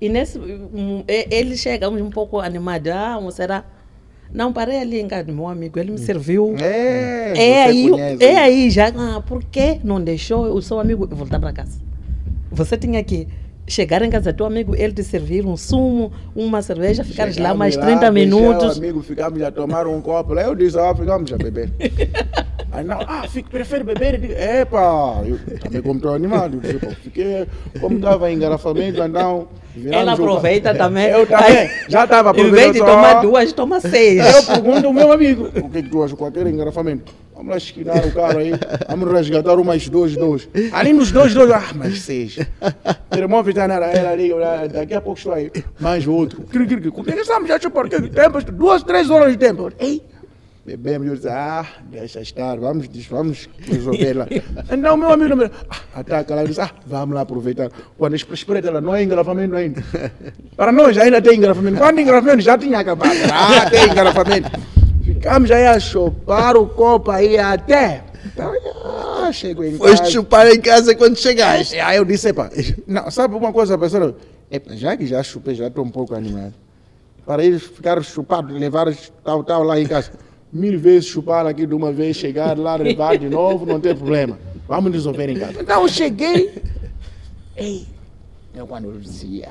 E 0.00 0.08
nesse, 0.08 0.38
ele 1.30 1.56
chega 1.56 1.88
um 1.90 2.10
pouco 2.10 2.38
animado, 2.38 2.88
ah, 2.88 3.18
será? 3.32 3.64
Não, 4.32 4.52
parei 4.52 4.78
ali 4.78 5.00
em 5.00 5.08
casa 5.08 5.24
do 5.24 5.32
meu 5.32 5.48
amigo, 5.48 5.78
ele 5.78 5.92
me 5.92 5.98
serviu. 5.98 6.54
É, 6.58 7.32
É 7.36 7.64
aí, 7.64 7.90
conhece. 7.90 8.24
é 8.24 8.36
aí 8.38 8.70
já. 8.70 8.88
Ah, 8.88 9.22
por 9.26 9.42
que 9.44 9.80
não 9.82 10.00
deixou 10.00 10.54
o 10.54 10.60
seu 10.62 10.78
amigo 10.78 11.06
voltar 11.06 11.40
para 11.40 11.52
casa? 11.52 11.78
Você 12.50 12.76
tinha 12.76 13.02
que 13.02 13.26
chegar 13.66 14.02
em 14.02 14.10
casa 14.10 14.32
do 14.32 14.36
teu 14.36 14.46
amigo, 14.46 14.74
ele 14.76 14.92
te 14.92 15.02
servir 15.02 15.44
um 15.44 15.56
sumo, 15.56 16.12
uma 16.34 16.62
cerveja, 16.62 17.02
ficares 17.04 17.36
lá 17.36 17.54
mais 17.54 17.76
lá, 17.76 17.86
30 17.86 18.10
deixei 18.10 18.24
minutos. 18.26 18.76
O 18.76 18.78
amigo, 18.78 19.02
ficamos 19.02 19.42
a 19.42 19.50
tomar 19.50 19.86
um 19.86 20.00
copo. 20.00 20.34
Lá 20.34 20.42
eu 20.42 20.54
disse, 20.54 20.78
ah, 20.78 20.94
ficamos 20.94 21.32
a 21.32 21.36
beber. 21.36 21.70
Aí 22.72 22.84
não, 22.84 23.00
ah, 23.00 23.26
fico, 23.28 23.48
prefere 23.48 23.82
beber? 23.82 24.14
Eu 24.14 24.20
digo, 24.20 24.34
Epa, 24.34 25.22
eu 25.24 25.38
também 25.58 25.82
como 25.82 25.96
estou 25.96 26.14
animado. 26.14 26.56
Eu 26.56 26.60
disse, 26.60 26.78
pô, 26.78 26.90
fiquei, 27.02 27.46
como 27.80 27.96
estava 27.96 28.30
em 28.30 28.36
engarrafamento, 28.36 29.02
então... 29.02 29.48
Ela 29.90 30.12
aproveita 30.12 30.74
também. 30.74 31.08
Eu 31.08 31.26
também, 31.26 31.70
já 31.88 32.04
estava 32.04 32.38
Em 32.38 32.50
vez 32.50 32.72
de 32.72 32.78
tomar 32.78 33.20
duas, 33.20 33.52
toma 33.52 33.80
seis. 33.80 34.24
Eu 34.34 34.42
pergunto 34.42 34.86
ao 34.86 34.92
meu 34.92 35.12
amigo, 35.12 35.48
o 35.54 35.68
que, 35.68 35.82
tu 35.82 36.02
achas 36.02 36.16
com 36.16 36.24
aquele 36.24 36.50
engarrafamento? 36.50 37.12
Vamos 37.36 37.50
lá 37.50 37.58
esquinar 37.58 38.06
o 38.06 38.12
carro 38.12 38.38
aí, 38.38 38.50
vamos 38.88 39.12
resgatar 39.12 39.58
umas 39.58 39.86
dois, 39.90 40.16
dois. 40.16 40.48
Ali 40.72 40.94
nos 40.94 41.12
dois, 41.12 41.34
dois, 41.34 41.50
ah, 41.50 41.70
mas 41.74 42.00
seis. 42.00 42.38
Termómetro 43.10 43.50
está 43.50 43.68
na 43.68 43.76
ali, 43.76 44.32
olha, 44.32 44.66
daqui 44.66 44.94
a 44.94 45.02
pouco 45.02 45.18
estou 45.18 45.34
aí, 45.34 45.52
mais 45.78 46.06
outro. 46.06 46.40
Cri, 46.44 46.66
cri, 46.66 46.80
cri. 46.80 46.90
Começamos 46.90 47.46
já, 47.46 47.58
por 47.68 47.90
que 47.90 48.00
tempo, 48.08 48.42
duas, 48.50 48.82
três 48.82 49.10
horas 49.10 49.32
de 49.32 49.36
tempo. 49.36 49.70
Ei, 49.78 50.02
bebemos, 50.64 51.06
eu 51.08 51.14
disse, 51.14 51.28
ah, 51.28 51.66
deixa 51.90 52.22
estar, 52.22 52.56
vamos, 52.56 52.88
vamos 53.10 53.50
resolver 53.60 54.14
lá. 54.14 54.26
Então, 54.72 54.96
meu 54.96 55.10
amigo, 55.10 55.36
meu, 55.36 55.50
ah, 55.68 55.76
ataca 56.00 56.34
lá, 56.36 56.40
eu 56.40 56.48
disse, 56.48 56.62
ah, 56.62 56.70
vamos 56.86 57.14
lá 57.14 57.20
aproveitar. 57.20 57.70
Quando 57.98 58.16
espreita 58.16 58.68
ela, 58.68 58.80
não 58.80 58.94
é 58.94 59.02
engarrafamento 59.02 59.54
ainda. 59.54 59.84
Para 60.56 60.72
nós 60.72 60.96
ainda 60.96 61.20
tem 61.20 61.36
engarrafamento. 61.36 61.76
Quando 61.76 62.00
engarrafamento 62.00 62.40
já 62.40 62.56
tinha 62.56 62.78
acabado. 62.78 63.12
Ah, 63.30 63.68
tem 63.68 63.90
engarrafamento. 63.90 64.50
Ficamos 65.26 65.50
aí 65.50 65.66
a 65.66 65.80
chupar 65.80 66.56
o 66.56 66.68
copo 66.68 67.10
aí 67.10 67.36
até. 67.36 68.04
Então, 68.26 68.52
ah, 68.84 69.32
chego 69.32 69.64
em 69.64 69.76
Foste 69.76 69.98
casa. 69.98 70.10
chupar 70.12 70.46
em 70.46 70.60
casa 70.60 70.94
quando 70.94 71.16
chegaste. 71.18 71.80
Aí 71.80 71.96
eu 71.96 72.04
disse, 72.04 72.28
epa, 72.28 72.48
não, 72.86 73.10
sabe 73.10 73.34
uma 73.34 73.52
coisa, 73.52 73.76
pessoal? 73.76 74.14
Epa, 74.48 74.76
já 74.76 74.96
que 74.96 75.04
já 75.04 75.20
chupei, 75.24 75.56
já 75.56 75.66
estou 75.66 75.84
um 75.84 75.90
pouco 75.90 76.14
animado. 76.14 76.54
Para 77.26 77.44
eles 77.44 77.64
ficarem 77.64 78.04
chupados, 78.04 78.56
levar 78.56 78.86
tal, 79.24 79.42
tal 79.42 79.64
lá 79.64 79.80
em 79.80 79.86
casa. 79.86 80.12
Mil 80.52 80.78
vezes 80.78 81.06
chupar 81.06 81.44
aqui 81.44 81.66
de 81.66 81.74
uma 81.74 81.90
vez, 81.90 82.16
chegar 82.16 82.56
lá, 82.56 82.76
levar 82.76 83.18
de 83.18 83.28
novo, 83.28 83.66
não 83.66 83.80
tem 83.80 83.96
problema. 83.96 84.38
Vamos 84.68 84.92
resolver 84.92 85.28
em 85.28 85.40
casa. 85.40 85.60
Então 85.60 85.82
eu 85.82 85.88
cheguei. 85.88 86.62
Ei, 87.56 87.84
eu 88.54 88.64
quando 88.64 88.84
eu 88.84 89.00
dizia, 89.00 89.48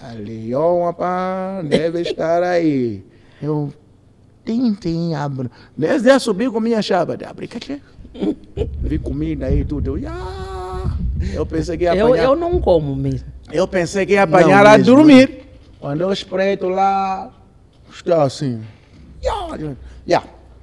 a 0.00 0.12
Leon, 0.14 0.86
rapaz, 0.86 1.68
deve 1.68 2.00
estar 2.00 2.42
aí. 2.42 3.04
Eu, 3.42 3.70
tem, 4.44 4.74
tem, 4.74 5.14
abre. 5.14 5.48
Desde 5.76 6.10
a 6.10 6.18
subir 6.18 6.50
com 6.50 6.60
minha 6.60 6.82
chave, 6.82 7.16
abre, 7.24 7.48
que 7.48 7.80
Vi 8.82 8.98
comida 8.98 9.46
aí 9.46 9.64
tudo. 9.64 9.96
Eu, 9.98 10.08
"Ah." 10.08 10.96
eu 11.32 11.44
pensei 11.46 11.76
que 11.76 11.84
ia 11.84 11.94
Eu, 11.96 12.06
apanhar. 12.08 12.24
eu 12.24 12.36
não 12.36 12.60
como 12.60 12.94
mesmo. 12.94 13.26
Eu 13.52 13.66
pensei 13.66 14.04
que 14.06 14.12
ia 14.12 14.22
apanhar 14.24 14.64
Não 14.64 14.70
a 14.70 14.76
dormir. 14.76 15.42
Quando 15.80 16.00
eu 16.02 16.12
espreito 16.12 16.68
lá, 16.68 17.32
está 17.92 18.22
assim. 18.22 18.60
Ya, 19.22 19.32
ya, 20.06 20.22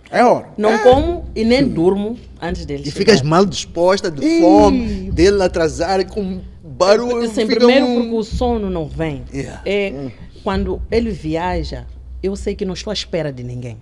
é 0.10 0.24
hora. 0.24 0.48
Não 0.58 0.72
É. 0.72 0.78
como 0.80 1.26
e 1.36 1.44
nem 1.44 1.68
durmo 1.68 2.18
antes 2.42 2.66
dele 2.66 2.84
E 2.84 2.86
chegar. 2.86 2.98
ficas 2.98 3.22
mal 3.22 3.46
disposta, 3.46 4.10
de 4.10 4.24
Ih. 4.26 4.40
fome, 4.42 5.12
dele 5.12 5.42
atrasar 5.44 6.06
com 6.08 6.42
barulho. 6.64 7.28
Sim, 7.30 7.48
primeiro 7.48 7.86
um- 7.86 7.96
porque 8.02 8.16
o 8.16 8.24
sono 8.24 8.70
não 8.70 8.88
vem. 8.88 9.24
Yeah. 9.34 9.62
É, 9.66 10.12
Quando 10.44 10.82
ele 10.90 11.12
viaja, 11.12 11.86
eu 12.22 12.36
sei 12.36 12.56
que 12.56 12.66
não 12.66 12.74
estou 12.74 12.92
à 12.92 12.94
espera 12.94 13.32
de 13.32 13.44
ninguém. 13.44 13.78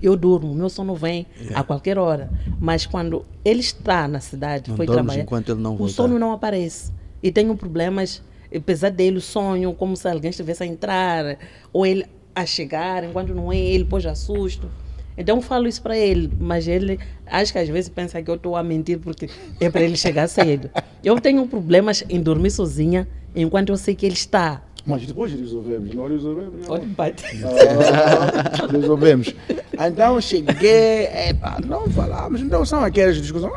eu 0.00 0.16
durmo, 0.16 0.54
meu 0.54 0.68
sono 0.68 0.94
vem 0.94 1.26
a 1.54 1.62
qualquer 1.64 1.98
hora. 1.98 2.30
Mas 2.60 2.86
quando 2.86 3.24
ele 3.44 3.60
está 3.60 4.06
na 4.06 4.20
cidade, 4.20 4.70
Não 4.70 4.76
foi 4.76 4.86
trabalhar, 4.86 5.22
enquanto 5.22 5.50
ele 5.50 5.60
não 5.60 5.74
o 5.74 5.88
sono 5.88 6.18
não 6.18 6.32
aparece. 6.32 6.92
E 7.22 7.32
tenho 7.32 7.56
problemas, 7.56 8.22
eh, 8.50 8.60
pesadelo, 8.60 9.20
sonho, 9.20 9.72
como 9.74 9.96
se 9.96 10.08
alguém 10.08 10.30
estivesse 10.30 10.62
a 10.62 10.66
entrar, 10.66 11.36
ou 11.72 11.84
ele 11.84 12.06
a 12.34 12.46
chegar, 12.46 13.02
enquanto 13.02 13.34
não 13.34 13.52
é 13.52 13.58
ele, 13.58 13.84
pôs 13.84 14.06
assusto. 14.06 14.70
Então 15.16 15.36
eu 15.38 15.42
falo 15.42 15.66
isso 15.66 15.82
para 15.82 15.98
ele, 15.98 16.32
mas 16.38 16.68
ele 16.68 16.96
acho 17.26 17.52
que 17.52 17.58
às 17.58 17.68
vezes 17.68 17.88
pensa 17.90 18.22
que 18.22 18.30
eu 18.30 18.36
estou 18.36 18.54
a 18.54 18.62
mentir 18.62 19.00
porque 19.00 19.28
é 19.60 19.68
para 19.68 19.80
ele 19.82 19.96
chegar 19.96 20.28
cedo. 20.28 20.70
Eu 21.02 21.20
tenho 21.20 21.44
problemas 21.48 22.04
em 22.08 22.20
dormir 22.22 22.52
sozinha 22.52 23.08
enquanto 23.34 23.70
eu 23.70 23.76
sei 23.76 23.96
que 23.96 24.06
ele 24.06 24.14
está. 24.14 24.62
Mas 24.88 25.06
depois 25.06 25.30
resolvemos, 25.30 25.94
não 25.94 26.08
resolvemos. 26.08 26.66
não. 26.66 26.74
Olha, 26.74 26.86
bate. 26.86 27.22
Ah, 27.44 28.66
resolvemos. 28.72 29.34
Então 29.78 30.18
cheguei, 30.18 31.04
epa, 31.28 31.58
não 31.66 31.86
falamos, 31.90 32.40
então 32.40 32.64
são 32.64 32.82
aquelas 32.82 33.16
discussões. 33.18 33.52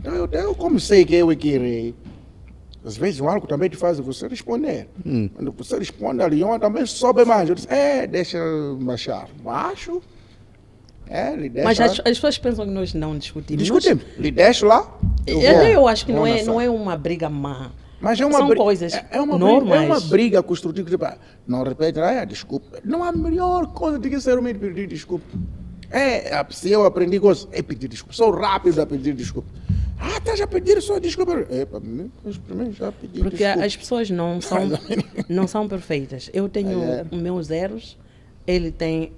Então 0.00 0.14
eu, 0.14 0.28
eu 0.30 0.54
como 0.54 0.78
sei 0.78 1.06
que 1.06 1.14
eu 1.14 1.30
é 1.32 1.36
que 1.36 1.48
errei, 1.48 1.94
às 2.84 2.98
vezes 2.98 3.18
o 3.18 3.26
álcool 3.26 3.46
também 3.46 3.70
te 3.70 3.76
faz 3.78 3.98
você 3.98 4.28
responder. 4.28 4.88
Quando 5.34 5.52
você 5.52 5.78
responde, 5.78 6.22
a 6.22 6.26
Leon 6.26 6.58
também 6.58 6.84
sobe 6.84 7.24
mais. 7.24 7.48
Eu 7.48 7.54
disse, 7.54 7.72
é, 7.72 8.06
deixa 8.06 8.36
eu 8.36 8.76
baixar. 8.76 9.26
Baixo. 9.42 10.02
É, 11.08 11.34
lhe 11.34 11.48
deixa. 11.48 11.66
Mas 11.66 11.80
as, 11.80 11.92
as 12.00 12.04
pessoas 12.04 12.36
pensam 12.36 12.66
que 12.66 12.72
nós 12.72 12.92
não 12.92 13.16
discutimos. 13.16 13.62
Discutimos. 13.62 14.04
Lhe 14.18 14.30
deixo 14.30 14.66
lá. 14.66 14.86
Até 15.22 15.74
eu 15.74 15.88
acho 15.88 16.04
que 16.04 16.12
não 16.12 16.26
é, 16.26 16.42
não 16.42 16.60
é 16.60 16.68
uma 16.68 16.96
briga 16.96 17.30
má. 17.30 17.70
Mas 18.00 18.20
é 18.20 18.26
uma 18.26 18.38
São 18.38 18.48
bri- 18.48 18.58
coisas 18.58 18.92
é, 18.94 19.06
é 19.12 19.20
uma 19.20 19.38
normais. 19.38 19.68
Briga, 19.70 19.84
é 19.84 19.86
uma 19.98 20.00
briga 20.08 20.42
construtiva. 20.42 20.90
Tipo, 20.90 21.04
ah, 21.06 21.16
não 21.46 21.62
repete, 21.62 21.98
ah, 22.00 22.24
desculpa. 22.24 22.78
Não 22.84 23.02
há 23.02 23.10
melhor 23.12 23.68
coisa 23.68 23.98
do 23.98 24.08
que 24.08 24.20
ser 24.20 24.38
homem 24.38 24.54
pedir 24.54 24.86
desculpa. 24.86 25.24
É, 25.90 26.34
ah, 26.34 26.46
se 26.50 26.70
eu 26.70 26.84
aprendi 26.84 27.18
coisas, 27.18 27.48
é 27.52 27.62
pedir 27.62 27.88
desculpa. 27.88 28.14
Sou 28.14 28.30
rápido 28.30 28.80
a 28.80 28.86
pedir 28.86 29.14
desculpa. 29.14 29.48
Ah, 29.98 30.18
estás 30.18 30.40
a 30.42 30.46
pedir 30.46 30.80
só 30.82 30.98
desculpa. 30.98 31.46
É, 31.50 31.64
para 31.64 31.80
mim, 31.80 32.10
para 32.46 32.54
mim 32.56 32.70
já 32.72 32.92
pedi 32.92 33.18
Porque 33.20 33.36
desculpa. 33.38 33.64
as 33.66 33.76
pessoas 33.76 34.10
não 34.10 34.40
são, 34.42 34.58
não 35.28 35.46
são 35.48 35.66
perfeitas. 35.66 36.28
Eu 36.34 36.48
tenho 36.50 36.82
É. 36.82 37.06
os 37.10 37.18
meus 37.18 37.50
erros, 37.50 37.96
ele 38.46 38.70
tem 38.70 39.12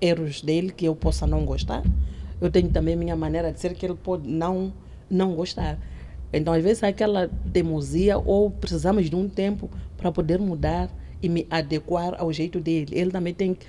erros 0.00 0.40
dele 0.40 0.70
que 0.70 0.84
eu 0.86 0.94
possa 0.94 1.26
não 1.26 1.44
gostar. 1.44 1.82
Eu 2.40 2.48
tenho 2.50 2.68
também 2.70 2.94
minha 2.94 3.16
maneira 3.16 3.52
de 3.52 3.58
ser 3.60 3.74
que 3.74 3.84
ele 3.84 3.96
pode 4.00 4.28
não, 4.28 4.72
não 5.10 5.34
gostar. 5.34 5.78
Então, 6.32 6.52
às 6.52 6.62
vezes, 6.62 6.82
há 6.82 6.88
aquela 6.88 7.28
teimosia 7.52 8.18
ou 8.18 8.50
precisamos 8.50 9.08
de 9.10 9.16
um 9.16 9.28
tempo 9.28 9.68
para 9.96 10.12
poder 10.12 10.38
mudar 10.38 10.88
e 11.22 11.28
me 11.28 11.46
adequar 11.50 12.14
ao 12.18 12.32
jeito 12.32 12.60
dele. 12.60 12.88
Ele 12.92 13.10
também 13.10 13.34
tem 13.34 13.54
que 13.54 13.66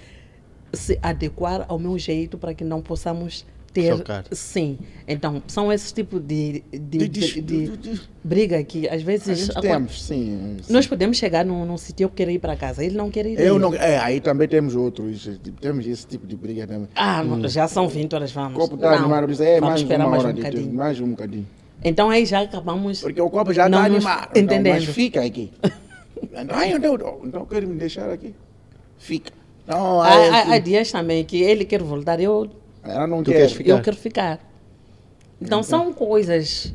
se 0.74 0.98
adequar 1.02 1.66
ao 1.68 1.78
meu 1.80 1.98
jeito 1.98 2.38
para 2.38 2.54
que 2.54 2.64
não 2.64 2.82
possamos 2.82 3.46
ter. 3.74 3.98
Chocar. 3.98 4.26
Sim. 4.32 4.78
Então, 5.08 5.42
são 5.48 5.72
esses 5.72 5.92
tipos 5.92 6.22
de, 6.22 6.64
de, 6.72 7.08
De- 7.08 7.42
de- 7.42 8.02
briga 8.24 8.62
que 8.64 8.88
às 8.88 9.02
A 9.02 9.06
vezes. 9.06 9.48
temos, 9.62 10.04
sim. 10.04 10.58
nós 10.70 10.86
podemos 10.88 11.18
chegar 11.18 11.44
num, 11.46 11.66
num 11.66 11.78
sítio 11.78 12.06
eu 12.06 12.10
querer 12.10 12.34
ir 12.34 12.40
para 12.40 12.56
casa, 12.56 12.84
ele 12.86 12.96
não 12.96 13.10
quer 13.10 13.26
ir. 13.26 13.40
Eu 13.40 13.58
não, 13.58 13.74
é, 13.74 13.98
aí 13.98 14.20
também 14.22 14.48
temos 14.48 14.76
outros, 14.76 15.24
tipo, 15.44 15.60
temos 15.60 15.86
esse 15.88 16.06
tipo 16.06 16.28
de 16.28 16.36
briga 16.36 16.68
também. 16.68 16.88
Ah, 16.96 17.24
não, 17.24 17.48
já 17.50 17.68
são 17.68 17.88
20 17.88 18.14
horas, 18.14 18.32
O 18.32 18.34
vamos. 18.36 18.58
copo 18.58 18.76
está 18.76 18.92
Não, 18.92 18.98
animado, 19.00 19.32
é, 19.42 19.60
vamos 19.60 19.70
mais 19.70 19.82
esperar 19.82 20.04
uma 20.06 20.10
mais 20.12 20.24
hora 20.26 20.34
um 20.36 20.74
mais 20.74 21.00
um 21.02 21.10
bocadinho. 21.12 21.46
Então 21.84 22.10
aí 22.10 22.26
já 22.26 22.42
acabamos. 22.42 23.02
Porque 23.02 23.20
o 23.22 23.30
copo 23.30 23.52
já 23.54 23.68
Não 23.68 23.80
está 23.80 23.86
animado. 23.96 24.30
Então, 24.32 24.44
entendendo. 24.44 24.74
mas 24.76 24.86
fica 24.86 25.22
aqui. 25.24 25.52
Ai, 26.50 26.74
então, 26.74 26.96
então 27.24 27.46
quer 27.46 27.66
me 27.66 27.76
deixar 27.76 28.10
aqui? 28.10 28.34
Fica. 28.98 29.32
Não, 29.68 30.02
Há, 30.02 30.08
há- 30.10 30.54
há 30.54 30.60
dias 30.60 30.92
também 30.92 31.24
que 31.24 31.42
ele 31.42 31.66
quer 31.66 31.82
voltar, 31.82 32.20
eu, 32.20 32.50
ela 32.84 33.08
não 33.08 33.24
quer. 33.24 33.50
ficar? 33.50 33.70
eu 33.72 33.82
quero 33.82 33.96
ficar. 33.98 34.40
Então 35.42 35.64
são 35.64 35.92
coisas 35.94 36.72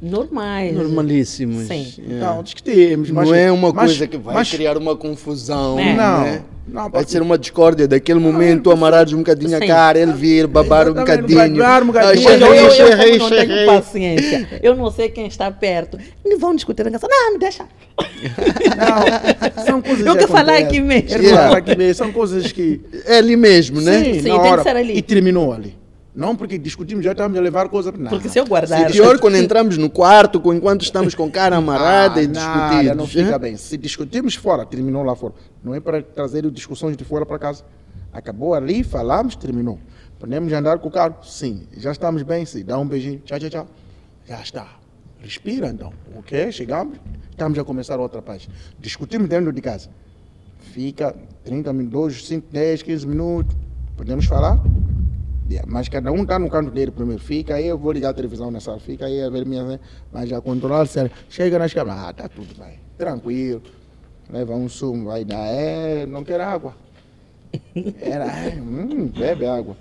normais. 0.00 0.74
Normalíssimos. 0.74 1.64
Sim. 1.66 1.94
Yeah. 1.98 2.34
Não, 2.34 2.42
discutimos. 2.42 3.10
mas- 3.10 3.28
não 3.28 3.34
é 3.34 3.50
uma 3.52 3.72
mas- 3.72 3.86
coisa 3.90 4.06
que 4.06 4.18
vai 4.18 4.34
mas- 4.34 4.50
criar 4.50 4.76
uma 4.76 4.96
confusão. 4.96 5.78
É. 5.78 5.94
Não, 5.94 6.20
né? 6.22 6.42
Não, 6.72 6.88
vai 6.88 7.04
ser 7.04 7.20
uma 7.20 7.36
discórdia 7.36 7.88
daquele 7.88 8.20
momento, 8.20 8.64
tu 8.64 8.70
amarrares 8.70 9.12
um 9.12 9.18
bocadinho 9.18 9.56
a 9.56 9.60
Sim. 9.60 9.66
cara, 9.66 9.98
ele 9.98 10.12
vir, 10.12 10.46
babar 10.46 10.88
um 10.88 10.94
bocadinho. 10.94 11.58
babar 11.58 11.82
um 11.82 11.86
bocadinho. 11.86 12.28
Ah, 12.28 12.32
Eu, 12.32 12.38
eu, 12.44 13.18
não 13.18 13.30
tenho 13.30 13.66
paciência. 13.66 14.48
Eu 14.62 14.76
não 14.76 14.90
sei 14.90 15.08
quem 15.08 15.26
está 15.26 15.50
perto. 15.50 15.98
Eles 16.24 16.38
vão 16.38 16.54
discutir 16.54 16.84
na 16.84 16.92
casa. 16.92 17.08
Não, 17.10 17.32
me 17.32 17.38
deixa. 17.38 17.64
Não, 18.76 19.64
são 19.64 19.82
coisas 19.82 20.06
Eu 20.06 20.16
que 20.16 20.26
falar 20.26 20.58
aqui 20.58 20.80
mesmo. 20.80 21.22
Falar 21.28 21.56
aqui 21.58 21.76
mesmo. 21.76 21.94
São 21.94 22.12
coisas 22.12 22.52
que. 22.52 22.80
É 23.06 23.18
ali 23.18 23.36
mesmo, 23.36 23.80
né? 23.80 24.04
Sim, 24.04 24.14
Sim, 24.14 24.22
tem 24.22 24.56
que 24.56 24.62
ser 24.62 24.76
ali. 24.76 24.96
E 24.96 25.02
terminou 25.02 25.52
ali. 25.52 25.79
Não 26.14 26.34
porque 26.34 26.58
discutimos, 26.58 27.04
já 27.04 27.12
estamos 27.12 27.38
a 27.38 27.40
levar 27.40 27.68
coisa 27.68 27.92
para 27.92 28.02
nada. 28.02 28.16
Porque 28.16 28.28
se 28.28 28.38
eu 28.38 28.46
guardar. 28.46 28.90
E 28.90 28.92
pior 28.92 29.18
quando 29.20 29.36
entramos 29.36 29.76
no 29.78 29.88
quarto, 29.88 30.42
enquanto 30.52 30.82
estamos 30.82 31.14
com 31.14 31.30
cara 31.30 31.54
amarrada 31.58 32.18
Ah, 32.18 32.22
e 32.22 32.26
nada, 32.26 32.70
discutidos. 32.72 32.96
não 32.96 33.06
fica 33.06 33.30
né? 33.30 33.38
bem. 33.38 33.56
Se 33.56 33.76
discutirmos 33.76 34.34
fora, 34.34 34.66
terminou 34.66 35.04
lá 35.04 35.14
fora. 35.14 35.34
Não 35.62 35.74
é 35.74 35.78
para 35.80 36.02
trazer 36.02 36.48
discussões 36.50 36.96
de 36.96 37.04
fora 37.04 37.24
para 37.24 37.38
casa. 37.38 37.64
Acabou 38.12 38.54
ali, 38.54 38.82
falamos, 38.82 39.36
terminou. 39.36 39.78
Podemos 40.18 40.52
andar 40.52 40.80
com 40.80 40.88
o 40.88 40.90
carro? 40.90 41.14
Sim. 41.22 41.62
Já 41.76 41.92
estamos 41.92 42.22
bem? 42.24 42.44
Sim. 42.44 42.64
Dá 42.64 42.76
um 42.76 42.86
beijinho. 42.86 43.20
Tchau, 43.24 43.38
tchau, 43.38 43.50
tchau. 43.50 43.66
Já 44.28 44.40
está. 44.42 44.66
Respira 45.20 45.68
então. 45.68 45.92
Ok? 46.16 46.50
Chegamos, 46.50 46.98
estamos 47.30 47.56
a 47.58 47.62
começar 47.64 48.00
outra 48.00 48.20
página. 48.20 48.52
Discutimos 48.80 49.28
dentro 49.28 49.52
de 49.52 49.60
casa. 49.60 49.88
Fica 50.72 51.14
30 51.44 51.72
minutos, 51.72 52.26
5, 52.26 52.48
10, 52.50 52.82
15 52.82 53.06
minutos. 53.06 53.56
Podemos 53.96 54.24
falar? 54.26 54.60
Mas 55.66 55.88
cada 55.88 56.12
um 56.12 56.22
está 56.22 56.38
no 56.38 56.48
canto 56.48 56.70
dele 56.70 56.90
primeiro. 56.90 57.22
Fica 57.22 57.54
aí, 57.54 57.66
eu 57.66 57.78
vou 57.78 57.92
ligar 57.92 58.10
a 58.10 58.14
televisão 58.14 58.50
nessa 58.50 58.66
sala. 58.66 58.80
Fica 58.80 59.06
aí 59.06 59.22
a 59.22 59.28
ver 59.28 59.44
minha. 59.44 59.80
Mas 60.12 60.28
já 60.28 60.40
controlar 60.40 60.86
sério. 60.86 61.10
Chega 61.28 61.58
nas 61.58 61.72
câmeras. 61.72 62.00
Ah, 62.00 62.12
tá 62.12 62.28
tudo 62.28 62.54
bem. 62.58 62.78
Tranquilo. 62.96 63.62
Leva 64.32 64.54
um 64.54 64.68
sumo, 64.68 65.06
vai 65.06 65.24
dar. 65.24 65.46
É, 65.46 66.06
não 66.06 66.22
quer 66.22 66.40
água. 66.40 66.74
Era, 68.00 68.26
é, 68.26 68.60
hum, 68.60 69.08
bebe 69.08 69.44
água. 69.46 69.76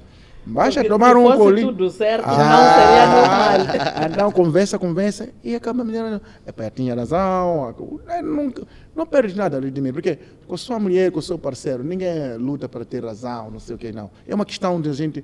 Baixa 0.45 0.80
Porque 0.80 0.89
tomar 0.89 1.15
um 1.15 1.38
colinho. 1.38 1.67
tudo 1.67 1.89
certo, 1.91 2.24
Ah, 2.26 2.38
não 2.38 2.74
seria 2.74 3.05
normal. 3.05 4.09
Então, 4.11 4.32
conversa, 4.32 4.80
conversa. 4.80 5.30
E 5.43 5.53
acaba 5.53 5.84
me 5.84 5.91
dizendo, 5.91 6.22
é 6.45 6.70
tinha 6.72 6.95
razão. 6.95 7.76
Nunca, 8.24 8.63
não 8.95 9.05
perde 9.05 9.36
nada 9.36 9.57
ali 9.57 9.70
de 9.70 9.80
mim. 9.80 9.93
Porque 9.93 10.17
com 10.47 10.55
a 10.55 10.57
sua 10.57 10.80
mulher, 10.80 11.11
com 11.11 11.20
o 11.20 11.22
seu 11.22 11.38
parceiro, 11.38 11.84
ninguém 11.84 12.36
luta 12.38 12.67
para 12.67 12.84
ter 12.84 13.03
razão, 13.03 13.51
não 13.51 13.59
sei 13.59 13.76
o 13.76 13.78
que, 13.78 13.91
não. 13.91 14.09
É 14.28 14.34
uma 14.34 14.45
questão 14.45 14.82
de 14.82 14.89
a 14.89 14.93
gente 14.93 15.24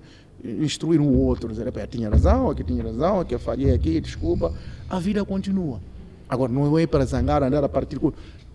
instruir 0.63 0.99
um 1.01 1.15
outro. 1.17 1.49
Dizer, 1.49 1.71
tinha 1.87 2.09
razão, 2.09 2.49
aqui 2.49 2.63
tinha 2.63 2.83
razão, 2.83 3.19
aqui 3.19 3.35
eu 3.35 3.39
falhei 3.39 3.73
aqui, 3.73 3.99
desculpa. 3.99 4.53
A 4.89 4.99
vida 4.99 5.23
continua. 5.25 5.79
Agora, 6.27 6.51
não 6.51 6.77
é 6.77 6.87
para 6.87 7.05
zangar, 7.05 7.43
andar 7.43 7.63
a 7.63 7.69
partir 7.69 7.99
com... 7.99 8.11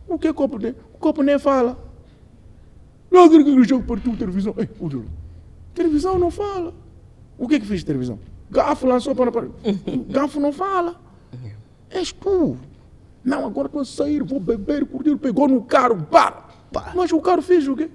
O 0.08 0.18
que 0.18 0.26
é 0.28 0.32
copo? 0.32 0.58
nem- 0.58 0.74
O 0.94 0.98
copo 0.98 1.22
nem 1.22 1.38
fala. 1.38 1.78
Não, 3.10 3.28
que 3.28 3.42
que 3.42 3.64
jogo 3.64 3.84
partiu 3.84 4.16
televisão. 4.16 4.54
Ei, 4.56 4.68
ô, 4.80 4.88
Júlio, 4.90 5.08
televisão 5.74 6.18
não 6.18 6.30
fala. 6.30 6.72
O 7.38 7.46
que 7.48 7.54
é 7.56 7.60
que 7.60 7.66
fez 7.66 7.82
televisão? 7.84 8.18
Gafo 8.50 8.86
lançou 8.86 9.14
para. 9.14 9.30
Gafo 10.10 10.40
não 10.40 10.52
fala. 10.52 11.00
És 11.90 12.12
tu. 12.12 12.56
Não, 13.24 13.46
agora 13.46 13.66
estou 13.66 13.82
a 13.82 13.84
sair, 13.84 14.22
vou 14.22 14.40
beber, 14.40 14.84
curtir, 14.86 15.16
pegou 15.16 15.46
no 15.48 15.62
carro, 15.62 16.02
para. 16.10 16.48
Mas 16.94 17.12
o 17.12 17.20
carro 17.20 17.42
fez 17.42 17.66
o 17.68 17.76
quê? 17.76 17.90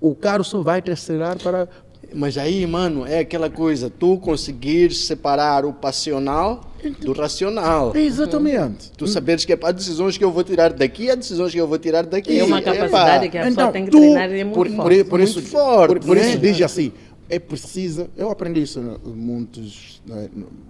O 0.00 0.14
carro 0.14 0.42
só 0.42 0.62
vai 0.62 0.82
te 0.82 0.90
acelerar 0.90 1.38
para. 1.42 1.68
Mas 2.14 2.36
aí, 2.38 2.66
mano, 2.66 3.06
é 3.06 3.20
aquela 3.20 3.48
coisa, 3.50 3.88
tu 3.90 4.18
conseguir 4.18 4.92
separar 4.94 5.64
o 5.64 5.72
passional 5.72 6.60
do 7.00 7.12
racional. 7.12 7.94
Exatamente. 7.96 8.90
Tu 8.92 9.06
saberes 9.06 9.44
que 9.44 9.52
é 9.52 9.58
há 9.62 9.70
decisões 9.72 10.18
que 10.18 10.24
eu 10.24 10.30
vou 10.32 10.42
tirar 10.44 10.72
daqui, 10.72 11.10
há 11.10 11.14
decisões 11.14 11.52
que 11.52 11.58
eu 11.60 11.66
vou 11.68 11.78
tirar 11.78 12.04
daqui. 12.06 12.38
É 12.38 12.44
uma 12.44 12.58
Epá, 12.60 12.72
capacidade 12.74 13.28
que 13.28 13.38
a 13.38 13.42
pessoa 13.44 13.52
Então, 13.52 13.72
tem 13.72 13.84
que 13.84 13.90
tu, 13.90 13.98
treinar 13.98 14.30
e 14.32 14.40
é 14.40 14.44
muito 14.44 14.54
por, 14.56 14.68
forte. 14.68 15.04
por, 15.04 15.10
por 15.10 15.20
isso, 15.20 15.38
Muito 15.40 15.50
forte, 15.50 15.88
por, 15.88 16.00
por 16.00 16.16
né? 16.16 16.28
isso 16.30 16.38
diz 16.38 16.60
assim, 16.62 16.92
é 17.28 17.38
preciso, 17.38 18.08
eu 18.16 18.30
aprendi 18.30 18.62
isso 18.62 18.78
em 18.80 19.10
muitos, 19.10 20.02
né, 20.06 20.28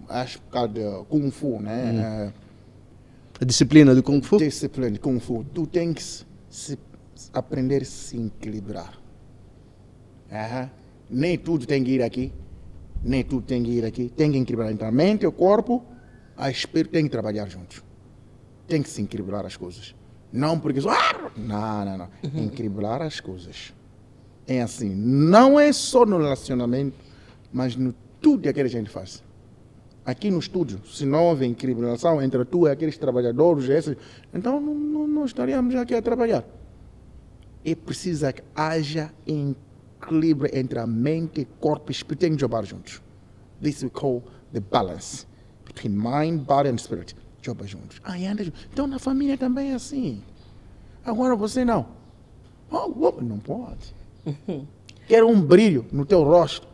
acho 0.09 0.38
por 0.43 0.51
causa 0.53 0.68
de 0.68 0.80
Kung 1.09 1.30
Fu, 1.30 1.59
né? 1.61 2.30
Eh, 2.30 2.32
A 3.40 3.45
disciplina 3.45 3.95
do 3.95 4.03
Kung 4.03 4.22
Fu? 4.22 4.36
disciplina, 4.36 4.97
Kung 4.99 5.18
Fu, 5.18 5.45
tu 5.53 5.66
tens 5.66 5.95
que 5.95 6.03
se, 6.03 6.24
se- 7.16 7.30
aprender 7.32 7.82
a 7.82 7.84
se 7.84 8.16
equilibrar. 8.16 8.93
Aham. 10.30 10.70
Nem 11.12 11.38
tudo 11.38 11.66
tem 11.66 11.84
que 11.84 11.90
ir 11.90 12.02
aqui, 12.02 12.32
nem 13.04 13.22
tudo 13.22 13.46
tem 13.46 13.62
que 13.62 13.70
ir 13.70 13.84
aqui. 13.84 14.08
Tem 14.08 14.32
que 14.32 14.38
equilibrar 14.38 14.72
entre 14.72 14.86
a 14.86 14.90
mente 14.90 15.26
o 15.26 15.32
corpo, 15.32 15.84
a 16.36 16.50
espírito 16.50 16.92
tem 16.92 17.04
que 17.04 17.10
trabalhar 17.10 17.48
juntos. 17.48 17.84
Tem 18.66 18.82
que 18.82 18.88
se 18.88 19.02
equilibrar 19.02 19.44
as 19.44 19.56
coisas. 19.56 19.94
Não 20.32 20.58
porque 20.58 20.80
só. 20.80 20.90
Ah! 20.90 21.30
Não, 21.36 21.84
não, 21.84 21.98
não. 21.98 22.44
Equilibrar 22.44 23.02
as 23.02 23.20
coisas. 23.20 23.74
É 24.46 24.62
assim. 24.62 24.94
Não 24.94 25.60
é 25.60 25.72
só 25.72 26.06
no 26.06 26.16
relacionamento, 26.18 26.96
mas 27.52 27.76
no 27.76 27.94
tudo 28.20 28.52
que 28.52 28.60
a 28.60 28.68
gente 28.68 28.88
faz 28.88 29.22
aqui 30.04 30.30
no 30.30 30.38
estúdio, 30.38 30.80
se 30.84 31.06
não 31.06 31.24
houve 31.24 31.46
equilibração 31.46 32.20
entre 32.20 32.44
tu 32.44 32.66
e 32.66 32.70
aqueles 32.70 32.98
trabalhadores, 32.98 33.68
esses, 33.68 33.96
então 34.34 34.60
não, 34.60 34.74
não, 34.74 35.06
não 35.06 35.24
estaríamos 35.24 35.74
aqui 35.76 35.94
a 35.94 36.02
trabalhar. 36.02 36.44
É 37.64 37.74
preciso 37.74 38.32
que 38.32 38.42
haja 38.54 39.12
equilíbrio 40.03 40.50
entre 40.53 40.78
a 40.78 40.86
mente, 40.86 41.46
corpo 41.61 41.90
e 41.90 41.92
espírito 41.92 42.20
tem 42.20 42.34
que 42.34 42.40
jogar 42.40 42.64
juntos. 42.64 43.00
This 43.62 43.82
we 43.82 43.90
call 43.90 44.22
the 44.53 44.61
balance 44.61 45.26
between 45.64 45.96
mind, 45.96 46.40
body 46.46 46.68
and 46.68 46.78
spirit. 46.78 47.14
Joga 47.40 47.66
juntos. 47.66 48.00
Ah, 48.05 48.14
anda 48.14 48.44
juntos. 48.44 48.68
Então 48.72 48.86
na 48.86 48.98
família 48.98 49.38
também 49.38 49.72
é 49.72 49.74
assim. 49.74 50.22
Agora 51.05 51.34
você 51.34 51.64
não. 51.64 51.86
Oh, 52.70 52.92
oh, 53.00 53.20
não 53.20 53.38
pode. 53.38 53.94
Quero 55.07 55.28
um 55.28 55.40
brilho 55.40 55.86
no 55.92 56.05
teu 56.05 56.22
rosto. 56.22 56.66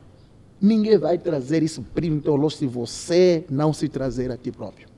Ninguém 0.61 0.99
vai 0.99 1.19
trazer 1.19 1.63
esse 1.63 1.81
brilho 1.81 2.17
no 2.17 2.21
teu 2.21 2.37
rosto 2.37 2.59
se 2.59 2.67
você 2.67 3.45
não 3.49 3.73
se 3.73 3.89
trazer 3.89 4.31
a 4.31 4.37
ti 4.37 4.51
próprio. 4.51 4.89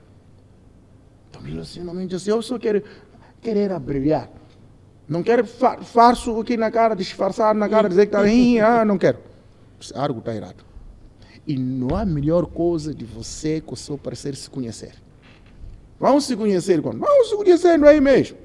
Então, 1.29 1.43
relacionamento 1.43 2.17
assim, 2.17 2.31
eu 2.31 2.43
só 2.43 2.59
quero 2.59 2.83
querer 3.41 3.79
brilhar. 3.79 4.29
Não 5.11 5.25
quero 5.25 5.45
fa 5.45 5.79
farso 5.79 6.39
aqui 6.39 6.57
na 6.57 6.71
cara, 6.71 6.95
disfarçar 6.95 7.53
na 7.53 7.69
cara, 7.69 7.89
dizer 7.89 8.07
que 8.07 8.15
está 8.15 8.21
ruim, 8.21 8.61
ah, 8.63 8.85
não 8.85 8.97
quero. 8.97 9.19
Algo 9.93 10.21
está 10.21 10.33
errado. 10.33 10.65
E 11.45 11.59
não 11.59 11.97
há 11.97 12.05
melhor 12.05 12.47
coisa 12.47 12.95
de 12.95 13.05
você 13.05 13.61
com 13.61 13.75
o 13.75 13.77
seu 13.77 13.99
parceiro 13.99 14.37
se 14.37 14.49
conhecer. 14.49 14.95
Vamos 15.99 16.27
se 16.27 16.37
conhecer 16.37 16.81
quando? 16.81 17.01
Vamos 17.01 17.29
se 17.29 17.37
conhecendo 17.37 17.89
aí 17.89 18.01
mesmo. 18.01 18.39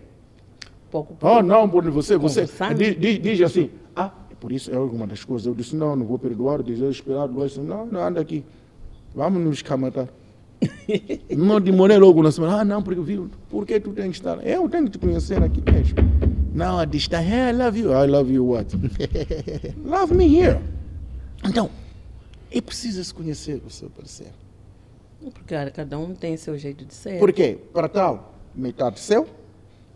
Pouco, 0.89 1.13
pouco. 1.13 1.37
Oh, 1.37 1.43
não, 1.43 1.69
por 1.69 1.87
você, 1.91 2.17
você 2.17 2.47
diz, 2.75 2.99
diz, 2.99 3.21
diz 3.21 3.41
assim, 3.41 3.69
ah, 3.95 4.09
por 4.39 4.51
isso 4.51 4.71
é 4.71 4.75
alguma 4.75 5.05
das 5.05 5.23
coisas. 5.23 5.45
Eu 5.45 5.53
disse, 5.53 5.75
não, 5.75 5.95
não 5.95 6.05
vou 6.07 6.17
perdoar, 6.17 6.63
desesperado, 6.63 7.39
eu 7.39 7.45
disse, 7.45 7.59
não, 7.59 7.85
não, 7.85 8.03
anda 8.03 8.19
aqui. 8.19 8.43
Vamos 9.13 9.39
nos 9.39 9.57
escamatar. 9.57 10.07
não 11.35 11.59
demorei 11.59 11.97
logo 11.97 12.23
na 12.23 12.31
semana, 12.31 12.61
ah, 12.61 12.65
não, 12.65 12.81
porque 12.81 13.01
viu, 13.01 13.29
por 13.49 13.65
que 13.65 13.79
tu 13.79 13.91
tens 13.91 14.11
que 14.11 14.17
estar? 14.17 14.45
Eu 14.45 14.67
tenho 14.69 14.85
que 14.85 14.91
te 14.91 14.97
conhecer 14.97 15.41
aqui 15.41 15.61
mesmo. 15.71 15.95
Não, 16.53 16.79
a 16.79 16.85
distância, 16.85 17.27
hey, 17.27 17.49
I 17.49 17.53
love 17.53 17.79
you. 17.79 17.91
I 17.91 18.07
love 18.07 18.33
you 18.33 18.47
what? 18.47 18.73
love 19.83 20.13
me 20.13 20.25
here. 20.25 20.59
Então, 21.43 21.69
é 22.49 22.61
preciso 22.61 23.03
se 23.03 23.13
conhecer 23.13 23.61
o 23.65 23.69
seu 23.69 23.89
parceiro. 23.89 24.33
Porque 25.33 25.55
cada 25.71 25.97
um 25.97 26.13
tem 26.13 26.37
seu 26.37 26.57
jeito 26.57 26.85
de 26.85 26.93
ser. 26.93 27.19
Por 27.19 27.33
quê? 27.33 27.57
Para 27.73 27.89
tal, 27.89 28.33
metade 28.55 28.99
seu, 28.99 29.27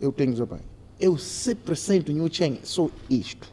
eu 0.01 0.11
tenho 0.11 0.41
o 0.41 0.45
bem. 0.45 0.59
Eu 0.99 1.13
100% 1.13 2.09
em 2.09 2.19
Ucheng 2.19 2.59
sou 2.63 2.91
isto. 3.09 3.49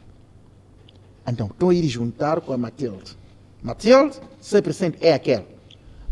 Então, 1.25 1.47
estou 1.47 1.69
a 1.69 1.73
ir 1.73 1.87
juntar 1.87 2.41
com 2.41 2.51
a 2.51 2.57
Matilde. 2.57 3.17
Matilde, 3.61 4.17
100% 4.41 4.95
é 5.01 5.13
aquele. 5.13 5.45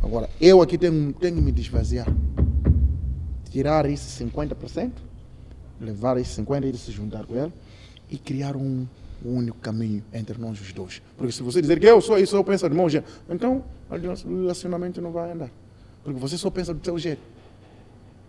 Agora, 0.05 0.29
eu 0.39 0.61
aqui 0.61 0.77
tenho, 0.77 1.11
tenho 1.13 1.35
que 1.35 1.41
me 1.41 1.51
desvaziar. 1.51 2.07
Tirar 3.49 3.89
esse 3.89 4.23
50%, 4.23 4.91
levar 5.81 6.17
esse 6.17 6.39
50% 6.41 6.73
e 6.73 6.77
se 6.77 6.91
juntar 6.91 7.25
com 7.25 7.35
ela 7.35 7.51
e 8.11 8.17
criar 8.17 8.55
um 8.55 8.85
único 9.23 9.57
caminho 9.57 10.03
entre 10.13 10.37
nós 10.39 10.61
os 10.61 10.71
dois. 10.71 11.01
Porque 11.17 11.31
se 11.33 11.41
você 11.41 11.59
dizer 11.61 11.79
que 11.79 11.87
eu 11.87 11.99
sou 12.01 12.19
isso, 12.19 12.35
eu 12.35 12.43
penso 12.43 12.69
do 12.69 12.75
meu 12.75 12.87
jeito, 12.87 13.09
então 13.29 13.63
o 13.89 14.41
relacionamento 14.41 15.01
não 15.01 15.11
vai 15.11 15.31
andar. 15.31 15.49
Porque 16.03 16.19
você 16.19 16.37
só 16.37 16.51
pensa 16.51 16.71
do 16.73 16.85
seu 16.85 16.99
jeito. 16.99 17.21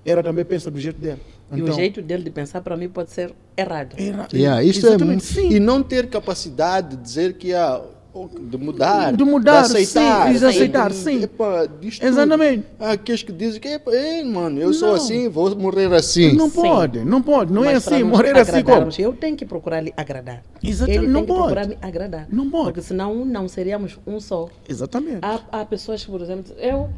Ela 0.05 0.23
também 0.23 0.45
pensa 0.45 0.71
do 0.71 0.79
jeito 0.81 0.99
dela. 0.99 1.19
E 1.53 1.61
Então, 1.61 1.75
o 1.75 1.77
jeito 1.77 2.01
dele 2.01 2.23
de 2.23 2.31
pensar 2.31 2.61
para 2.63 2.77
mim 2.77 2.89
pode 2.89 3.11
ser 3.11 3.35
errado. 3.57 3.97
era- 3.99 4.29
Yeah, 4.33 4.63
isto 4.63 4.87
é 4.87 4.91
Exatamente, 4.91 5.25
sim. 5.25 5.51
e 5.51 5.61
não 5.61 5.83
ter 5.83 6.09
capacidade 6.09 6.97
de 6.97 7.03
dizer 7.03 7.35
que 7.35 7.53
há 7.53 7.83
de 8.25 8.57
mudar, 8.57 9.13
De 9.15 9.25
mudar, 9.25 9.63
de 9.69 9.77
aceitar, 9.77 10.33
sim, 10.33 10.39
de 10.39 10.45
aceitar, 10.47 10.93
sim. 10.93 11.23
Epa. 11.23 11.69
Exatamente. 12.01 12.65
Há 12.81 12.93
aqueles 12.93 13.23
que 13.23 13.33
dizem 13.33 13.61
que 13.61 13.69
epa, 13.69 13.91
ei, 13.93 14.25
mano, 14.25 14.59
eu 14.59 14.73
sou 14.73 14.89
Não. 14.89 14.95
assim, 14.97 15.29
vou 15.29 15.55
morrer 15.57 15.93
assim. 15.93 16.33
Não 16.35 16.49
Sim. 16.49 16.63
pode, 16.63 17.05
não 17.05 17.23
pode, 17.23 17.53
não 17.53 17.65
é 17.65 17.75
Mas 17.75 17.85
para 17.85 17.97
assim, 17.97 18.05
morrer 18.05 18.37
assim 18.39 18.63
como. 18.63 18.89
Eu 18.99 19.13
tenho 19.13 19.37
que 19.37 19.45
procurar 19.45 19.81
lhe 19.81 19.93
agradar. 19.97 20.43
Exatamente, 20.63 20.99
Ele 21.05 21.07
não 21.09 21.21
tem 21.21 21.27
que 21.27 21.33
pode. 21.33 21.43
procurar 21.55 21.69
me 21.69 21.79
agradar. 21.83 22.27
Não 22.31 22.51
pode. 22.51 22.65
Porque 22.65 22.83
senão 22.83 23.25
não 23.25 23.49
seríamos 23.49 23.99
um 24.07 24.19
só. 24.19 24.49
Exatamente. 24.69 25.19
Há, 25.23 25.41
há 25.53 25.65
pessoas 25.65 26.05
que, 26.05 26.11
por 26.11 26.21
exemplo, 26.23 26.55
eu 26.59 26.89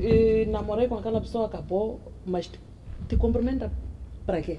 eh, 0.00 0.46
namorei 0.50 0.88
com 0.88 0.96
aquela 0.96 1.20
pessoa, 1.20 1.46
acabou, 1.46 2.00
mas 2.26 2.46
te, 2.46 2.58
te 3.08 3.16
cumprimenta 3.16 3.70
para 4.26 4.40
quê? 4.42 4.58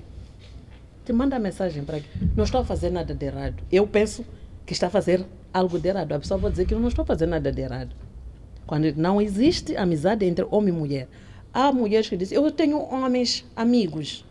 Te 1.05 1.11
manda 1.11 1.37
mensagem 1.37 1.83
para 1.83 1.99
quê? 1.99 2.05
Não 2.35 2.43
estou 2.45 2.61
a 2.61 2.65
fazer 2.65 2.89
nada 2.89 3.13
de 3.13 3.25
errado. 3.25 3.55
Eu 3.71 3.85
penso 3.85 4.23
que 4.65 4.71
está 4.73 4.87
a 4.87 4.89
fazer 4.89 5.25
algo 5.53 5.79
de 5.79 5.87
errado. 5.89 6.11
A 6.13 6.19
pessoa 6.19 6.39
pode 6.39 6.53
dizer 6.53 6.65
que 6.65 6.73
eu 6.73 6.79
não 6.79 6.87
estou 6.87 7.03
a 7.03 7.05
fazer 7.05 7.25
nada 7.25 7.51
de 7.51 7.61
errado. 7.61 7.95
Quando 8.65 8.93
não 8.95 9.21
existe 9.21 9.75
amizade 9.75 10.25
entre 10.25 10.45
homem 10.49 10.73
e 10.73 10.77
mulher. 10.77 11.07
Há 11.53 11.71
mulheres 11.71 12.09
que 12.09 12.17
dizem, 12.17 12.37
eu 12.37 12.51
tenho 12.51 12.79
homens 12.79 13.45
amigos. 13.55 14.25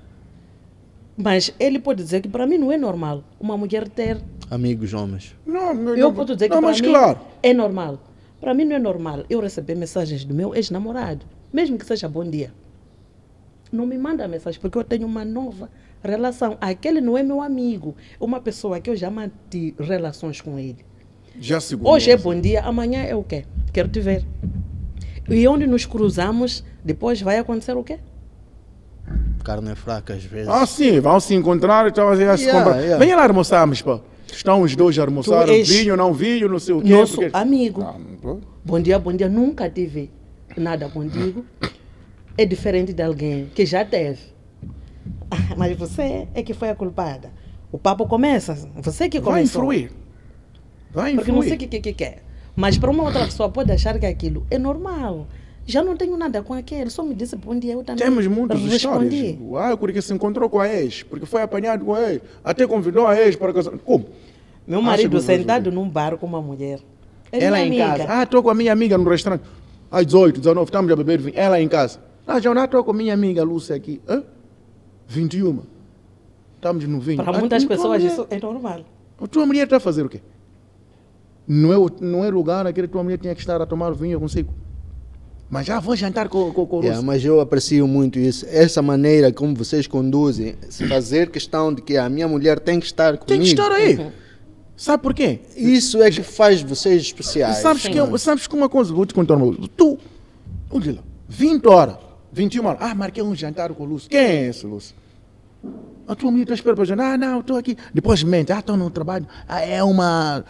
Mas 1.16 1.54
ele 1.60 1.78
pode 1.78 2.02
dizer 2.02 2.20
que 2.20 2.28
para 2.28 2.46
mim 2.46 2.58
não 2.58 2.72
é 2.72 2.76
normal 2.76 3.22
uma 3.38 3.56
mulher 3.56 3.88
ter 3.88 4.20
Amigos 4.52 4.92
homens. 4.92 5.34
Não, 5.46 5.72
não, 5.72 5.96
eu 5.96 6.12
posso 6.12 6.34
dizer 6.34 6.46
que 6.46 6.54
não, 6.54 6.60
para 6.60 6.70
mas 6.72 6.80
mim 6.82 6.90
claro. 6.90 7.18
é 7.42 7.54
normal. 7.54 7.98
Para 8.38 8.52
mim 8.52 8.66
não 8.66 8.76
é 8.76 8.78
normal 8.78 9.24
eu 9.30 9.40
receber 9.40 9.74
mensagens 9.74 10.26
do 10.26 10.34
meu 10.34 10.54
ex-namorado, 10.54 11.24
mesmo 11.50 11.78
que 11.78 11.86
seja 11.86 12.06
bom 12.06 12.22
dia. 12.22 12.52
Não 13.72 13.86
me 13.86 13.96
manda 13.96 14.28
mensagem 14.28 14.60
porque 14.60 14.76
eu 14.76 14.84
tenho 14.84 15.06
uma 15.06 15.24
nova 15.24 15.70
relação. 16.02 16.58
Aquele 16.60 17.00
não 17.00 17.16
é 17.16 17.22
meu 17.22 17.40
amigo, 17.40 17.96
é 18.20 18.22
uma 18.22 18.42
pessoa 18.42 18.78
que 18.78 18.90
eu 18.90 18.94
já 18.94 19.10
mantive 19.10 19.74
relações 19.78 20.42
com 20.42 20.58
ele. 20.58 20.84
Já 21.40 21.60
segundo. 21.60 21.88
Hoje 21.88 22.10
é 22.10 22.16
bom 22.16 22.38
dia, 22.38 22.62
amanhã 22.62 23.02
é 23.02 23.14
o 23.14 23.22
quê? 23.22 23.44
Quero 23.72 23.88
te 23.88 24.00
ver. 24.00 24.24
E 25.28 25.46
onde 25.48 25.66
nos 25.66 25.86
cruzamos, 25.86 26.64
depois 26.84 27.20
vai 27.20 27.38
acontecer 27.38 27.76
o 27.76 27.82
quê? 27.82 27.98
Carne 29.44 29.70
é 29.72 29.74
fraca 29.74 30.14
às 30.14 30.22
vezes. 30.24 30.48
Ah, 30.48 30.64
sim, 30.66 31.00
vão 31.00 31.18
se 31.18 31.34
encontrar 31.34 31.88
e 31.88 31.92
tal, 31.92 32.14
já 32.16 32.36
se 32.36 32.44
Yeah, 32.44 32.64
comprar. 32.64 32.80
yeah. 32.80 32.98
Venha 33.04 33.16
lá 33.16 33.24
almoçarmos, 33.26 33.82
pô. 33.82 34.00
Estão 34.32 34.62
os 34.62 34.74
dois 34.76 34.98
a 34.98 35.02
almoçar, 35.02 35.48
és 35.48 35.68
vinho, 35.68 35.96
não 35.96 36.12
vinho, 36.12 36.48
não 36.48 36.58
sei 36.58 36.74
o 36.74 36.80
quê. 36.80 36.88
Nosso 36.90 37.16
porque- 37.16 37.36
amigo. 37.36 37.82
Ah. 37.82 37.96
Bom 38.64 38.80
dia, 38.80 38.98
bom 38.98 39.12
dia. 39.12 39.28
Nunca 39.28 39.68
tive 39.68 40.10
nada 40.56 40.88
contigo. 40.88 41.44
É 42.38 42.44
diferente 42.46 42.92
de 42.92 43.02
alguém 43.02 43.50
que 43.54 43.66
já 43.66 43.84
teve. 43.84 44.20
Ah, 45.30 45.54
Mas 45.56 45.76
você 45.76 46.26
é 46.34 46.42
que 46.42 46.54
foi 46.54 46.70
a 46.70 46.74
culpada. 46.74 47.30
O 47.70 47.78
papo 47.78 48.06
começa. 48.06 48.54
Você 48.76 49.08
que 49.08 49.18
Vai 49.20 49.34
começou. 49.34 49.62
influir. 49.62 49.90
Porque 50.92 51.32
não 51.32 51.42
sei 51.42 51.54
o 51.54 51.58
que, 51.58 51.66
que, 51.66 51.80
que 51.80 51.92
quer. 51.92 52.22
Mas 52.54 52.76
para 52.76 52.90
uma 52.90 53.04
outra 53.04 53.24
pessoa 53.24 53.48
pode 53.48 53.72
achar 53.72 53.98
que 53.98 54.06
aquilo 54.06 54.46
é 54.50 54.58
normal. 54.58 55.26
Já 55.64 55.82
não 55.82 55.96
tenho 55.96 56.16
nada 56.16 56.42
com 56.42 56.52
aquele. 56.54 56.90
Só 56.90 57.02
me 57.04 57.14
disse 57.14 57.36
bom 57.36 57.56
dia. 57.58 57.72
Eu 57.74 57.82
também 57.84 58.04
Temos 58.04 58.26
muitas 58.26 58.60
respondi. 58.60 59.16
histórias. 59.36 59.72
Ah, 59.72 59.76
porque 59.76 60.02
se 60.02 60.12
encontrou 60.12 60.50
com 60.50 60.60
a 60.60 60.68
ex, 60.68 61.02
porque 61.04 61.24
foi 61.24 61.40
apanhado 61.42 61.84
com 61.84 61.94
a 61.94 62.12
ex, 62.12 62.20
até 62.44 62.66
convidou 62.66 63.06
a 63.06 63.18
ex 63.18 63.36
para 63.36 63.52
casar. 63.52 63.78
Como? 63.78 64.06
Meu 64.66 64.82
marido 64.82 65.10
vou 65.12 65.20
sentado 65.20 65.70
num 65.72 65.88
bar 65.88 66.16
com 66.16 66.26
uma 66.26 66.42
mulher. 66.42 66.80
É 67.30 67.44
Ela 67.44 67.60
em 67.60 67.78
casa. 67.78 68.06
Ah, 68.08 68.22
estou 68.24 68.42
com 68.42 68.50
a 68.50 68.54
minha 68.54 68.72
amiga 68.72 68.98
no 68.98 69.08
restaurante. 69.08 69.44
Às 69.90 70.04
18, 70.06 70.40
19, 70.40 70.64
estamos 70.68 70.90
a 70.92 70.96
beber 70.96 71.20
vinho. 71.20 71.34
Ela 71.36 71.60
em 71.60 71.68
casa. 71.68 72.00
Ah, 72.26 72.38
já 72.40 72.52
não 72.52 72.64
estou 72.64 72.82
com 72.84 72.90
a 72.90 72.94
minha 72.94 73.14
amiga 73.14 73.42
Lúcia 73.42 73.74
aqui. 73.74 74.00
Hã? 74.08 74.22
21. 75.08 75.60
Estamos 76.56 76.84
no 76.86 77.00
vinho. 77.00 77.22
Para 77.24 77.36
Ah, 77.36 77.40
muitas 77.40 77.62
tua 77.64 77.68
pessoas 77.76 78.00
mulher- 78.02 78.12
isso 78.12 78.26
é 78.30 78.38
normal. 78.38 78.80
A 79.20 79.26
tua 79.26 79.46
mulher 79.46 79.64
está 79.64 79.76
a 79.76 79.80
fazer 79.80 80.04
o 80.04 80.08
quê? 80.08 80.20
Não 81.46 81.72
é, 81.72 81.86
não 82.00 82.24
é 82.24 82.30
lugar 82.30 82.66
aquele 82.66 82.86
que 82.86 82.92
tua 82.92 83.02
mulher 83.02 83.18
tinha 83.18 83.34
que 83.34 83.40
estar 83.40 83.60
a 83.60 83.66
tomar 83.66 83.90
vinho 83.92 84.18
consigo. 84.20 84.52
Mas 85.50 85.66
já 85.66 85.78
vou 85.80 85.94
jantar 85.94 86.28
com, 86.30 86.50
com, 86.52 86.64
com 86.66 86.76
o 86.76 86.80
Yeah, 86.80 86.96
Lúcio. 86.96 87.06
mas 87.06 87.24
eu 87.24 87.38
aprecio 87.40 87.86
muito 87.86 88.18
isso. 88.18 88.46
Essa 88.48 88.80
maneira 88.80 89.30
como 89.32 89.54
vocês 89.54 89.86
conduzem, 89.86 90.54
se 90.70 90.86
fazer 90.88 91.30
questão 91.30 91.74
de 91.74 91.82
que 91.82 91.96
a 91.98 92.08
minha 92.08 92.26
mulher 92.26 92.58
tem 92.58 92.80
que 92.80 92.86
estar 92.86 93.18
comigo. 93.18 93.26
Tem 93.26 93.40
que 93.40 93.46
estar 93.48 93.70
aí. 93.70 94.10
Sabe 94.74 95.02
por 95.02 95.12
quê? 95.12 95.40
Isso 95.54 96.02
é 96.02 96.10
que 96.10 96.22
faz 96.22 96.62
vocês 96.62 97.02
especiais. 97.02 97.58
sabes, 97.58 97.86
que, 97.86 97.96
eu- 97.96 98.16
sabes 98.18 98.46
que 98.46 98.54
uma 98.54 98.68
coisa, 98.68 98.94
vou 98.94 99.04
te 99.04 99.12
contar 99.12 99.34
uma 99.36 99.46
coisa. 99.54 99.68
Tu, 99.76 99.98
olha 100.70 100.92
lá, 100.92 101.02
20 101.28 101.66
horas, 101.68 101.96
21 102.32 102.64
horas. 102.66 102.78
Ah, 102.80 102.94
marquei 102.94 103.22
um 103.22 103.34
jantar 103.34 103.74
com 103.74 103.82
o 103.82 103.86
Lúcio. 103.86 104.08
Quem 104.08 104.18
é 104.20 104.46
esse, 104.48 104.66
Lúcio? 104.66 104.96
A 106.08 106.14
tua 106.14 106.30
mulher 106.30 106.44
está 106.44 106.54
esperando 106.54 106.76
para 106.76 106.84
jantar. 106.86 107.12
Ah, 107.14 107.18
não, 107.18 107.40
estou 107.40 107.56
aqui. 107.58 107.76
Depois 107.92 108.22
mente. 108.24 108.50
Ah, 108.52 108.58
estou 108.60 108.76
no 108.76 108.88
trabalho. 108.90 109.26
Ah, 109.46 109.60
é 109.60 109.84
uma... 109.84 110.44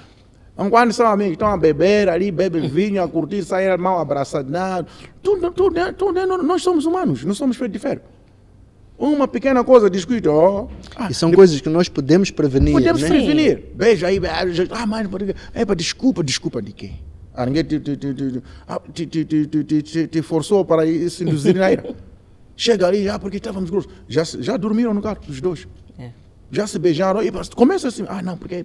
Um, 0.57 0.69
Quando 0.69 0.93
são 0.93 1.07
amigos, 1.07 1.33
estão 1.33 1.49
a 1.49 1.57
beber 1.57 2.09
ali, 2.09 2.31
bebem 2.31 2.69
vinho, 2.71 3.03
a 3.03 3.09
curtir, 3.09 3.43
sair 3.43 3.77
mal 3.79 3.99
abraçado. 3.99 4.51
Não, 4.51 4.85
tudo, 5.23 5.51
tudo, 5.51 5.93
tudo, 5.95 6.43
nós 6.43 6.63
somos 6.63 6.85
humanos, 6.85 7.25
não 7.25 7.35
somos 7.35 7.57
feitos 7.57 7.73
de 7.73 7.79
ferro. 7.79 8.03
Uma 8.99 9.27
pequena 9.27 9.65
coisa, 9.65 9.91
descuido. 9.91 10.31
Oh, 10.31 10.69
ah, 10.95 11.09
E 11.11 11.15
são 11.15 11.33
coisas 11.33 11.61
que 11.61 11.69
nós 11.69 11.89
podemos 11.89 12.31
prevenir. 12.31 12.73
Podemos 12.73 13.03
né? 13.03 13.09
prevenir. 13.09 13.65
Beijo 13.75 14.07
aí, 14.07 14.21
beijo. 14.21 14.69
Ah, 14.71 14.87
mas 14.87 15.09
é 15.55 15.65
para 15.65 15.75
desculpa, 15.75 16.23
desculpa 16.23 16.63
de 16.63 16.73
quem? 16.73 17.01
Ah, 17.35 17.47
ninguém 17.47 17.65
te, 17.65 17.81
te, 17.81 17.97
te, 17.97 18.15
te, 18.15 18.43
ah, 18.69 18.81
te, 18.93 19.07
te, 19.07 19.25
te, 19.25 19.47
te, 19.47 19.65
te, 19.65 19.83
te, 19.83 20.07
te 20.07 20.23
forçou 20.23 20.65
para 20.65 20.87
se 21.09 21.25
induzir 21.25 21.57
na 21.57 21.73
ira. 21.73 21.97
Chega 22.55 22.87
ali, 22.87 23.09
ah, 23.09 23.19
porque 23.19 23.39
estávamos 23.39 23.71
grossos. 23.71 23.91
Já, 24.07 24.23
já 24.25 24.57
dormiram 24.57 24.95
no 24.95 25.03
carro, 25.03 25.19
os 25.29 25.41
dois. 25.41 25.67
É. 25.99 26.11
Já 26.51 26.67
se 26.67 26.79
beijaram. 26.79 27.23
E 27.23 27.33
começa 27.57 27.89
assim, 27.89 28.05
ah, 28.07 28.23
não, 28.23 28.37
porque 28.37 28.65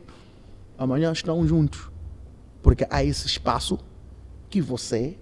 amanhã 0.77 1.11
estão 1.11 1.45
juntos. 1.47 1.89
Porque 2.61 2.85
há 2.89 3.03
esse 3.03 3.25
espaço 3.27 3.79
que 4.49 4.61
você 4.61 5.15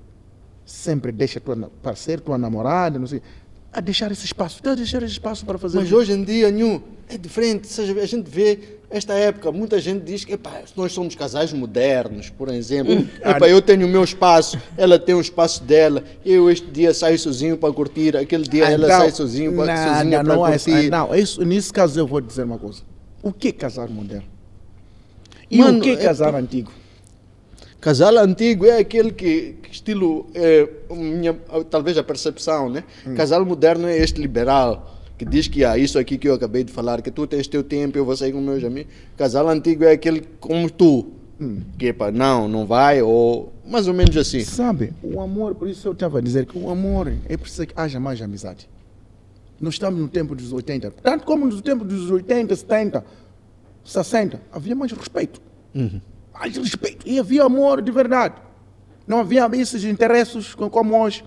sempre 0.65 1.11
deixa 1.11 1.39
tua 1.39 1.69
parceiro, 1.81 2.21
tua 2.21 2.37
namorada, 2.37 2.97
não 2.97 3.07
sei, 3.07 3.21
a 3.71 3.81
deixar 3.81 4.11
esse 4.11 4.25
espaço. 4.25 4.61
A 4.67 4.73
deixar 4.73 5.03
esse 5.03 5.13
espaço 5.13 5.45
para 5.45 5.57
fazer. 5.57 5.77
Mas 5.77 5.91
hoje 5.91 6.13
em 6.13 6.23
dia, 6.23 6.49
Nhu, 6.49 6.81
é 7.09 7.17
diferente. 7.17 7.67
Seja, 7.67 7.93
a 8.01 8.05
gente 8.05 8.29
vê 8.29 8.77
esta 8.89 9.13
época, 9.13 9.51
muita 9.51 9.79
gente 9.81 10.03
diz 10.03 10.23
que 10.23 10.33
epá, 10.33 10.61
nós 10.77 10.93
somos 10.93 11.13
casais 11.13 11.51
modernos, 11.51 12.29
por 12.29 12.47
exemplo. 12.49 12.93
Hum. 12.93 13.07
Epá, 13.19 13.49
eu 13.49 13.61
tenho 13.61 13.85
o 13.85 13.89
meu 13.89 14.03
espaço, 14.03 14.57
ela 14.77 14.97
tem 14.97 15.13
o 15.13 15.19
espaço 15.19 15.61
dela. 15.63 16.03
Eu 16.25 16.49
este 16.49 16.65
dia 16.71 16.93
saio 16.93 17.19
sozinho 17.19 17.57
para 17.57 17.73
curtir, 17.73 18.15
aquele 18.15 18.47
dia 18.47 18.65
ela 18.65 18.85
Então, 18.85 18.99
sai 19.01 19.11
sozinho 19.11 19.53
pra, 19.53 19.65
não, 19.65 19.75
sozinha 19.95 20.17
não, 20.19 20.25
para 20.25 20.35
não, 20.35 20.47
é- 20.47 20.51
curtir. 20.51 20.89
não, 20.89 21.13
isso, 21.15 21.43
nesse 21.43 21.73
caso 21.73 21.99
eu 21.99 22.07
vou 22.07 22.21
dizer 22.21 22.43
uma 22.43 22.57
coisa. 22.57 22.81
O 23.21 23.33
que 23.33 23.49
é 23.49 23.51
casar 23.51 23.89
moderno? 23.89 24.34
E 25.55 25.59
Mano, 25.59 25.79
o 25.79 25.81
que 25.81 25.91
é 25.91 25.93
é- 25.93 25.97
casar 25.97 26.35
antigo? 26.35 26.69
Casal 27.79 28.17
antigo 28.17 28.65
é 28.65 28.79
aquele 28.79 29.11
que, 29.11 29.55
que 29.61 29.71
estilo, 29.71 30.27
é, 30.33 30.67
minha, 30.91 31.33
talvez 31.69 31.97
a 31.97 32.03
percepção, 32.03 32.67
né? 32.67 32.83
Casal 33.15 33.45
moderno 33.45 33.87
é 33.87 33.97
este 33.97 34.19
liberal, 34.19 34.99
que 35.17 35.23
diz 35.23 35.47
que 35.47 35.63
ah, 35.63 35.77
isso 35.77 35.97
aqui 35.99 36.17
que 36.17 36.27
eu 36.27 36.33
acabei 36.33 36.63
de 36.63 36.73
falar, 36.73 37.01
que 37.01 37.11
tu 37.11 37.27
tens 37.27 37.47
teu 37.47 37.63
tempo, 37.63 37.97
eu 37.97 38.03
vou 38.03 38.17
sair 38.17 38.31
com 38.33 38.41
meus 38.41 38.63
amigos. 38.63 38.91
Casal 39.15 39.47
antigo 39.47 39.83
é 39.83 39.91
aquele 39.91 40.21
como 40.39 40.69
tu, 40.69 41.05
que 41.77 41.93
pá, 41.93 42.11
não, 42.11 42.47
não 42.47 42.65
vai, 42.65 43.01
ou 43.01 43.53
mais 43.65 43.87
ou 43.87 43.93
menos 43.93 44.17
assim. 44.17 44.41
Sabe, 44.41 44.91
o 45.03 45.21
amor, 45.21 45.53
por 45.55 45.69
isso 45.69 45.87
eu 45.87 45.91
estava 45.93 46.17
a 46.17 46.21
dizer 46.21 46.47
que 46.47 46.57
o 46.57 46.69
amor 46.69 47.13
é 47.29 47.37
preciso 47.37 47.67
que 47.67 47.73
haja 47.77 47.99
mais 47.99 48.21
amizade. 48.21 48.67
Nós 49.61 49.75
estamos 49.75 49.99
no 49.99 50.07
tempo 50.07 50.35
dos 50.35 50.51
80, 50.51 50.91
tanto 51.03 51.23
como 51.23 51.45
no 51.45 51.61
tempo 51.61 51.85
dos 51.85 52.09
80, 52.09 52.55
70, 52.55 53.05
60, 53.85 54.41
havia 54.51 54.75
mais 54.75 54.91
respeito. 54.91 55.39
Mais 56.33 56.57
respeito. 56.57 57.07
E 57.07 57.17
havia 57.19 57.43
amor 57.43 57.81
de 57.81 57.91
verdade. 57.91 58.35
Não 59.07 59.19
havia 59.19 59.47
esses 59.53 59.83
interesses 59.85 60.53
co- 60.55 60.69
como 60.69 60.99
hoje. 60.99 61.23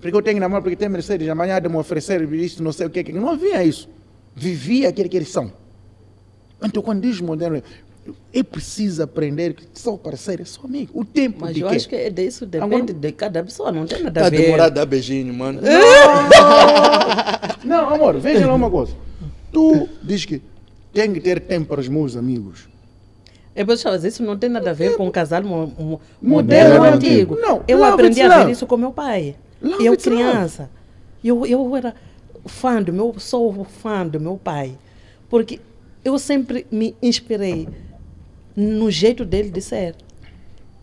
Porque 0.00 0.16
eu 0.16 0.22
tenho 0.22 0.38
namoro, 0.38 0.62
porque 0.62 0.76
tem 0.76 0.88
Mercedes, 0.88 1.28
amanhã 1.28 1.60
de 1.60 1.68
me 1.68 1.76
oferecer 1.76 2.22
isso, 2.34 2.62
não 2.62 2.70
sei 2.72 2.86
o 2.86 2.90
que. 2.90 3.10
Não 3.12 3.28
havia 3.30 3.64
isso. 3.64 3.88
Vivia 4.36 4.88
aquele 4.90 5.08
que 5.08 5.16
eles 5.16 5.30
são. 5.30 5.50
Então, 6.62 6.82
quando 6.82 7.00
diz 7.02 7.20
moderno, 7.20 7.60
é 8.32 8.42
preciso 8.42 9.02
aprender 9.02 9.54
que 9.54 9.64
só 9.74 9.96
parceiro 9.96 10.42
é 10.42 10.44
só 10.44 10.62
amigo. 10.64 10.92
O 10.94 11.04
tempo 11.04 11.38
Mas 11.40 11.54
de 11.54 11.60
eu 11.62 11.68
quê? 11.68 11.76
acho 11.76 11.88
que 11.88 11.96
é 11.96 12.10
disso 12.10 12.46
depende 12.46 12.74
Agora- 12.76 12.94
de 12.94 13.12
cada 13.12 13.42
pessoa, 13.42 13.72
não 13.72 13.86
tem 13.86 14.02
nada 14.04 14.20
Tá 14.20 14.26
a 14.26 14.30
ver. 14.30 14.42
demorado 14.42 14.66
a 14.66 14.74
dar 14.74 14.86
beijinho, 14.86 15.32
mano. 15.34 15.60
Não, 17.64 17.90
amor, 17.94 18.18
veja 18.18 18.46
lá 18.46 18.54
uma 18.54 18.70
coisa. 18.70 18.92
Tu 19.52 19.88
diz 20.02 20.24
que 20.24 20.40
tem 20.98 21.12
que 21.12 21.20
ter 21.20 21.38
tempo 21.40 21.68
para 21.68 21.80
os 21.80 21.88
meus 21.88 22.16
amigos. 22.16 22.68
É 23.54 23.64
por 23.64 23.74
isso, 23.74 23.88
isso 24.04 24.22
não 24.24 24.36
tem 24.36 24.50
nada 24.50 24.70
a 24.70 24.72
ver 24.72 24.96
com 24.96 25.08
casal 25.12 25.44
mo, 25.44 25.66
mo, 25.78 26.00
Moderno 26.20 26.74
moderno 26.74 26.74
ou 26.74 26.86
ou 26.86 26.94
antigo. 26.94 27.36
Não, 27.36 27.62
eu 27.68 27.84
aprendi 27.84 28.20
a 28.20 28.44
ver 28.44 28.50
isso 28.50 28.66
com 28.66 28.76
meu 28.76 28.90
pai. 28.90 29.36
Love 29.62 29.84
eu 29.84 29.96
criança. 29.96 30.68
Eu, 31.22 31.46
eu 31.46 31.76
era 31.76 31.94
fã 32.46 32.82
do 32.82 32.92
meu, 32.92 33.14
sou 33.18 33.64
fã 33.64 34.04
do 34.04 34.18
meu 34.18 34.36
pai. 34.36 34.76
Porque 35.28 35.60
eu 36.04 36.18
sempre 36.18 36.66
me 36.68 36.96
inspirei 37.00 37.68
no 38.56 38.90
jeito 38.90 39.24
dele 39.24 39.50
de 39.50 39.60
ser. 39.60 39.94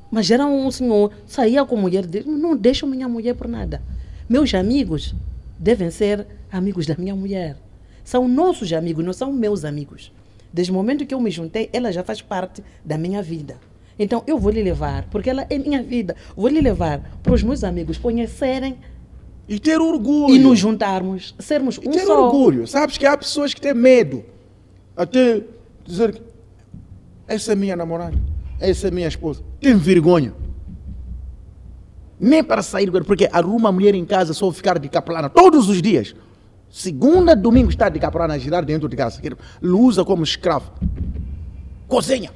Mas 0.09 0.31
era 0.31 0.45
um 0.45 0.71
senhor, 0.71 1.11
saía 1.27 1.65
com 1.65 1.77
a 1.77 1.81
mulher 1.81 2.05
dele, 2.05 2.29
não 2.29 2.55
deixo 2.55 2.87
minha 2.87 3.07
mulher 3.07 3.35
por 3.35 3.49
nada. 3.49 3.81
Meus 4.29 4.53
amigos 4.53 5.13
devem 5.59 5.91
ser 5.91 6.25
amigos 6.49 6.85
da 6.85 6.95
minha 6.97 7.15
mulher. 7.15 7.57
São 8.05 8.25
nossos 8.27 8.71
amigos, 8.71 9.03
não 9.03 9.11
são 9.11 9.33
meus 9.33 9.65
amigos. 9.65 10.13
Desde 10.53 10.71
o 10.71 10.75
momento 10.75 11.05
que 11.05 11.13
eu 11.13 11.19
me 11.19 11.29
juntei, 11.31 11.69
ela 11.73 11.91
já 11.91 12.03
faz 12.03 12.21
parte 12.21 12.63
da 12.85 12.97
minha 12.97 13.21
vida. 13.21 13.57
Então 13.99 14.23
eu 14.27 14.37
vou 14.37 14.51
lhe 14.51 14.61
levar, 14.63 15.05
porque 15.09 15.29
ela 15.29 15.45
é 15.49 15.57
minha 15.57 15.81
vida. 15.83 16.15
Vou 16.37 16.47
lhe 16.47 16.61
levar 16.61 17.01
para 17.23 17.33
os 17.33 17.41
meus 17.43 17.63
amigos 17.63 17.97
conhecerem 17.97 18.77
E 19.49 19.59
ter 19.59 19.81
orgulho. 19.81 20.33
e 20.35 20.39
nos 20.39 20.59
juntarmos, 20.59 21.33
sermos 21.39 21.77
E 21.81 21.87
um 21.87 21.91
ter 21.91 22.05
só. 22.05 22.25
orgulho. 22.27 22.67
Sabes 22.67 22.97
que 22.97 23.05
há 23.05 23.17
pessoas 23.17 23.53
que 23.53 23.59
têm 23.59 23.73
medo. 23.73 24.23
Até 24.95 25.41
dizer 25.83 26.13
que 26.13 26.21
essa 27.27 27.53
é 27.53 27.55
minha 27.55 27.75
namorada, 27.75 28.17
essa 28.59 28.87
é 28.87 28.91
minha 28.91 29.07
esposa. 29.07 29.41
Tem 29.59 29.75
vergonha. 29.75 30.33
Nem 32.19 32.43
para 32.43 32.61
sair, 32.61 32.89
porque 33.03 33.27
arruma 33.31 33.69
a 33.69 33.71
mulher 33.71 33.93
em 33.95 34.05
casa 34.05 34.33
só 34.33 34.49
ficar 34.51 34.79
de 34.79 34.87
caplana 34.87 35.27
todos 35.29 35.67
os 35.67 35.81
dias. 35.81 36.15
Segunda, 36.75 37.33
domingo 37.37 37.69
está 37.69 37.87
de 37.87 37.97
caplana 38.01 38.33
a 38.33 38.37
girar 38.37 38.65
dentro 38.65 38.89
de 38.89 38.97
casa. 38.97 39.21
Ele 39.23 39.37
usa 39.71 40.03
como 40.03 40.25
escravo. 40.25 40.73
Cozinha. 41.87 42.31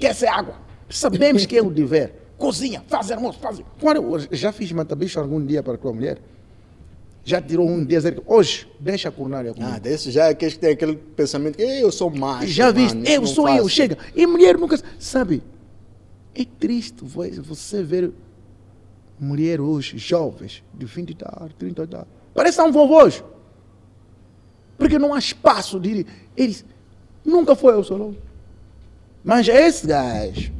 Quer 0.00 0.16
água. 0.28 0.56
Sabemos 0.90 1.46
que 1.46 1.56
é 1.56 1.62
o 1.62 1.70
dever. 1.70 2.12
Cozinha, 2.36 2.82
faz 2.88 3.12
almoço, 3.12 3.38
faz. 3.38 3.62
Quando, 3.80 4.26
já 4.32 4.50
fiz 4.50 4.72
matabicho 4.72 5.20
algum 5.20 5.40
dia 5.46 5.62
para 5.62 5.74
a 5.74 5.78
tua 5.78 5.92
mulher? 5.92 6.18
Já 7.24 7.40
tirou 7.40 7.68
um 7.68 7.84
dia 7.84 7.98
dizer 7.98 8.20
hoje 8.26 8.66
deixa 8.80 9.10
a 9.10 9.12
culinária 9.12 9.54
comigo. 9.54 9.72
Ah, 9.72 9.78
desse 9.78 10.10
já 10.10 10.26
é 10.26 10.30
aquele 10.30 10.50
que 10.50 10.58
tem 10.58 10.70
aquele 10.72 10.96
pensamento 10.96 11.54
que 11.56 11.62
"Ei, 11.62 11.84
eu 11.84 11.92
sou 11.92 12.10
macho. 12.10 12.48
Já 12.48 12.72
viste? 12.72 12.96
mano, 12.96 13.06
Eu 13.06 13.24
sou 13.28 13.46
faço." 13.46 13.58
eu, 13.58 13.68
chega. 13.68 13.96
E 14.16 14.26
mulher 14.26 14.58
nunca. 14.58 14.76
Sabe? 14.98 15.40
É 16.34 16.44
triste 16.44 16.96
vo- 17.04 17.22
você 17.44 17.80
ver 17.80 18.10
mulher 19.20 19.60
hoje, 19.60 19.98
jovens, 19.98 20.64
de 20.74 20.84
20 20.84 21.10
e 21.10 21.14
tal, 21.14 21.48
30 21.56 21.84
e 21.84 21.86
tal. 21.86 22.08
Parecem 22.34 22.64
um 22.64 22.72
vovôs. 22.72 23.22
Porque 24.76 24.98
não 24.98 25.14
há 25.14 25.18
espaço 25.18 25.78
de. 25.78 26.06
Eles. 26.36 26.64
Nunca 27.24 27.54
foi 27.54 27.74
eu, 27.74 27.84
sou 27.84 28.14
Mas 29.22 29.46
esse 29.46 29.86
gajo 29.86 30.52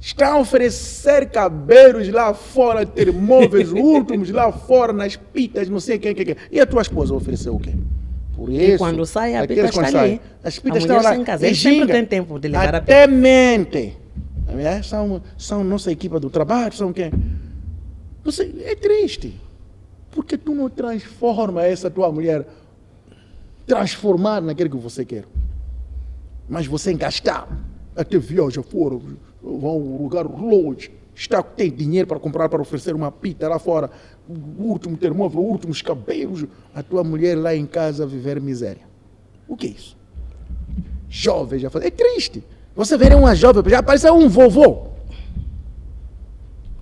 está 0.00 0.32
a 0.32 0.38
oferecer 0.38 1.28
cabelos 1.28 2.08
lá 2.08 2.32
fora, 2.32 2.86
termóveis 2.86 3.70
últimos 3.72 4.30
lá 4.30 4.50
fora, 4.50 4.92
nas 4.92 5.16
pitas, 5.16 5.68
não 5.68 5.78
sei 5.78 5.98
quem, 5.98 6.14
quem, 6.14 6.24
quem. 6.24 6.36
E 6.50 6.58
a 6.58 6.66
tua 6.66 6.82
esposa 6.82 7.14
ofereceu 7.14 7.54
o 7.54 7.60
quê? 7.60 7.72
Por 8.34 8.48
isso. 8.48 8.78
quando 8.78 9.04
sai, 9.04 9.36
a 9.36 9.46
pita 9.46 9.66
está 9.66 10.00
ali. 10.00 10.20
As 10.42 10.58
pitas 10.58 10.82
estão 10.82 11.02
lá. 11.02 11.14
em 11.14 11.22
casa, 11.22 11.44
e 11.44 11.50
ele 11.50 11.56
sempre 11.56 11.92
tem 11.92 12.06
tempo 12.06 12.38
de 12.38 12.48
levar 12.48 12.74
a 12.74 12.78
Até 12.78 13.06
mente. 13.06 13.96
São, 14.82 15.22
são 15.38 15.62
nossa 15.62 15.92
equipa 15.92 16.18
do 16.18 16.30
trabalho, 16.30 16.72
são 16.72 16.92
quem? 16.92 17.12
Você, 18.24 18.52
é 18.64 18.74
triste. 18.74 19.38
Porque 20.10 20.36
tu 20.36 20.54
não 20.54 20.68
transforma 20.68 21.64
essa 21.64 21.88
tua 21.88 22.10
mulher, 22.10 22.44
transformar 23.70 24.40
naquilo 24.42 24.68
que 24.68 24.76
você 24.76 25.04
quer. 25.04 25.24
Mas 26.48 26.66
você 26.66 26.92
gastar, 26.92 27.48
até 27.94 28.18
viaja 28.18 28.64
fora, 28.64 28.98
vão 29.40 29.70
a 29.70 29.74
um 29.76 30.02
lugar 30.02 30.26
longe, 30.26 30.90
está, 31.14 31.40
tem 31.40 31.70
dinheiro 31.70 32.08
para 32.08 32.18
comprar, 32.18 32.48
para 32.48 32.60
oferecer 32.60 32.96
uma 32.96 33.12
pita 33.12 33.48
lá 33.48 33.60
fora, 33.60 33.88
o 34.28 34.64
último 34.64 34.96
termóvel, 34.96 35.40
últimos 35.40 35.80
cabelos, 35.82 36.44
a 36.74 36.82
tua 36.82 37.04
mulher 37.04 37.38
lá 37.38 37.54
em 37.54 37.64
casa 37.64 38.04
viver 38.04 38.40
miséria. 38.40 38.82
O 39.46 39.56
que 39.56 39.68
é 39.68 39.70
isso? 39.70 39.96
Jovem 41.08 41.60
já 41.60 41.70
faz. 41.70 41.84
É 41.84 41.90
triste. 41.90 42.42
Você 42.74 42.98
vê 42.98 43.14
uma 43.14 43.36
jovem, 43.36 43.62
já 43.68 43.80
parece 43.80 44.10
um 44.10 44.28
vovô. 44.28 44.88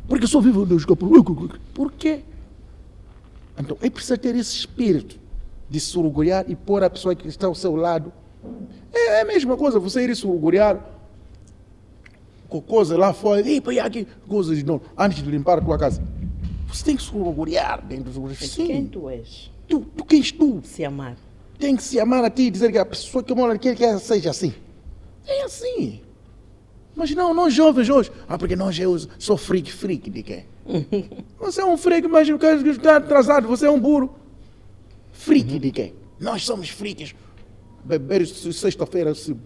Porque 0.06 0.27
só 0.27 0.40
vive 0.40 0.59
cabelos. 0.86 0.86
Por 1.74 1.93
quê? 1.93 2.20
Então, 3.59 3.77
é 3.82 3.90
preciso 3.90 4.16
ter 4.16 4.35
esse 4.35 4.56
espírito 4.56 5.28
de 5.69 5.81
se 5.81 5.99
orgulhar 5.99 6.49
e 6.49 6.55
pôr 6.55 6.82
a 6.82 6.90
pessoa 6.90 7.15
que 7.15 7.28
está 7.28 7.47
ao 7.47 7.55
seu 7.55 7.77
lado. 7.77 8.12
É, 8.93 9.19
é 9.19 9.20
a 9.23 9.24
mesma 9.24 9.57
coisa, 9.57 9.78
você 9.78 10.05
ir 10.05 10.15
se 10.16 10.27
orgulhar 10.27 10.99
com 12.49 12.61
coisa 12.61 12.97
lá 12.97 13.12
fora, 13.12 13.43
e 13.43 13.81
aqui, 13.81 14.07
coisas 14.27 14.62
não, 14.62 14.81
antes 14.97 15.23
de 15.23 15.31
limpar 15.31 15.59
a 15.59 15.61
tua 15.61 15.78
casa. 15.78 16.03
Você 16.69 16.85
tem 16.85 16.97
que 16.97 17.03
se 17.03 17.15
orgulhar 17.15 17.82
dentro 17.82 18.11
do 18.11 18.35
Quem 18.35 18.49
Sim, 18.49 18.86
tu 18.86 19.09
és? 19.09 19.51
tu, 19.69 19.81
tu 19.81 20.05
quem 20.05 20.20
és 20.20 20.32
tu? 20.32 20.61
Se 20.65 20.85
amar. 20.85 21.16
Tem 21.59 21.77
que 21.77 21.82
se 21.82 21.99
amar 22.01 22.24
a 22.24 22.31
ti 22.31 22.43
e 22.43 22.51
dizer 22.51 22.73
que 22.73 22.78
a 22.78 22.86
pessoa 22.86 23.23
que 23.23 23.35
mora 23.35 23.55
aqui 23.55 23.74
quer 23.74 23.95
que 23.95 24.01
seja 24.01 24.31
assim. 24.31 24.55
É 25.27 25.43
assim. 25.43 26.01
Mas 26.95 27.15
não, 27.15 27.35
nós 27.35 27.53
jovens 27.53 27.89
hoje. 27.89 28.11
Ah, 28.28 28.39
porque 28.39 28.57
nós 28.57 28.78
eu 28.78 28.97
sou 29.19 29.36
freak, 29.36 29.73
freak 29.73 30.11
de 30.11 30.23
quem? 30.23 30.45
Você 31.39 31.61
é 31.61 31.65
um 31.65 31.77
freak, 31.77 32.09
mas 32.09 32.28
o 32.28 32.39
cara 32.39 32.57
está 32.57 32.97
atrasado, 32.97 33.49
você 33.49 33.66
é 33.66 33.70
um 33.70 33.81
burro. 33.81 34.15
Freak 35.19 35.59
de 35.59 35.70
quem? 35.73 35.95
Nós 36.20 36.45
somos 36.45 36.69
freaks. 36.69 37.12
Beber 37.85 38.24
se- 38.27 38.53
sexta-feira, 38.53 39.15
se- 39.15 39.36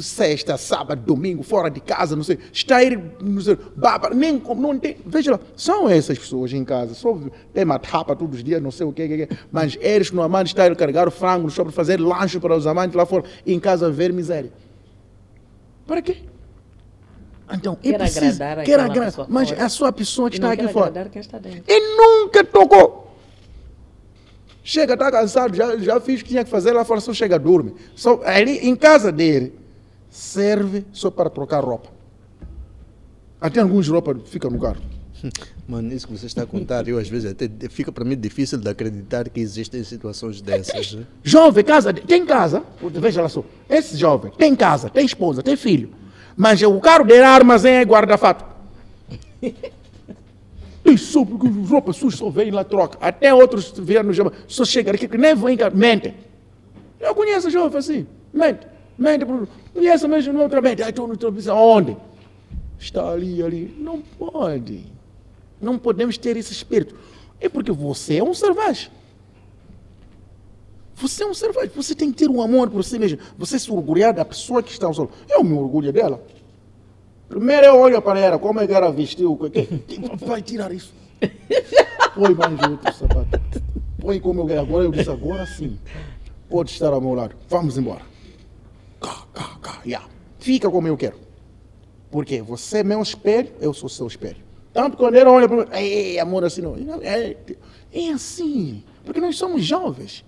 sexta, 0.00 0.56
sábado, 0.56 1.02
domingo, 1.04 1.42
fora 1.42 1.68
de 1.70 1.80
casa, 1.80 2.16
não 2.16 2.22
sei. 2.22 2.38
Está 2.52 2.76
aí, 2.76 2.96
não 3.22 3.40
sei, 3.42 3.58
baba, 3.76 4.10
nem 4.10 4.38
como, 4.38 4.60
não 4.62 4.78
tem. 4.78 4.96
Veja 5.04 5.32
lá, 5.32 5.40
são 5.56 5.88
essas 5.88 6.18
pessoas 6.18 6.52
em 6.52 6.64
casa. 6.64 6.94
Só 6.94 7.18
tem 7.52 7.64
uma 7.64 7.78
tapa 7.78 8.16
todos 8.16 8.38
os 8.38 8.44
dias, 8.44 8.62
não 8.62 8.70
sei 8.70 8.86
o 8.86 8.92
que, 8.92 9.06
que, 9.06 9.26
que. 9.26 9.36
mas 9.52 9.76
eles 9.80 10.10
no 10.12 10.22
amante 10.22 10.48
estão 10.48 10.64
a 10.64 10.74
carregar 10.74 11.06
o 11.06 11.10
frango 11.10 11.44
no 11.44 11.50
shopping, 11.50 11.72
fazer 11.72 12.00
lanche 12.00 12.38
para 12.40 12.56
os 12.56 12.66
amantes 12.66 12.94
lá 12.96 13.04
fora, 13.04 13.24
e 13.44 13.52
em 13.52 13.60
casa 13.60 13.90
ver 13.90 14.12
miséria. 14.12 14.50
Para 15.86 16.00
quê? 16.02 16.18
Então, 17.52 17.76
é 17.82 17.90
Quer 17.90 17.98
preciso, 17.98 18.42
agradar 18.42 18.64
quer 18.64 18.80
agradar, 18.80 19.26
mas 19.28 19.52
a 19.52 19.68
sua 19.68 19.92
pessoa 19.92 20.30
que 20.30 20.36
E 20.36 20.38
está 20.38 20.52
aqui 20.52 20.68
fora. 20.68 20.86
agradar 20.86 21.10
quem 21.10 21.20
está 21.20 21.36
dentro. 21.38 21.64
E 21.68 21.96
nunca 21.96 22.44
tocou. 22.44 23.09
Chega, 24.70 24.92
está 24.92 25.10
cansado, 25.10 25.56
já, 25.56 25.76
já 25.78 26.00
fiz 26.00 26.20
o 26.20 26.24
que 26.24 26.30
tinha 26.30 26.44
que 26.44 26.50
fazer 26.50 26.70
lá 26.70 26.84
fora, 26.84 27.00
só 27.00 27.12
chega, 27.12 27.36
dorme. 27.40 27.74
Só, 27.96 28.20
ali 28.24 28.58
em 28.58 28.76
casa 28.76 29.10
dele, 29.10 29.52
serve 30.08 30.84
só 30.92 31.10
para 31.10 31.28
trocar 31.28 31.64
roupa. 31.64 31.88
Até 33.40 33.58
alguns 33.58 33.88
roupas 33.88 34.16
ficam 34.26 34.48
no 34.48 34.60
carro. 34.60 34.80
Mano, 35.66 35.92
isso 35.92 36.06
que 36.06 36.16
você 36.16 36.26
está 36.26 36.44
a 36.44 36.46
contar, 36.46 36.86
eu 36.86 36.98
às 36.98 37.08
vezes 37.08 37.32
até 37.32 37.50
fica 37.68 37.90
para 37.90 38.04
mim 38.04 38.16
difícil 38.16 38.58
de 38.58 38.68
acreditar 38.68 39.28
que 39.28 39.40
existem 39.40 39.82
situações 39.82 40.40
dessas. 40.40 40.94
né? 40.94 41.04
Jovem, 41.24 41.64
casa, 41.64 41.92
tem 41.92 42.24
casa. 42.24 42.62
Veja 42.80 43.22
lá 43.22 43.28
só. 43.28 43.44
Esse 43.68 43.96
jovem 43.96 44.30
tem 44.38 44.54
casa, 44.54 44.88
tem 44.88 45.04
esposa, 45.04 45.42
tem 45.42 45.56
filho. 45.56 45.90
Mas 46.36 46.62
o 46.62 46.78
carro 46.78 47.04
dele 47.04 47.24
armazém 47.24 47.74
é 47.74 47.84
guarda-fato. 47.84 48.44
Isso, 50.92 51.24
porque 51.24 51.48
roupa 51.48 51.92
suja 51.92 52.16
só 52.16 52.30
vem 52.30 52.50
lá 52.50 52.64
troca. 52.64 52.98
Até 53.00 53.32
outros 53.32 53.72
vieram 53.78 54.08
no 54.08 54.12
Java, 54.12 54.32
só 54.46 54.64
chega 54.64 54.92
aqui 54.92 55.06
que 55.06 55.18
nem 55.18 55.34
vem 55.34 55.56
cá, 55.56 55.70
mente. 55.70 56.14
Eu 56.98 57.14
conheço 57.14 57.48
jovem 57.50 57.78
assim, 57.78 58.06
mente, 58.32 58.66
mente. 58.98 59.24
Conheço 59.72 60.08
mesmo 60.08 60.38
outra 60.40 60.60
mente. 60.60 60.82
Aí 60.82 60.90
estou 60.90 61.08
no 61.08 61.16
televisão, 61.16 61.56
onde? 61.56 61.96
Está 62.78 63.10
ali, 63.10 63.42
ali. 63.42 63.74
Não 63.78 64.00
pode. 64.00 64.84
Não 65.60 65.78
podemos 65.78 66.18
ter 66.18 66.36
esse 66.36 66.52
espírito. 66.52 66.94
É 67.40 67.48
porque 67.48 67.72
você 67.72 68.16
é 68.16 68.24
um 68.24 68.34
selvagem. 68.34 68.90
Você 70.96 71.22
é 71.22 71.26
um 71.26 71.34
selvagem. 71.34 71.70
Você 71.74 71.94
tem 71.94 72.12
que 72.12 72.18
ter 72.18 72.30
um 72.30 72.42
amor 72.42 72.68
por 72.68 72.84
si 72.84 72.98
mesmo. 72.98 73.18
Você 73.38 73.58
se 73.58 73.70
orgulhar 73.70 74.12
da 74.12 74.24
pessoa 74.24 74.62
que 74.62 74.70
está 74.70 74.86
ao 74.86 74.94
seu 74.94 75.04
lado. 75.04 75.14
Eu 75.28 75.42
me 75.42 75.54
orgulho 75.54 75.92
dela. 75.92 76.22
Primeiro 77.30 77.64
eu 77.66 77.78
olho 77.78 78.02
para 78.02 78.18
ela, 78.20 78.38
como 78.38 78.60
é 78.60 78.66
que 78.66 78.72
ela 78.74 78.90
vestiu. 78.92 79.36
que- 79.36 79.64
que- 79.64 80.00
Vai 80.26 80.42
tirar 80.42 80.70
isso. 80.72 80.92
Põe 82.14 82.34
mais 82.34 82.60
outro 82.68 82.92
sapato. 82.92 83.40
Põe 84.00 84.18
como 84.20 84.40
eu 84.42 84.46
quero. 84.46 84.60
Agora 84.60 84.84
eu 84.84 84.90
disse, 84.90 85.08
agora 85.10 85.46
sim. 85.46 85.78
Pode 86.48 86.70
estar 86.72 86.92
ao 86.92 87.00
meu 87.00 87.14
lado. 87.14 87.36
Vamos 87.48 87.78
embora. 87.78 88.02
Cá, 89.00 89.24
cá, 89.32 89.58
cá. 89.62 89.80
Yeah. 89.86 90.06
Fica 90.40 90.68
como 90.68 90.88
eu 90.88 90.96
quero. 90.96 91.16
Porque 92.10 92.42
você 92.42 92.78
é 92.78 92.82
meu 92.84 93.00
espelho, 93.00 93.50
eu 93.60 93.72
sou 93.72 93.88
seu 93.88 94.06
espelho. 94.08 94.38
Tanto 94.72 94.96
quando 94.96 95.14
ele 95.14 95.28
olha 95.28 95.48
para 95.48 95.56
mim, 95.58 95.66
ei, 95.72 96.18
amor, 96.18 96.44
assim 96.44 96.60
não. 96.62 96.74
É, 97.02 97.36
é 97.92 98.08
assim. 98.10 98.82
Porque 99.04 99.20
nós 99.20 99.36
somos 99.38 99.64
jovens. 99.64 100.24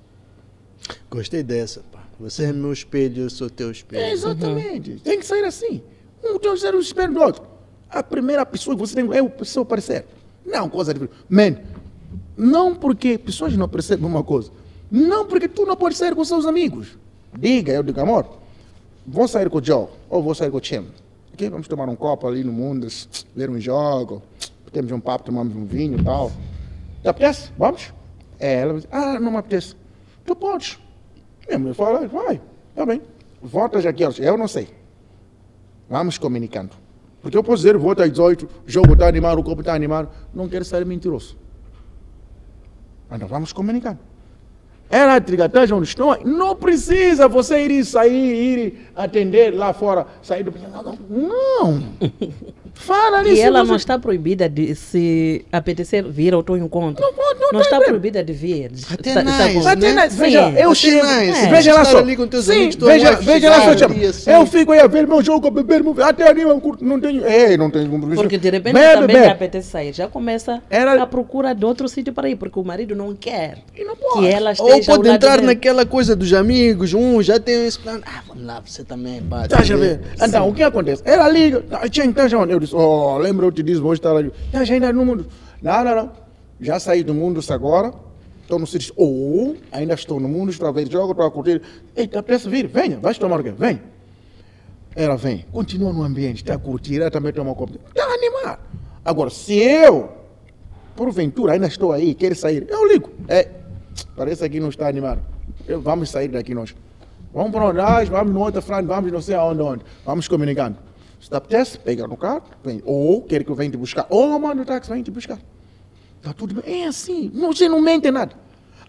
Gostei 1.10 1.42
dessa, 1.42 1.82
pá. 1.90 2.04
Você 2.20 2.44
é 2.44 2.52
meu 2.52 2.72
espelho, 2.72 3.24
eu 3.24 3.30
sou 3.30 3.50
teu 3.50 3.70
espelho. 3.72 4.02
É, 4.02 4.12
exatamente. 4.12 5.00
Tem 5.02 5.18
que 5.18 5.26
sair 5.26 5.44
assim. 5.44 5.82
Um 6.22 6.38
que 6.38 6.56
ser 6.56 6.74
o 6.74 6.80
espelho 6.80 7.14
do 7.14 7.20
outro. 7.20 7.42
A 7.90 8.02
primeira 8.02 8.44
pessoa 8.46 8.76
que 8.76 8.80
você 8.80 8.94
tem 8.94 9.16
é 9.16 9.22
o 9.22 9.44
seu 9.44 9.64
parecer. 9.64 10.06
Não, 10.44 10.68
coisa 10.68 10.94
de. 10.94 11.08
Man, 11.28 11.56
não 12.36 12.74
porque 12.74 13.18
pessoas 13.18 13.56
não 13.56 13.68
percebem 13.68 14.06
uma 14.06 14.22
coisa. 14.22 14.50
Não 14.90 15.26
porque 15.26 15.48
tu 15.48 15.64
não 15.64 15.76
pode 15.76 15.96
sair 15.96 16.14
com 16.14 16.24
seus 16.24 16.46
amigos. 16.46 16.96
Diga, 17.34 17.72
eu 17.72 17.82
digo, 17.82 18.00
amor, 18.00 18.26
vou 19.06 19.26
sair 19.26 19.48
com 19.48 19.58
o 19.58 19.64
Joe 19.64 19.88
ou 20.08 20.22
vou 20.22 20.34
sair 20.34 20.50
com 20.50 20.58
o 20.58 20.60
Tim. 20.60 20.86
Ok? 21.32 21.48
Vamos 21.48 21.66
tomar 21.66 21.88
um 21.88 21.96
copo 21.96 22.26
ali 22.26 22.44
no 22.44 22.52
mundo, 22.52 22.86
ver 23.34 23.48
um 23.48 23.58
jogo, 23.58 24.22
temos 24.72 24.90
um 24.90 25.00
papo, 25.00 25.24
tomamos 25.24 25.54
um 25.54 25.64
vinho 25.64 25.98
e 25.98 26.04
tal. 26.04 26.30
Te 27.02 27.08
apetece? 27.08 27.50
Vamos? 27.58 27.92
É, 28.38 28.60
ela 28.60 28.74
diz, 28.74 28.88
ah, 28.90 29.20
não 29.20 29.32
me 29.32 29.36
apetece. 29.38 29.74
Tu 30.24 30.34
podes. 30.34 30.78
Minha 31.46 31.58
mulher 31.58 31.74
fala, 31.74 32.06
vai, 32.06 32.40
tá 32.74 32.86
bem. 32.86 33.02
Já 33.80 33.90
aqui, 33.90 34.02
eu 34.02 34.38
não 34.38 34.48
sei. 34.48 34.68
Vamos 35.92 36.16
comunicando. 36.16 36.70
Porque 37.20 37.36
eu 37.36 37.44
posso 37.44 37.58
dizer, 37.58 37.76
volta 37.76 38.04
às 38.04 38.10
18, 38.10 38.46
o 38.46 38.48
jogo 38.64 38.94
está 38.94 39.06
animado, 39.06 39.38
o 39.38 39.44
copo 39.44 39.60
está 39.60 39.74
animado. 39.74 40.08
Não 40.32 40.48
quero 40.48 40.64
ser 40.64 40.86
mentiroso. 40.86 41.36
Então 43.12 43.28
vamos 43.28 43.52
comunicando. 43.52 43.98
Ela 44.88 45.20
trigataja 45.20 45.74
onde 45.76 45.86
estão, 45.86 46.18
não 46.24 46.56
precisa 46.56 47.28
você 47.28 47.66
ir 47.66 47.84
sair, 47.84 48.14
ir 48.14 48.90
atender 48.96 49.54
lá 49.54 49.74
fora, 49.74 50.06
sair 50.22 50.42
do. 50.42 50.50
Não, 50.50 50.82
não. 51.10 51.82
não. 52.74 52.82
Fala 52.82 53.18
ali 53.18 53.34
E 53.34 53.40
ela 53.40 53.60
você- 53.62 53.68
não 53.68 53.76
está 53.76 53.98
proibida 53.98 54.48
de 54.48 54.74
se 54.74 55.44
apetecer 55.52 56.04
vir 56.08 56.34
ao 56.34 56.42
teu 56.42 56.56
encontro. 56.56 57.02
Não 57.04 57.12
pode, 57.12 57.38
não 57.40 57.50
tem 57.50 57.60
está 57.60 57.80
proibida 57.80 58.24
de 58.24 58.32
vir. 58.32 58.70
Até 58.90 59.22
nice, 59.22 59.60
com- 59.60 59.68
Até 59.68 59.92
né? 59.92 60.08
Veja, 60.08 60.50
Sim. 60.50 60.56
eu 60.58 60.74
chego. 60.74 61.06
nice. 61.06 61.46
Veja 61.48 61.74
lá 61.74 61.84
só. 61.84 61.98
ali 61.98 62.16
com 62.16 62.26
teus 62.26 62.46
Sim, 62.46 62.52
amigos, 62.52 62.76
tua 62.76 62.88
veja, 62.92 63.10
lá 63.50 63.60
só. 63.62 63.70
assim. 63.86 64.30
Eu 64.30 64.46
fico 64.46 64.72
aí 64.72 64.80
a 64.80 64.86
ver 64.86 65.06
meu 65.06 65.22
jogo, 65.22 65.46
a 65.46 65.50
beber, 65.50 65.82
meu- 65.82 65.94
até 66.02 66.28
ali 66.28 66.42
eu 66.42 66.60
curto, 66.60 66.84
não 66.84 66.98
tenho. 67.00 67.24
Ei, 67.26 67.56
não 67.56 67.70
tenho 67.70 67.88
compromisso. 67.88 68.20
Porque 68.20 68.36
de 68.38 68.50
repente 68.50 68.74
Bebe, 68.74 69.00
também 69.00 69.16
bebe. 69.16 69.28
apetece 69.28 69.68
sair. 69.68 69.92
Já 69.92 70.08
começa 70.08 70.60
Era- 70.68 71.00
a 71.02 71.06
procura 71.06 71.54
de 71.54 71.64
outro 71.64 71.88
sítio 71.88 72.12
para 72.12 72.28
ir, 72.28 72.36
porque 72.36 72.58
o 72.58 72.64
marido 72.64 72.96
não 72.96 73.14
quer 73.14 73.58
E 73.76 73.84
não 73.84 73.94
pode. 73.94 74.26
que 74.26 74.32
ela 74.34 74.52
Ou 74.58 74.80
pode 74.84 75.08
entrar 75.08 75.36
dele. 75.36 75.46
naquela 75.46 75.84
coisa 75.86 76.16
dos 76.16 76.32
amigos, 76.32 76.94
um 76.94 77.22
já 77.22 77.38
tem 77.38 77.66
esse 77.66 77.78
plano. 77.78 78.02
Ah, 78.06 78.22
vamos 78.26 78.44
lá, 78.44 78.60
você 78.64 78.82
também, 78.82 79.22
pá. 79.22 79.44
Estás 79.44 79.70
a 79.70 79.76
ver? 79.76 80.00
Então, 80.20 80.48
o 80.48 80.54
que 80.54 80.62
acontece? 80.62 81.02
Ela 81.04 81.28
liga, 81.28 81.64
"Ah, 81.70 81.88
Tchê, 81.88 82.02
estás 82.04 82.32
onde? 82.32 82.52
Eu 82.52 82.61
disse, 82.62 82.74
oh, 82.74 83.18
lembra, 83.18 83.46
eu 83.46 83.52
te 83.52 83.62
disse, 83.62 83.80
vou 83.80 83.92
estar 83.92 84.16
ali. 84.16 84.32
Estás 84.46 84.70
ainda 84.70 84.92
no 84.92 85.04
mundo? 85.04 85.26
Não, 85.60 85.84
não, 85.84 85.94
não. 85.94 86.10
Já 86.60 86.78
saí 86.80 87.02
do 87.02 87.12
mundo 87.14 87.40
agora, 87.50 87.92
estou 88.42 88.58
no 88.58 88.66
sítio. 88.66 88.92
Ou, 88.96 89.56
ainda 89.70 89.94
estou 89.94 90.18
no 90.20 90.28
mundo, 90.28 90.50
estou 90.50 90.68
a 90.68 90.72
ver 90.72 90.90
jogo, 90.90 91.12
estou 91.12 91.26
a 91.26 91.30
curtir. 91.30 91.60
Eita, 91.94 92.18
apetece 92.20 92.48
vir, 92.48 92.66
venha, 92.68 92.98
vais 92.98 93.18
tomar 93.18 93.40
o 93.40 93.42
quê? 93.44 93.50
Vem. 93.50 93.80
Ela 94.94 95.16
vem, 95.16 95.44
continua 95.50 95.92
no 95.92 96.02
ambiente, 96.02 96.36
está 96.42 96.54
a 96.54 96.58
curtir, 96.58 97.00
ela 97.00 97.10
também 97.10 97.32
toma 97.32 97.54
copo. 97.54 97.78
Está 97.88 98.04
a 98.04 98.12
animar. 98.14 98.60
Agora, 99.04 99.30
se 99.30 99.54
eu, 99.58 100.10
porventura, 100.94 101.54
ainda 101.54 101.66
estou 101.66 101.92
aí, 101.92 102.14
quero 102.14 102.34
sair, 102.36 102.66
eu 102.68 102.86
ligo. 102.86 103.10
É, 103.26 103.48
parece 104.16 104.48
que 104.48 104.60
não 104.60 104.68
está 104.68 104.86
animado. 104.88 105.20
Eu- 105.66 105.80
Vamos 105.80 106.10
sair 106.10 106.28
daqui 106.28 106.54
nós. 106.54 106.74
Vamos 107.32 107.50
para 107.52 107.64
onde? 107.64 108.10
Vamos 108.10 108.32
no 108.34 108.40
outro 108.40 108.60
frente, 108.60 108.84
vamos 108.86 109.10
não 109.10 109.20
sei 109.22 109.34
aonde, 109.34 109.62
onde. 109.62 109.82
Vamos 110.04 110.28
comunicando. 110.28 110.76
Se 111.32 111.36
te 111.36 111.36
apetece, 111.36 111.78
pega 111.78 112.06
no 112.06 112.16
carro, 112.16 112.42
vem. 112.62 112.82
Ou 112.84 113.22
quer 113.22 113.42
que 113.42 113.50
eu 113.50 113.54
venha 113.54 113.70
te 113.70 113.76
buscar. 113.78 114.06
Ou 114.10 114.38
manda 114.38 114.60
o 114.60 114.64
táxi, 114.66 114.90
vem 114.92 115.02
te 115.02 115.10
buscar. 115.10 115.38
Está 116.18 116.34
tudo 116.34 116.60
bem. 116.60 116.82
É 116.82 116.86
assim. 116.86 117.30
Você 117.32 117.70
não 117.70 117.80
mente 117.80 118.10
nada. 118.10 118.34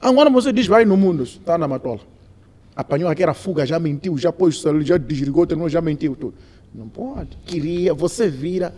Agora 0.02 0.30
você 0.30 0.52
diz, 0.52 0.68
vai 0.68 0.84
no 0.84 0.98
mundo, 0.98 1.24
está 1.24 1.58
na 1.58 1.70
matola. 1.70 2.02
Apanhou 2.76 3.10
aquela 3.10 3.34
fuga, 3.34 3.66
já 3.66 3.80
mentiu, 3.80 4.18
já 4.18 4.34
pôs 4.34 4.58
o 4.58 4.62
celular, 4.62 4.84
já 4.84 4.98
desligou, 4.98 5.48
terminou, 5.48 5.70
já 5.70 5.80
mentiu 5.80 6.18
tudo. 6.18 6.34
Não 6.76 6.90
pode. 6.90 7.38
Queria, 7.46 7.94
você 7.94 8.28
vira 8.28 8.76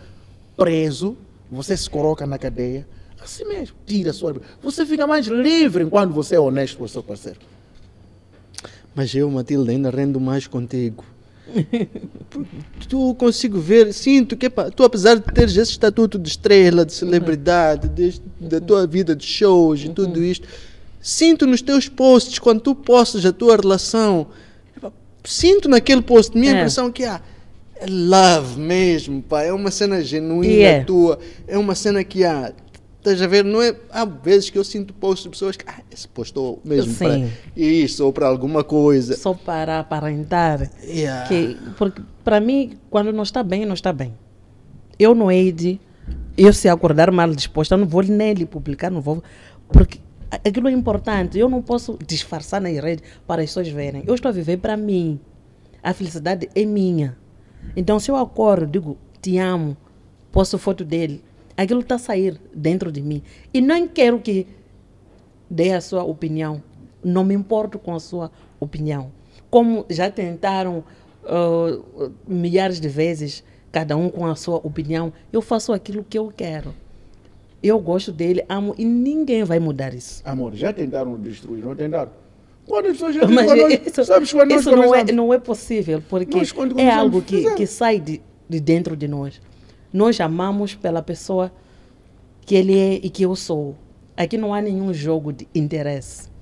preso, 0.55 1.17
você 1.49 1.75
se 1.75 1.89
coloca 1.89 2.27
na 2.27 2.37
cadeia. 2.37 2.87
Assim 3.19 3.45
mesmo, 3.45 3.75
tira 3.83 4.11
a 4.11 4.13
sua. 4.13 4.35
Você 4.61 4.85
fica 4.85 5.07
mais 5.07 5.25
livre 5.25 5.83
enquanto 5.83 6.13
você 6.13 6.35
é 6.35 6.39
honesto 6.39 6.77
com 6.77 6.83
o 6.83 6.89
seu 6.89 7.01
parceiro. 7.01 7.39
Mas 8.93 9.15
eu, 9.15 9.29
Matilde, 9.31 9.71
ainda 9.71 9.89
rendo 9.89 10.19
mais 10.19 10.45
contigo. 10.45 11.03
tu 12.89 13.15
consigo 13.15 13.59
ver, 13.59 13.93
sinto 13.93 14.35
que 14.35 14.49
tu 14.75 14.83
apesar 14.83 15.15
de 15.15 15.21
teres 15.33 15.55
esse 15.57 15.71
estatuto 15.71 16.17
de 16.19 16.29
estrela, 16.29 16.85
de 16.85 16.93
celebridade, 16.93 17.87
de- 17.89 18.21
da 18.39 18.59
tua 18.59 18.85
vida 18.87 19.15
de 19.15 19.25
shows 19.25 19.83
e 19.83 19.89
tudo 19.89 20.23
isto, 20.23 20.47
sinto 21.01 21.45
nos 21.45 21.61
teus 21.61 21.87
posts, 21.87 22.39
quando 22.39 22.61
tu 22.61 22.75
postas 22.75 23.25
a 23.25 23.31
tua 23.31 23.55
relação, 23.57 24.27
sinto 25.23 25.67
naquele 25.69 26.01
post, 26.01 26.37
minha 26.37 26.51
É. 26.53 26.55
impressão 26.57 26.91
que 26.91 27.03
há 27.03 27.21
é 27.77 27.85
love 27.89 28.57
mesmo, 28.59 29.21
pá, 29.21 29.41
é 29.43 29.51
uma 29.51 29.69
cena 29.69 30.01
genuína 30.01 30.53
E 30.53 30.61
é. 30.63 30.83
tua, 30.83 31.19
é 31.45 31.57
uma 31.57 31.75
cena 31.75 32.03
que 32.05 32.23
há, 32.23 32.53
estás 33.05 33.21
a 33.21 33.27
ver, 33.27 33.43
não 33.43 33.61
é, 33.61 33.75
há 33.91 34.03
vezes 34.03 34.49
que 34.49 34.57
eu 34.57 34.63
sinto 34.63 34.93
posts 34.93 35.23
de 35.23 35.29
pessoas 35.29 35.55
que, 35.55 35.63
ah, 35.67 35.81
esse 35.91 36.07
postou 36.07 36.59
mesmo 36.65 36.91
Sim. 36.91 36.97
para 36.97 37.29
isso 37.55 38.03
ou 38.03 38.11
para 38.11 38.27
alguma 38.27 38.63
coisa. 38.63 39.15
Só 39.15 39.33
para 39.33 39.79
aparentar. 39.79 40.71
Yeah. 40.83 41.27
Que, 41.27 41.57
porque 41.77 42.01
para 42.23 42.39
mim, 42.39 42.77
quando 42.89 43.13
não 43.13 43.23
está 43.23 43.43
bem, 43.43 43.65
não 43.65 43.75
está 43.75 43.93
bem. 43.93 44.13
Eu 44.97 45.13
não 45.13 45.31
hei 45.31 45.51
de, 45.51 45.79
eu 46.37 46.51
se 46.51 46.67
acordar 46.67 47.11
mal 47.11 47.29
disposta, 47.31 47.77
não 47.77 47.85
vou 47.85 48.03
nem 48.03 48.33
lhe 48.33 48.45
publicar, 48.45 48.89
não 48.89 49.01
vou, 49.01 49.23
porque 49.69 49.99
aquilo 50.31 50.67
é 50.67 50.71
importante. 50.71 51.37
Eu 51.37 51.49
não 51.49 51.61
posso 51.61 51.97
disfarçar 52.05 52.59
nas 52.59 52.77
redes 52.77 53.03
para 53.27 53.41
as 53.41 53.49
pessoas 53.49 53.67
verem. 53.69 54.03
Eu 54.07 54.15
estou 54.15 54.29
a 54.29 54.31
viver 54.31 54.57
para 54.57 54.75
mim. 54.75 55.19
A 55.83 55.93
felicidade 55.93 56.49
é 56.55 56.65
minha. 56.65 57.15
Então, 57.75 57.99
se 57.99 58.09
eu 58.09 58.15
acordo, 58.15 58.65
digo, 58.65 58.97
te 59.21 59.37
amo, 59.37 59.77
posto 60.31 60.57
foto 60.57 60.83
dele, 60.83 61.23
aquilo 61.57 61.81
está 61.81 61.95
a 61.95 61.99
sair 61.99 62.39
dentro 62.53 62.91
de 62.91 63.01
mim. 63.01 63.21
E 63.53 63.61
não 63.61 63.87
quero 63.87 64.19
que 64.19 64.47
dê 65.49 65.71
a 65.71 65.81
sua 65.81 66.03
opinião. 66.03 66.61
Não 67.03 67.23
me 67.23 67.33
importo 67.33 67.77
com 67.77 67.93
a 67.93 67.99
sua 67.99 68.31
opinião. 68.59 69.11
Como 69.49 69.85
já 69.89 70.09
tentaram 70.09 70.83
ah, 71.25 71.79
milhares 72.27 72.79
de 72.79 72.87
vezes, 72.87 73.43
cada 73.71 73.97
um 73.97 74.09
com 74.09 74.25
a 74.25 74.35
sua 74.35 74.57
opinião, 74.57 75.11
eu 75.33 75.41
faço 75.41 75.73
aquilo 75.73 76.05
que 76.07 76.17
eu 76.17 76.31
quero. 76.35 76.73
Eu 77.63 77.79
gosto 77.79 78.11
dele, 78.11 78.45
amo 78.47 78.75
e 78.77 78.85
ninguém 78.85 79.43
vai 79.43 79.59
mudar 79.59 79.93
isso. 79.93 80.21
Amor, 80.23 80.53
já 80.53 80.71
tentaram 80.71 81.19
destruir, 81.19 81.63
não 81.65 81.75
tentaram? 81.75 82.11
Quando 82.67 82.87
as 82.87 82.91
pessoas 82.93 83.15
já 83.15 83.25
Mas 83.27 83.47
nós- 83.47 83.79
isso, 83.85 84.05
sabes 84.05 84.31
quando 84.31 84.51
isso 84.51 84.71
não, 84.71 84.93
é, 84.93 85.03
não 85.11 85.33
é 85.33 85.39
possível, 85.39 86.01
porque 86.07 86.37
Nós, 86.37 86.53
é 86.77 86.89
algo 86.89 87.21
que, 87.21 87.55
que 87.55 87.65
sai 87.65 87.99
de, 87.99 88.21
de 88.47 88.59
dentro 88.59 88.95
de 88.95 89.07
nós. 89.07 89.41
Nós 89.95 90.19
amamos 90.19 90.75
pela 90.75 91.01
pessoa 91.01 91.49
que 92.45 92.53
ele 92.53 92.77
é 92.77 92.99
e 93.01 93.09
que 93.09 93.23
eu 93.23 93.33
sou. 93.33 93.75
Aqui 94.17 94.37
não 94.37 94.53
há 94.53 94.61
nenhum 94.61 94.93
jogo 94.93 95.31
de 95.31 95.47
interesse. 95.55 96.33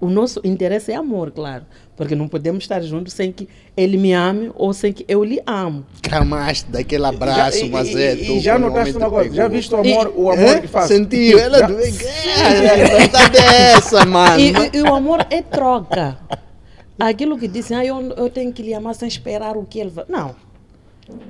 o 0.00 0.10
nosso 0.10 0.40
interesse 0.42 0.90
é 0.90 0.96
amor, 0.96 1.30
claro. 1.30 1.64
Porque 1.96 2.16
não 2.16 2.26
podemos 2.26 2.64
estar 2.64 2.80
juntos 2.82 3.12
sem 3.12 3.30
que 3.30 3.48
ele 3.76 3.96
me 3.96 4.12
ame 4.12 4.50
ou 4.56 4.72
sem 4.74 4.92
que 4.92 5.04
eu 5.06 5.22
lhe 5.22 5.40
amo. 5.46 5.86
Cramaste 6.02 6.68
daquele 6.72 7.06
abraço, 7.06 7.58
Já- 7.60 7.66
e- 7.66 7.70
mas 7.70 7.88
e- 7.88 8.02
é. 8.02 8.14
e 8.16 8.26
tu 8.26 8.40
já 8.40 8.58
notaste 8.58 8.96
uma 8.96 9.08
coisa? 9.08 9.32
Já 9.32 9.46
viste 9.46 9.72
o 9.72 9.78
amor, 9.78 10.12
o 10.16 10.28
amor 10.30 10.56
É? 10.56 10.60
que 10.60 10.66
faz? 10.66 10.88
Sentiu, 10.88 11.38
ela 11.38 11.60
Já-. 11.60 11.70
É, 11.70 12.82
a 12.82 12.98
verdade 12.98 13.38
é 13.38 13.72
essa, 13.74 14.04
mano. 14.06 14.40
E, 14.40 14.50
e- 14.50 14.70
e 14.78 14.82
o 14.82 14.92
amor 14.92 15.24
é 15.30 15.40
troca. 15.40 16.18
Aquilo 16.98 17.38
que 17.38 17.46
dizem, 17.46 17.76
ah, 17.76 17.84
eu, 17.84 18.00
eu 18.00 18.28
tenho 18.28 18.52
que 18.52 18.60
lhe 18.62 18.74
amar 18.74 18.94
sem 18.96 19.06
esperar 19.06 19.56
o 19.56 19.64
que 19.64 19.78
ele 19.78 19.90
vai. 19.90 20.04
Não. 20.08 20.34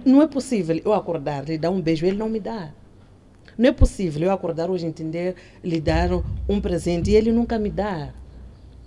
Não 0.04 0.20
é 0.20 0.26
possível 0.26 0.80
eu 0.84 0.92
acordar, 0.92 1.44
lhe 1.44 1.56
dar 1.56 1.70
um 1.70 1.80
beijo, 1.80 2.04
ele 2.04 2.16
não 2.16 2.28
me 2.28 2.40
dá. 2.40 2.72
Não 3.56 3.68
é 3.68 3.72
possível 3.72 4.22
eu 4.22 4.32
acordar 4.32 4.70
hoje, 4.70 4.86
entender, 4.86 5.36
lhe 5.62 5.80
dar 5.80 6.10
um 6.48 6.60
presente 6.60 7.10
e 7.10 7.14
ele 7.14 7.32
nunca 7.32 7.58
me 7.58 7.70
dá. 7.70 8.12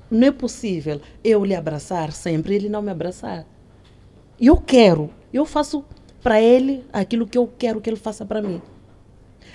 Não 0.10 0.28
é 0.28 0.32
possível 0.32 1.02
eu 1.24 1.44
lhe 1.44 1.56
abraçar 1.56 2.12
sempre 2.12 2.54
e 2.54 2.56
ele 2.58 2.70
não 2.70 2.82
me 2.82 2.92
abraçar. 2.92 3.46
Eu 4.40 4.58
quero, 4.58 5.10
eu 5.34 5.46
faço 5.46 5.84
para 6.22 6.42
ele 6.42 6.84
aquilo 6.92 7.28
que 7.28 7.38
eu 7.38 7.48
quero 7.58 7.82
que 7.82 7.90
ele 7.90 7.98
faça 7.98 8.26
para 8.26 8.42
mim. 8.42 8.62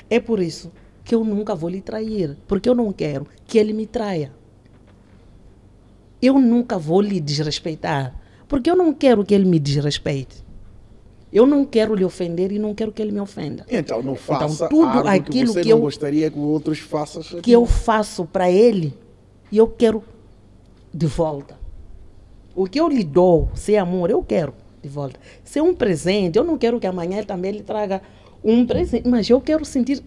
É 0.08 0.18
por 0.18 0.40
isso 0.40 0.72
que 1.04 1.14
eu 1.14 1.24
nunca 1.24 1.54
vou 1.54 1.70
lhe 1.70 1.80
trair, 1.80 2.36
porque 2.46 2.68
eu 2.68 2.74
não 2.74 2.92
quero 2.92 3.26
que 3.46 3.58
ele 3.58 3.72
me 3.72 3.86
traia. 3.86 4.32
Eu 6.22 6.38
nunca 6.38 6.78
vou 6.78 7.00
lhe 7.00 7.20
desrespeitar, 7.20 8.14
porque 8.46 8.70
eu 8.70 8.76
não 8.76 8.92
quero 8.92 9.24
que 9.24 9.34
ele 9.34 9.44
me 9.44 9.58
desrespeite. 9.58 10.44
Eu 11.32 11.46
não 11.46 11.64
quero 11.64 11.94
lhe 11.94 12.04
ofender 12.04 12.50
e 12.50 12.58
não 12.58 12.74
quero 12.74 12.90
que 12.90 13.00
ele 13.00 13.12
me 13.12 13.20
ofenda. 13.20 13.64
Então 13.70 14.02
não 14.02 14.16
faça 14.16 14.68
tudo 14.68 14.86
algo 14.88 15.08
aquilo 15.08 15.54
que 15.54 15.60
que 15.62 15.68
eu- 15.68 15.78
gostaria 15.78 16.28
que 16.30 16.38
outros 16.38 16.78
façam. 16.80 17.22
Que 17.40 17.52
eu 17.52 17.64
faço 17.66 18.24
para 18.24 18.50
ele 18.50 18.92
e 19.52 19.56
eu 19.58 19.68
quero 19.68 20.02
de 20.92 21.06
volta. 21.06 21.56
O 22.54 22.66
que 22.66 22.80
eu 22.80 22.88
lhe 22.88 23.04
dou, 23.04 23.48
se 23.54 23.74
é 23.74 23.78
amor, 23.78 24.10
eu 24.10 24.22
quero 24.24 24.52
de 24.82 24.88
volta. 24.88 25.20
Se 25.44 25.58
é 25.60 25.62
um 25.62 25.72
presente, 25.74 26.36
eu 26.36 26.42
não 26.44 26.58
quero 26.58 26.80
que 26.80 26.86
amanhã 26.86 27.22
também 27.22 27.52
ele 27.54 27.62
traga 27.62 28.02
um 28.42 28.66
presente, 28.66 29.06
mas 29.06 29.30
eu 29.30 29.40
quero 29.40 29.64
sentir 29.64 30.02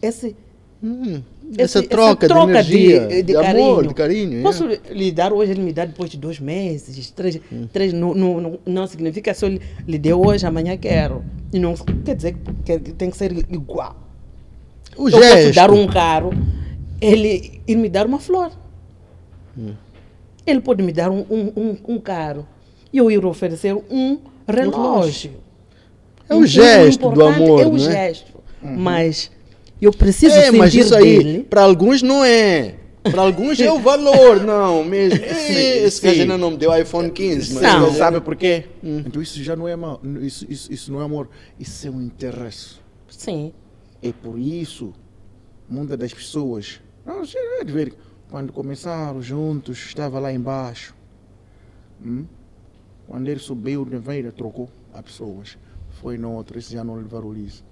esse 0.00 0.36
Hum, 0.82 1.20
esse- 1.50 1.60
essa 1.78 1.82
troca, 1.82 2.28
de 2.28 2.34
energia, 2.34 3.22
de, 3.22 3.34
amor, 3.36 3.44
carinho. 3.44 3.88
de 3.88 3.94
carinho. 3.94 4.42
Posso 4.42 4.64
é. 4.66 4.78
lhe 4.92 5.10
dar 5.10 5.32
hoje, 5.32 5.50
ele 5.52 5.62
me 5.62 5.72
dá 5.72 5.84
depois 5.84 6.08
de 6.10 6.16
dois 6.16 6.38
meses, 6.38 7.10
três, 7.10 7.40
Hum. 7.52 7.66
três 7.72 7.92
não, 7.92 8.14
não, 8.14 8.40
não, 8.40 8.58
não 8.64 8.86
significa 8.86 9.34
se 9.34 9.44
eu 9.44 9.48
lhe, 9.48 9.60
lhe 9.86 9.98
deu 9.98 10.24
hoje, 10.24 10.46
amanhã 10.46 10.76
quero. 10.76 11.24
E 11.52 11.58
não 11.58 11.74
quer 12.04 12.14
dizer 12.14 12.36
que 12.64 12.78
que 12.78 12.92
tem 12.92 13.10
que 13.10 13.16
ser 13.16 13.32
igual. 13.50 13.96
O 14.96 15.08
eu 15.08 15.12
posso 15.18 15.22
gesto. 15.22 15.54
dar 15.54 15.70
um 15.70 15.86
carro, 15.88 16.30
ele, 17.00 17.60
ele 17.66 17.80
me 17.80 17.88
dar 17.88 18.06
uma 18.06 18.18
flor. 18.20 18.50
Hum. 19.56 19.72
Ele 20.46 20.60
pode 20.60 20.82
me 20.82 20.92
dar 20.92 21.10
um, 21.10 21.24
um, 21.28 21.52
um, 21.56 21.76
um 21.94 21.98
carro 21.98 22.46
e 22.92 22.98
eu 22.98 23.10
ir 23.10 23.24
oferecer 23.24 23.74
um 23.90 24.18
relógio. 24.46 25.32
É 26.28 26.34
o 26.34 26.38
Então, 26.38 26.46
gesto 26.46 27.10
do 27.10 27.24
amor, 27.24 27.60
É 27.62 27.66
o 27.66 27.70
não 27.70 27.76
é? 27.76 27.78
gesto. 27.78 28.32
Mas 28.62 29.30
eu 29.80 29.92
preciso 29.92 30.34
É, 30.34 30.46
sentir 30.46 30.58
mas 30.58 30.74
isso 30.74 30.94
aí, 30.94 31.42
para 31.44 31.62
alguns 31.62 32.02
não 32.02 32.24
é. 32.24 32.74
Para 33.02 33.22
alguns 33.22 33.58
é 33.60 33.70
o 33.70 33.78
valor, 33.78 34.40
não, 34.44 34.84
mesmo. 34.84 35.24
É, 35.24 35.84
Esse 35.84 36.00
sim. 36.00 36.20
ainda 36.20 36.36
não 36.36 36.50
me 36.50 36.56
deu 36.56 36.76
iPhone 36.76 37.10
15. 37.10 37.54
Mas 37.54 37.62
Não. 37.62 37.92
Sabe 37.94 38.20
por 38.20 38.36
quê? 38.36 38.64
Então 38.82 39.22
isso 39.22 39.42
já 39.42 39.56
não 39.56 39.66
é 39.68 39.76
mal, 39.76 40.00
isso, 40.20 40.44
isso, 40.48 40.72
isso 40.72 40.92
não 40.92 41.00
é 41.00 41.04
amor, 41.04 41.28
isso 41.58 41.86
é 41.86 41.90
um 41.90 42.02
interesse. 42.02 42.76
Sim. 43.08 43.52
É 44.02 44.12
por 44.12 44.38
isso, 44.38 44.92
muitas 45.68 45.96
das 45.96 46.12
pessoas, 46.12 46.80
não, 47.06 47.22
é 47.60 47.64
de 47.64 47.72
ver, 47.72 47.94
quando 48.30 48.52
começaram 48.52 49.22
juntos, 49.22 49.78
estava 49.78 50.18
lá 50.18 50.32
embaixo. 50.32 50.94
Hum? 52.04 52.24
Quando 53.06 53.28
ele 53.28 53.40
subiu 53.40 53.84
de 53.84 53.96
veira, 53.96 54.30
trocou 54.30 54.68
as 54.92 55.00
pessoas. 55.00 55.56
Foi 56.00 56.18
no 56.18 56.32
outro, 56.32 56.58
esse 56.58 56.72
já 56.74 56.84
não 56.84 57.00
lhe 57.00 57.08
valoriza. 57.08 57.62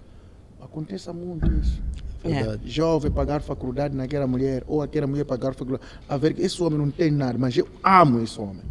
Acontece 0.66 1.10
muito 1.12 1.46
isso. 1.52 1.80
Verdade. 2.22 2.60
Jovem 2.68 3.10
pagar 3.10 3.40
faculdade 3.40 3.96
naquela 3.96 4.26
mulher, 4.26 4.64
ou 4.66 4.82
aquela 4.82 5.06
mulher 5.06 5.24
pagar 5.24 5.54
faculdade. 5.54 5.84
A 6.08 6.16
ver 6.16 6.34
que 6.34 6.42
esse 6.42 6.60
homem 6.62 6.78
não 6.78 6.90
tem 6.90 7.10
nada, 7.10 7.38
mas 7.38 7.56
eu 7.56 7.68
amo 7.82 8.20
esse 8.22 8.38
homem. 8.40 8.64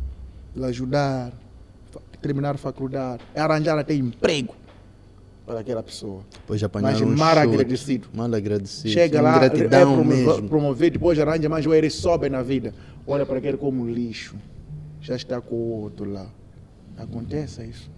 Ele 0.56 0.66
ajudar, 0.66 1.32
terminar 2.22 2.56
a 2.56 2.58
faculdade, 2.58 3.24
arranjar 3.34 3.78
até 3.80 3.94
emprego 3.94 4.56
para 5.46 5.60
aquela 5.62 5.82
pessoa. 5.82 6.22
Depois 6.32 6.62
apanharam 6.64 7.00
Mas 7.00 7.02
um 7.02 7.16
mal 7.16 7.38
agradecido. 7.38 8.10
Mal 8.14 8.34
agradecido. 8.34 8.90
Chega 8.90 9.22
lá, 9.22 9.46
é 9.46 9.50
promover, 9.50 10.42
promover, 10.50 10.92
depois 10.92 11.20
arranja 11.20 11.48
mais 11.48 11.66
ele 11.66 11.90
sobe 11.90 12.30
na 12.30 12.42
vida. 12.42 12.74
Olha 13.08 13.26
para 13.26 13.38
aquele 13.38 13.58
como 13.58 13.88
lixo. 13.88 14.36
Já 15.00 15.16
está 15.16 15.40
com 15.40 15.56
o 15.56 15.82
outro 15.82 16.12
lá. 16.12 16.28
Acontece 16.98 17.64
isso. 17.64 17.95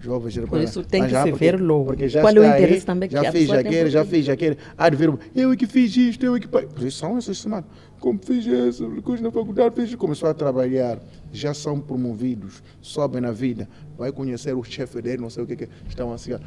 Jovens, 0.00 0.38
Por 0.38 0.60
isso 0.60 0.84
tem 0.84 1.02
que 1.02 1.08
já 1.08 1.24
se 1.24 1.32
ver 1.32 1.60
logo. 1.60 1.86
Porque 1.86 2.08
já 2.08 2.20
Qual 2.20 2.32
é 2.32 2.38
o 2.38 2.42
está 2.42 2.54
aí, 2.54 2.62
interesse 2.62 2.86
também 2.86 3.08
que 3.08 3.14
já 3.16 3.28
a 3.28 3.32
fiz 3.32 3.50
aquele, 3.50 3.90
já 3.90 4.04
fiz 4.04 4.28
aquele. 4.28 4.56
Ah, 4.76 4.88
de 4.88 4.96
ver, 4.96 5.18
eu 5.34 5.52
é 5.52 5.56
que 5.56 5.66
fiz 5.66 5.96
isto, 5.96 6.24
eu 6.24 6.36
é 6.36 6.40
que. 6.40 6.46
Por 6.46 6.62
isso 6.86 6.98
são 6.98 7.16
assassinados. 7.16 7.68
Como 7.98 8.20
fiz 8.22 8.46
isso, 8.46 8.88
coisa 9.02 9.24
na 9.24 9.32
faculdade, 9.32 9.74
fiz 9.74 9.92
começou 9.96 10.28
a 10.28 10.34
trabalhar. 10.34 11.00
Já 11.32 11.52
são 11.52 11.80
promovidos, 11.80 12.62
sobem 12.80 13.20
na 13.20 13.32
vida. 13.32 13.68
Vai 13.96 14.12
conhecer 14.12 14.54
o 14.54 14.62
chefe 14.62 15.02
dele, 15.02 15.20
não 15.20 15.30
sei 15.30 15.42
o 15.42 15.46
que, 15.46 15.56
que 15.56 15.68
estão 15.88 16.12
assim. 16.12 16.32
ó. 16.32 16.38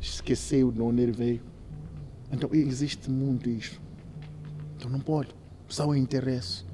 Esqueceu 0.00 0.70
de 0.70 0.80
onde 0.80 1.02
ele 1.02 1.12
veio. 1.12 1.40
Então 2.30 2.48
existe 2.52 3.10
muito 3.10 3.50
isso. 3.50 3.80
Então 4.76 4.88
não 4.88 5.00
pode. 5.00 5.30
Só 5.66 5.88
o 5.88 5.96
interesse. 5.96 6.64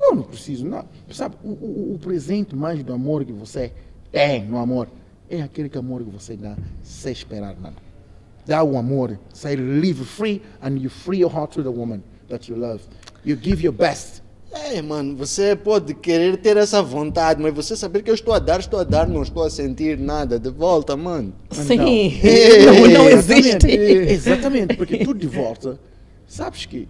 Eu 0.00 0.14
não 0.14 0.22
preciso 0.22 0.66
nada. 0.66 0.88
Sabe, 1.10 1.36
o, 1.44 1.50
o, 1.50 1.94
o 1.94 1.98
presente 1.98 2.56
mais 2.56 2.82
do 2.82 2.94
amor 2.94 3.22
que 3.22 3.32
você 3.34 3.70
tem 4.10 4.46
no 4.46 4.56
amor 4.56 4.88
é 5.30 5.42
aquele 5.42 5.68
que 5.68 5.78
amor 5.78 6.02
que 6.02 6.10
você 6.10 6.36
dá 6.36 6.56
sem 6.82 7.12
esperar 7.12 7.56
nada. 7.60 7.76
Dá 8.46 8.62
o 8.64 8.76
amor, 8.76 9.18
say 9.32 9.54
live 9.54 10.04
free 10.04 10.42
and 10.62 10.78
you 10.78 10.90
free 10.90 11.20
your 11.20 11.32
heart 11.32 11.52
to 11.54 11.62
the 11.62 11.68
woman 11.68 12.02
that 12.28 12.50
you 12.50 12.58
love. 12.58 12.82
You 13.24 13.38
give 13.40 13.62
your 13.62 13.72
best. 13.72 14.22
É, 14.52 14.82
mano, 14.82 15.16
você 15.16 15.54
pode 15.54 15.94
querer 15.94 16.36
ter 16.38 16.56
essa 16.56 16.82
vontade, 16.82 17.40
mas 17.40 17.54
você 17.54 17.76
saber 17.76 18.02
que 18.02 18.10
eu 18.10 18.14
estou 18.14 18.34
a 18.34 18.40
dar, 18.40 18.58
estou 18.58 18.80
a 18.80 18.84
dar, 18.84 19.06
não 19.08 19.22
estou 19.22 19.44
a 19.44 19.50
sentir 19.50 19.96
nada 19.96 20.40
de 20.40 20.50
volta, 20.50 20.96
mano. 20.96 21.32
Sim. 21.52 22.18
Não, 22.66 23.04
não 23.04 23.08
Exatamente. 23.08 23.66
existe. 23.68 24.12
Exatamente, 24.12 24.76
porque 24.76 24.98
tudo 25.04 25.20
de 25.20 25.28
volta. 25.28 25.78
Sabes 26.26 26.66
que. 26.66 26.88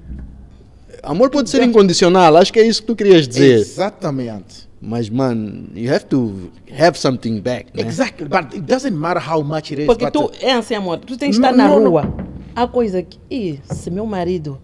Amor 1.02 1.30
pode 1.30 1.50
ser 1.50 1.62
incondicional, 1.62 2.36
acho 2.36 2.52
que 2.52 2.58
é 2.60 2.66
isso 2.66 2.80
que 2.82 2.86
tu 2.88 2.96
querias 2.96 3.26
dizer. 3.26 3.58
Exatamente. 3.58 4.68
Mas, 4.82 5.10
mano, 5.10 5.68
you 5.74 5.92
have 5.92 6.06
to 6.06 6.50
have 6.78 6.98
something 6.98 7.40
back, 7.40 7.66
né? 7.74 7.82
Exactly. 7.82 8.26
But 8.26 8.54
it 8.54 8.60
doesn't 8.62 8.96
matter 8.96 9.22
how 9.22 9.42
much 9.42 9.70
it 9.72 9.82
is. 9.82 9.86
Porque 9.86 10.04
but 10.06 10.12
tu, 10.12 10.30
é 10.40 10.52
assim, 10.52 10.74
amor, 10.74 10.98
tu 10.98 11.16
tens 11.18 11.36
que 11.38 11.44
estar 11.44 11.50
Não, 11.52 11.58
na 11.58 11.68
não, 11.68 11.80
não. 11.80 11.90
rua. 11.90 12.14
Há 12.56 12.66
coisa 12.66 13.02
que, 13.02 13.18
Ih, 13.30 13.60
se 13.70 13.90
meu 13.90 14.06
marido 14.06 14.58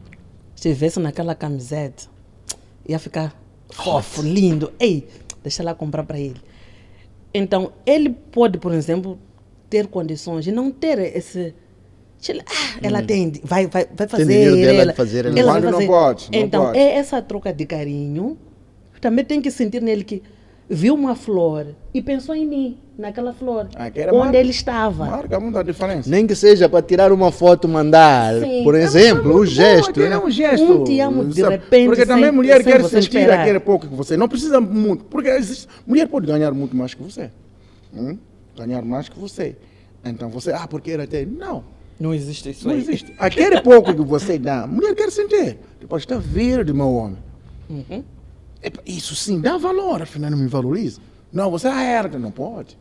estivesse 0.54 0.98
naquela 0.98 1.34
camiseta, 1.34 2.04
ia 2.88 2.98
ficar 2.98 3.38
fofo, 3.70 4.22
lindo. 4.22 4.72
Ei, 4.80 5.06
deixa 5.42 5.62
lá 5.62 5.74
comprar 5.74 6.02
para 6.04 6.18
ele. 6.18 6.40
Então, 7.34 7.72
ele 7.84 8.08
pode, 8.08 8.56
por 8.58 8.72
exemplo, 8.72 9.18
ter 9.68 9.86
condições 9.86 10.44
de 10.44 10.50
não 10.52 10.70
ter 10.70 10.98
esse. 10.98 11.54
Ah, 12.48 12.78
ela 12.82 13.02
tem, 13.02 13.32
vai, 13.44 13.66
vai, 13.66 13.86
vai 13.94 14.08
fazer. 14.08 14.24
dinheiro 14.26 14.56
dela 14.56 14.82
ela, 14.82 14.90
de 14.92 14.96
fazer, 14.96 15.26
ela 15.26 15.38
ela 15.38 15.46
não. 15.46 15.60
vai 15.60 15.60
Não 15.62 15.72
fazer. 15.72 15.86
pode, 15.86 16.28
não 16.32 16.38
então, 16.40 16.64
pode. 16.66 16.78
é 16.78 16.96
essa 16.96 17.22
troca 17.22 17.52
de 17.52 17.66
carinho. 17.66 18.36
Também 19.00 19.24
tem 19.24 19.40
que 19.40 19.50
sentir 19.50 19.80
nele 19.82 20.02
que 20.02 20.22
viu 20.68 20.94
uma 20.94 21.14
flor 21.14 21.66
e 21.94 22.02
pensou 22.02 22.34
em 22.34 22.44
mim, 22.44 22.78
naquela 22.98 23.32
flor, 23.32 23.68
Ah, 23.76 23.88
era 23.94 24.10
onde 24.12 24.18
marca. 24.24 24.38
ele 24.38 24.50
estava. 24.50 25.04
Marca 25.04 25.38
muita 25.38 25.62
diferença. 25.62 26.10
Nem 26.10 26.26
que 26.26 26.34
seja 26.34 26.68
para 26.68 26.82
tirar 26.82 27.12
uma 27.12 27.30
foto, 27.30 27.68
mandar, 27.68 28.40
Sim. 28.40 28.64
por 28.64 28.74
É 28.74 28.82
exemplo, 28.82 29.30
o 29.30 29.36
Muito 29.36 29.50
gesto. 29.52 29.92
bom, 30.00 30.08
né? 30.08 30.14
é 30.14 30.18
um 30.18 30.30
gesto. 30.30 30.64
Um 30.64 30.82
te 30.84 30.98
amo 30.98 31.24
de 31.26 31.40
sabe? 31.42 31.56
repente, 31.56 31.86
Porque 31.86 32.06
também 32.06 32.24
sem- 32.24 32.32
mulher 32.32 32.62
sem 32.64 32.72
quer 32.72 32.82
sentir 32.84 33.18
esperar. 33.18 33.40
aquele 33.42 33.60
pouco 33.60 33.86
que 33.86 33.94
você. 33.94 34.16
Não 34.16 34.26
precisa 34.28 34.60
muito. 34.60 35.04
Porque 35.04 35.28
existe, 35.28 35.68
mulher 35.86 36.08
pode 36.08 36.26
ganhar 36.26 36.50
muito 36.52 36.74
mais 36.76 36.92
que 36.94 37.02
você. 37.02 37.30
Hum? 37.94 38.18
Ganhar 38.58 38.82
mais 38.82 39.08
que 39.08 39.16
você. 39.18 39.54
Então 40.04 40.28
você, 40.30 40.50
ah, 40.52 40.66
porque 40.66 40.90
ela 40.90 41.06
tem. 41.06 41.26
Não. 41.26 41.62
Não 41.98 42.12
existe 42.12 42.50
isso 42.50 42.66
Não 42.66 42.74
aí. 42.74 42.80
existe. 42.80 43.14
Aquele 43.18 43.60
pouco 43.62 43.94
que 43.94 44.02
você 44.02 44.38
dá, 44.38 44.64
a 44.64 44.66
mulher 44.66 44.94
quer 44.94 45.10
sentir. 45.10 45.58
Depois 45.80 46.02
está 46.02 46.18
verde, 46.18 46.72
meu 46.72 46.92
homem. 46.92 47.18
Uhum. 47.70 48.04
Epa, 48.62 48.82
Isso 48.86 49.14
sim 49.14 49.40
dá 49.40 49.56
valor, 49.56 50.02
afinal 50.02 50.30
não 50.30 50.38
me 50.38 50.46
valoriza. 50.46 51.00
Não, 51.32 51.50
você 51.50 51.68
herda, 51.68 52.18
não 52.18 52.30
pode. 52.30 52.78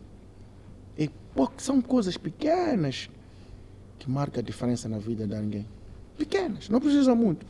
E, 0.98 1.10
pô, 1.34 1.50
são 1.58 1.82
coisas 1.82 2.18
pequenas 2.18 3.10
que 4.00 4.10
marcam 4.10 4.40
a 4.42 4.44
diferença 4.44 4.88
na 4.90 4.98
vida 4.98 5.26
de 5.26 5.36
alguém. 5.36 5.66
Pequenas, 6.18 6.70
não 6.70 6.80
precisa 6.80 7.16
muito. 7.16 7.46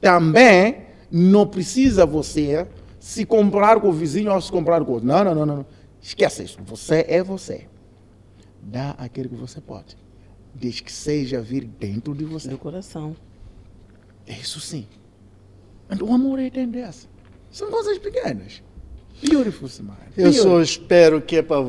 Também 0.00 0.82
não 1.10 1.46
precisa 1.46 2.04
você 2.04 2.66
se 2.98 3.24
comprar 3.24 3.80
com 3.80 3.88
o 3.88 3.92
vizinho 3.92 4.32
ou 4.32 4.40
se 4.40 4.50
comprar 4.50 4.84
com 4.84 4.90
o 4.90 4.94
outro. 4.94 5.06
Não, 5.08 5.24
não, 5.24 5.34
não, 5.34 5.46
não. 5.46 5.66
Esquece 6.00 6.42
isso. 6.44 6.58
Você 6.66 7.04
é 7.08 7.22
você. 7.22 7.66
Dá 8.62 8.90
aquilo 8.98 9.28
que 9.28 9.34
você 9.34 9.60
pode. 9.60 9.96
Desde 10.54 10.82
que 10.82 10.92
seja 10.92 11.40
vir 11.40 11.64
dentro 11.64 12.14
de 12.14 12.24
você. 12.24 12.48
Do 12.48 12.58
coração. 12.58 13.16
Isso 14.26 14.60
sim. 14.60 14.86
O 16.02 16.12
amor 16.12 16.38
é 16.38 16.48
dentro 16.48 16.72
dessa. 16.72 17.06
São 17.50 17.70
coisas 17.70 17.98
pequenas. 17.98 18.62
Beautiful 19.22 19.68
smile. 19.68 19.94
Eu 20.16 20.32
só 20.32 20.60
espero 20.60 21.20
que 21.20 21.36
é 21.36 21.42
para 21.42 21.64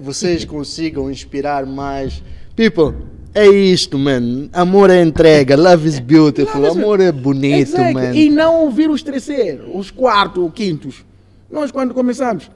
vocês 0.00 0.44
consigam 0.44 1.10
inspirar 1.10 1.66
mais. 1.66 2.22
People, 2.56 2.94
é 3.34 3.46
isto, 3.46 3.98
man. 3.98 4.48
Amor 4.52 4.90
é 4.90 5.02
entrega. 5.02 5.56
Love 5.56 5.88
is 5.88 5.98
beautiful. 6.00 6.60
Love 6.60 6.72
is- 6.78 6.84
Amor 6.84 7.00
é 7.00 7.12
bonito, 7.12 7.58
Exactly. 7.58 7.94
man. 7.94 8.14
E 8.14 8.30
não 8.30 8.62
ouvir 8.62 8.90
os 8.90 9.02
terceiros, 9.02 9.68
os 9.74 9.90
quartos, 9.90 10.42
os 10.44 10.52
quintos. 10.52 11.04
Nós, 11.50 11.70
quando 11.70 11.94
começamos, 11.94 12.50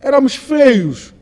éramos 0.00 0.34
feios. 0.34 1.12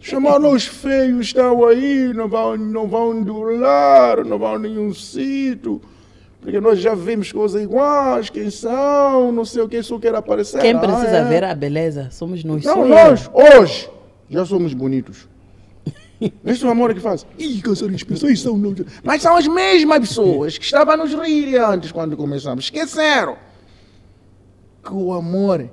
Chamaram-nos 0.00 0.66
feios, 0.66 1.26
estão 1.26 1.64
aí, 1.66 2.12
não 2.14 2.28
vão, 2.28 2.56
não 2.56 2.86
vão 2.86 3.22
durar, 3.22 4.24
não 4.24 4.38
vão 4.38 4.54
a 4.54 4.58
nenhum 4.58 4.92
sítio. 4.94 5.80
Porque 6.40 6.60
nós 6.60 6.78
já 6.78 6.94
vimos 6.94 7.32
coisas 7.32 7.60
iguais, 7.62 8.30
quem 8.30 8.48
são, 8.48 9.32
não 9.32 9.44
sei 9.44 9.62
o 9.62 9.68
que, 9.68 9.82
só 9.82 9.98
quer 9.98 10.14
aparecer. 10.14 10.60
Quem 10.60 10.72
Ah, 10.72 10.78
precisa 10.78 11.16
é. 11.16 11.24
ver 11.24 11.42
a 11.44 11.54
beleza 11.54 12.08
somos 12.12 12.44
nós. 12.44 12.64
Não, 12.64 12.82
eu. 12.82 12.88
nós, 12.88 13.28
hoje, 13.34 13.90
já 14.30 14.44
somos 14.44 14.72
bonitos. 14.72 15.28
É 16.20 16.66
o 16.66 16.70
amor 16.70 16.92
que 16.94 17.00
faz. 17.00 17.24
Ih, 17.38 17.60
cansar 17.62 17.88
as 17.90 18.02
pessoas 18.02 18.40
são. 18.40 18.56
não- 18.56 18.74
Mas 19.04 19.22
são 19.22 19.36
as 19.36 19.46
mesmas 19.46 20.00
pessoas 20.00 20.58
que 20.58 20.64
estavam 20.64 20.94
a 20.94 20.96
nos 20.96 21.12
rir 21.14 21.56
antes 21.58 21.92
quando 21.92 22.16
começamos. 22.16 22.64
Esqueceram 22.64 23.36
que 24.84 24.92
o 24.92 25.12
amor 25.12 25.68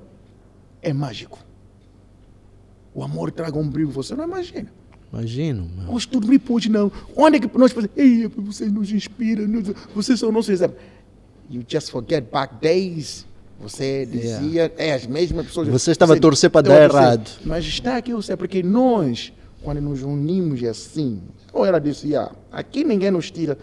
é 0.83 0.93
mágico. 0.93 1.39
O 2.95 3.03
amor 3.03 3.29
traga 3.31 3.57
um 3.59 3.67
brilho, 3.69 3.89
você 3.91 4.15
não 4.15 4.23
imagina. 4.23 4.71
Imagino, 5.11 5.69
mano. 5.77 5.93
Hoje 5.93 6.07
tudo 6.07 6.27
me 6.27 6.39
pôde, 6.39 6.69
não. 6.69 6.91
Onde 7.15 7.37
é 7.37 7.39
que 7.39 7.57
nós 7.57 7.71
pensamos, 7.73 7.95
ei, 7.97 8.27
vocês 8.27 8.71
nos 8.71 8.91
inspiram, 8.91 9.45
nos- 9.47 9.67
vocês 9.93 10.19
são 10.19 10.31
nossos 10.31 10.49
exemplos. 10.49 10.79
You 11.49 11.63
just 11.67 11.91
forget 11.91 12.25
back 12.31 12.55
days. 12.61 13.25
Você 13.61 14.05
dizia, 14.05 14.73
é 14.77 14.93
as 14.93 15.05
mesmas 15.05 15.45
pessoas. 15.45 15.67
Você 15.67 15.91
estava 15.91 16.13
a 16.13 16.15
torcer 16.19 16.49
para 16.49 16.61
dar 16.67 16.73
errado. 16.83 17.29
Mas 17.45 17.65
está 17.65 17.97
aqui, 17.97 18.13
você, 18.13 18.35
porque 18.35 18.61
nós, 18.63 19.31
quando 19.61 19.79
nos 19.81 20.01
unimos 20.03 20.61
assim, 20.63 21.21
ou 21.53 21.65
ela 21.65 21.79
disse, 21.79 22.15
ah, 22.15 22.31
aqui 22.51 22.83
ninguém 22.83 23.11
nos 23.11 23.31
tira, 23.31 23.57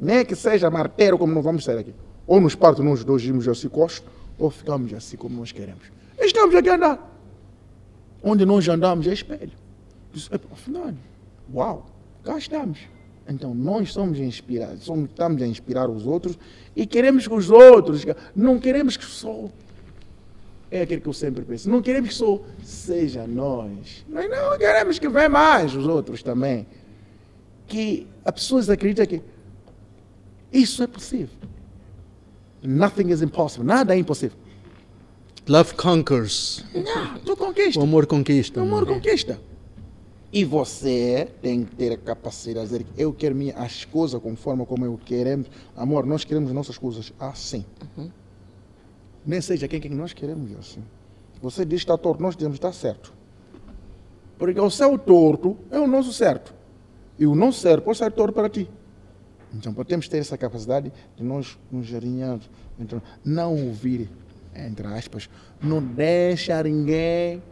nem 0.00 0.24
que 0.24 0.34
seja 0.34 0.70
martelo 0.70 1.18
como 1.18 1.34
não 1.34 1.42
vamos 1.42 1.64
sair 1.64 1.78
aqui. 1.78 1.94
Ou 2.26 2.40
nos 2.40 2.54
parte 2.54 2.80
nós 2.80 3.04
dois 3.04 3.22
irmos 3.22 3.46
assim 3.48 3.68
costas, 3.68 4.04
ou 4.38 4.50
ficamos 4.50 4.92
assim 4.94 5.16
como 5.16 5.36
nós 5.38 5.52
queremos. 5.52 5.82
Estamos 6.18 6.54
aqui 6.54 6.68
a 6.70 6.74
andar. 6.76 7.11
Onde 8.22 8.44
nós 8.44 8.68
andamos 8.68 9.06
é 9.06 9.12
espelho. 9.12 9.52
"Epa, 10.30 10.48
Afinal, 10.52 10.92
uau, 11.52 11.86
cá 12.22 12.38
estamos. 12.38 12.78
Então 13.28 13.54
nós 13.54 13.92
somos 13.92 14.18
inspirados, 14.18 14.84
somos, 14.84 15.08
estamos 15.10 15.40
a 15.42 15.46
inspirar 15.46 15.88
os 15.88 16.06
outros 16.06 16.38
e 16.74 16.86
queremos 16.86 17.26
que 17.26 17.34
os 17.34 17.50
outros, 17.50 18.04
não 18.34 18.58
queremos 18.58 18.96
que 18.96 19.04
só. 19.04 19.48
É 20.70 20.82
aquilo 20.82 21.02
que 21.02 21.08
eu 21.08 21.12
sempre 21.12 21.44
penso, 21.44 21.68
não 21.68 21.82
queremos 21.82 22.10
que 22.10 22.14
só 22.14 22.40
seja 22.62 23.26
nós. 23.26 24.04
Nós 24.08 24.28
não 24.30 24.58
queremos 24.58 24.98
que 24.98 25.08
venha 25.08 25.28
mais 25.28 25.74
os 25.74 25.86
outros 25.86 26.22
também. 26.22 26.66
Que 27.66 28.06
as 28.24 28.32
pessoas 28.34 28.70
acreditam 28.70 29.06
que 29.06 29.22
isso 30.52 30.82
é 30.82 30.86
possível. 30.86 31.36
Nothing 32.62 33.10
is 33.10 33.22
impossible, 33.22 33.66
nada 33.66 33.94
é 33.94 33.98
impossível. 33.98 34.38
Love 35.48 35.74
conquers. 35.74 36.64
Não, 36.72 37.18
tu 37.20 37.36
conquista. 37.36 37.80
O 37.80 37.82
amor 37.82 38.06
conquista. 38.06 38.60
O 38.60 38.62
amor 38.62 38.84
mano. 38.84 38.94
conquista. 38.94 39.40
E 40.32 40.44
você 40.44 41.28
tem 41.42 41.64
que 41.64 41.74
ter 41.76 41.92
a 41.92 41.96
capacidade 41.96 42.68
de 42.68 42.72
dizer 42.72 42.84
que 42.84 43.02
eu 43.02 43.12
quero 43.12 43.34
minha, 43.34 43.54
as 43.54 43.84
coisas 43.84 44.20
conforme 44.22 44.64
como 44.64 44.84
eu 44.84 44.98
queremos. 45.04 45.48
Amor, 45.76 46.06
nós 46.06 46.24
queremos 46.24 46.52
nossas 46.52 46.78
coisas 46.78 47.12
assim. 47.18 47.64
Nem 49.26 49.40
seja 49.40 49.68
quem, 49.68 49.80
quem 49.80 49.90
nós 49.90 50.12
queremos 50.12 50.56
assim. 50.58 50.82
Você 51.42 51.64
diz 51.64 51.80
que 51.80 51.90
está 51.90 51.98
torto, 51.98 52.22
nós 52.22 52.36
dizemos 52.36 52.58
que 52.58 52.66
está 52.66 52.72
certo. 52.72 53.12
Porque 54.38 54.60
o 54.60 54.70
seu 54.70 54.96
torto 54.96 55.56
é 55.70 55.78
o 55.78 55.86
nosso 55.86 56.12
certo. 56.12 56.54
E 57.18 57.26
o 57.26 57.34
nosso 57.34 57.60
certo 57.60 57.82
pode 57.82 57.98
ser 57.98 58.10
torto 58.12 58.32
para 58.32 58.48
ti. 58.48 58.70
Então 59.54 59.74
podemos 59.74 60.08
ter 60.08 60.18
essa 60.18 60.38
capacidade 60.38 60.90
de 61.16 61.22
nós 61.22 61.58
nos 61.70 61.92
alinharmos. 61.92 62.48
Então, 62.78 63.02
não 63.24 63.54
ouvir, 63.66 64.08
entre 64.54 64.86
aspas, 64.86 65.28
não 65.62 65.82
deixa 65.82 66.62
ninguém 66.62 67.42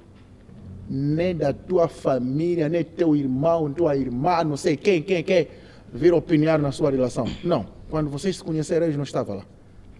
nem 0.89 1.37
da 1.37 1.53
tua 1.53 1.87
família, 1.87 2.69
nem 2.69 2.83
teu 2.83 3.15
irmão, 3.15 3.73
tua 3.73 3.97
irmã, 3.97 4.43
não 4.43 4.57
sei 4.57 4.77
quem, 4.77 5.01
quem, 5.01 5.23
quem, 5.23 5.47
vir 5.93 6.13
opinar 6.13 6.59
na 6.59 6.73
sua 6.73 6.91
relação. 6.91 7.27
Não. 7.45 7.67
Quando 7.89 8.11
vocês 8.11 8.37
se 8.37 8.45
conheceram, 8.45 8.87
eles 8.87 8.97
não 8.97 9.05
estavam 9.05 9.37
lá. 9.37 9.45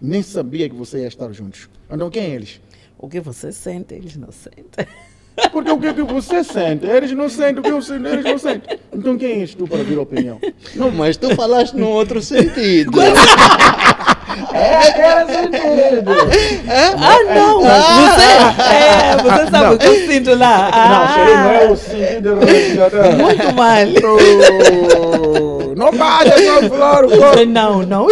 Nem 0.01 0.21
sabia 0.21 0.67
que 0.67 0.75
você 0.75 0.99
ia 0.99 1.07
estar 1.07 1.31
juntos. 1.31 1.69
Então 1.89 2.09
quem 2.09 2.23
é 2.23 2.29
eles? 2.29 2.61
O 2.97 3.07
que 3.07 3.19
você 3.19 3.51
sente, 3.51 3.93
eles 3.93 4.17
não 4.17 4.31
sentem. 4.31 4.85
Porque 5.51 5.71
o 5.71 5.79
que, 5.79 5.93
que 5.93 6.03
você 6.03 6.43
sente, 6.43 6.85
eles 6.85 7.11
não 7.13 7.29
sentem 7.29 7.59
o 7.59 7.63
que 7.63 7.69
eu 7.69 7.81
sinto, 7.81 8.05
eles 8.07 8.25
não 8.25 8.37
sentem. 8.37 8.79
Então 8.93 9.17
quem 9.17 9.41
és 9.41 9.55
tu 9.55 9.67
para 9.67 9.83
vir 9.83 9.97
opinião? 9.97 10.39
Não, 10.75 10.91
mas 10.91 11.17
tu 11.17 11.33
falaste 11.35 11.73
num 11.73 11.87
outro 11.87 12.21
sentido. 12.21 12.91
Era 14.53 15.25
sentido. 15.27 16.11
Ah, 16.69 17.19
não! 17.33 17.65
Ah, 17.65 17.79
você, 17.97 18.27
ah, 18.39 18.55
ah, 18.57 18.73
é, 18.73 19.17
você 19.17 19.51
sabe 19.51 19.75
o 19.75 19.77
que 19.77 19.87
eu 19.87 19.95
sinto 20.07 20.35
lá. 20.35 20.71
Não, 20.89 21.05
isso 21.05 21.19
aí 21.19 21.35
não 21.35 21.51
é 21.51 21.65
Ah, 21.65 21.71
o 21.71 21.75
sentido 21.77 22.35
muito 23.17 23.55
mal. 23.55 23.77
Oh, 25.71 25.75
Não 25.75 25.91
bate 25.97 26.31
com 26.31 26.69
flor, 26.75 27.07
pô. 27.07 27.45
Não, 27.47 27.83
não. 27.83 28.07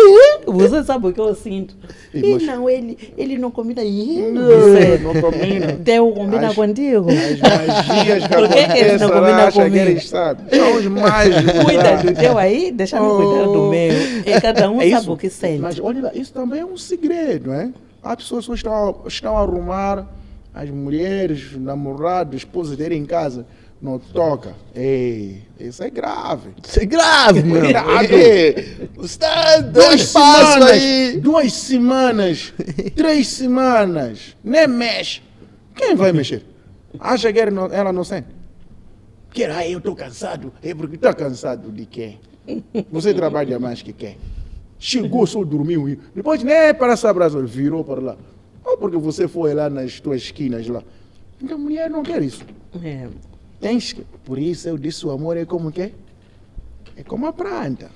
Você 0.48 0.84
sabe 0.84 1.07
o 1.07 1.14
que 1.14 1.19
eu 1.19 1.34
sinto. 1.36 1.76
Ih, 2.14 2.19
E 2.26 2.34
mas- 2.34 2.44
não, 2.44 2.68
ele, 2.69 2.98
ele 3.18 3.38
não 3.38 3.52
combina. 3.52 3.81
Não, 3.84 4.48
você- 4.48 4.98
não 4.98 5.14
combina. 5.22 5.80
Teu 5.84 6.11
combina 6.11 6.48
As- 6.48 6.56
contigo. 6.56 7.07
As 7.10 7.40
magias 7.40 8.27
que 8.27 8.34
Por 8.36 8.48
que 8.49 8.68
que 8.68 8.77
eles 8.80 9.02
não 9.02 9.10
que 9.10 9.52
comigo? 9.52 10.02
São 10.02 10.76
os 10.77 10.86
mágicos. 10.88 11.64
Cuida 11.65 11.98
do 11.98 12.14
teu 12.19 12.38
aí, 12.38 12.72
deixa 12.72 12.98
eu 12.98 13.15
cuidar 13.15 13.44
do 13.45 13.64
Oh. 13.64 13.69
meu. 13.69 13.94
E 14.26 14.41
cada 14.41 14.72
um 14.72 14.81
É 14.81 14.90
sabe 14.90 15.10
o 15.11 15.18
que 15.18 15.30
sente. 15.30 15.60
Mas 15.60 15.80
olha 15.80 16.02
lá, 16.03 16.11
isso 16.15 16.34
também 16.34 16.61
é 16.61 16.65
um 16.65 16.77
segredo, 16.77 17.53
hein? 17.53 17.73
As 18.02 18.15
pessoas 18.15 18.48
estão, 18.49 18.95
estão 19.06 19.38
a 19.38 19.41
arrumar 19.41 20.07
as 20.53 20.69
mulheres, 20.69 21.56
namorados, 21.57 22.38
esposas 22.38 22.76
dele 22.76 22.95
em 22.95 23.06
casa. 23.06 23.45
Não 23.81 23.97
toca. 23.97 24.56
Ei, 24.76 25.43
isso 25.57 25.81
é 25.81 25.89
grave. 25.89 26.49
Isso 26.61 26.81
é 26.81 26.85
grave, 26.85 27.43
meu. 27.43 27.61
Cuidado. 27.61 28.14
Ei, 28.14 28.89
Você 28.95 29.19
Duas 29.72 30.01
semanas, 30.01 30.69
aí. 30.69 31.18
duas 31.19 31.53
semanas, 31.53 32.53
três 32.93 33.27
semanas, 33.27 34.35
nem 34.43 34.68
mexe. 34.68 35.22
Quem 35.76 35.95
vai 35.95 36.11
mexer? 36.11 36.43
Acha 36.99 37.31
que 37.31 37.39
ela 37.39 37.93
não, 37.93 38.03
sente? 38.03 38.27
Que 39.31 39.45
ah, 39.45 39.65
eu 39.65 39.77
estou 39.77 39.95
cansado. 39.95 40.51
É 40.61 40.73
porque 40.73 40.95
está 40.95 41.14
cansado 41.14 41.72
de 41.72 41.85
quem? 41.85 42.19
Você 42.91 43.14
trabalha 43.14 43.60
mais 43.60 43.81
que 43.81 43.93
quem? 43.93 44.18
Chegou, 44.77 45.26
só 45.26 45.43
dormiu. 45.43 45.88
e 45.88 45.99
Depois 46.15 46.43
nem 46.43 46.73
para 46.73 46.93
essa 46.93 47.14
brasa, 47.14 47.41
virou 47.43 47.84
para 47.84 48.01
lá. 48.01 48.18
Ou 48.65 48.77
porque 48.77 48.97
você 48.97 49.27
foi 49.27 49.53
lá 49.53 49.69
nas 49.69 49.99
tuas 49.99 50.22
esquinas 50.23 50.68
lá. 50.68 50.84
Então, 51.41 51.57
mulher 51.57 51.89
não 51.89 52.03
quer 52.03 52.22
isso. 52.22 52.43
É. 52.84 53.07
Tens 53.60 53.94
que, 53.94 54.03
por 54.23 54.40
isso 54.40 54.68
eu 54.69 54.77
disse 54.77 55.06
o 55.06 55.11
amor 55.11 55.36
é 55.38 55.45
como 55.45 55.72
que? 55.72 55.94
É 56.95 57.03
como 57.03 57.27
a 57.27 57.34
planta. 57.34 57.90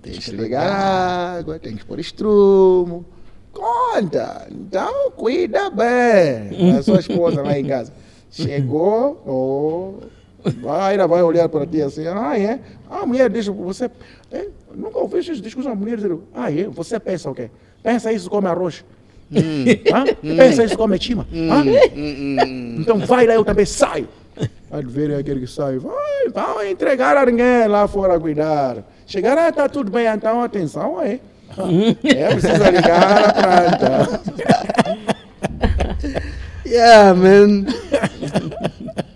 Tens 0.00 0.24
que 0.24 0.36
regar 0.36 1.38
água, 1.38 1.58
tens 1.58 1.78
que 1.78 1.84
pôr 1.84 1.98
estrumo. 1.98 3.04
Conta. 3.52 4.48
Então 4.50 5.10
cuida 5.12 5.70
bem. 5.70 6.76
A 6.76 6.82
sua 6.82 7.00
esposa 7.00 7.42
lá 7.42 7.58
em 7.58 7.66
casa. 7.66 7.92
Chegou, 8.30 9.22
oh, 9.26 10.50
vai, 10.62 10.94
ela 10.94 11.06
vai 11.06 11.22
olhar 11.22 11.46
para 11.50 11.66
ti 11.66 11.82
assim, 11.82 12.06
ah 12.06 12.38
é? 12.38 12.60
A 12.90 13.04
mulher 13.04 13.28
diz, 13.28 13.46
você, 13.46 13.90
é, 14.30 14.48
nunca 14.74 14.98
ouvi 14.98 15.18
essas 15.18 15.40
discussões, 15.40 15.74
a 15.74 15.76
mulher 15.76 15.98
diz, 15.98 16.10
ah 16.34 16.50
é? 16.50 16.64
Você 16.64 16.98
pensa 16.98 17.30
o 17.30 17.34
quê? 17.34 17.50
Pensa 17.82 18.10
isso 18.10 18.30
come 18.30 18.48
arroz. 18.48 18.82
Hã? 19.30 20.04
Pensa 20.36 20.64
isso 20.64 20.78
come 20.78 20.98
chima. 20.98 21.26
Hã? 21.30 21.62
Então 22.78 22.98
vai 23.00 23.26
lá, 23.26 23.34
eu 23.34 23.44
também 23.44 23.66
saio. 23.66 24.08
Vai 24.72 24.82
ver 24.82 25.14
aquele 25.14 25.40
que 25.40 25.46
sai, 25.46 25.76
vai, 25.78 26.28
vai 26.32 26.70
entregar 26.70 27.14
a 27.16 27.26
ninguém 27.26 27.68
lá 27.68 27.86
fora 27.86 28.16
a 28.16 28.20
cuidar. 28.20 28.78
Chegar, 29.06 29.36
ah, 29.36 29.52
tá 29.52 29.68
tudo 29.68 29.90
bem, 29.92 30.06
então 30.06 30.42
atenção 30.42 30.98
aí. 30.98 31.20
É, 32.02 32.28
precisa 32.28 32.70
ligar 32.70 33.24
a 33.28 33.32
planta. 33.34 34.20
Yeah, 36.64 37.12
man. 37.14 37.66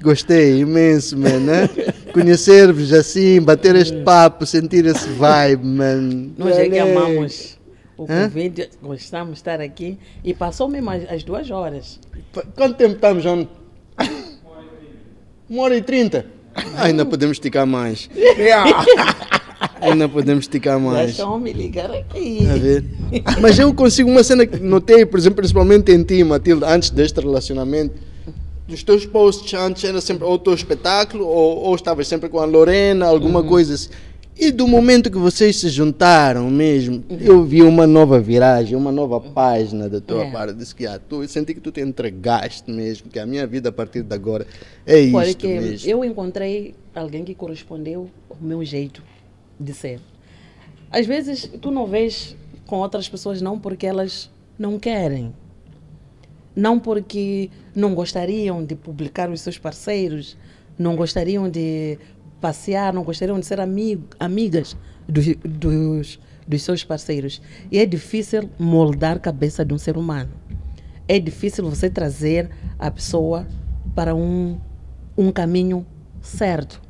Gostei 0.03 0.61
imenso, 0.61 1.17
man. 1.17 1.41
Né? 1.41 1.69
Conhecer-vos 2.13 2.93
assim, 2.93 3.41
bater 3.41 3.75
este 3.77 3.97
papo, 4.03 4.45
sentir 4.45 4.85
esse 4.85 5.09
vibe, 5.09 5.65
man. 5.65 6.31
Nós 6.37 6.59
é 6.59 6.69
que 6.69 6.79
amamos 6.79 7.59
o 7.97 8.07
convite, 8.07 8.69
gostamos 8.83 9.31
de 9.35 9.39
estar 9.39 9.61
aqui. 9.61 9.99
E 10.23 10.35
passou 10.35 10.69
mesmo 10.69 10.91
as, 10.91 11.11
as 11.11 11.23
duas 11.25 11.51
horas. 11.51 11.99
Qu- 12.33 12.45
Quanto 12.55 12.77
tempo 12.77 12.97
estamos, 12.97 13.23
João? 13.23 13.49
Uma 15.49 15.63
hora 15.63 15.77
e 15.77 15.83
trinta. 15.83 16.27
Ainda 16.77 17.05
podemos 17.05 17.37
esticar 17.37 17.67
mais. 17.67 18.11
Ainda 19.81 20.09
podemos 20.09 20.45
esticar 20.45 20.79
mais. 20.81 21.11
estão 21.11 21.35
a 21.35 21.39
me 21.39 21.53
ligar 21.53 21.91
aqui. 21.91 22.47
A 22.49 22.57
ver? 22.57 22.85
Mas 23.41 23.59
eu 23.59 23.73
consigo 23.73 24.11
uma 24.11 24.25
cena 24.25 24.45
que 24.47 24.59
notei, 24.59 25.07
por 25.07 25.19
exemplo, 25.19 25.37
principalmente 25.37 25.93
em 25.93 26.03
ti, 26.03 26.23
Matilde, 26.25 26.65
antes 26.65 26.91
deste 26.91 27.21
relacionamento. 27.21 27.95
Dos 28.67 28.83
teus 28.83 29.07
posts 29.07 29.55
antes 29.55 29.85
era 29.85 30.01
sempre 30.01 30.25
ou 30.25 30.35
o 30.35 30.39
teu 30.39 30.53
espetáculo, 30.53 31.25
ou, 31.25 31.59
ou 31.59 31.75
estavas 31.75 32.09
sempre 32.09 32.29
com 32.29 32.41
a 32.41 32.45
Lorena, 32.45 33.07
alguma 33.07 33.43
coisa 33.43 33.75
assim. 33.75 33.91
E 34.39 34.51
do 34.53 34.69
momento 34.69 35.11
que 35.11 35.17
vocês 35.17 35.57
se 35.57 35.71
juntaram 35.71 36.51
mesmo, 36.51 37.03
eu 37.21 37.43
vi 37.43 37.63
uma 37.63 37.87
nova 37.87 38.21
viragem, 38.21 38.77
uma 38.77 38.93
nova 38.93 39.19
página 39.19 39.89
da 39.89 39.99
tua 39.99 40.27
É. 40.27 40.31
parte. 40.31 40.53
Disse 40.55 40.75
que 40.75 40.87
ah, 40.87 40.99
tu, 40.99 41.23
eu 41.23 41.29
senti 41.29 41.55
que 41.55 41.61
tu 41.61 41.73
te 41.73 41.81
entregaste 41.81 42.71
mesmo, 42.71 43.09
que 43.09 43.19
a 43.19 43.25
minha 43.25 43.47
vida 43.47 43.71
a 43.71 43.73
partir 43.73 44.03
de 44.03 44.15
agora 44.15 44.47
é 44.87 45.01
isto 45.01 45.13
Porque 45.13 45.47
mesmo. 45.49 45.91
eu 45.91 46.05
encontrei 46.05 46.75
alguém 46.95 47.25
que 47.25 47.35
correspondeu 47.35 48.11
ao 48.29 48.37
meu 48.39 48.63
jeito 48.63 49.03
de 49.59 49.73
ser. 49.73 50.01
Às 50.91 51.07
vezes 51.07 51.51
tu 51.63 51.71
não 51.71 51.87
vês 51.87 52.37
com 52.67 52.77
outras 52.77 53.09
pessoas 53.09 53.41
não 53.41 53.59
porque 53.59 53.87
elas 53.87 54.31
não 54.59 54.79
querem. 54.79 55.33
Não 56.55 56.79
porque 56.79 57.49
não 57.75 57.95
gostariam 57.95 58.63
de 58.65 58.75
publicar 58.75 59.31
os 59.31 59.41
seus 59.41 59.57
parceiros, 59.59 60.37
não 60.79 60.95
gostariam 60.95 61.49
de 61.49 61.99
passear, 62.41 62.93
não 62.93 63.03
gostariam 63.03 63.39
de 63.39 63.47
ser 63.47 63.61
amigo, 63.61 64.05
amigas 64.19 64.77
dos, 65.09 65.27
dos, 65.37 66.21
dos 66.47 66.63
seus 66.63 66.85
parceiros. 66.85 67.41
E 67.71 67.79
é 67.79 67.87
difícil 67.87 68.49
moldar 68.59 69.17
a 69.17 69.21
cabeça 69.21 69.65
de 69.65 69.73
um 69.73 69.79
ser 69.79 69.97
humano. 69.97 70.31
É 71.09 71.19
difícil 71.19 71.69
você 71.69 71.89
trazer 71.89 72.51
a 72.79 72.91
pessoa 72.91 73.47
para 73.95 74.15
um, 74.15 74.59
um 75.17 75.31
caminho 75.31 75.87
certo. 76.21 76.83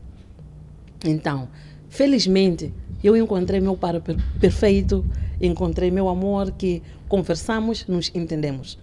Então, 1.05 1.48
felizmente, 1.89 2.73
eu 3.05 3.16
encontrei 3.16 3.60
meu 3.60 3.77
par 3.77 4.01
per- 4.01 4.16
perfeito, 4.40 5.05
encontrei 5.40 5.90
meu 5.90 6.09
amor, 6.09 6.51
que 6.52 6.82
conversamos, 7.09 7.86
nos 7.86 8.10
entendemos. 8.14 8.78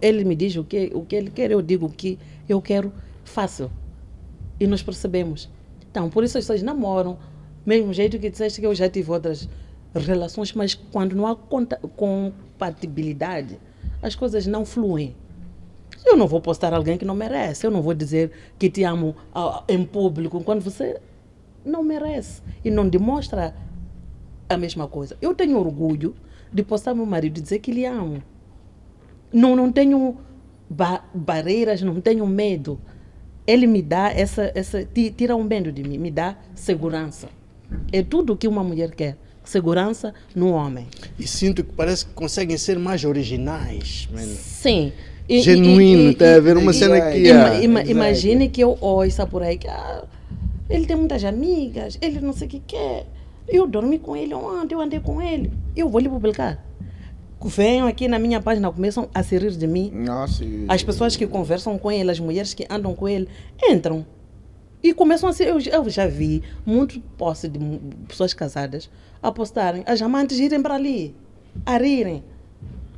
Ele 0.00 0.24
me 0.24 0.34
diz 0.34 0.56
o 0.56 0.64
que, 0.64 0.90
o 0.94 1.04
que 1.04 1.14
ele 1.14 1.30
quer, 1.30 1.50
eu 1.50 1.62
digo 1.62 1.86
o 1.86 1.90
que 1.90 2.18
eu 2.48 2.60
quero, 2.62 2.92
faço. 3.24 3.70
E 4.58 4.66
nos 4.66 4.82
percebemos. 4.82 5.48
Então, 5.96 6.10
por 6.10 6.22
isso 6.22 6.36
as 6.36 6.44
pessoas 6.44 6.62
namoram, 6.62 7.16
mesmo 7.64 7.90
jeito 7.90 8.18
que 8.18 8.28
disseste 8.28 8.60
que 8.60 8.66
eu 8.66 8.74
já 8.74 8.86
tive 8.86 9.10
outras 9.10 9.48
relações, 9.94 10.52
mas 10.52 10.74
quando 10.74 11.16
não 11.16 11.26
há 11.26 11.34
compatibilidade, 11.34 13.58
as 14.02 14.14
coisas 14.14 14.46
não 14.46 14.66
fluem. 14.66 15.16
Eu 16.04 16.14
não 16.14 16.26
vou 16.26 16.38
postar 16.38 16.74
alguém 16.74 16.98
que 16.98 17.04
não 17.06 17.14
merece. 17.14 17.66
Eu 17.66 17.70
não 17.70 17.80
vou 17.80 17.94
dizer 17.94 18.30
que 18.58 18.68
te 18.68 18.84
amo 18.84 19.16
ah, 19.34 19.64
em 19.66 19.86
público 19.86 20.44
quando 20.44 20.60
você 20.60 21.00
não 21.64 21.82
merece 21.82 22.42
e 22.62 22.70
não 22.70 22.86
demonstra 22.86 23.56
a 24.50 24.58
mesma 24.58 24.86
coisa. 24.86 25.16
Eu 25.22 25.34
tenho 25.34 25.58
orgulho 25.58 26.14
de 26.52 26.62
postar 26.62 26.94
meu 26.94 27.06
marido 27.06 27.38
e 27.38 27.40
dizer 27.40 27.60
que 27.60 27.72
lhe 27.72 27.86
amo. 27.86 28.22
Não, 29.32 29.56
não 29.56 29.72
tenho 29.72 30.18
ba 30.68 31.02
barreiras, 31.14 31.80
não 31.80 32.02
tenho 32.02 32.26
medo. 32.26 32.78
Ele 33.46 33.66
me 33.66 33.80
dá 33.82 34.10
essa, 34.12 34.50
essa, 34.54 34.84
ti- 34.84 35.10
tira 35.16 35.36
um 35.36 35.44
medo 35.44 35.70
de 35.70 35.82
mim, 35.82 35.98
me 35.98 36.10
dá 36.10 36.36
segurança. 36.54 37.28
É 37.92 38.02
tudo 38.02 38.32
o 38.32 38.36
que 38.36 38.48
uma 38.48 38.62
mulher 38.64 38.90
quer. 38.92 39.16
Segurança 39.44 40.12
no 40.34 40.50
homem. 40.50 40.86
E 41.18 41.26
sinto 41.26 41.62
que 41.62 41.72
parece 41.72 42.04
que 42.06 42.12
conseguem 42.14 42.58
ser 42.58 42.78
mais 42.78 43.04
originais, 43.04 44.08
mano. 44.12 44.26
Sim. 44.36 44.92
E- 45.28 45.40
Genuíno, 45.40 46.10
e- 46.10 46.14
tá 46.14 46.34
a 46.34 46.40
ver? 46.40 46.56
Uma 46.56 46.72
e- 46.72 46.74
cena 46.74 46.98
e- 46.98 47.12
que. 47.12 47.28
Ima- 47.64 47.80
ah, 47.80 47.84
imagine 47.84 48.48
que 48.48 48.60
eu 48.62 48.76
ouça 48.80 49.24
por 49.26 49.42
aí 49.42 49.56
que 49.58 49.68
ah, 49.68 50.04
ele 50.68 50.86
tem 50.86 50.96
muitas 50.96 51.22
amigas, 51.24 51.96
ele 52.02 52.20
não 52.20 52.32
sei 52.32 52.46
o 52.48 52.50
que 52.50 52.60
quer. 52.60 53.06
Eu 53.48 53.66
dormi 53.68 53.98
com 54.00 54.16
ele 54.16 54.34
ontem, 54.34 54.74
eu 54.74 54.80
andei 54.80 54.98
com 54.98 55.22
ele. 55.22 55.52
Eu 55.76 55.88
vou 55.88 56.00
lhe 56.00 56.08
publicar. 56.08 56.64
Venham 57.48 57.86
aqui 57.86 58.08
na 58.08 58.18
minha 58.18 58.40
página, 58.40 58.70
começam 58.72 59.08
a 59.14 59.22
se 59.22 59.38
rir 59.38 59.52
de 59.52 59.66
mim. 59.66 59.90
Nossa, 59.94 60.44
e- 60.44 60.64
As 60.68 60.82
pessoas 60.82 61.14
que 61.16 61.26
conversam 61.26 61.78
com 61.78 61.90
ele, 61.92 62.10
as 62.10 62.18
mulheres 62.18 62.52
que 62.54 62.66
andam 62.68 62.94
com 62.94 63.08
ele, 63.08 63.28
entram. 63.62 64.04
E 64.82 64.92
começam 64.92 65.28
a 65.28 65.32
ser. 65.32 65.48
Eu, 65.48 65.58
eu 65.60 65.88
já 65.88 66.06
vi 66.06 66.42
muito 66.64 67.00
posse 67.16 67.48
de 67.48 67.58
pessoas 68.08 68.34
casadas 68.34 68.90
a 69.22 69.30
postarem, 69.32 69.82
as 69.86 70.02
amantes 70.02 70.38
irem 70.38 70.60
para 70.60 70.74
ali, 70.74 71.14
a 71.64 71.76
rirem, 71.78 72.22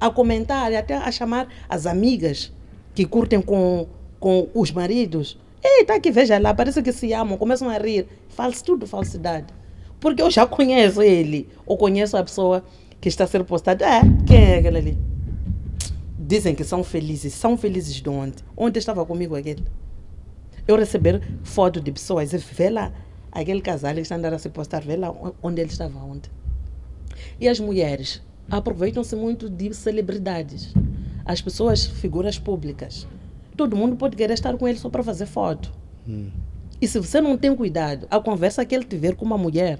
a 0.00 0.10
comentar, 0.10 0.72
até 0.74 0.94
a 0.96 1.10
chamar 1.12 1.48
as 1.68 1.86
amigas 1.86 2.52
que 2.94 3.04
curtem 3.04 3.40
com, 3.40 3.86
com 4.18 4.48
os 4.54 4.72
maridos. 4.72 5.38
Eita, 5.62 5.98
que 6.00 6.10
veja 6.10 6.38
lá, 6.38 6.54
parece 6.54 6.82
que 6.82 6.92
se 6.92 7.12
amam, 7.12 7.36
começam 7.36 7.68
a 7.68 7.76
rir. 7.78 8.06
Falso, 8.28 8.64
tudo 8.64 8.86
falsidade. 8.86 9.46
Porque 10.00 10.22
eu 10.22 10.30
já 10.30 10.46
conheço 10.46 11.02
ele, 11.02 11.48
ou 11.66 11.76
conheço 11.76 12.16
a 12.16 12.22
pessoa 12.22 12.62
que 13.00 13.08
está 13.08 13.24
a 13.24 13.26
ser 13.26 13.44
postada. 13.44 13.84
É, 13.84 14.00
quem 14.26 14.52
é 14.52 14.58
aquele 14.58 14.78
ali? 14.78 14.98
Dizem 16.18 16.54
que 16.54 16.64
são 16.64 16.84
felizes. 16.84 17.34
São 17.34 17.56
felizes 17.56 17.94
de 17.94 18.08
onde? 18.08 18.36
Onde 18.56 18.78
estava 18.78 19.04
comigo 19.06 19.34
aquele? 19.34 19.64
Eu 20.66 20.76
receber 20.76 21.22
foto 21.42 21.80
de 21.80 21.90
pessoas 21.90 22.32
e 22.32 22.38
vê 22.38 22.68
lá 22.68 22.92
aquele 23.32 23.60
casal 23.60 23.94
que 23.94 24.00
está 24.00 24.16
andando 24.16 24.34
a 24.34 24.38
se 24.38 24.48
postar, 24.48 24.82
vê 24.82 24.96
lá 24.96 25.14
onde 25.42 25.60
ele 25.60 25.70
estava 25.70 25.98
ontem. 25.98 26.30
E 27.40 27.48
as 27.48 27.58
mulheres 27.58 28.22
aproveitam-se 28.50 29.16
muito 29.16 29.48
de 29.48 29.72
celebridades. 29.74 30.74
As 31.24 31.40
pessoas, 31.40 31.86
figuras 31.86 32.38
públicas. 32.38 33.06
Todo 33.56 33.76
mundo 33.76 33.96
pode 33.96 34.16
querer 34.16 34.34
estar 34.34 34.56
com 34.56 34.66
ele 34.68 34.78
só 34.78 34.88
para 34.88 35.02
fazer 35.02 35.26
foto. 35.26 35.72
E 36.80 36.86
se 36.86 36.98
você 36.98 37.20
não 37.20 37.36
tem 37.36 37.54
cuidado, 37.54 38.06
a 38.10 38.20
conversa 38.20 38.64
que 38.64 38.74
ele 38.74 38.84
tiver 38.84 39.14
com 39.16 39.24
uma 39.24 39.36
mulher 39.36 39.78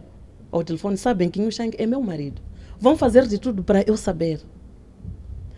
ao 0.51 0.65
telefone, 0.65 0.97
sabem 0.97 1.29
que 1.29 1.41
o 1.41 1.53
Shang 1.53 1.77
é 1.79 1.87
meu 1.87 2.03
marido. 2.03 2.41
Vão 2.81 2.97
fazer 2.97 3.27
de 3.27 3.39
tudo 3.39 3.63
para 3.63 3.83
eu 3.87 3.97
saber. 3.97 4.41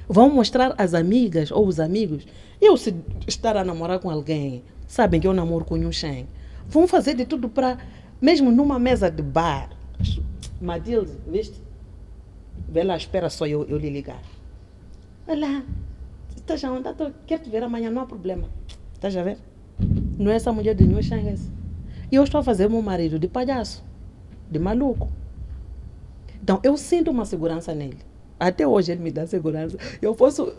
Vão 0.09 0.29
mostrar 0.31 0.75
às 0.79 0.95
amigas 0.95 1.51
ou 1.51 1.67
os 1.67 1.79
amigos. 1.79 2.27
Eu, 2.61 2.77
se 2.77 2.95
estar 3.27 3.57
a 3.57 3.65
namorar 3.65 3.99
com 4.01 4.11
alguém, 4.11 4.63
sabem 4.87 5.21
que 5.21 5.27
eu 5.27 5.33
namoro 5.33 5.65
com 5.65 5.79
um 5.79 5.93
Shang. 5.93 6.27
Vão 6.69 6.89
fazer 6.89 7.15
de 7.15 7.25
tudo 7.25 7.49
para, 7.49 7.79
mesmo 8.21 8.51
numa 8.51 8.79
mesa 8.79 9.11
de 9.11 9.23
bar. 9.23 9.71
Matilde, 10.61 11.13
viste? 11.27 11.61
Vê 12.69 12.83
lá, 12.83 12.97
espera 12.97 13.29
só 13.31 13.47
eu, 13.47 13.65
eu 13.69 13.79
lhe 13.79 13.91
ligar. 13.91 14.21
Olá, 15.27 15.63
estás 16.37 16.65
a? 16.65 16.93
Tô- 16.93 17.11
Quero 17.27 17.43
te 17.43 17.51
ver 17.51 17.63
amanhã, 17.63 17.91
não 17.91 18.03
há 18.03 18.07
problema. 18.07 18.49
Estás 18.95 19.17
a 19.17 19.23
ver? 19.23 19.39
Não 20.19 20.31
é 20.31 20.37
essa 20.37 20.53
mulher 20.53 20.75
de 20.75 20.85
New. 20.85 21.01
E 22.11 22.17
eu 22.17 22.25
estou 22.25 22.41
a 22.41 22.45
fazer 22.45 22.69
meu 22.69 22.83
marido 22.83 23.19
de 23.19 23.29
palhaço, 23.29 23.85
de 24.51 24.59
maluco. 24.59 25.09
Então, 26.51 26.61
eu 26.65 26.77
sinto 26.77 27.13
uma 27.13 27.25
segurança 27.25 27.73
nele. 27.73 27.99
Até 28.39 28.67
hoje 28.67 28.91
ele 28.91 29.01
me 29.01 29.13
dá 29.13 29.25
segurança. 29.25 29.79
Eu 30.03 30.17
posso 30.17 30.53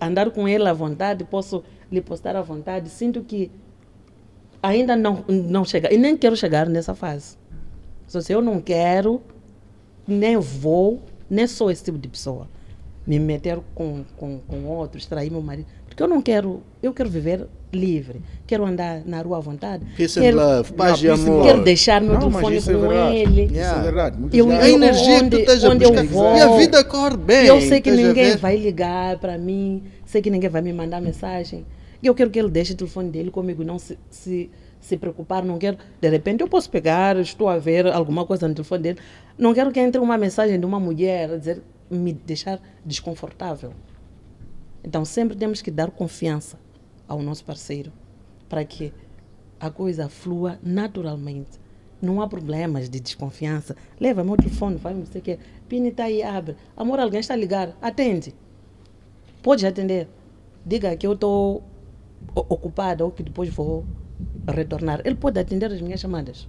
andar 0.00 0.30
com 0.30 0.48
ele 0.48 0.66
à 0.66 0.72
vontade, 0.72 1.24
posso 1.24 1.62
lhe 1.92 2.00
postar 2.00 2.36
à 2.36 2.40
vontade. 2.40 2.88
Sinto 2.88 3.22
que 3.22 3.50
ainda 4.62 4.96
não, 4.96 5.22
não 5.28 5.62
chega. 5.62 5.92
E 5.92 5.98
nem 5.98 6.16
quero 6.16 6.34
chegar 6.34 6.70
nessa 6.70 6.94
fase. 6.94 7.36
Só 8.06 8.22
se 8.22 8.32
eu 8.32 8.40
não 8.40 8.62
quero, 8.62 9.20
nem 10.08 10.38
vou, 10.38 11.02
nem 11.28 11.46
sou 11.46 11.70
esse 11.70 11.84
tipo 11.84 11.98
de 11.98 12.08
pessoa. 12.08 12.48
Me 13.06 13.18
meter 13.18 13.60
com, 13.74 14.02
com, 14.16 14.40
com 14.48 14.64
outros, 14.64 15.04
trair 15.04 15.30
meu 15.30 15.42
marido. 15.42 15.68
Porque 15.86 16.02
eu 16.02 16.08
não 16.08 16.22
quero, 16.22 16.62
eu 16.82 16.94
quero 16.94 17.10
viver 17.10 17.46
livre. 17.72 18.20
Quero 18.46 18.64
andar 18.66 19.02
na 19.06 19.22
rua 19.22 19.36
à 19.38 19.40
vontade. 19.40 19.84
Peace 19.96 20.18
and 20.18 20.22
quero, 20.22 20.36
love, 20.38 20.72
paz 20.72 21.02
e 21.02 21.06
Não, 21.06 21.14
amor. 21.14 21.42
quero 21.44 21.62
deixar 21.62 22.00
meu 22.00 22.14
Não, 22.14 22.20
telefone 22.20 22.56
isso 22.56 22.70
é 22.70 22.74
com 22.74 22.80
verdade. 22.80 23.16
ele. 23.16 23.42
Isso 23.44 23.54
Yeah. 23.54 23.78
é 23.78 23.82
verdade. 23.82 24.18
Muitas 24.18 24.38
Eu- 24.38 24.50
A 24.50 24.68
energia 24.70 25.14
que 25.14 25.20
tu 25.20 25.24
onde- 25.26 25.36
estás 25.40 25.64
a 25.64 25.68
onde 25.68 25.84
eu 25.84 25.90
buscar. 25.90 26.06
vou. 26.08 26.36
E 26.36 26.40
a 26.40 26.56
vida 26.56 26.84
corre 26.84 27.16
bem. 27.16 27.46
eu 27.46 27.60
sei 27.60 27.80
que 27.80 27.90
ninguém 27.90 28.30
ver? 28.32 28.36
vai 28.38 28.56
ligar 28.56 29.18
para 29.18 29.38
mim, 29.38 29.84
sei 30.04 30.20
que 30.20 30.30
ninguém 30.30 30.50
vai 30.50 30.62
me 30.62 30.72
mandar 30.72 31.00
mensagem. 31.00 31.64
Eu 32.02 32.14
quero 32.14 32.30
que 32.30 32.38
ele 32.38 32.48
deixe 32.50 32.72
o 32.72 32.76
telefone 32.76 33.10
dele 33.10 33.30
comigo, 33.30 33.62
não 33.62 33.78
se, 33.78 33.98
se, 34.10 34.50
se 34.80 34.96
preocupar. 34.96 35.44
Não 35.44 35.58
quero, 35.58 35.76
de 36.00 36.08
repente, 36.08 36.40
eu 36.40 36.48
posso 36.48 36.68
pegar, 36.70 37.16
estou 37.18 37.48
a 37.48 37.58
ver 37.58 37.86
alguma 37.86 38.24
coisa 38.26 38.48
no 38.48 38.54
telefone 38.54 38.82
dele. 38.82 38.98
Não 39.38 39.52
quero 39.54 39.70
que 39.70 39.78
entre 39.78 40.00
uma 40.00 40.16
mensagem 40.18 40.58
de 40.58 40.64
uma 40.66 40.80
mulher, 40.80 41.38
dizer, 41.38 41.62
me 41.90 42.12
deixar 42.12 42.58
desconfortável. 42.84 43.72
Então, 44.82 45.04
sempre 45.04 45.36
temos 45.36 45.60
que 45.60 45.70
dar 45.70 45.90
confiança 45.90 46.58
ao 47.10 47.20
nosso 47.20 47.44
parceiro 47.44 47.92
para 48.48 48.64
que 48.64 48.92
a 49.58 49.68
coisa 49.68 50.08
flua 50.08 50.58
naturalmente. 50.62 51.58
Não 52.00 52.22
há 52.22 52.28
problemas 52.28 52.88
de 52.88 52.98
desconfiança. 52.98 53.76
Leva 54.00 54.24
meu 54.24 54.36
telefone, 54.36 54.76
vai 54.76 54.94
não 54.94 55.04
sei 55.04 55.20
o 55.20 55.24
quê. 55.24 55.38
Pini 55.68 55.88
está 55.88 56.04
aí, 56.04 56.22
abre. 56.22 56.56
Amor, 56.74 56.98
alguém 56.98 57.20
está 57.20 57.34
a 57.34 57.36
ligar. 57.36 57.76
Atende. 57.82 58.34
Pode 59.42 59.66
atender. 59.66 60.08
Diga 60.64 60.96
que 60.96 61.06
eu 61.06 61.12
estou 61.12 61.62
ocupada 62.34 63.04
ou 63.04 63.10
que 63.10 63.22
depois 63.22 63.50
vou 63.50 63.84
retornar. 64.48 65.02
Ele 65.04 65.16
pode 65.16 65.38
atender 65.38 65.70
as 65.70 65.80
minhas 65.82 66.00
chamadas. 66.00 66.48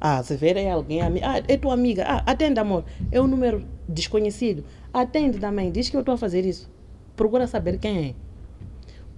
Ah, 0.00 0.22
se 0.22 0.36
ver 0.36 0.56
é 0.56 0.70
alguém, 0.70 1.02
ah, 1.02 1.42
é 1.46 1.56
tua 1.56 1.74
amiga. 1.74 2.04
Ah, 2.06 2.22
atende, 2.24 2.58
amor. 2.60 2.84
É 3.10 3.20
um 3.20 3.26
número 3.26 3.66
desconhecido. 3.88 4.64
Atende 4.92 5.38
também. 5.38 5.70
Diz 5.70 5.90
que 5.90 5.96
eu 5.96 6.00
estou 6.00 6.14
a 6.14 6.18
fazer 6.18 6.46
isso. 6.46 6.70
Procura 7.16 7.46
saber 7.46 7.78
quem 7.78 8.10
é. 8.10 8.27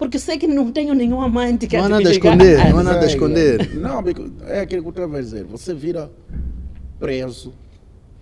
Porque 0.01 0.18
sei 0.18 0.39
que 0.39 0.47
não 0.47 0.72
tenho 0.72 0.94
nenhum 0.94 1.20
amante 1.20 1.66
que 1.66 1.77
Não 1.77 1.85
há 1.85 1.89
nada 1.90 2.09
a 2.09 2.12
esconder, 2.12 2.59
Ah, 2.59 2.70
não 2.70 2.78
há 2.78 2.82
nada 2.82 3.05
a 3.05 3.06
esconder. 3.06 3.74
Não, 3.77 3.98
amigo, 3.98 4.32
é 4.47 4.60
aquilo 4.60 4.81
que 4.81 4.89
eu 4.89 4.93
estava 4.93 5.18
a 5.18 5.20
dizer. 5.20 5.44
Você 5.44 5.74
vira 5.74 6.10
preso 6.98 7.52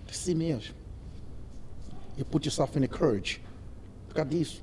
de 0.05 0.17
si 0.17 0.35
mesmo. 0.35 0.75
You 2.17 2.25
put 2.25 2.45
yourself 2.45 2.77
in 2.77 2.83
a 2.83 2.87
courage. 2.89 3.41
Por 4.09 4.15
causa 4.15 4.29
disso. 4.29 4.61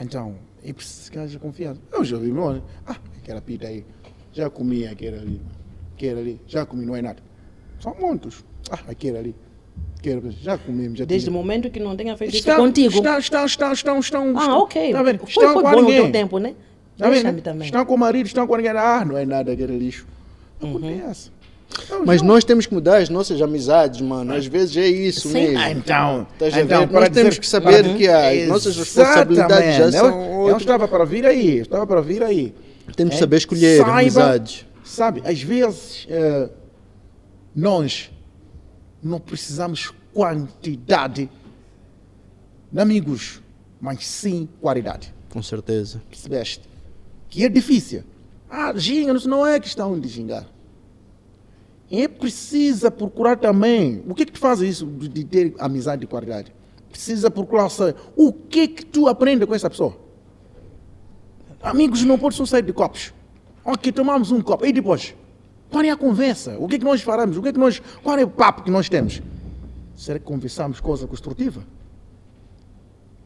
Então, 0.00 0.34
é 0.64 0.72
preciso 0.72 1.12
que 1.12 1.18
haja 1.20 1.38
confiança. 1.38 1.80
Eu 1.92 2.02
já 2.04 2.16
vi, 2.18 2.32
meu, 2.32 2.60
ah, 2.88 2.96
aquela 3.18 3.40
pita 3.40 3.68
aí. 3.68 3.86
Já 4.32 4.50
comi 4.50 4.84
aquele 4.84 5.18
ali. 5.18 5.40
Aquele 5.94 6.20
ali. 6.20 6.40
Já 6.48 6.66
comi, 6.66 6.84
não 6.84 6.96
é 6.96 7.02
nada. 7.02 7.22
São 7.78 7.94
muitos. 7.94 8.44
Ah, 8.68 8.80
aquele 8.88 9.16
ali. 9.16 9.36
Ali. 10.10 10.36
Já 10.42 10.58
comemos, 10.58 10.98
já 10.98 11.04
Desde 11.04 11.28
o 11.30 11.32
momento 11.32 11.70
que 11.70 11.78
não 11.80 11.96
tenha 11.96 12.16
feito 12.16 12.30
isso 12.30 12.40
Estão, 12.40 12.56
contigo. 12.64 12.94
Estão, 12.94 13.18
estão, 13.18 13.44
estão, 13.46 13.72
estão, 13.72 13.98
estão. 14.00 14.38
Ah, 14.38 14.58
ok. 14.58 14.92
Tá 14.92 15.02
vendo? 15.02 15.18
Foi, 15.20 15.28
Estão 15.28 15.52
foi 15.54 15.62
com 15.62 15.70
bom 15.70 15.76
no 15.76 15.82
ninguém. 15.82 16.02
teu 16.02 16.12
tempo, 16.12 16.38
né? 16.38 16.54
Tá 16.98 17.04
vendo? 17.06 17.14
Deixa-me 17.14 17.40
também. 17.40 17.64
Estão 17.66 17.84
com 17.86 17.94
o 17.94 17.98
marido, 17.98 18.26
estão 18.26 18.46
com 18.46 18.56
ninguém. 18.56 18.72
Ah, 18.72 19.04
não 19.04 19.16
é 19.16 19.24
nada 19.24 19.52
aquele 19.52 19.78
lixo. 19.78 20.06
Uhum. 20.60 20.76
Acontece. 20.76 21.30
Eu 21.88 22.04
Mas 22.04 22.20
já- 22.20 22.26
nós 22.26 22.44
temos 22.44 22.66
que 22.66 22.74
mudar 22.74 22.98
as 22.98 23.08
nossas 23.08 23.40
amizades, 23.40 24.00
mano. 24.02 24.34
Às 24.34 24.44
vezes 24.46 24.76
é 24.76 24.86
isso 24.86 25.28
Sim. 25.28 25.32
mesmo. 25.34 25.58
Ah, 25.58 25.70
então, 25.70 26.26
Estás 26.34 26.54
a 26.54 26.60
então 26.60 26.80
Nós 26.86 27.08
temos 27.08 27.14
dizer- 27.30 27.40
que 27.40 27.46
saber 27.48 27.82
para- 27.84 27.94
que 27.94 28.08
as 28.08 28.48
nossas 28.48 28.76
responsabilidades 28.76 29.76
já 29.76 29.86
Exatamente. 29.86 29.96
são 29.96 30.22
Eu, 30.22 30.30
eu 30.32 30.38
outras. 30.40 30.60
estava 30.62 30.86
para 30.86 31.04
vir 31.06 31.24
aí, 31.24 31.56
eu 31.58 31.62
estava 31.62 31.86
para 31.86 32.00
vir 32.02 32.22
aí. 32.22 32.52
Temos 32.94 33.12
que 33.12 33.16
É, 33.16 33.20
saber 33.20 33.36
escolher 33.38 33.78
saiba- 33.78 34.00
amizades. 34.00 34.66
Sabe, 34.84 35.22
às 35.24 35.40
vezes 35.40 36.06
eh, 36.10 36.50
nós 37.56 38.10
não 39.02 39.18
precisamos 39.18 39.92
quantidade 40.12 41.28
de 42.70 42.80
amigos, 42.80 43.42
mas 43.80 44.06
sim 44.06 44.48
qualidade. 44.60 45.12
Com 45.30 45.42
certeza. 45.42 46.02
Percebeste? 46.08 46.68
Que 47.28 47.44
é 47.44 47.48
difícil. 47.48 48.04
Ah, 48.48 48.72
ginga, 48.76 49.14
não 49.26 49.46
é 49.46 49.58
questão 49.58 49.98
de 49.98 50.08
gingar. 50.08 50.46
É 51.90 52.06
precisa 52.06 52.90
procurar 52.90 53.36
também. 53.36 54.02
O 54.06 54.14
que 54.14 54.24
que 54.24 54.32
tu 54.32 54.38
faz 54.38 54.60
isso 54.60 54.86
de 54.86 55.24
ter 55.24 55.54
amizade 55.58 56.02
de 56.02 56.06
qualidade? 56.06 56.52
Precisa 56.90 57.30
procurar 57.30 57.68
saber 57.70 57.96
o 58.14 58.32
que 58.32 58.68
que 58.68 58.84
tu 58.84 59.08
aprende 59.08 59.46
com 59.46 59.54
essa 59.54 59.68
pessoa. 59.68 59.96
Amigos 61.62 62.02
não 62.04 62.18
podem 62.18 62.36
só 62.36 62.44
sair 62.44 62.62
de 62.62 62.72
copos. 62.72 63.12
Ok, 63.64 63.92
tomamos 63.92 64.30
um 64.30 64.40
copo. 64.40 64.66
E 64.66 64.72
depois? 64.72 65.14
Qual 65.72 65.82
é 65.82 65.88
a 65.90 65.96
conversa? 65.96 66.54
O 66.58 66.68
que 66.68 66.76
é 66.76 66.78
que 66.78 66.84
nós 66.84 67.00
falamos? 67.00 67.36
O 67.38 67.42
que 67.42 67.48
é 67.48 67.52
que 67.52 67.58
nós, 67.58 67.80
qual 68.02 68.18
é 68.18 68.22
o 68.24 68.28
papo 68.28 68.62
que 68.62 68.70
nós 68.70 68.88
temos? 68.90 69.22
Será 69.96 70.18
que 70.18 70.24
conversamos 70.26 70.78
coisa 70.80 71.06
construtiva? 71.06 71.62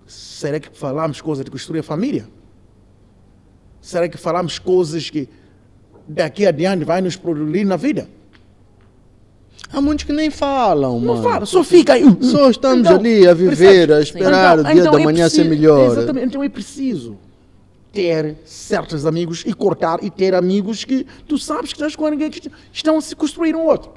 Será 0.06 0.60
que 0.60 0.68
falamos 0.78 1.20
coisas 1.20 1.44
de 1.44 1.50
construir 1.50 1.80
a 1.80 1.82
família? 1.82 2.28
Será 3.80 4.08
que 4.08 4.16
falamos 4.16 4.58
coisas 4.60 5.10
que 5.10 5.28
daqui 6.06 6.46
adiante 6.46 6.84
vai 6.84 7.00
nos 7.00 7.16
produzir 7.16 7.64
na 7.64 7.76
vida? 7.76 8.08
Há 9.72 9.80
muitos 9.80 10.04
que 10.04 10.12
nem 10.12 10.30
falam, 10.30 11.00
Não 11.00 11.14
mano. 11.16 11.28
fala, 11.28 11.44
só 11.46 11.64
fica 11.64 11.94
aí. 11.94 12.04
Só 12.20 12.48
estamos 12.50 12.86
Então, 12.86 12.96
ali 13.00 13.26
a 13.26 13.34
viver, 13.34 13.90
a 13.92 13.96
percebe? 13.96 14.02
esperar 14.20 14.58
o 14.60 14.64
dia 14.64 14.84
da 14.84 15.00
é 15.00 15.04
manhã 15.04 15.28
ser 15.28 15.42
preciso- 15.42 15.48
melhor. 15.48 15.90
Exatamente, 15.92 16.26
então 16.26 16.44
é 16.44 16.48
preciso 16.48 17.18
ter 17.96 18.36
certos 18.44 19.06
amigos 19.06 19.42
e 19.46 19.54
cortar 19.54 19.98
e 20.04 20.10
ter 20.10 20.34
amigos 20.34 20.84
que 20.84 21.06
tu 21.26 21.38
sabes 21.38 21.72
que 21.72 21.76
estás 21.78 21.96
com 21.96 22.06
ninguém 22.08 22.30
que 22.30 22.50
estão 22.72 22.98
a 22.98 23.00
se 23.00 23.16
construir 23.16 23.56
um 23.56 23.64
outro. 23.66 23.92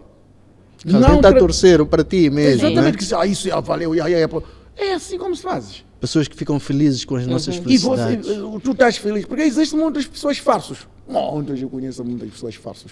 Alguém 0.85 1.15
está 1.17 1.27
a 1.29 1.31
tra- 1.31 1.39
torcer 1.39 1.85
para 1.85 2.03
ti 2.03 2.29
mesmo, 2.29 2.65
Exatamente, 2.67 2.91
né? 2.93 2.97
que 2.97 3.03
se- 3.03 3.13
ah, 3.15 3.25
isso 3.25 3.47
já 3.49 3.59
valeu, 3.59 3.93
já, 3.95 4.09
já, 4.09 4.17
já. 4.19 4.29
é 4.77 4.93
assim 4.93 5.17
como 5.17 5.35
se 5.35 5.43
faz. 5.43 5.83
Pessoas 5.99 6.29
que 6.29 6.35
ficam 6.37 6.57
felizes 6.61 7.03
com 7.03 7.17
as 7.17 7.27
nossas 7.27 7.55
E 7.57 7.59
você, 7.59 7.63
felicidades. 7.97 8.27
tu 8.63 8.71
estás 8.71 8.95
feliz, 8.97 9.25
porque 9.25 9.43
existem 9.43 9.77
muitas 9.77 10.07
pessoas 10.07 10.37
falsas. 10.37 10.87
Muitas, 11.05 11.61
eu 11.61 11.69
conheço 11.69 12.01
muitas 12.05 12.29
pessoas 12.29 12.55
falsas. 12.55 12.91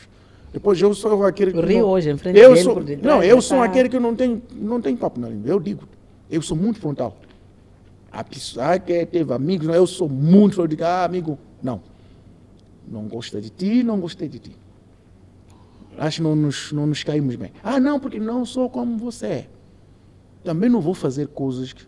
Depois 0.52 0.82
eu 0.82 0.94
sou 0.94 1.24
aquele 1.26 1.54
que. 1.54 1.62
Rio 1.62 1.82
não- 1.84 1.90
hoje 1.90 2.10
em 2.10 2.18
frente 2.18 2.38
eu 2.38 2.50
dele 2.52 2.64
sou, 2.64 2.74
por 2.74 2.84
detrás, 2.84 3.16
Não, 3.16 3.24
eu 3.24 3.42
sou 3.42 3.60
tá- 3.60 3.64
aquele 3.64 3.88
que 3.88 4.00
não 4.00 4.14
tem, 4.14 4.42
não 4.54 4.82
tem 4.82 4.96
papo 4.98 5.20
na 5.22 5.30
língua. 5.30 5.50
Eu 5.50 5.60
digo, 5.60 5.84
eu 6.30 6.42
sou 6.42 6.58
muito 6.58 6.80
frontal. 6.82 7.18
A 8.18 8.24
pessoa 8.24 8.80
que 8.80 9.06
teve 9.06 9.32
amigos, 9.32 9.68
eu 9.68 9.86
sou 9.86 10.10
muito. 10.10 10.60
Eu 10.60 10.66
digo, 10.66 10.84
ah, 10.84 11.04
amigo, 11.04 11.38
não. 11.62 11.80
Não 12.88 13.08
gosta 13.08 13.40
de 13.40 13.52
ti, 13.52 13.84
não 13.84 14.00
gostei 14.00 14.28
de 14.28 14.40
ti. 14.40 14.56
Acho 16.00 16.18
que 16.18 16.24
não 16.24 16.36
nos, 16.36 16.72
não 16.72 16.88
nos 16.88 17.04
caímos 17.04 17.36
bem. 17.36 17.52
Ah, 17.64 17.80
não, 17.80 18.00
porque 18.00 18.20
não 18.20 18.44
sou 18.44 18.72
como 18.72 18.98
você 18.98 19.26
é. 19.28 19.48
Também 20.44 20.68
não 20.68 20.82
vou 20.82 20.96
fazer 20.96 21.28
coisas 21.28 21.74
que- 21.74 21.86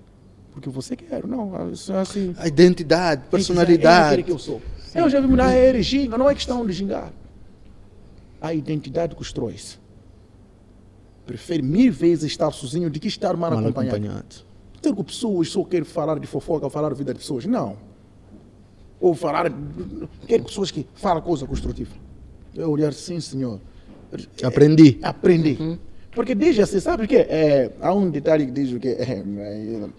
porque 0.51 0.69
você 0.69 0.95
quer. 0.95 1.25
Não, 1.25 1.51
é 1.55 1.97
assim. 1.99 2.35
A 2.37 2.47
identidade, 2.47 3.23
É 3.25 3.31
personalidade. 3.31 4.07
aquele 4.09 4.21
que 4.23 4.31
eu 4.31 4.37
sou. 4.37 4.61
Eu 4.93 5.09
já 5.09 5.19
vi 5.19 5.25
mudar 5.27 5.55
ele, 5.55 5.81
ginga, 5.81 6.15
não 6.15 6.29
é 6.29 6.35
questão 6.35 6.63
de 6.63 6.73
gingar. 6.73 7.11
A 8.39 8.53
identidade 8.53 9.15
constrói-se. 9.15 9.79
Prefere 11.25 11.63
mil 11.63 11.91
vezes 11.91 12.25
estar 12.25 12.51
sozinho 12.51 12.87
do 12.87 12.99
que 12.99 13.07
estar 13.07 13.35
mal, 13.35 13.49
Mal 13.49 13.59
acompanhado. 13.61 13.95
acompanhado. 13.95 14.48
Ter 14.81 14.93
com 14.93 15.03
pessoas, 15.03 15.49
só 15.49 15.63
quero 15.63 15.85
falar 15.85 16.19
de 16.19 16.27
fofoca, 16.27 16.69
falar 16.69 16.89
da 16.89 16.95
vida 16.95 17.13
de 17.13 17.19
pessoas. 17.19 17.45
Não. 17.45 17.77
Ou 18.99 19.13
falar. 19.13 19.51
Quero 20.27 20.43
pessoas 20.43 20.71
que 20.71 20.87
falam 20.95 21.21
coisa 21.21 21.45
construtiva. 21.45 21.93
Eu 22.55 22.69
olhar, 22.71 22.93
sim, 22.93 23.19
senhor. 23.19 23.59
Aprendi. 24.43 24.99
Aprendi. 25.01 25.79
Porque 26.11 26.33
desde 26.33 26.61
assim, 26.61 26.79
sabe 26.79 27.05
o 27.05 27.07
que? 27.07 27.17
É, 27.17 27.71
há 27.79 27.93
um 27.93 28.09
detalhe 28.09 28.45
que 28.45 28.51
diz 28.51 28.71
o 28.71 28.79
que? 28.79 28.87
É, 28.89 29.23
é, 29.23 29.89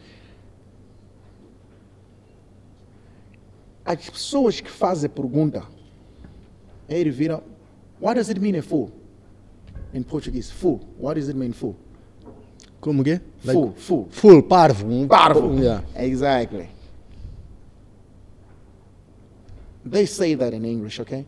as 3.84 4.10
pessoas 4.10 4.60
que 4.60 4.70
fazem 4.70 5.08
pergunta, 5.08 5.62
ele 6.88 7.10
vira, 7.10 7.42
what 8.00 8.16
does 8.16 8.28
it 8.28 8.40
mean 8.40 8.58
a 8.58 8.62
fool? 8.62 8.90
In 9.94 10.02
Portuguese, 10.02 10.52
fool. 10.52 10.80
What 10.98 11.18
does 11.18 11.28
it 11.28 11.38
mean 11.38 11.52
fool? 11.52 11.76
Como 12.80 13.04
que 13.04 13.10
é? 13.12 13.20
Fool, 13.44 13.72
fool. 13.76 14.08
Full, 14.10 14.42
parvo. 14.42 14.86
um- 14.86 15.06
Parvo. 15.06 15.54
Yeah. 15.58 15.84
Exactly. 15.94 16.68
They 19.84 20.06
say 20.06 20.34
that 20.36 20.54
in 20.54 20.64
English, 20.64 21.00
okay? 21.00 21.24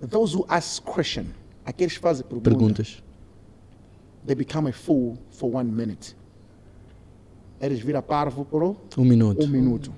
Those 0.00 0.32
who 0.34 0.44
ask 0.48 0.82
question, 0.84 1.34
aqueles 1.64 1.94
que 1.96 2.00
fazem 2.00 2.24
pergunta, 2.24 2.50
Perguntas. 2.50 3.02
they 4.24 4.34
become 4.34 4.68
a 4.68 4.72
fool 4.72 5.18
for 5.30 5.50
one 5.50 5.70
minute. 5.70 6.14
Eles 7.60 7.80
viram 7.80 8.02
parvo 8.02 8.44
por 8.44 8.62
Um 8.96 9.04
minuto. 9.04 9.44
um 9.44 9.48
minuto. 9.48 9.92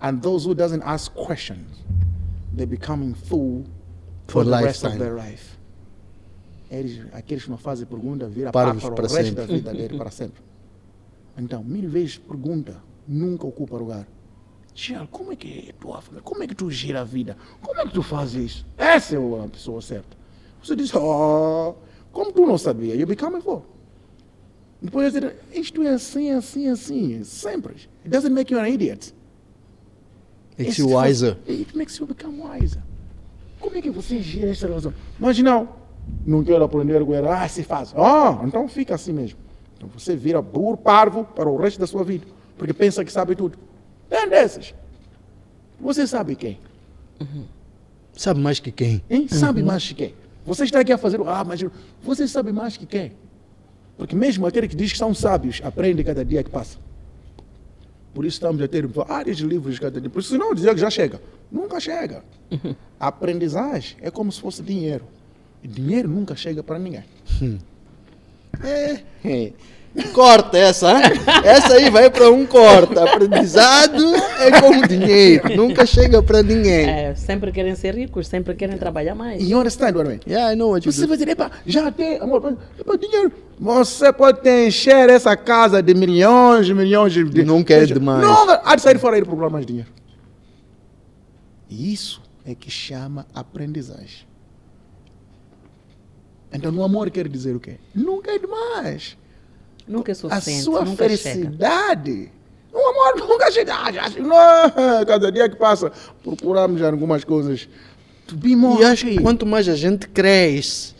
And 0.00 0.20
those 0.20 0.44
who 0.44 0.54
doesn't 0.54 0.82
ask 0.82 1.10
questions, 1.14 1.66
they 2.54 2.66
becoming 2.66 3.14
fool 3.14 3.64
For 4.26 4.42
for, 4.42 4.44
the 4.44 4.62
rest 4.62 4.84
of 4.84 4.98
their 4.98 5.14
life. 5.14 5.53
Eles, 6.78 7.06
aqueles 7.12 7.44
que 7.44 7.50
não 7.50 7.58
fazem 7.58 7.86
pergunta, 7.86 8.30
parvo 8.52 8.80
para 8.80 8.90
para 8.92 9.04
o 9.04 9.08
resto 9.08 9.24
sempre. 9.26 9.34
da 9.34 9.46
vida 9.46 9.72
dele, 9.72 9.98
para 9.98 10.10
sempre. 10.10 10.42
Então, 11.36 11.62
mil 11.62 11.88
vezes 11.88 12.18
pergunta, 12.18 12.82
nunca 13.06 13.46
ocupa 13.46 13.76
lugar. 13.76 14.06
Tia, 14.72 15.06
como 15.10 15.32
é 15.32 15.36
que 15.36 15.68
é 15.68 15.72
tua 15.72 16.00
família? 16.00 16.22
Como 16.22 16.42
é 16.42 16.46
que 16.46 16.54
tu 16.54 16.70
gira 16.70 17.02
a 17.02 17.04
vida? 17.04 17.36
Como 17.62 17.80
é 17.80 17.86
que 17.86 17.92
tu 17.92 18.02
fazes 18.02 18.44
isso? 18.44 18.66
Essa 18.76 19.16
é 19.16 19.18
a 19.18 19.48
pessoa 19.48 19.80
certa. 19.80 20.16
Você 20.62 20.74
diz, 20.74 20.92
oh, 20.94 21.74
como 22.10 22.32
tu 22.32 22.46
não 22.46 22.58
sabia? 22.58 22.94
You 22.94 23.06
become 23.06 23.40
fool. 23.40 23.64
Depois 24.82 25.12
dizer, 25.12 25.36
isto 25.52 25.82
é 25.82 25.90
assim, 25.90 26.30
assim, 26.30 26.68
assim, 26.68 27.22
sempre. 27.24 27.74
It 28.04 28.08
doesn't 28.08 28.34
make 28.34 28.52
you 28.52 28.58
an 28.58 28.68
idiot. 28.68 29.14
Makes 30.58 30.78
you 30.78 30.88
wiser. 30.88 31.38
It 31.48 31.76
makes 31.76 31.96
you 31.98 32.06
become 32.06 32.40
wiser. 32.40 32.82
Como 33.60 33.76
é 33.76 33.80
que 33.80 33.90
você 33.90 34.20
gira 34.20 34.50
essa 34.50 34.66
relação? 34.66 34.92
Mas 35.18 35.38
não, 35.38 35.68
não 36.26 36.42
quero 36.42 36.64
aprender 36.64 37.02
ela. 37.02 37.42
Ah, 37.42 37.48
se 37.48 37.62
faz. 37.62 37.94
Ah, 37.96 38.40
então 38.44 38.66
fica 38.68 38.94
assim 38.94 39.12
mesmo. 39.12 39.38
Então 39.76 39.88
você 39.88 40.16
vira 40.16 40.40
burro, 40.40 40.76
parvo 40.76 41.24
para 41.24 41.48
o 41.48 41.56
resto 41.56 41.78
da 41.78 41.86
sua 41.86 42.04
vida. 42.04 42.26
Porque 42.56 42.72
pensa 42.72 43.04
que 43.04 43.12
sabe 43.12 43.34
tudo. 43.34 43.58
Tem 44.08 44.28
dessas. 44.28 44.74
Você 45.80 46.06
sabe 46.06 46.36
quem? 46.36 46.58
Sabe 48.12 48.40
mais 48.40 48.60
que 48.60 48.70
quem? 48.70 49.02
Hein? 49.10 49.26
Sabe 49.28 49.62
mais 49.62 49.86
que 49.88 49.94
quem? 49.94 50.14
Você 50.46 50.64
está 50.64 50.80
aqui 50.80 50.92
a 50.92 50.98
fazer. 50.98 51.20
Ah, 51.26 51.44
mas 51.44 51.64
você 52.02 52.28
sabe 52.28 52.52
mais 52.52 52.76
que 52.76 52.86
quem? 52.86 53.12
Porque 53.96 54.14
mesmo 54.14 54.46
aquele 54.46 54.68
que 54.68 54.76
diz 54.76 54.92
que 54.92 54.98
são 54.98 55.14
sábios, 55.14 55.60
aprende 55.64 56.02
cada 56.04 56.24
dia 56.24 56.42
que 56.42 56.50
passa. 56.50 56.78
Por 58.12 58.24
isso 58.24 58.36
estamos 58.36 58.62
a 58.62 58.68
ter 58.68 58.86
vários 58.86 59.38
livros 59.38 59.78
cada 59.78 60.00
dia. 60.00 60.08
Por 60.08 60.20
isso 60.20 60.38
não 60.38 60.54
dizer 60.54 60.72
que 60.74 60.80
já 60.80 60.90
chega. 60.90 61.20
Nunca 61.50 61.80
chega. 61.80 62.22
A 62.98 63.08
aprendizagem 63.08 63.96
é 64.00 64.10
como 64.10 64.30
se 64.30 64.40
fosse 64.40 64.62
dinheiro. 64.62 65.04
E 65.64 65.68
dinheiro 65.68 66.08
nunca 66.08 66.36
chega 66.36 66.62
para 66.62 66.78
ninguém. 66.78 67.04
É. 68.62 69.52
Corta 70.12 70.58
essa, 70.58 70.90
hein? 70.90 71.02
Essa 71.44 71.74
aí 71.74 71.88
vai 71.88 72.10
para 72.10 72.28
um 72.30 72.44
corta. 72.44 73.04
Aprendizado 73.04 74.14
é 74.40 74.60
como 74.60 74.86
dinheiro. 74.86 75.56
Nunca 75.56 75.86
chega 75.86 76.22
para 76.22 76.42
ninguém. 76.42 76.88
É, 76.88 77.14
sempre 77.14 77.50
querem 77.50 77.74
ser 77.74 77.94
ricos, 77.94 78.26
sempre 78.26 78.54
querem 78.54 78.76
trabalhar 78.76 79.14
mais. 79.14 79.42
E 79.42 79.50
you 79.50 79.58
understand 79.58 79.94
what 79.96 80.06
I 80.06 80.14
mean? 80.14 80.20
Yeah, 80.26 80.52
I 80.52 80.56
know 80.56 80.70
what 80.72 80.84
you 80.84 80.92
Você 80.92 81.02
do. 81.02 81.08
vai 81.08 81.16
dizer, 81.16 81.30
epa, 81.30 81.50
já 81.64 81.90
tem, 81.90 82.18
amor, 82.18 82.58
epa, 82.78 82.98
dinheiro. 82.98 83.32
Você 83.58 84.12
pode 84.12 84.48
encher 84.66 85.08
essa 85.08 85.36
casa 85.36 85.80
de 85.80 85.94
milhões, 85.94 86.68
milhões 86.68 87.12
de... 87.12 87.24
Nunca 87.44 87.72
é 87.72 87.86
demais. 87.86 88.20
Não, 88.20 88.50
há 88.64 88.74
de 88.76 88.82
sair 88.82 88.98
fora 88.98 89.14
aí 89.14 89.22
para 89.22 89.28
procurar 89.30 89.50
mais 89.50 89.64
dinheiro. 89.64 89.88
E 91.70 91.92
isso 91.92 92.20
é 92.44 92.54
que 92.54 92.70
chama 92.70 93.26
aprendizagem. 93.32 94.26
Então, 96.54 96.70
no 96.72 96.84
amor 96.84 97.10
quer 97.10 97.28
dizer 97.28 97.54
o 97.56 97.60
quê? 97.60 97.76
Nunca 97.94 98.30
é 98.32 98.38
demais. 98.38 99.16
Nunca 99.86 100.10
é 100.10 100.14
A 100.14 100.14
suficiente, 100.14 100.62
sua 100.62 100.84
nunca 100.84 101.08
chega. 101.08 101.18
felicidade. 101.18 102.32
No 102.72 102.80
amor 102.80 103.16
nunca 103.28 103.50
chega. 103.50 103.74
Ah, 103.74 103.90
Não, 104.18 105.04
cada 105.04 105.30
dia 105.30 105.48
que 105.48 105.56
passa, 105.56 105.92
procuramos 106.22 106.80
algumas 106.82 107.24
coisas. 107.24 107.68
To 108.26 108.36
be 108.36 108.56
more 108.56 108.80
E 108.80 108.84
acho 108.84 109.04
que 109.06 109.20
quanto 109.20 109.44
mais 109.44 109.68
a 109.68 109.74
gente 109.76 110.08
cresce, 110.08 110.94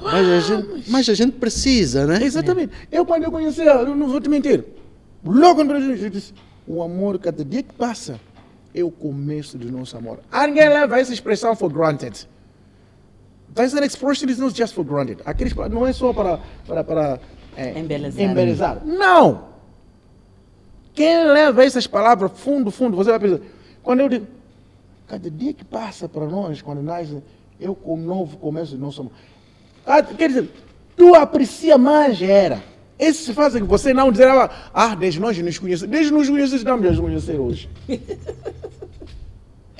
mais, 0.00 0.26
a 0.26 0.40
gente, 0.40 0.90
mais 0.90 1.08
a 1.08 1.14
gente 1.14 1.32
precisa, 1.32 2.06
né? 2.06 2.22
Exatamente. 2.22 2.72
Eu, 2.90 3.04
quando 3.04 3.24
eu 3.24 3.30
conheci 3.30 3.60
ela, 3.60 3.82
eu 3.82 3.94
não 3.94 4.08
vou 4.08 4.20
te 4.20 4.28
mentir. 4.30 4.64
Logo 5.24 5.62
no 5.62 5.68
Brasil, 5.68 5.94
eu 5.94 6.10
disse: 6.10 6.32
o 6.66 6.82
amor, 6.82 7.18
cada 7.18 7.44
dia 7.44 7.62
que 7.62 7.74
passa, 7.74 8.18
é 8.74 8.82
o 8.82 8.90
começo 8.90 9.58
do 9.58 9.70
nosso 9.70 9.96
amor. 9.96 10.20
Ninguém 10.32 10.68
leva 10.68 10.98
essa 10.98 11.12
expressão 11.12 11.54
for 11.54 11.70
granted. 11.70 12.26
An 13.54 13.82
expression 13.84 14.28
is 14.30 14.38
not 14.38 14.54
just 14.54 14.74
for 14.74 14.84
granted. 14.84 15.20
Aquele 15.26 15.50
exp- 15.50 15.68
não 15.70 15.86
é 15.86 15.92
só 15.92 16.12
para, 16.12 16.40
para, 16.66 16.82
para 16.84 17.20
é, 17.56 17.78
Embelezar. 17.78 18.22
embelezar. 18.24 18.82
Não! 18.84 19.52
Quem 20.94 21.24
leva 21.24 21.64
essas 21.64 21.86
palavras 21.86 22.32
fundo, 22.34 22.70
fundo, 22.70 22.96
você 22.96 23.10
vai 23.10 23.20
pensar. 23.20 23.40
Quando 23.82 24.00
eu 24.00 24.08
digo, 24.08 24.26
cada 25.06 25.30
dia 25.30 25.52
que 25.52 25.64
passa 25.64 26.08
para 26.08 26.26
nós, 26.26 26.60
quando 26.62 26.82
nasce, 26.82 27.22
é 27.60 27.68
o 27.68 27.96
novo 27.96 28.36
começo 28.38 28.76
do 28.76 28.80
nosso 28.80 29.00
amor. 29.02 29.12
Quer 30.16 30.28
dizer, 30.28 30.48
tu 30.96 31.14
aprecia 31.14 31.76
mais 31.78 32.20
era. 32.22 32.62
Esse 32.98 33.32
faz 33.32 33.54
que 33.54 33.62
você 33.62 33.92
não 33.92 34.12
dizer, 34.12 34.28
ah, 34.72 34.94
desde 34.94 35.18
nós 35.18 35.36
nos 35.38 35.58
conhecemos, 35.58 35.90
desde 35.90 36.12
nos 36.12 36.28
conhecemos, 36.28 36.60
estamos 36.60 36.86
nos 36.90 37.00
conhecer 37.00 37.38
hoje. 37.40 37.68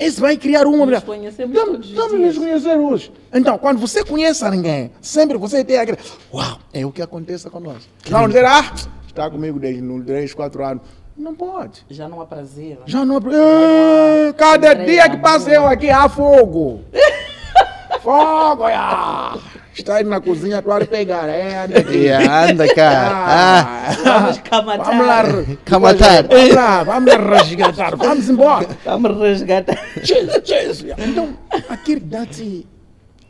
Esse 0.03 0.21
vai 0.21 0.37
criar 0.37 0.67
uma. 0.67 0.85
Nos 0.87 1.05
conhecemos 1.05 1.57
Estamos- 1.57 1.87
estamos 1.89 2.13
nos 2.21 2.39
conhecer 2.39 2.77
hoje. 2.77 3.13
Então, 3.33 3.57
quando 3.59 3.79
você 3.79 4.05
conhece 4.05 4.45
alguém, 4.45 4.91
sempre 5.01 5.39
você 5.39 5.65
tem 5.65 5.79
aquele. 5.79 5.99
Uau, 6.33 6.59
é 6.73 6.85
o 6.85 6.91
que 6.91 7.01
acontece 7.03 7.49
com 7.49 7.61
nós. 7.61 7.89
Não 8.11 8.27
dizer, 8.27 8.45
ah, 8.45 8.73
está 9.07 9.31
comigo 9.31 9.59
desde 9.61 9.83
3, 10.05 10.35
4 10.35 10.65
anos. 10.65 10.83
Não 11.17 11.35
pode. 11.35 11.85
Já 11.91 12.09
não 12.09 12.21
há 12.21 12.27
prazer. 12.27 12.77
né? 12.77 12.83
Já 12.87 13.05
não 13.05 13.17
é. 13.19 14.29
Eh, 14.29 14.33
Cada 14.33 14.75
dia 14.75 15.09
que 15.11 15.19
passa 15.19 15.51
eu 15.51 15.67
aqui 15.67 15.89
há 15.91 16.09
fogo. 16.09 16.81
fogo, 18.03 18.65
ah. 18.65 19.39
Está 19.75 19.97
aí 19.97 20.05
na 20.05 20.21
cozinha, 20.21 20.61
tu 20.61 20.69
vai 20.69 20.85
pegar, 20.85 21.29
é, 21.29 21.65
anda 21.65 21.79
aqui. 21.79 21.97
Yeah, 21.97 22.51
anda 22.51 22.75
cá. 22.75 23.11
Ah, 23.27 23.95
Vamos 24.05 24.39
camatar. 24.39 24.85
Vamos 24.87 25.07
lá, 25.07 25.23
Camatar. 25.65 26.29
Vamos 26.29 26.55
lá, 26.55 26.85
vamos 26.85 27.11
lá 27.15 27.37
resgatar, 27.43 27.97
vamos 27.97 28.29
embora. 28.29 28.69
Vamos 28.85 29.19
resgatar. 29.19 29.79
Jesus, 30.03 30.43
Jesus. 30.45 30.93
Então, 30.99 31.37
aquilo 31.71 32.01
dá-te 32.03 32.67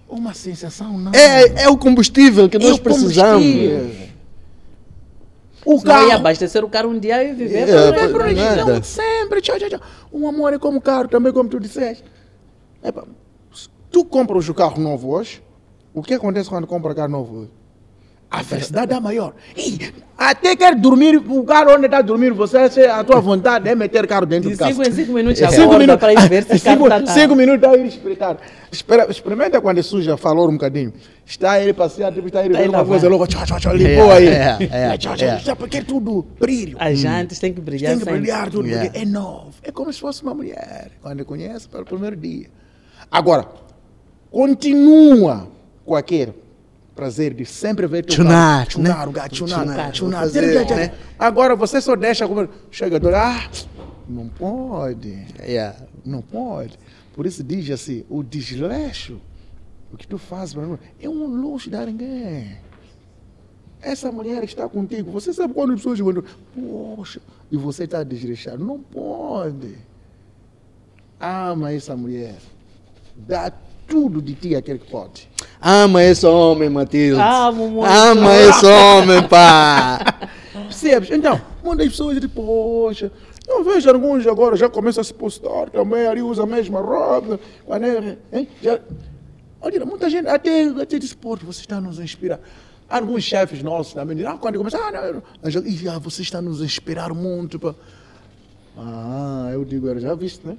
uma 0.08 0.34
sensação, 0.34 0.98
não? 0.98 1.12
é, 1.14 1.62
é 1.64 1.68
o 1.68 1.76
combustível 1.78 2.48
que 2.48 2.56
É 2.56 2.60
nós 2.60 2.76
o 2.76 2.80
precisamos. 2.82 3.44
O 5.64 5.74
Não 5.74 5.78
ia 5.78 5.82
carro. 5.84 6.12
abastecer 6.12 6.64
o 6.64 6.68
carro 6.68 6.88
um 6.90 6.98
dia 6.98 7.22
e 7.22 7.32
viver. 7.34 7.68
É, 7.68 8.08
por 8.08 8.22
aí. 8.22 8.32
Então, 8.32 8.66
Nada. 8.66 8.82
sempre, 8.82 9.40
tchau, 9.40 9.56
tchau, 9.60 9.68
tchau. 9.68 9.80
Um 10.12 10.26
amor 10.28 10.52
é 10.52 10.58
como 10.58 10.80
carro, 10.80 11.06
também 11.06 11.32
como 11.32 11.48
tu 11.48 11.60
disseste. 11.60 12.02
Epa, 12.82 13.04
se 13.54 13.68
tu 13.92 14.04
compras 14.04 14.48
o 14.48 14.54
carro 14.54 14.80
novo 14.82 15.10
hoje, 15.10 15.40
o 15.94 16.02
que 16.02 16.14
acontece 16.14 16.48
quando 16.48 16.66
compra 16.66 16.94
carro 16.94 17.10
novo? 17.10 17.48
A 18.30 18.42
felicidade 18.42 18.94
é 18.94 18.98
maior. 18.98 19.34
Ih, 19.54 19.92
até 20.16 20.56
quer 20.56 20.74
dormir, 20.74 21.16
o 21.18 21.44
carro 21.44 21.74
onde 21.74 21.84
está 21.84 22.00
dormindo, 22.00 22.34
você, 22.34 22.66
se 22.70 22.80
a 22.86 23.04
tua 23.04 23.20
vontade 23.20 23.68
é 23.68 23.74
meter 23.74 24.06
carro 24.06 24.24
dentro 24.24 24.48
De 24.48 24.56
do 24.56 24.58
carro. 24.58 24.72
5 24.72 24.88
em 24.88 24.92
5 24.92 25.12
minutos 25.12 25.42
É. 25.42 25.44
acorda 25.44 25.98
para 25.98 26.14
ir 26.14 26.28
ver 26.30 26.44
se 26.44 26.54
o 26.54 26.58
cinco, 26.58 26.88
carro 26.88 27.02
está 27.02 27.12
cinco 27.12 27.36
minutos 27.36 27.68
a 27.68 27.76
ir 27.76 27.84
espreitar. 27.86 28.38
Espera, 28.70 29.10
experimenta 29.10 29.60
quando 29.60 29.76
é 29.76 29.82
suja, 29.82 30.16
falou 30.16 30.48
um 30.48 30.52
bocadinho. 30.54 30.94
Está 31.26 31.60
ele 31.60 31.74
passear, 31.74 32.10
tipo, 32.10 32.26
está 32.28 32.42
ele 32.42 32.54
Tá 32.54 32.60
vendo 32.60 32.70
uma 32.70 32.78
lavando. 32.78 32.88
coisa 32.92 33.08
logo, 33.10 33.26
tchau, 33.26 33.44
tchau, 33.44 33.60
tchau, 33.60 33.76
limpou 33.76 34.10
É, 34.12 34.16
aí. 34.16 34.28
é, 34.28 34.58
é, 34.94 34.96
tchau, 34.96 35.14
tchau, 35.14 35.28
é. 35.28 35.36
tchau, 35.36 35.56
porque 35.56 35.76
é 35.76 35.82
tudo 35.82 36.24
brilho. 36.40 36.78
As 36.80 36.98
jantes 37.00 37.38
têm 37.38 37.52
que 37.52 37.60
brilhar 37.60 37.90
Tem 37.90 37.98
que 37.98 38.04
brilhar 38.10 38.48
tudo, 38.48 38.66
porque 38.66 38.98
é 38.98 39.04
novo. 39.04 39.52
É 39.62 39.70
como 39.70 39.92
se 39.92 40.00
fosse 40.00 40.22
uma 40.22 40.32
mulher, 40.32 40.90
quando 41.02 41.22
conhece 41.26 41.68
pelo 41.68 41.84
primeiro 41.84 42.16
dia. 42.16 42.46
Agora, 43.10 43.46
continua 44.30 45.48
com 45.84 45.94
aquele 45.94 46.34
prazer 46.94 47.32
de 47.34 47.44
sempre 47.44 47.86
ver 47.86 48.04
teu 48.04 48.16
Chunar, 48.16 48.60
gato, 48.60 48.72
chunar 48.72 48.98
né? 48.98 49.06
o 49.06 49.12
gato, 49.12 49.36
chunar, 49.36 49.60
Chunar, 49.60 49.94
chunar. 49.94 50.26
né? 50.26 50.64
tira. 50.64 50.94
Agora 51.18 51.56
você 51.56 51.80
só 51.80 51.96
deixa 51.96 52.28
como 52.28 52.48
chega, 52.70 53.00
ah, 53.16 53.48
não 54.08 54.28
pode. 54.28 55.26
Yeah. 55.40 55.78
Não 56.04 56.20
pode. 56.20 56.78
Por 57.14 57.26
isso 57.26 57.42
diz 57.42 57.70
assim, 57.70 58.04
o 58.08 58.22
desleixo, 58.22 59.20
o 59.92 59.96
que 59.96 60.06
tu 60.06 60.18
fazes 60.18 60.54
para 60.54 60.78
é 61.00 61.08
um 61.08 61.26
luxo 61.26 61.70
de 61.70 61.86
ninguém. 61.86 62.58
Essa 63.80 64.12
mulher 64.12 64.44
está 64.44 64.68
contigo, 64.68 65.10
você 65.10 65.32
sabe 65.32 65.54
quando 65.54 65.72
as 65.72 65.80
pessoas 65.80 65.98
chegam, 65.98 66.22
poxa, 66.54 67.20
e 67.50 67.56
você 67.56 67.84
está 67.84 68.02
desleixado. 68.04 68.64
Não 68.64 68.78
pode. 68.78 69.76
Ama 71.18 71.72
essa 71.72 71.96
mulher. 71.96 72.36
Dá 73.16 73.52
tudo 73.86 74.22
de 74.22 74.34
ti 74.34 74.54
aquele 74.54 74.78
que 74.78 74.90
pode. 74.90 75.28
Ama 75.62 76.02
esse 76.02 76.26
homem, 76.26 76.68
Matilde. 76.68 77.20
Amo 77.20 77.68
muito. 77.68 77.88
Ama 77.90 78.34
esse 78.36 78.66
homem, 78.66 79.22
pá. 79.28 80.00
Percebes? 80.52 81.10
Então, 81.10 81.40
muitas 81.62 81.88
pessoas 81.88 82.16
dizem, 82.16 82.28
poxa, 82.28 83.12
eu 83.46 83.62
vejo 83.62 83.88
alguns 83.88 84.26
agora 84.26 84.56
já 84.56 84.68
começam 84.68 85.00
a 85.00 85.04
se 85.04 85.14
postar 85.14 85.70
também, 85.70 86.06
ali 86.06 86.20
usa 86.20 86.42
a 86.42 86.46
mesma 86.46 86.80
é, 87.86 88.16
hein? 88.32 88.48
Já, 88.60 88.80
olha, 89.60 89.84
muita 89.84 90.10
gente 90.10 90.26
até, 90.26 90.64
até 90.64 90.98
diz, 90.98 91.14
pô, 91.14 91.36
você 91.36 91.60
está 91.60 91.80
nos 91.80 92.00
inspirar. 92.00 92.40
Alguns 92.90 93.22
chefes 93.22 93.62
nossos 93.62 93.94
também 93.94 94.16
dizem, 94.16 94.30
ah, 94.32 94.36
quando 94.36 94.58
começa, 94.58 94.78
ah, 94.78 94.90
não, 94.90 95.12
não. 95.14 95.22
Aí 95.42 95.50
já, 95.50 95.60
"Ih, 95.60 95.88
ah, 95.88 95.98
você 95.98 96.22
está 96.22 96.42
nos 96.42 96.60
inspirar 96.60 97.14
muito. 97.14 97.58
Pá. 97.58 97.74
Ah, 98.76 99.50
eu 99.52 99.64
digo, 99.64 99.88
era 99.88 100.00
já 100.00 100.14
visto, 100.14 100.46
né? 100.46 100.56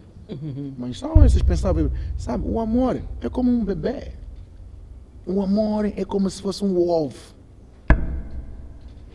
Mas 0.77 0.97
só 0.97 1.13
esses 1.25 1.41
pensavam, 1.41 1.91
sabe, 2.17 2.45
o 2.47 2.59
amor 2.59 2.99
é 3.21 3.29
como 3.29 3.51
um 3.51 3.63
bebê. 3.63 4.13
O 5.25 5.41
amor 5.41 5.85
é 5.85 6.03
como 6.05 6.29
se 6.29 6.41
fosse 6.41 6.63
um 6.63 6.77
ovo. 6.77 7.15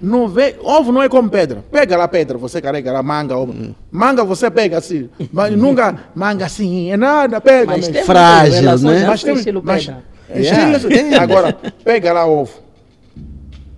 Não 0.00 0.28
vê, 0.28 0.56
ovo 0.62 0.92
não 0.92 1.02
é 1.02 1.08
como 1.08 1.28
pedra. 1.28 1.64
Pega 1.72 1.96
lá 1.96 2.06
pedra, 2.06 2.38
você 2.38 2.60
carrega 2.62 2.92
lá 2.92 3.02
manga. 3.02 3.36
Ovo. 3.36 3.74
Manga 3.90 4.22
você 4.24 4.48
pega 4.50 4.78
assim. 4.78 5.10
Mas 5.32 5.56
nunca 5.56 6.04
manga 6.14 6.46
assim, 6.46 6.90
é 6.92 6.96
nada, 6.96 7.40
pega. 7.40 7.72
Mas 7.72 7.88
mesmo. 7.88 8.06
Frágil, 8.06 8.62
né? 8.78 9.06
Mas 9.06 9.22
tem- 9.22 9.34
estilo 9.34 9.60
mas- 9.64 9.86
pedra. 9.86 10.04
Yeah, 10.30 10.72
estilo- 10.76 10.92
tem. 10.94 11.14
Agora, 11.18 11.52
pega 11.82 12.12
lá 12.12 12.26
ovo. 12.26 12.60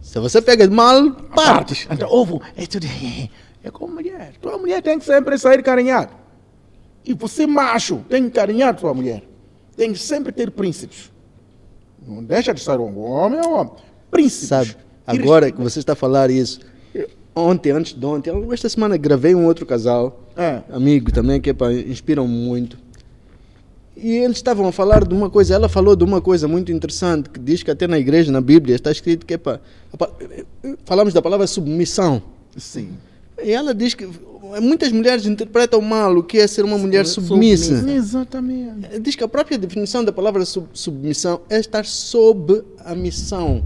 Se 0.02 0.18
você 0.18 0.42
pega 0.42 0.66
de 0.68 0.74
mal, 0.74 1.10
parte. 1.12 1.34
Partes. 1.34 1.88
Então, 1.90 2.08
ovo 2.10 2.40
é 2.56 2.66
tudo. 2.66 2.86
É 3.62 3.70
como 3.70 3.92
mulher. 3.92 4.32
Tua 4.40 4.56
mulher 4.56 4.80
tem 4.80 4.98
que 4.98 5.04
sempre 5.04 5.36
sair 5.36 5.62
carinhada. 5.62 6.08
E 7.04 7.12
você, 7.12 7.46
macho, 7.46 8.02
tem 8.08 8.24
que 8.24 8.30
carinhar 8.30 8.74
tua 8.74 8.94
mulher. 8.94 9.22
Tem 9.76 9.92
que 9.92 9.98
sempre 9.98 10.32
ter 10.32 10.50
príncipes. 10.50 11.12
Não 12.10 12.24
deixa 12.24 12.52
de 12.52 12.60
ser 12.60 12.78
um 12.80 12.98
homem, 13.00 13.38
é 13.38 13.46
um 13.46 13.52
homem. 13.54 13.72
Príncipes. 14.10 14.48
Sabe, 14.48 14.76
agora 15.06 15.50
que 15.50 15.60
você 15.60 15.78
está 15.78 15.92
a 15.92 15.96
falar 15.96 16.30
isso, 16.30 16.60
ontem, 17.34 17.70
antes 17.70 17.92
de 17.98 18.04
ontem, 18.04 18.32
esta 18.52 18.68
semana 18.68 18.96
gravei 18.96 19.34
um 19.34 19.46
outro 19.46 19.64
casal, 19.64 20.20
É. 20.36 20.62
amigo 20.70 21.12
também, 21.12 21.40
que 21.40 21.54
pá, 21.54 21.72
inspiram 21.72 22.26
muito. 22.26 22.76
E 23.96 24.12
eles 24.16 24.38
estavam 24.38 24.66
a 24.66 24.72
falar 24.72 25.04
de 25.06 25.14
uma 25.14 25.28
coisa, 25.28 25.54
ela 25.54 25.68
falou 25.68 25.94
de 25.94 26.02
uma 26.02 26.20
coisa 26.20 26.48
muito 26.48 26.72
interessante, 26.72 27.28
que 27.28 27.38
diz 27.38 27.62
que 27.62 27.70
até 27.70 27.86
na 27.86 27.98
igreja, 27.98 28.32
na 28.32 28.40
Bíblia, 28.40 28.74
está 28.74 28.90
escrito 28.90 29.26
que, 29.26 29.36
pá, 29.36 29.60
a 29.92 29.96
pa- 29.96 30.10
falamos 30.86 31.12
da 31.12 31.20
palavra 31.20 31.46
submissão. 31.46 32.22
Sim. 32.56 32.90
E 33.42 33.52
ela 33.52 33.74
diz 33.74 33.94
que 33.94 34.08
muitas 34.60 34.90
mulheres 34.90 35.26
interpretam 35.26 35.80
mal 35.80 36.16
o 36.16 36.22
que 36.22 36.38
é 36.38 36.46
ser 36.46 36.64
uma 36.64 36.78
mulher 36.78 37.06
submissa. 37.06 37.76
submissa. 37.76 37.90
Exatamente. 37.96 38.98
Diz 39.00 39.14
que 39.14 39.22
a 39.22 39.28
própria 39.28 39.58
definição 39.58 40.02
da 40.04 40.10
palavra 40.12 40.44
sub- 40.44 40.68
submissão 40.72 41.40
é 41.50 41.58
estar 41.60 41.84
sob 41.84 42.62
a 42.84 42.94
missão 42.94 43.62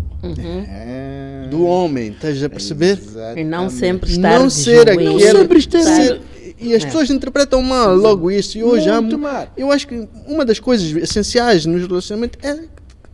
É. 0.68 1.46
do 1.50 1.64
homem, 1.64 2.08
estás 2.10 2.42
a 2.42 2.48
perceber? 2.48 2.98
E 3.36 3.44
não 3.44 3.70
sempre 3.70 4.10
estar 4.10 4.38
Não 4.38 4.50
ser 4.50 4.90
aquele. 4.90 5.04
Não 5.04 5.18
sempre 5.20 5.58
estar- 5.58 5.82
ser- 5.82 6.20
e 6.60 6.74
as 6.74 6.82
É. 6.82 6.86
pessoas 6.86 7.10
interpretam 7.10 7.62
mal 7.62 7.94
logo 7.94 8.30
isso. 8.30 8.58
E 8.58 8.64
hoje 8.64 8.88
há, 8.88 9.00
Muito 9.00 9.18
mal. 9.18 9.48
eu 9.56 9.70
acho 9.72 9.86
que 9.86 10.08
uma 10.26 10.44
das 10.44 10.58
coisas 10.58 10.90
essenciais 10.96 11.66
nos 11.66 11.86
relacionamentos 11.86 12.38
é 12.42 12.58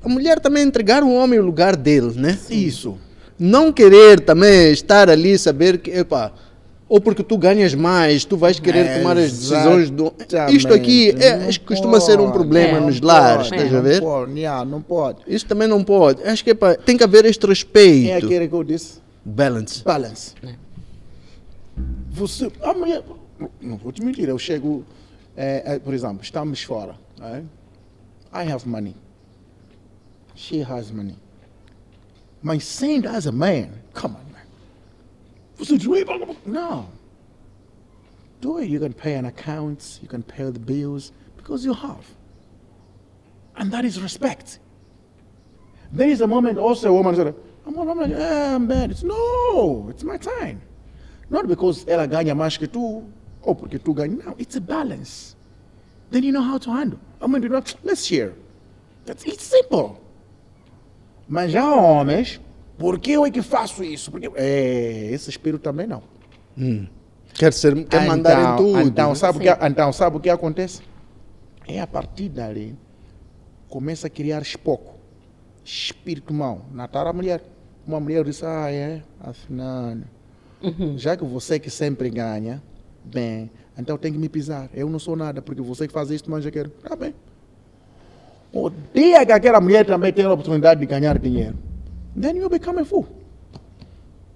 a 0.02 0.08
mulher 0.08 0.40
também 0.40 0.62
entregar 0.64 1.02
ao 1.02 1.10
homem 1.10 1.38
o 1.38 1.44
lugar 1.44 1.76
dele, 1.76 2.12
né? 2.16 2.38
Isso. 2.50 2.96
Não 3.38 3.72
querer 3.72 4.20
também 4.20 4.70
estar 4.72 5.08
ali 5.08 5.38
saber 5.38 5.78
que, 5.78 5.90
epá, 5.90 6.32
ou 6.90 7.00
porque 7.00 7.22
tu 7.22 7.38
ganhas 7.38 7.72
mais, 7.72 8.24
tu 8.24 8.36
vais 8.36 8.58
querer 8.58 8.98
tomar 8.98 9.16
as 9.16 9.30
decisões 9.30 9.90
do. 9.90 10.12
Exatamente. 10.18 10.56
Isto 10.56 10.74
aqui 10.74 11.10
é, 11.10 11.36
Não 11.36 11.48
isto 11.48 11.64
costuma 11.64 12.00
ser 12.00 12.18
um 12.18 12.24
pode, 12.24 12.32
problema 12.32 12.78
é, 12.78 12.80
nos 12.80 13.00
não 13.00 13.06
lares, 13.06 13.48
pode, 13.48 13.54
estás 13.54 13.72
a 13.72 13.76
Não 13.76 13.82
ver? 13.84 14.00
pode, 14.00 14.32
yeah, 14.32 14.64
não 14.64 14.82
pode. 14.82 15.18
Isso 15.28 15.46
também 15.46 15.68
não 15.68 15.84
pode. 15.84 16.20
Acho 16.24 16.42
que 16.42 16.50
epá, 16.50 16.74
tem 16.74 16.96
que 16.96 17.04
haver 17.04 17.24
este 17.26 17.46
respeito. 17.46 18.10
É 18.10 18.16
aquele 18.16 18.48
que 18.48 18.54
eu 18.54 18.64
disse. 18.64 18.98
Balance. 19.24 19.84
Balance. 19.84 20.34
Você, 22.10 22.50
a 22.60 22.74
mulher, 22.74 23.04
não 23.60 23.76
vou 23.76 23.92
te 23.92 24.02
mentir, 24.04 24.28
eu 24.28 24.38
chego, 24.38 24.84
é, 25.36 25.74
é, 25.74 25.78
por 25.78 25.94
exemplo, 25.94 26.18
estamos 26.22 26.60
fora. 26.60 26.96
é? 27.22 27.42
I 28.34 28.50
have 28.50 28.68
money. 28.68 28.96
She 30.34 30.60
has 30.68 30.90
money. 30.90 31.14
Mas 32.42 32.64
sendo 32.64 33.08
as 33.08 33.28
a 33.28 33.32
man, 33.32 33.68
come 33.94 34.16
on, 34.16 34.29
no. 36.46 36.88
Do 38.40 38.58
it. 38.58 38.68
You 38.68 38.80
can 38.80 38.92
pay 38.92 39.14
an 39.14 39.26
account, 39.26 39.98
you 40.02 40.08
can 40.08 40.22
pay 40.22 40.44
the 40.44 40.58
bills 40.58 41.12
because 41.36 41.64
you 41.64 41.74
have. 41.74 42.04
And 43.56 43.70
that 43.72 43.84
is 43.84 44.00
respect. 44.00 44.58
There 45.92 46.08
is 46.08 46.20
a 46.20 46.26
moment 46.26 46.58
also 46.58 46.88
a 46.88 46.92
woman 46.92 47.14
said, 47.16 47.34
I'm, 47.66 47.78
I'm 47.78 47.98
like, 47.98 48.12
ah, 48.16 48.58
man, 48.58 48.90
it's 48.90 49.02
no, 49.02 49.88
it's 49.90 50.04
my 50.04 50.16
time. 50.16 50.62
Not 51.28 51.46
because 51.46 51.86
ela 51.86 52.08
ganha 52.08 52.34
mais 52.36 52.56
que 52.56 52.66
tu, 52.66 53.04
ou 53.42 53.54
porque 53.54 53.74
it's 54.38 54.56
a 54.56 54.60
balance. 54.60 55.36
Then 56.10 56.24
you 56.24 56.32
know 56.32 56.42
how 56.42 56.58
to 56.58 56.70
handle. 56.70 56.98
I'm 57.20 57.32
mean, 57.32 57.42
you 57.42 57.48
know, 57.48 57.62
let's 57.84 58.04
share. 58.04 58.32
That's, 59.04 59.24
it's 59.24 59.44
simple. 59.44 60.00
Mas 61.28 61.54
homens, 61.54 62.38
por 62.80 62.98
que 62.98 63.12
eu 63.12 63.26
é 63.26 63.30
que 63.30 63.42
faço 63.42 63.84
isso? 63.84 64.10
Porque, 64.10 64.30
é, 64.36 65.10
esse 65.12 65.28
espírito 65.28 65.60
também 65.60 65.86
não. 65.86 66.02
Quer, 67.34 67.52
ser, 67.52 67.84
quer 67.84 68.06
mandar 68.06 68.54
em 68.54 68.56
tudo. 68.56 68.80
Então 68.80 69.10
né? 69.10 69.14
sabe, 69.14 69.36
o 69.36 69.40
que, 69.42 69.66
então, 69.66 69.92
sabe 69.92 70.16
o 70.16 70.20
que 70.20 70.30
acontece? 70.30 70.80
É 71.68 71.78
a 71.78 71.86
partir 71.86 72.30
dali, 72.30 72.74
começa 73.68 74.06
a 74.06 74.10
criar 74.10 74.42
pouco. 74.64 74.98
Espírito 75.62 76.32
mau. 76.32 76.64
Natar 76.72 77.06
a 77.06 77.12
mulher. 77.12 77.42
Uma 77.86 78.00
mulher 78.00 78.24
diz, 78.24 78.42
ah, 78.42 78.72
é, 78.72 79.02
afinal, 79.20 79.98
já 80.96 81.18
que 81.18 81.24
você 81.24 81.58
que 81.58 81.68
sempre 81.68 82.08
ganha, 82.08 82.62
bem, 83.04 83.50
então 83.76 83.98
tem 83.98 84.10
que 84.10 84.18
me 84.18 84.28
pisar. 84.28 84.70
Eu 84.72 84.88
não 84.88 84.98
sou 84.98 85.16
nada, 85.16 85.42
porque 85.42 85.60
você 85.60 85.86
que 85.86 85.92
faz 85.92 86.10
isto, 86.10 86.30
mas 86.30 86.46
eu 86.46 86.52
quero. 86.52 86.70
Tá 86.70 86.96
bem. 86.96 87.14
O 88.52 88.70
dia 88.94 89.26
que 89.26 89.32
aquela 89.32 89.60
mulher 89.60 89.84
também 89.84 90.12
tem 90.12 90.24
a 90.24 90.32
oportunidade 90.32 90.80
de 90.80 90.86
ganhar 90.86 91.18
dinheiro, 91.18 91.56
then 92.18 92.36
you 92.36 92.48
become 92.48 92.80
a 92.80 92.84
fool. 92.84 93.06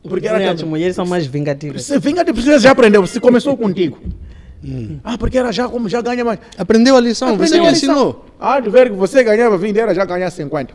Porque 0.03 0.27
ela 0.29 0.51
As 0.53 0.63
mulheres 0.63 0.97
são 0.97 1.07
mais 1.07 1.27
vingativas. 1.27 1.83
você 1.83 1.99
vinga 1.99 2.23
de 2.25 2.33
você 2.33 2.59
já 2.59 2.73
aprendeu, 2.73 3.01
você 3.07 3.19
começou 3.19 3.57
contigo. 3.57 3.99
Ah, 5.03 5.17
porque 5.19 5.37
ela 5.39 5.53
já, 5.53 5.69
como 5.69 5.89
já 5.89 6.01
ganha 6.01 6.25
mais. 6.25 6.39
Aprendeu 6.59 6.97
a 6.97 7.01
lição, 7.01 7.29
você 7.37 7.57
Aprendeu 7.57 7.63
que 7.63 7.69
a 7.69 7.71
lição. 7.73 7.95
ensinou. 7.95 8.25
Ah, 8.41 8.61
de 8.61 8.71
ver 8.71 8.91
que 8.91 8.97
você 8.97 9.23
ganhava 9.23 9.57
20, 9.59 9.79
ela 9.79 9.95
já 9.95 10.05
ganha 10.05 10.31
50. 10.31 10.75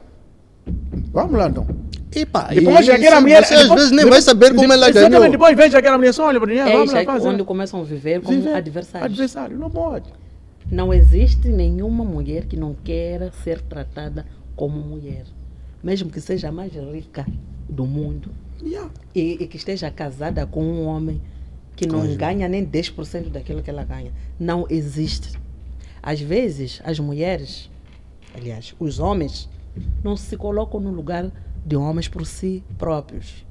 Vamos 1.12 1.34
lá 1.38 1.48
então. 1.48 1.68
Epa, 2.16 2.50
Depois 2.54 2.88
e, 2.88 2.92
aquela 2.92 3.22
mulher. 3.22 3.46
Você 3.46 3.54
às 3.54 3.62
depois- 3.62 3.80
vezes 3.80 3.92
nem 3.92 4.06
depois- 4.06 4.26
vai 4.26 4.34
saber 4.34 4.56
como 4.56 4.74
ela 4.74 4.90
Exatamente, 4.90 5.12
ganhou. 5.20 5.32
Depois 5.32 5.56
veja 5.58 5.78
aquela 5.78 5.98
mulher 5.98 6.14
só, 6.14 6.26
olha 6.28 6.40
para 6.40 6.50
mim, 6.50 6.58
É 6.58 6.72
vamos 6.72 6.92
lá 6.92 7.02
é 7.02 7.06
fazer. 7.06 7.28
onde 7.28 7.44
começam 7.44 7.82
a 7.82 7.84
viver 7.84 8.22
como 8.22 8.36
Viver. 8.38 8.56
adversários. 8.56 9.06
Adversário, 9.12 9.58
não 9.58 9.70
pode. 9.70 10.10
Não 10.72 10.92
existe 10.94 11.48
nenhuma 11.50 12.04
mulher 12.04 12.46
que 12.46 12.58
não 12.58 12.76
queira 12.84 13.32
ser 13.44 13.62
tratada 13.62 14.26
como 14.56 14.78
mulher. 14.80 15.24
Mesmo 15.84 16.10
que 16.10 16.20
seja 16.20 16.50
a 16.50 16.52
mais 16.52 16.74
rica 16.74 17.26
do 17.70 17.86
mundo 17.86 18.32
Yeah. 18.62 18.92
e, 19.16 19.38
e 19.42 19.48
que 19.48 19.56
esteja 19.56 19.90
casada 19.90 20.46
com 20.46 20.62
um 20.62 20.86
homem 20.86 21.22
que 21.78 21.88
não 21.88 22.14
ganha 22.18 22.48
nem 22.50 22.66
10% 22.66 23.30
daquilo 23.30 23.64
que 23.64 23.70
ela 23.70 23.86
ganha. 23.86 24.12
Não 24.38 24.66
existe. 24.70 25.40
Às 26.04 26.20
vezes, 26.20 26.82
as 26.84 27.00
mulheres, 27.00 27.70
aliás, 28.36 28.76
os 28.78 29.00
homens, 29.00 29.50
não 30.04 30.18
se 30.18 30.36
colocam 30.36 30.80
no 30.82 30.92
lugar 30.92 31.32
de 31.66 31.76
homens 31.78 32.10
por 32.10 32.26
si 32.26 32.64
próprios. 32.78 33.46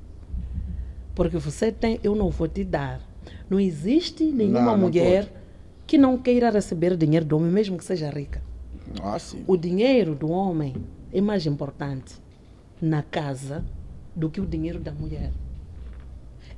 Porque 1.14 1.38
você 1.38 1.72
tem, 1.72 1.98
eu 2.02 2.14
não 2.14 2.28
vou 2.28 2.46
te 2.46 2.64
dar. 2.64 3.00
Não 3.48 3.58
existe 3.58 4.24
nenhuma 4.24 4.60
Não, 4.60 4.72
não 4.72 4.78
mulher 4.78 5.32
que 5.86 5.96
não 5.96 6.18
queira 6.18 6.50
receber 6.50 6.96
dinheiro 6.98 7.24
do 7.24 7.36
homem, 7.36 7.50
mesmo 7.50 7.78
que 7.78 7.84
seja 7.84 8.10
rica. 8.10 8.42
Ah. 9.02 9.16
O 9.46 9.56
dinheiro 9.56 10.14
do 10.14 10.30
homem 10.30 10.74
é 11.12 11.20
mais 11.20 11.46
importante 11.46 12.14
na 12.80 13.02
casa 13.02 13.64
do 14.14 14.28
que 14.30 14.40
o 14.40 14.46
dinheiro 14.46 14.80
da 14.80 14.92
mulher. 14.92 15.32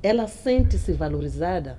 Ela 0.03 0.27
sente-se 0.27 0.93
valorizada 0.93 1.77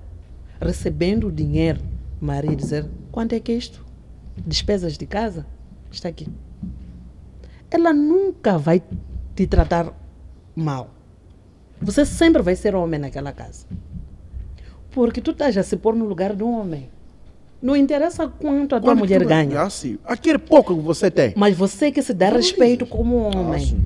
recebendo 0.61 1.27
o 1.27 1.31
dinheiro. 1.31 1.81
Marido 2.19 2.55
dizer: 2.55 2.89
quanto 3.11 3.33
é 3.33 3.39
que 3.39 3.51
é 3.51 3.55
isto? 3.55 3.85
Despesas 4.37 4.97
de 4.97 5.05
casa? 5.05 5.45
Está 5.91 6.09
aqui. 6.09 6.27
Ela 7.69 7.93
nunca 7.93 8.57
vai 8.57 8.81
te 9.35 9.47
tratar 9.47 9.93
mal. 10.55 10.89
Você 11.81 12.05
sempre 12.05 12.41
vai 12.41 12.55
ser 12.55 12.75
homem 12.75 12.99
naquela 12.99 13.31
casa. 13.31 13.65
Porque 14.91 15.19
tu 15.19 15.31
estás 15.31 15.57
a 15.57 15.63
se 15.63 15.75
pôr 15.75 15.95
no 15.95 16.05
lugar 16.05 16.35
do 16.35 16.47
homem. 16.47 16.89
Não 17.63 17.77
interessa 17.77 18.27
quanto 18.27 18.75
a 18.75 18.79
tua 18.81 18.89
Quando 18.91 18.99
mulher 18.99 19.21
tu- 19.21 19.27
ganha. 19.29 19.61
Ah, 19.61 19.69
sim. 19.69 19.97
Aquele 20.03 20.37
pouco 20.37 20.75
que 20.75 20.81
você 20.81 21.09
tem. 21.09 21.31
Mas 21.37 21.55
você 21.55 21.93
que 21.93 22.01
se 22.01 22.13
dá 22.13 22.27
respeito 22.27 22.85
como 22.85 23.31
Ah, 23.33 23.39
homem. 23.39 23.65
sim. 23.65 23.81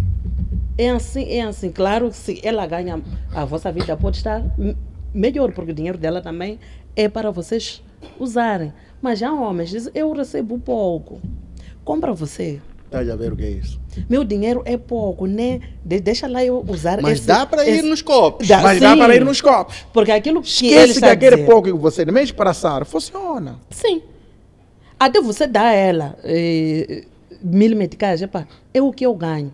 É 0.75 0.89
assim, 0.89 1.23
é 1.29 1.43
assim. 1.43 1.69
Claro, 1.71 2.11
se 2.11 2.39
ela 2.43 2.65
ganha, 2.65 2.99
a 3.31 3.45
vossa 3.45 3.71
vida 3.71 3.95
pode 3.95 4.17
estar 4.17 4.43
melhor, 5.13 5.51
porque 5.51 5.71
o 5.71 5.75
dinheiro 5.75 5.95
dela 5.97 6.21
também 6.21 6.57
é 6.95 7.07
para 7.07 7.29
vocês 7.29 7.83
usarem. 8.19 8.73
Mas 8.99 9.19
já 9.19 9.31
homens 9.31 9.69
dizem, 9.69 9.91
eu 9.93 10.11
recebo 10.11 10.57
pouco. 10.57 11.21
Compra 11.85 12.11
você. 12.13 12.59
Tá 12.89 12.99
a 13.01 13.15
ver 13.15 13.31
o 13.31 13.35
que 13.35 13.43
é 13.43 13.51
isso. 13.51 13.79
Meu 14.09 14.23
dinheiro 14.23 14.61
é 14.65 14.77
pouco, 14.77 15.25
né? 15.25 15.59
De- 15.83 15.99
deixa 15.99 16.27
lá 16.27 16.43
eu 16.43 16.63
usar 16.67 17.01
Mas 17.01 17.19
esse- 17.19 17.27
dá 17.27 17.45
para 17.45 17.65
ir 17.67 17.79
esse- 17.79 17.87
nos 17.89 18.01
copos. 18.01 18.47
Dá- 18.47 18.61
Mas 18.61 18.79
dá 18.79 18.93
sim. 18.93 18.97
para 18.99 19.15
ir 19.15 19.23
nos 19.25 19.41
copos. 19.41 19.85
Porque 19.93 20.11
aquilo 20.11 20.41
que 20.41 20.67
ele 20.67 20.75
Esquece 20.75 20.99
que 20.99 21.05
aquele 21.05 21.35
dizer- 21.37 21.45
pouco 21.47 21.63
que 21.67 21.73
você 21.73 22.05
mesmo 22.05 22.35
para 22.35 22.51
assar, 22.51 22.85
funciona. 22.85 23.59
Sim. 23.69 24.01
Até 24.99 25.21
você 25.21 25.45
dá 25.47 25.63
a 25.67 25.73
ela 25.73 26.17
eh, 26.23 27.03
mil 27.41 27.75
meticais, 27.75 28.21
epá, 28.21 28.47
é 28.73 28.81
o 28.81 28.91
que 28.91 29.05
eu 29.05 29.13
ganho. 29.13 29.53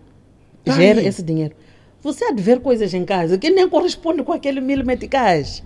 Tá 0.64 0.72
Gera 0.74 1.00
aí. 1.00 1.06
esse 1.06 1.22
dinheiro. 1.22 1.54
Você 2.02 2.24
há 2.24 2.32
de 2.32 2.42
ver 2.42 2.60
coisas 2.60 2.92
em 2.94 3.04
casa 3.04 3.36
que 3.38 3.50
nem 3.50 3.68
corresponde 3.68 4.22
com 4.22 4.32
aquele 4.32 4.60
mil 4.60 4.84
meticais. 4.84 5.62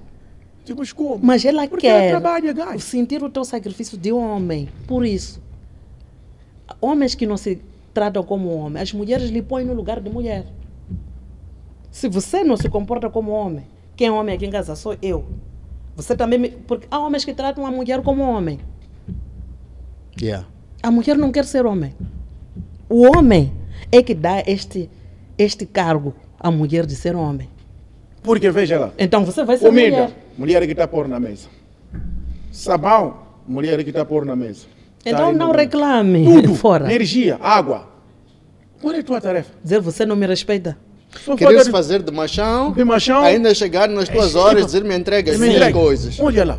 Tipo, 0.64 0.82
como? 0.94 1.18
Mas 1.22 1.44
ela 1.44 1.66
Porque 1.66 1.86
ela 1.86 2.00
quer 2.00 2.10
trabalha, 2.10 2.52
ganha. 2.52 2.78
sentir 2.78 3.22
o 3.22 3.30
teu 3.30 3.44
sacrifício 3.44 3.96
de 3.96 4.12
homem. 4.12 4.68
Por 4.86 5.04
isso. 5.06 5.40
Homens 6.80 7.14
que 7.14 7.26
não 7.26 7.36
se 7.36 7.58
tratam 7.98 8.22
como 8.22 8.54
homem, 8.54 8.80
as 8.80 8.92
mulheres 8.92 9.28
lhe 9.28 9.42
põem 9.42 9.64
no 9.64 9.74
lugar 9.74 10.00
de 10.00 10.08
mulher. 10.08 10.46
Se 11.90 12.08
você 12.08 12.44
não 12.44 12.56
se 12.56 12.68
comporta 12.68 13.10
como 13.10 13.32
homem, 13.32 13.66
quem 13.96 14.06
é 14.06 14.12
homem 14.12 14.36
aqui 14.36 14.46
em 14.46 14.50
casa 14.52 14.76
sou 14.76 14.96
eu. 15.02 15.26
Você 15.96 16.14
também. 16.14 16.38
Me... 16.38 16.50
Porque 16.50 16.86
há 16.92 17.00
homens 17.00 17.24
que 17.24 17.34
tratam 17.34 17.66
a 17.66 17.72
mulher 17.72 18.00
como 18.02 18.22
homem. 18.22 18.60
Yeah. 20.20 20.46
A 20.80 20.92
mulher 20.92 21.18
não 21.18 21.32
quer 21.32 21.44
ser 21.44 21.66
homem. 21.66 21.92
O 22.88 23.04
homem 23.04 23.52
é 23.90 24.00
que 24.00 24.14
dá 24.14 24.44
este, 24.46 24.88
este 25.36 25.66
cargo 25.66 26.14
à 26.38 26.52
mulher 26.52 26.86
de 26.86 26.94
ser 26.94 27.16
homem. 27.16 27.48
Porque 28.22 28.48
veja 28.48 28.78
lá. 28.78 28.92
Então 28.96 29.24
você 29.24 29.42
vai 29.42 29.56
ser 29.56 29.66
Comida, 29.66 29.96
mulher. 29.96 30.12
mulher 30.38 30.66
que 30.66 30.70
está 30.72 30.84
a 30.84 30.88
pôr 30.88 31.08
na 31.08 31.18
mesa. 31.18 31.48
Sabão, 32.52 33.18
mulher 33.46 33.82
que 33.82 33.90
está 33.90 34.02
a 34.02 34.04
pôr 34.04 34.24
na 34.24 34.36
mesa. 34.36 34.66
Tá 35.10 35.18
Então 35.18 35.28
aí 35.30 35.34
não 35.36 35.50
reclame 35.52 36.24
Tudo, 36.24 36.54
fora. 36.56 36.86
energia, 36.92 37.38
água. 37.40 37.88
Qual 38.80 38.94
é 38.94 38.98
a 38.98 39.02
tua 39.02 39.20
tarefa? 39.20 39.50
Dizer 39.62 39.80
você 39.80 40.06
não 40.06 40.14
me 40.16 40.26
respeita. 40.26 40.76
Querer 41.36 41.64
se 41.64 41.70
fazer 41.70 42.02
de 42.02 42.12
machão, 42.12 42.72
de 42.72 42.84
machão. 42.84 43.22
ainda 43.22 43.54
chegar 43.54 43.88
nas 43.88 44.08
tuas 44.08 44.34
É, 44.34 44.38
horas 44.38 44.60
sim. 44.60 44.66
dizer 44.66 44.84
me 44.84 44.96
entrega 44.96 45.32
as 45.32 45.38
me 45.38 45.48
entrega. 45.48 45.72
coisas. 45.72 46.20
Olha 46.20 46.44
lá. 46.44 46.58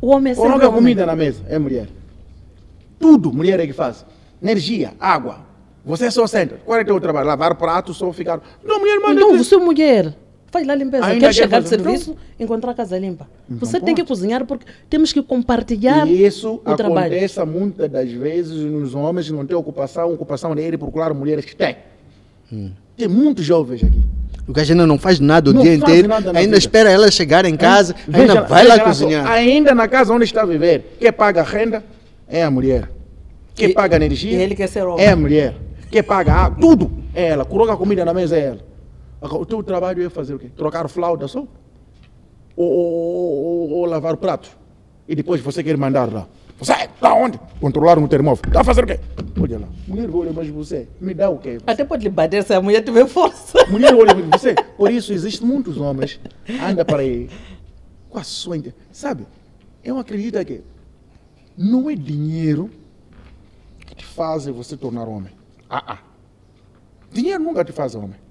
O 0.00 0.08
homem 0.08 0.32
é 0.32 0.34
sempre 0.34 0.48
Coloca 0.50 0.68
homem. 0.68 0.80
comida 0.80 1.06
na 1.06 1.14
mesa, 1.16 1.40
é 1.48 1.58
mulher. 1.58 1.86
Tudo, 2.98 3.32
mulher 3.32 3.60
é 3.60 3.66
que 3.66 3.72
faz. 3.72 4.04
Energia, 4.42 4.92
água. 5.00 5.38
Você 5.84 6.10
só 6.10 6.26
senta. 6.26 6.56
Qual 6.64 6.78
é 6.78 6.82
o 6.82 6.84
teu 6.84 7.00
trabalho? 7.00 7.26
Lavar 7.26 7.54
prato, 7.56 7.94
só 7.94 8.10
ficar. 8.12 8.40
Não, 8.64 8.80
mulher 8.80 8.98
manda. 8.98 9.14
Então 9.20 9.36
você 9.36 9.54
é 9.54 9.58
mulher. 9.58 10.14
Faz 10.54 10.64
lá 10.68 10.72
a 10.72 10.76
limpeza. 10.76 11.04
Ainda 11.06 11.18
Quer 11.18 11.26
quer 11.26 11.32
chegar 11.32 11.60
de 11.60 11.68
serviço, 11.68 12.16
encontrar 12.38 12.70
a 12.70 12.74
casa 12.74 12.96
limpa. 12.96 13.28
Não 13.48 13.58
Você 13.58 13.80
tem 13.80 13.92
que 13.92 14.02
pode. 14.02 14.08
cozinhar 14.20 14.46
porque 14.46 14.64
temos 14.88 15.12
que 15.12 15.20
compartilhar 15.20 16.06
E 16.06 16.24
isso 16.24 16.60
o 16.64 16.76
trabalho. 16.76 17.06
acontece 17.12 17.44
muitas 17.44 17.90
das 17.90 18.08
vezes 18.12 18.58
nos 18.64 18.94
homens 18.94 19.26
que 19.26 19.32
não 19.32 19.44
têm 19.44 19.56
ocupação, 19.56 20.12
ocupação 20.14 20.54
é 20.54 20.60
ir 20.62 20.78
procurar 20.78 21.12
mulheres 21.12 21.44
que 21.44 21.56
têm. 21.56 21.74
Tem 22.96 23.08
muitos 23.08 23.44
jovens 23.44 23.82
aqui. 23.82 24.00
O 24.46 24.52
gajo 24.52 24.72
ainda 24.74 24.86
não 24.86 24.96
faz 24.96 25.18
nada 25.18 25.50
o 25.50 25.52
Não 25.52 25.62
dia 25.62 25.74
inteiro, 25.74 26.08
ainda 26.14 26.32
vida. 26.40 26.56
espera 26.56 26.88
ela 26.88 27.10
chegar 27.10 27.44
em 27.46 27.56
casa, 27.56 27.92
Veja 28.06 28.20
ainda 28.20 28.34
lá, 28.34 28.40
vai 28.42 28.62
veja 28.62 28.74
lá 28.76 28.78
só, 28.78 28.84
cozinhar. 28.84 29.26
Ainda 29.32 29.74
na 29.74 29.88
casa 29.88 30.14
onde 30.14 30.24
está 30.24 30.42
a 30.42 30.46
viver, 30.46 30.96
quem 31.00 31.12
paga 31.12 31.40
a 31.40 31.44
renda 31.44 31.82
é 32.28 32.44
a 32.44 32.50
mulher. 32.50 32.88
Quem 33.56 33.70
E- 33.70 33.74
paga 33.74 33.96
a 33.96 33.98
energia 33.98 34.40
ele 34.40 34.54
quer 34.54 34.68
ser 34.68 34.86
homem. 34.86 35.04
é 35.04 35.08
a 35.10 35.16
mulher. 35.16 35.56
Quem 35.90 36.00
paga 36.02 36.32
a 36.32 36.44
água, 36.44 36.58
tudo 36.60 36.92
é 37.12 37.26
ela. 37.30 37.44
Coloca 37.44 37.72
a 37.72 37.76
comida 37.76 38.04
na 38.04 38.14
mesa 38.14 38.36
é 38.36 38.40
ela. 38.40 38.73
Agora, 39.24 39.40
O 39.42 39.46
teu 39.46 39.62
trabalho 39.62 40.04
é 40.04 40.10
fazer 40.10 40.34
o 40.34 40.38
quê? 40.38 40.50
Trocar 40.54 40.86
flauta 40.86 41.26
só? 41.26 41.40
Ou, 42.54 42.68
ou- 42.70 43.44
ou- 43.44 43.70
ou- 43.70 43.84
lavar 43.86 44.12
o 44.14 44.18
prato? 44.18 44.54
E 45.08 45.14
depois 45.14 45.40
você 45.40 45.64
quer 45.64 45.76
mandar 45.78 46.12
lá. 46.12 46.28
Você 46.58 46.72
está 46.72 47.12
onde? 47.14 47.40
Controlar 47.58 47.98
um 47.98 48.06
termómetro. 48.06 48.48
Está 48.48 48.60
a 48.60 48.64
fazer 48.64 48.84
o 48.84 48.86
quê? 48.86 49.00
Olha 49.40 49.58
lá. 49.58 49.68
Mulher 49.88 50.08
olha, 50.14 50.32
mas 50.32 50.48
você 50.48 50.86
me 51.00 51.14
dá 51.14 51.30
o 51.30 51.38
quê? 51.38 51.58
Até 51.66 51.84
pode 51.84 52.04
lhe 52.04 52.10
bater 52.10 52.44
se 52.44 52.52
a 52.52 52.60
mulher 52.60 52.82
tiver 52.84 53.06
força. 53.08 53.66
Mulher 53.68 53.94
olha 53.94 54.14
para 54.14 54.38
você. 54.38 54.54
Por 54.76 54.90
isso 54.90 55.12
existem 55.12 55.46
muitos 55.48 55.78
homens 55.78 56.20
anda 56.62 56.84
para 56.84 57.00
aí 57.00 57.28
com 58.10 58.18
a 58.18 58.22
sua 58.22 58.56
sabe? 58.92 59.26
Eu 59.82 59.98
acredito 59.98 60.42
que 60.44 60.62
não 61.56 61.88
é 61.90 61.94
dinheiro 61.96 62.70
que 63.86 63.94
te 63.96 64.04
faz 64.04 64.44
você 64.46 64.76
tornar 64.76 65.08
homem. 65.08 65.32
Ah, 65.68 65.82
ah. 65.94 65.98
Dinheiro 67.10 67.42
nunca 67.42 67.64
te 67.64 67.72
faz 67.72 67.94
homem. 67.94 68.23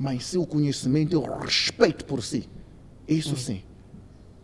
Mas 0.00 0.24
seu 0.24 0.46
conhecimento 0.46 1.12
e 1.12 1.16
o 1.16 1.20
respeito 1.20 2.06
por 2.06 2.22
si. 2.22 2.48
Isso 3.06 3.36
sim. 3.36 3.60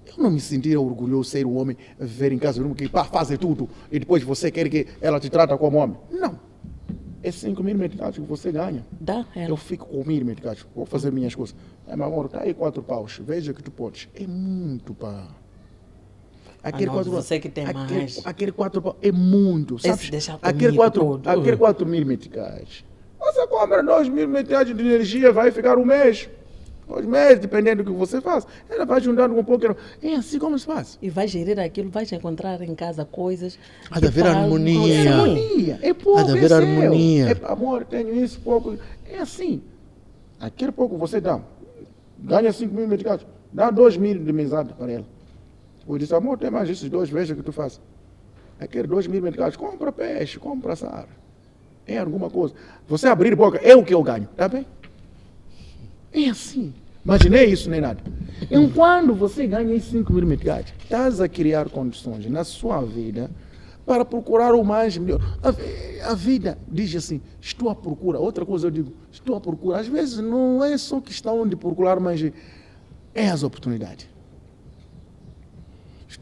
Eu 0.06 0.22
não 0.22 0.30
me 0.30 0.38
sentiria 0.38 0.78
orgulhoso 0.78 1.22
de 1.22 1.28
ser 1.30 1.46
um 1.46 1.56
homem, 1.56 1.74
viver 1.98 2.30
em 2.30 2.38
casa 2.38 2.62
uma 2.62 2.74
que 2.74 2.86
pá, 2.90 3.04
faz 3.04 3.30
tudo 3.38 3.66
e 3.90 3.98
depois 3.98 4.22
você 4.22 4.50
quer 4.50 4.68
que 4.68 4.86
ela 5.00 5.18
te 5.18 5.30
trata 5.30 5.56
como 5.56 5.78
homem. 5.78 5.96
Não. 6.10 6.38
É 7.22 7.30
5 7.30 7.62
mil 7.62 7.74
meticais 7.74 8.14
que 8.14 8.20
você 8.20 8.52
ganha. 8.52 8.84
Dá, 9.00 9.24
ela. 9.34 9.48
Eu 9.48 9.56
fico 9.56 9.86
com 9.86 10.04
mil 10.04 10.22
meticais, 10.26 10.64
vou 10.74 10.84
fazer 10.84 11.10
minhas 11.10 11.34
coisas. 11.34 11.56
É, 11.88 11.96
meu 11.96 12.04
amor, 12.04 12.28
tá 12.28 12.42
aí 12.42 12.52
quatro 12.52 12.82
paus, 12.82 13.18
veja 13.24 13.54
que 13.54 13.62
tu 13.62 13.70
podes. 13.70 14.10
É 14.14 14.26
muito, 14.26 14.92
pá. 14.92 15.26
Aquele 16.62 16.90
Ah, 16.90 16.94
não, 16.96 17.04
você 17.04 17.40
que 17.40 17.48
tem 17.48 17.64
aquele, 17.64 18.00
mais. 18.00 18.20
Aquele 18.26 18.52
quatro 18.52 18.82
paus 18.82 18.96
é 19.00 19.10
muito, 19.10 19.76
Esse 19.76 20.20
sabe? 20.20 20.38
Aquele 20.42 20.76
quatro, 20.76 21.00
todo. 21.00 21.28
aquele 21.28 21.56
quatro 21.56 21.86
mil 21.86 22.04
meticais. 22.04 22.84
Você 23.26 23.46
compra 23.48 23.82
dois 23.82 24.08
mil 24.08 24.28
meticais 24.28 24.66
de 24.66 24.72
energia, 24.72 25.32
vai 25.32 25.50
ficar 25.50 25.76
um 25.76 25.84
mês. 25.84 26.28
Dois 26.86 27.04
meses, 27.04 27.40
dependendo 27.40 27.82
do 27.82 27.90
que 27.90 27.98
você 27.98 28.20
faz. 28.20 28.46
Ela 28.70 28.86
vai 28.86 29.00
juntando 29.00 29.34
com 29.34 29.40
um 29.40 29.44
pouco. 29.44 29.76
É 30.00 30.14
assim 30.14 30.38
como 30.38 30.56
se 30.56 30.64
faz. 30.64 30.96
E 31.02 31.10
vai 31.10 31.26
gerir 31.26 31.58
aquilo, 31.58 31.90
vai 31.90 32.04
encontrar 32.12 32.62
em 32.62 32.74
casa 32.76 33.04
coisas. 33.04 33.58
Há 33.90 33.98
de 33.98 34.06
haver 34.06 34.26
harmonia. 34.26 34.94
É 34.94 35.08
harmonia. 35.08 35.78
É 35.82 35.92
pouco, 35.92 36.20
Há 36.20 36.22
de 36.22 36.30
haver 36.38 36.50
é 36.52 36.54
harmonia. 36.54 37.26
É, 37.30 37.52
amor, 37.52 37.84
tenho 37.84 38.14
isso, 38.14 38.40
pouco. 38.40 38.78
É 39.04 39.18
assim. 39.18 39.60
Aquele 40.38 40.70
pouco 40.70 40.96
você 40.96 41.20
dá. 41.20 41.40
Ganha 42.18 42.52
5 42.52 42.72
mil 42.72 42.86
medicados. 42.86 43.26
Dá 43.52 43.70
2 43.70 43.96
mil 43.96 44.22
de 44.22 44.32
mesada 44.32 44.72
para 44.72 44.92
ela. 44.92 45.06
Eu 45.88 45.98
disse, 45.98 46.14
amor, 46.14 46.38
tem 46.38 46.50
mais 46.50 46.70
esses 46.70 46.88
dois, 46.88 47.10
veja 47.10 47.34
o 47.34 47.36
que 47.36 47.42
tu 47.42 47.52
faz. 47.52 47.80
Aquele 48.60 48.86
2 48.86 49.08
mil 49.08 49.20
medicados, 49.20 49.56
compra 49.56 49.90
peixe, 49.90 50.38
compra 50.38 50.76
sara. 50.76 51.25
É 51.86 51.98
alguma 51.98 52.28
coisa. 52.28 52.54
Você 52.88 53.06
abrir 53.06 53.34
boca, 53.34 53.58
é 53.58 53.76
o 53.76 53.84
que 53.84 53.94
eu 53.94 54.02
ganho, 54.02 54.28
tá 54.36 54.48
bem? 54.48 54.66
É 56.12 56.28
assim. 56.28 56.74
Imaginei 57.04 57.44
isso, 57.46 57.70
nem 57.70 57.80
nada. 57.80 58.02
Enquanto 58.50 59.14
você 59.14 59.46
ganha 59.46 59.72
esses 59.74 59.90
5 59.90 60.12
mil 60.12 60.26
medicados, 60.26 60.72
estás 60.82 61.20
a 61.20 61.28
criar 61.28 61.68
condições 61.68 62.26
na 62.26 62.42
sua 62.42 62.80
vida 62.82 63.30
para 63.86 64.04
procurar 64.04 64.54
o 64.54 64.64
mais 64.64 64.98
melhor. 64.98 65.20
A, 65.40 66.10
a 66.10 66.14
vida 66.14 66.58
diz 66.66 66.96
assim, 66.96 67.20
estou 67.40 67.70
à 67.70 67.74
procura. 67.76 68.18
Outra 68.18 68.44
coisa 68.44 68.66
eu 68.66 68.70
digo, 68.72 68.92
estou 69.12 69.36
à 69.36 69.40
procura. 69.40 69.78
Às 69.78 69.86
vezes 69.86 70.18
não 70.18 70.64
é 70.64 70.76
só 70.76 71.00
questão 71.00 71.46
de 71.46 71.54
procurar, 71.54 72.00
mas 72.00 72.20
é 73.14 73.28
as 73.28 73.44
oportunidades. 73.44 74.08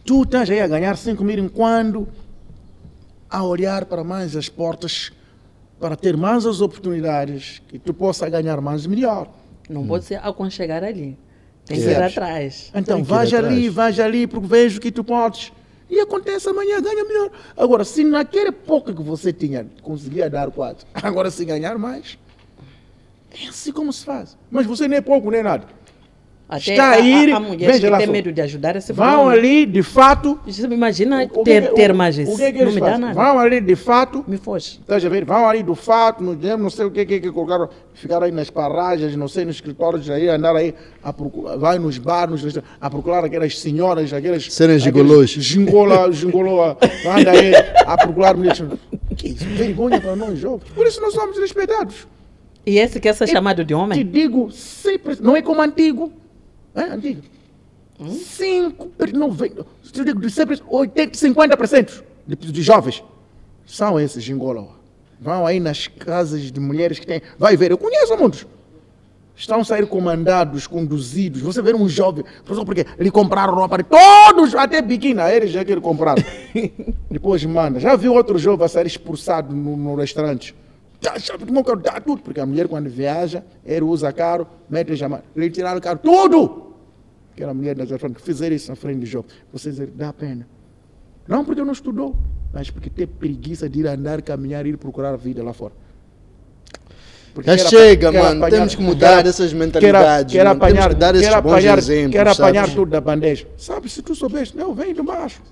Tu 0.05 0.23
estás 0.23 0.51
aí 0.51 0.61
a 0.61 0.69
ganhar 0.69 0.99
5 0.99 1.25
mil 1.25 1.39
enquanto 1.39 2.07
a 3.31 3.43
olhar 3.43 3.87
para 3.87 4.05
mais 4.05 4.37
as 4.37 4.51
portas 4.51 5.11
para 5.79 5.97
ter 5.97 6.17
mais 6.17 6.47
as 6.47 6.61
oportunidades 6.61 7.63
que 7.69 7.79
tu 7.79 7.93
possa 7.93 8.29
ganhar 8.29 8.61
mais 8.61 8.85
e 8.85 8.89
melhor. 8.89 9.29
Não 9.69 9.87
pode 9.87 10.05
ser 10.05 10.17
aconchegar 10.23 10.83
ali. 10.85 11.19
Tem 11.65 11.79
que 11.79 11.83
ir 11.83 11.87
Percebes? 11.87 12.13
atrás. 12.19 12.71
Então, 12.75 12.97
Tem 12.97 13.05
que 13.05 13.11
ir 13.11 13.15
vais 13.15 13.35
ali, 13.35 13.69
vais 13.69 14.01
ali, 14.01 14.27
porque 14.27 14.47
vejo 14.47 14.81
que 14.81 14.93
tu 14.93 15.03
podes. 15.03 15.53
E 15.89 16.01
acontece 16.01 16.49
amanhã, 16.49 16.81
ganha 16.81 17.05
melhor. 17.05 17.31
Agora, 17.57 17.85
se 17.85 18.05
naquela 18.05 18.49
época 18.49 18.93
que 18.93 19.03
você 19.03 19.33
tinha, 19.33 19.67
conseguia 19.83 20.29
dar 20.29 20.51
quatro, 20.51 20.87
agora 20.95 21.31
se 21.31 21.45
ganhar 21.45 21.79
mais, 21.79 22.19
é 23.43 23.49
assim 23.49 23.73
como 23.73 23.93
se 23.93 24.05
faz. 24.05 24.37
Mas 24.51 24.67
você 24.67 24.89
nem 24.89 24.99
é 24.99 25.03
pouco, 25.03 25.31
nem 25.31 25.43
nada. 25.43 25.67
Até 26.57 26.73
Está 26.73 26.85
a, 26.91 26.93
a 26.93 27.01
ir, 27.01 27.33
a, 27.33 27.37
a 27.37 27.41
veja 27.41 27.81
que 27.81 27.89
lá 27.89 27.99
tem 27.99 28.07
medo 28.07 28.31
de 28.33 28.41
ajudar 28.41 28.77
esse 28.77 28.93
Vão 28.93 29.07
problema. 29.07 29.33
ali, 29.33 29.67
de 29.67 29.83
fato. 29.83 30.39
Você 30.47 30.69
me 30.69 30.75
Imagina 30.77 31.25
o 31.25 31.29
que 31.29 31.43
ter, 31.45 31.69
que- 31.69 31.75
ter 31.75 31.91
o- 31.91 31.95
mais 31.97 32.17
O 32.17 32.21
isso. 32.23 32.37
que, 32.37 32.53
que 32.53 32.65
não 32.65 32.73
me 32.73 32.81
dá 32.81 32.87
fazem? 32.87 33.01
nada. 33.01 33.15
Vão 33.15 33.39
ali, 33.41 33.61
de 33.61 33.75
fato. 33.77 34.25
Me 34.29 34.37
foge. 34.37 34.79
A 34.89 34.99
ver? 34.99 35.25
Vão 35.25 35.49
ali 35.49 35.63
do 35.63 35.75
fato, 35.75 36.23
no 36.23 36.35
não 36.57 36.71
sei 36.71 36.85
o 36.85 36.91
que, 36.91 37.05
que, 37.05 37.21
que 37.21 37.33
colocaram, 37.33 37.69
ficaram 37.95 38.27
aí 38.27 38.33
nas 38.33 38.51
parragens, 38.51 39.17
não 39.17 39.27
sei, 39.27 39.45
nos 39.45 39.57
escritórios, 39.57 40.09
aí, 40.11 40.29
andar 40.29 40.55
aí, 40.55 40.75
a 41.03 41.13
procurar, 41.13 41.57
vai 41.57 41.79
nos 41.79 41.99
bares, 41.99 42.43
nos 42.45 42.59
a 42.81 42.91
procurar 42.91 43.25
aquelas 43.25 43.59
senhoras, 43.59 44.13
aquelas... 44.13 44.47
Aqueles 44.61 44.83
gigolôs. 44.83 45.31
Gingola, 45.31 46.13
gingoloa, 46.13 46.77
anda 47.07 47.31
aí 47.31 47.53
a 47.87 47.97
procurar 47.97 48.37
mulheres. 48.37 48.63
Que 49.17 49.29
isso? 49.29 49.45
Vergonha 49.47 50.01
para 50.01 50.15
nós, 50.15 50.39
jovens. 50.39 50.69
Por 50.75 50.87
isso 50.87 51.01
nós 51.01 51.13
somos 51.15 51.39
respeitados. 51.39 52.07
E 52.67 52.79
esse 52.79 52.99
quer 52.99 53.15
ser 53.15 53.27
chamado 53.29 53.59
de 53.63 53.69
Te 53.69 53.75
homem? 53.75 54.07
digo, 54.07 54.51
sempre, 54.51 55.17
não 55.21 55.37
é 55.37 55.43
como 55.43 55.61
antigo. 55.61 56.11
É 56.75 56.83
antigo. 56.83 57.23
Cinco, 58.25 58.91
não 59.13 59.31
vem, 59.31 59.53
te 59.83 60.05
digo, 60.05 60.21
de 60.21 60.29
sempre, 60.29 60.61
80, 60.69 61.17
50% 61.17 62.03
de, 62.27 62.35
de 62.37 62.63
jovens 62.63 63.05
são 63.65 64.01
esses 64.01 64.23
gingolo. 64.23 64.73
Vão 65.21 65.47
aí 65.47 65.61
nas 65.61 65.87
casas 65.87 66.51
de 66.51 66.61
mulheres 66.61 66.99
que 66.99 67.07
têm. 67.07 67.23
Vai 67.39 67.57
ver, 67.57 67.71
eu 67.71 67.79
conheço 67.79 68.17
muitos. 68.17 68.47
Estão 69.37 69.61
a 69.61 69.65
sair 69.65 69.87
comandados, 69.87 70.67
conduzidos. 70.67 71.41
Você 71.41 71.63
vê 71.63 71.75
um 71.75 71.89
jovem, 71.89 72.25
professor, 72.45 72.65
porque 72.65 72.87
lhe 72.99 73.11
compraram 73.11 73.55
roupa 73.55 73.79
de 73.79 73.85
todos, 73.85 74.55
até 74.55 74.83
biquíni, 74.83 75.21
eles 75.23 75.51
já 75.51 75.65
querem 75.65 75.83
comprar. 75.83 76.15
Depois 77.11 77.45
manda. 77.45 77.81
Já 77.81 77.97
viu 77.97 78.13
outro 78.13 78.39
jovem 78.39 78.65
a 78.65 78.69
ser 78.69 78.87
expulsado 78.87 79.55
no, 79.55 79.77
no 79.77 79.95
restaurante? 79.97 80.55
Dá 81.05 81.19
chave 81.19 81.45
do 81.45 81.53
meu 81.53 81.63
carro, 81.63 81.81
dá 81.81 82.01
tudo. 82.01 82.23
Porque 82.23 82.41
a 82.41 82.47
mulher, 82.47 82.67
quando 82.67 82.89
viaja, 82.89 83.45
ele 83.65 83.85
usa 83.85 84.11
carro, 84.11 84.47
mete 84.71 84.97
chamar, 84.97 85.23
retirar 85.37 85.77
o 85.77 85.81
carro, 85.81 85.99
tudo. 86.03 86.73
Aquela 87.35 87.53
mulher 87.53 87.75
das 87.75 87.89
que 87.91 88.23
fizeram 88.23 88.57
isso 88.57 88.71
na 88.71 88.77
frente 88.77 89.01
do 89.01 89.07
jovem. 89.07 89.31
Você 89.53 89.69
dizer, 89.71 89.89
dá 89.95 90.13
pena. 90.15 90.49
Não 91.29 91.45
porque 91.45 91.63
não 91.63 91.73
estudou, 91.73 92.17
mas 92.53 92.71
porque 92.71 92.89
tem 92.89 93.07
preguiça 93.07 93.69
de 93.69 93.81
ir 93.81 93.87
andar, 93.87 94.23
caminhar, 94.23 94.65
ir 94.67 94.79
procurar 94.79 95.13
a 95.13 95.17
vida 95.17 95.43
lá 95.45 95.53
fora. 95.53 95.75
Porque 97.35 97.51
Já 97.57 97.69
chega, 97.69 98.09
apa- 98.09 98.17
quer 98.19 98.23
mano. 98.23 98.37
apanhar- 98.45 98.59
Temos 98.61 98.75
que 98.77 98.83
mudar 98.83 99.23
quer- 99.23 99.29
essas 99.29 99.53
mentalidades, 99.53 100.33
Quer 100.33 100.45
mano. 100.47 100.61
Temos 100.61 100.73
apanhar, 100.73 100.89
que 100.91 100.95
dar 100.95 101.15
esses 101.17 101.29
quer 101.29 101.43
bons 101.43 101.51
apanhar, 101.53 101.79
exemplos, 101.79 102.13
quer 102.13 102.29
apanhar 102.29 102.69
tudo 102.75 102.91
da 102.93 103.01
bandeja. 103.01 103.47
Sabe, 103.59 103.89
se 103.91 104.01
tu 104.01 104.15
soubeste, 104.15 104.57
não, 104.57 104.73
vem 104.73 104.95
de 104.95 105.03
baixo. 105.03 105.43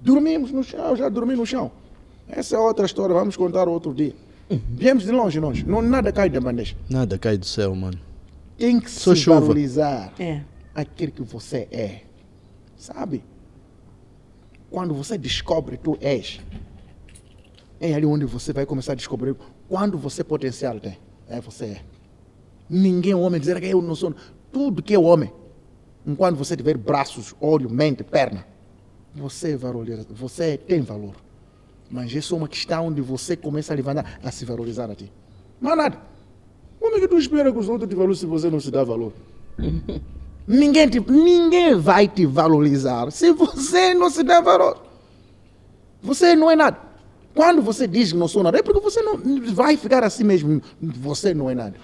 Dormimos 0.00 0.50
no 0.52 0.64
chão, 0.64 0.96
já 0.96 1.08
dormi 1.10 1.34
no 1.36 1.44
chão. 1.44 1.70
Essa 2.28 2.56
é 2.56 2.58
outra 2.58 2.86
história, 2.86 3.14
vamos 3.14 3.36
contar 3.36 3.68
outro 3.68 3.94
dia. 3.94 4.14
Viemos 4.48 5.04
de 5.04 5.10
longe, 5.10 5.40
longe. 5.40 5.64
Não, 5.64 5.82
nada 5.82 6.12
cai 6.12 6.28
da 6.30 6.40
bandeja. 6.40 6.76
Nada 6.88 7.18
cai 7.18 7.36
do 7.36 7.46
céu, 7.46 7.74
mano. 7.74 7.98
Tem 8.56 8.78
que 8.80 8.90
Só 8.90 9.14
se 9.14 9.22
chuva. 9.22 9.40
valorizar 9.40 10.12
É. 10.18 10.42
aquilo 10.74 11.12
que 11.12 11.22
você 11.22 11.68
é. 11.70 12.02
Sabe? 12.76 13.24
Quando 14.70 14.94
você 14.94 15.16
descobre 15.18 15.76
tu 15.76 15.96
és, 16.00 16.40
é 17.80 17.94
ali 17.94 18.06
onde 18.06 18.24
você 18.24 18.52
vai 18.52 18.64
começar 18.66 18.92
a 18.92 18.96
descobrir 18.96 19.34
quando 19.68 19.98
você 19.98 20.22
potencial 20.24 20.78
tem. 20.80 20.98
É 21.28 21.40
você 21.40 21.64
é. 21.64 21.80
Ninguém 22.68 23.12
é 23.12 23.16
homem 23.16 23.40
dizer 23.40 23.60
que 23.60 23.66
eu 23.66 23.82
não 23.82 23.94
sou. 23.94 24.14
Tudo 24.52 24.82
que 24.82 24.94
é 24.94 24.98
homem. 24.98 25.32
Enquanto 26.06 26.36
você 26.36 26.56
tiver 26.56 26.76
braços, 26.76 27.34
olho, 27.40 27.68
mente, 27.68 28.04
perna, 28.04 28.46
você 29.14 29.56
valoriza, 29.56 30.06
você 30.10 30.56
tem 30.56 30.80
valor. 30.80 31.14
Mas 31.90 32.12
isso 32.12 32.34
é 32.34 32.38
uma 32.38 32.48
questão 32.48 32.92
de 32.92 33.00
você 33.00 33.36
começar 33.36 33.74
a 33.74 33.76
levantar, 33.76 34.18
a 34.22 34.30
se 34.30 34.44
valorizar 34.44 34.90
a 34.90 34.94
ti. 34.94 35.10
Mas 35.60 35.76
nada. 35.76 35.98
Como 36.80 36.96
é 36.96 37.00
que 37.00 37.08
tu 37.08 37.18
espera 37.18 37.50
que 37.52 37.58
os 37.58 37.68
outros 37.68 37.88
te 37.88 37.94
valorizem 37.94 38.20
se 38.20 38.26
você 38.26 38.50
não 38.50 38.60
se 38.60 38.70
dá 38.70 38.84
valor? 38.84 39.12
Ninguém, 40.46 40.88
te, 40.88 41.00
ninguém 41.00 41.74
vai 41.74 42.06
te 42.06 42.24
valorizar 42.24 43.10
se 43.10 43.32
você 43.32 43.92
não 43.94 44.08
se 44.08 44.22
dá 44.22 44.40
valor. 44.40 44.80
Você 46.00 46.36
não 46.36 46.48
é 46.48 46.54
nada. 46.54 46.78
Quando 47.34 47.60
você 47.60 47.88
diz 47.88 48.12
que 48.12 48.18
não 48.18 48.28
sou 48.28 48.44
nada, 48.44 48.58
é 48.58 48.62
porque 48.62 48.78
você 48.78 49.02
não 49.02 49.18
vai 49.52 49.76
ficar 49.76 50.04
assim 50.04 50.22
mesmo. 50.22 50.62
Você 50.80 51.34
não 51.34 51.50
é 51.50 51.54
nada. 51.54 51.74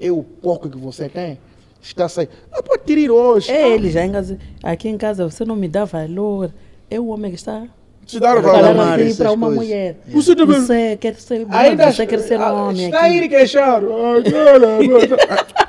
É 0.00 0.10
o 0.10 0.24
pouco 0.24 0.68
que 0.68 0.76
você 0.76 1.08
tem. 1.08 1.38
Está 1.80 2.08
saindo. 2.08 2.32
Ah, 2.50 2.62
pode 2.62 2.82
tirar 2.84 3.12
hoje. 3.12 3.50
É 3.52 3.68
ele 3.68 3.90
já 3.90 4.04
em 4.04 4.10
casa. 4.10 4.38
Aqui 4.62 4.88
em 4.88 4.98
casa 4.98 5.30
você 5.30 5.44
não 5.44 5.54
me 5.54 5.68
dá 5.68 5.84
valor. 5.84 6.52
É 6.90 6.98
o 6.98 7.06
homem 7.06 7.30
que 7.30 7.36
está 7.36 7.68
Te 8.06 8.20
dar 8.20 8.36
essas 8.38 9.16
para 9.16 9.32
uma 9.32 9.46
coisas. 9.46 9.64
mulher. 9.64 9.96
Você 10.08 10.36
também- 10.36 10.60
Você 10.60 10.96
quer 11.00 11.14
ser 11.16 11.44
bom, 11.44 11.54
Ainda 11.56 11.90
você 11.92 12.06
quer 12.06 12.18
ser 12.20 12.40
ah, 12.40 12.52
homem 12.52 12.86
Está 12.86 13.02
aí 13.02 13.18
aqui. 13.18 13.20
de 13.22 13.28
queixar. 13.28 13.80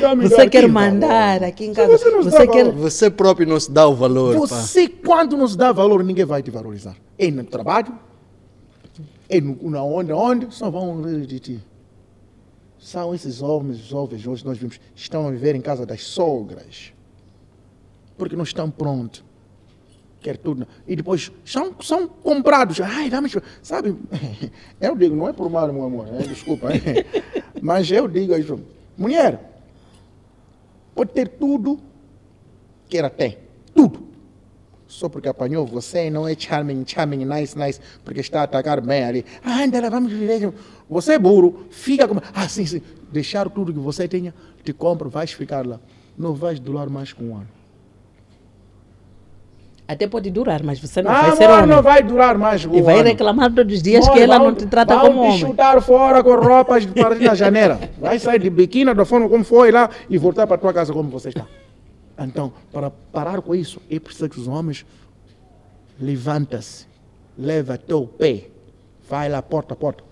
Tá 0.00 0.14
me 0.14 0.28
Você 0.28 0.48
quer 0.48 0.62
que 0.62 0.66
mandar 0.68 1.38
valor. 1.40 1.48
aqui 1.48 1.64
em 1.66 1.72
casa. 1.74 1.98
você 1.98 2.10
Você 2.22 2.46
quer. 2.46 2.70
Você 2.70 3.10
próprio 3.10 3.46
não 3.46 3.58
se 3.58 3.72
dá 3.72 3.88
o 3.88 3.94
valor, 3.94 4.34
pá. 4.34 4.46
Você, 4.46 4.86
quando 4.86 5.36
não 5.36 5.48
se 5.48 5.56
dá 5.58 5.72
valor, 5.72 6.04
ninguém 6.04 6.24
vai 6.24 6.42
te 6.44 6.50
valorizar. 6.50 6.94
É 7.18 7.28
no 7.28 7.42
trabalho, 7.42 7.92
é 9.28 9.40
no, 9.40 9.58
na 9.70 9.82
onde, 9.82 10.12
onde, 10.12 10.54
só 10.54 10.70
vão 10.70 11.02
rir 11.02 11.26
de 11.26 11.40
ti. 11.40 11.60
São 12.78 13.12
esses 13.14 13.42
homens, 13.42 13.78
os 13.80 13.86
jovens, 13.86 14.24
hoje 14.24 14.44
nós 14.46 14.58
vimos, 14.58 14.78
estão 14.94 15.26
a 15.26 15.30
viver 15.32 15.56
em 15.56 15.60
casa 15.60 15.84
das 15.84 16.02
sogras. 16.04 16.92
Porque 18.16 18.36
não 18.36 18.44
estão 18.44 18.70
prontos. 18.70 19.24
Quer 20.24 20.38
tudo. 20.38 20.66
E 20.88 20.96
depois 20.96 21.30
são, 21.44 21.74
são 21.82 22.08
comprados. 22.08 22.80
Ai, 22.80 23.10
vamos. 23.10 23.36
Sabe? 23.62 23.94
Eu 24.80 24.96
digo, 24.96 25.14
não 25.14 25.28
é 25.28 25.34
por 25.34 25.50
mal, 25.50 25.70
meu 25.70 25.84
amor. 25.84 26.08
é, 26.14 26.22
desculpa. 26.22 26.70
é. 26.72 27.04
Mas 27.60 27.90
eu 27.90 28.08
digo 28.08 28.34
isso. 28.34 28.58
Mulher, 28.96 29.62
pode 30.94 31.12
ter 31.12 31.28
tudo 31.28 31.78
que 32.88 32.96
ela 32.96 33.10
tem. 33.10 33.36
Tudo. 33.74 34.08
só 34.86 35.10
porque 35.10 35.28
apanhou 35.28 35.66
você, 35.66 36.08
não 36.08 36.26
é 36.26 36.34
charming, 36.34 36.84
charming, 36.86 37.24
nice, 37.26 37.58
nice, 37.58 37.80
porque 38.02 38.20
está 38.20 38.40
a 38.40 38.44
atacar 38.44 38.80
bem 38.80 39.04
ali. 39.04 39.26
Ah, 39.42 39.62
anda 39.62 39.78
lá, 39.78 39.90
vamos 39.90 40.10
viver. 40.10 40.54
Você 40.88 41.14
é 41.14 41.18
burro, 41.18 41.66
fica 41.70 42.08
com. 42.08 42.16
Ah, 42.32 42.48
sim, 42.48 42.64
sim. 42.64 42.80
Deixar 43.12 43.50
tudo 43.50 43.74
que 43.74 43.78
você 43.78 44.08
tenha, 44.08 44.32
te 44.62 44.72
compra, 44.72 45.06
vais 45.06 45.32
ficar 45.32 45.66
lá. 45.66 45.78
Não 46.16 46.32
vais 46.32 46.58
durar 46.58 46.88
mais 46.88 47.12
com 47.12 47.24
um 47.24 47.36
ano. 47.36 47.63
Até 49.86 50.06
pode 50.06 50.30
durar, 50.30 50.62
mas 50.62 50.78
você 50.80 51.02
não 51.02 51.10
ah, 51.10 51.22
vai 51.22 51.36
ser 51.36 51.50
homem. 51.50 51.66
não 51.66 51.82
vai 51.82 52.02
durar 52.02 52.38
mais 52.38 52.64
E 52.64 52.80
vai 52.80 53.00
ano. 53.00 53.04
reclamar 53.08 53.52
todos 53.52 53.74
os 53.76 53.82
dias 53.82 54.08
que 54.08 54.18
ela 54.18 54.38
não 54.38 54.54
te 54.54 54.64
trata 54.64 54.96
vão 54.96 55.06
como 55.08 55.20
te 55.22 55.26
homem. 55.26 55.38
chutar 55.40 55.82
fora 55.82 56.24
com 56.24 56.34
roupas 56.36 56.86
para 56.86 57.14
na 57.16 57.34
janela. 57.34 57.78
Vai 58.00 58.18
sair 58.18 58.38
de 58.38 58.48
biquíni 58.48 58.94
da 58.94 59.04
forma 59.04 59.28
como 59.28 59.44
foi 59.44 59.70
lá 59.70 59.90
e 60.08 60.16
voltar 60.16 60.46
para 60.46 60.56
a 60.56 60.58
tua 60.58 60.72
casa 60.72 60.90
como 60.90 61.10
você 61.10 61.28
está. 61.28 61.46
Então, 62.18 62.50
para 62.72 62.90
parar 62.90 63.42
com 63.42 63.54
isso, 63.54 63.78
é 63.90 63.98
preciso 63.98 64.28
que 64.30 64.40
os 64.40 64.48
homens 64.48 64.86
levanta-se, 66.00 66.86
leva 67.38 67.76
teu 67.76 68.06
pé, 68.06 68.44
vai 69.08 69.28
lá 69.28 69.42
porta 69.42 69.74
a 69.74 69.76
porta, 69.76 70.02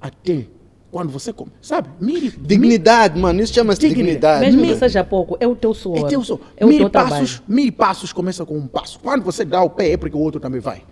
até 0.00 0.46
quando 0.94 1.10
você 1.10 1.32
come. 1.32 1.50
Sabe, 1.60 1.88
mire, 2.00 2.30
Dignidade, 2.30 3.18
mano, 3.18 3.42
isso 3.42 3.52
chama-se 3.52 3.80
Dignidade. 3.80 4.44
dignidade. 4.44 4.56
Mesmo 4.56 4.72
que 4.74 4.78
seja 4.78 5.02
pouco, 5.02 5.36
é 5.40 5.46
o 5.48 5.56
teu 5.56 5.74
suor. 5.74 5.98
é 5.98 6.08
teu 6.08 6.22
só. 6.22 6.38
É 6.56 6.64
o 6.64 6.68
mil 6.68 6.78
teu 6.78 6.90
passos, 6.90 7.38
trabalho. 7.40 7.42
mil 7.48 7.72
passos 7.72 8.12
começa 8.12 8.46
com 8.46 8.56
um 8.56 8.68
passo. 8.68 9.00
Quando 9.00 9.24
você 9.24 9.44
dá 9.44 9.60
o 9.60 9.68
pé 9.70 9.90
é 9.90 9.96
porque 9.96 10.16
o 10.16 10.20
outro 10.20 10.38
também 10.40 10.60
vai. 10.60 10.84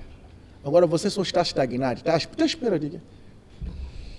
Agora 0.64 0.88
você 0.88 1.08
só 1.08 1.22
está 1.22 1.40
estagnado. 1.40 2.00
Está, 2.00 2.16
está 2.16 2.44
espera 2.44 2.80
de 2.80 2.90
quê? 2.90 2.98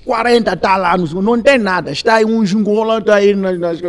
40 0.06 0.54
está 0.54 0.78
lá, 0.78 0.98
no- 0.98 1.22
não 1.22 1.42
tem 1.42 1.58
nada. 1.58 1.92
Está 1.92 2.16
aí 2.16 2.24
um 2.26 2.46
jungola, 2.46 3.00
está 3.00 3.16
aí 3.16 3.36
nas, 3.36 3.60
nas 3.60 3.80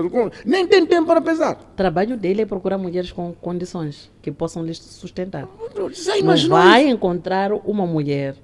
Nem 0.44 0.66
tem 0.66 0.84
tempo 0.84 1.06
para 1.06 1.20
pesar. 1.20 1.52
O 1.72 1.76
trabalho 1.76 2.16
dele 2.16 2.42
é 2.42 2.46
procurar 2.46 2.76
mulheres 2.76 3.12
com 3.12 3.32
condições 3.40 4.10
que 4.20 4.32
possam 4.32 4.64
lhes 4.64 4.78
sustentar. 4.78 5.46
Você 5.92 6.20
Não 6.22 6.48
vai 6.48 6.82
isso? 6.82 6.90
encontrar 6.92 7.52
uma 7.52 7.86
mulher 7.86 8.34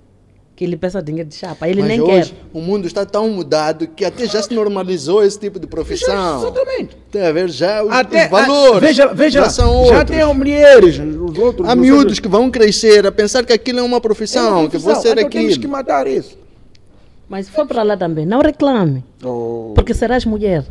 que 0.60 0.66
lhe 0.66 0.76
peça 0.76 1.00
dinheiro 1.02 1.26
de 1.26 1.34
chapa. 1.36 1.66
Ele 1.70 1.80
Mas 1.80 1.88
nem 1.88 2.02
hoje 2.02 2.32
quer. 2.34 2.38
o 2.52 2.60
mundo 2.60 2.86
está 2.86 3.06
tão 3.06 3.30
mudado 3.30 3.86
que 3.86 4.04
até 4.04 4.26
já 4.26 4.42
se 4.42 4.52
normalizou 4.52 5.22
esse 5.24 5.40
tipo 5.40 5.58
de 5.58 5.66
profissão. 5.66 6.36
Exatamente. 6.42 6.98
Tem 7.10 7.22
a 7.22 7.32
ver 7.32 7.48
já 7.48 7.82
os, 7.82 7.90
Até, 7.90 8.26
os 8.26 8.30
valores. 8.30 8.76
ah, 8.76 8.78
veja, 8.80 9.06
veja, 9.14 9.40
já 9.44 9.48
são 9.48 9.86
já 9.86 9.96
outros. 10.00 10.18
tem 10.18 10.34
mulheres, 10.34 10.98
os 10.98 11.38
outros. 11.38 11.66
Há 11.66 11.74
miúdos 11.74 12.18
que 12.18 12.28
vão 12.28 12.50
crescer 12.50 13.06
a 13.06 13.10
pensar 13.10 13.42
que 13.46 13.54
aquilo 13.54 13.78
é 13.78 13.82
uma 13.82 13.96
É 13.96 14.00
profissão, 14.00 14.50
uma 14.60 14.64
que 14.64 14.72
profissão. 14.72 14.92
vou 14.92 15.02
ser 15.02 15.16
então 15.16 15.30
temos 15.30 15.52
que 15.54 15.58
aquilo. 15.60 15.72
matar 15.72 16.06
isso. 16.06 16.36
Mas 17.26 17.46
se 17.46 17.52
for 17.52 17.66
para 17.66 17.82
lá 17.82 17.96
também, 17.96 18.26
não 18.26 18.42
reclame. 18.42 19.02
Oh. 19.24 19.72
Porque 19.74 19.94
serás 19.94 20.26
mulher. 20.26 20.66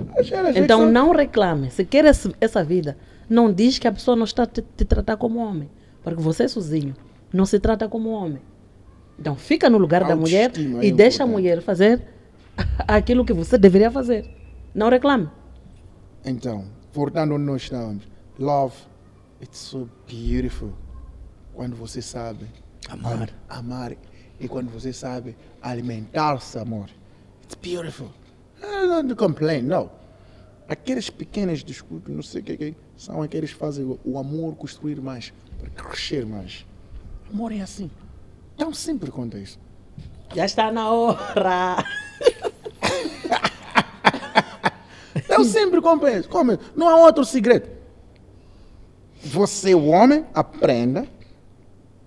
A 0.00 0.20
a 0.48 0.58
Então 0.58 0.90
não 0.90 1.12
reclame. 1.12 1.70
Se 1.70 1.84
quer 1.84 2.06
esse- 2.06 2.34
essa 2.40 2.64
vida, 2.64 2.96
não 3.28 3.52
diz 3.52 3.78
que 3.78 3.86
a 3.86 3.92
pessoa 3.92 4.16
não 4.16 4.24
está 4.24 4.44
a 4.44 4.46
te, 4.46 4.64
te 4.74 4.86
tratar 4.86 5.18
como 5.18 5.38
homem. 5.38 5.68
Porque 6.02 6.22
você 6.22 6.48
sozinho 6.48 6.94
não 7.30 7.44
se 7.44 7.58
trata 7.58 7.86
como 7.88 8.08
homem. 8.08 8.40
Então 9.18 9.34
fica 9.36 9.70
no 9.70 9.78
lugar 9.78 10.04
da 10.04 10.14
mulher 10.14 10.52
é 10.54 10.86
e 10.86 10.92
deixa 10.92 11.24
a 11.24 11.26
mulher 11.26 11.62
fazer 11.62 12.02
aquilo 12.86 13.24
que 13.24 13.32
você 13.32 13.56
deveria 13.56 13.90
fazer. 13.90 14.28
Não 14.74 14.88
reclame. 14.90 15.28
Então, 16.24 16.66
voltando 16.92 17.34
onde 17.34 17.44
nós 17.44 17.62
estamos. 17.62 18.04
Love, 18.38 18.74
it's 19.40 19.58
so 19.58 19.88
beautiful. 20.06 20.72
Quando 21.54 21.74
você 21.74 22.02
sabe 22.02 22.46
Amar. 22.90 23.30
amar 23.48 23.96
e 24.38 24.46
quando 24.46 24.70
você 24.70 24.92
sabe 24.92 25.34
alimentar-se, 25.62 26.58
amor. 26.58 26.90
It's 27.44 27.54
beautiful. 27.54 28.10
I 28.62 28.86
don't 28.86 29.14
complain, 29.14 29.62
não. 29.62 29.90
Aqueles 30.68 31.08
pequenos 31.08 31.62
discursos, 31.64 32.08
não 32.08 32.22
sei 32.22 32.42
o 32.42 32.44
que, 32.44 32.56
que 32.56 32.76
são 32.96 33.22
aqueles 33.22 33.52
que 33.52 33.58
fazem 33.58 33.98
o 34.04 34.18
amor 34.18 34.56
construir 34.56 35.00
mais, 35.00 35.32
para 35.58 35.70
crescer 35.70 36.26
mais. 36.26 36.66
Amor 37.32 37.52
é 37.52 37.60
assim. 37.60 37.90
Tão 38.56 38.72
simples 38.72 39.12
quanto 39.12 39.36
isso. 39.36 39.58
Já 40.34 40.44
está 40.44 40.72
na 40.72 40.90
hora. 40.90 41.84
Eu 45.28 45.44
sempre 45.44 45.80
compenso. 45.80 46.28
Como? 46.28 46.58
Não 46.74 46.88
há 46.88 46.96
outro 46.96 47.24
segredo. 47.24 47.68
Você, 49.22 49.74
o 49.74 49.86
homem, 49.86 50.24
aprenda 50.34 51.02
a 51.02 51.06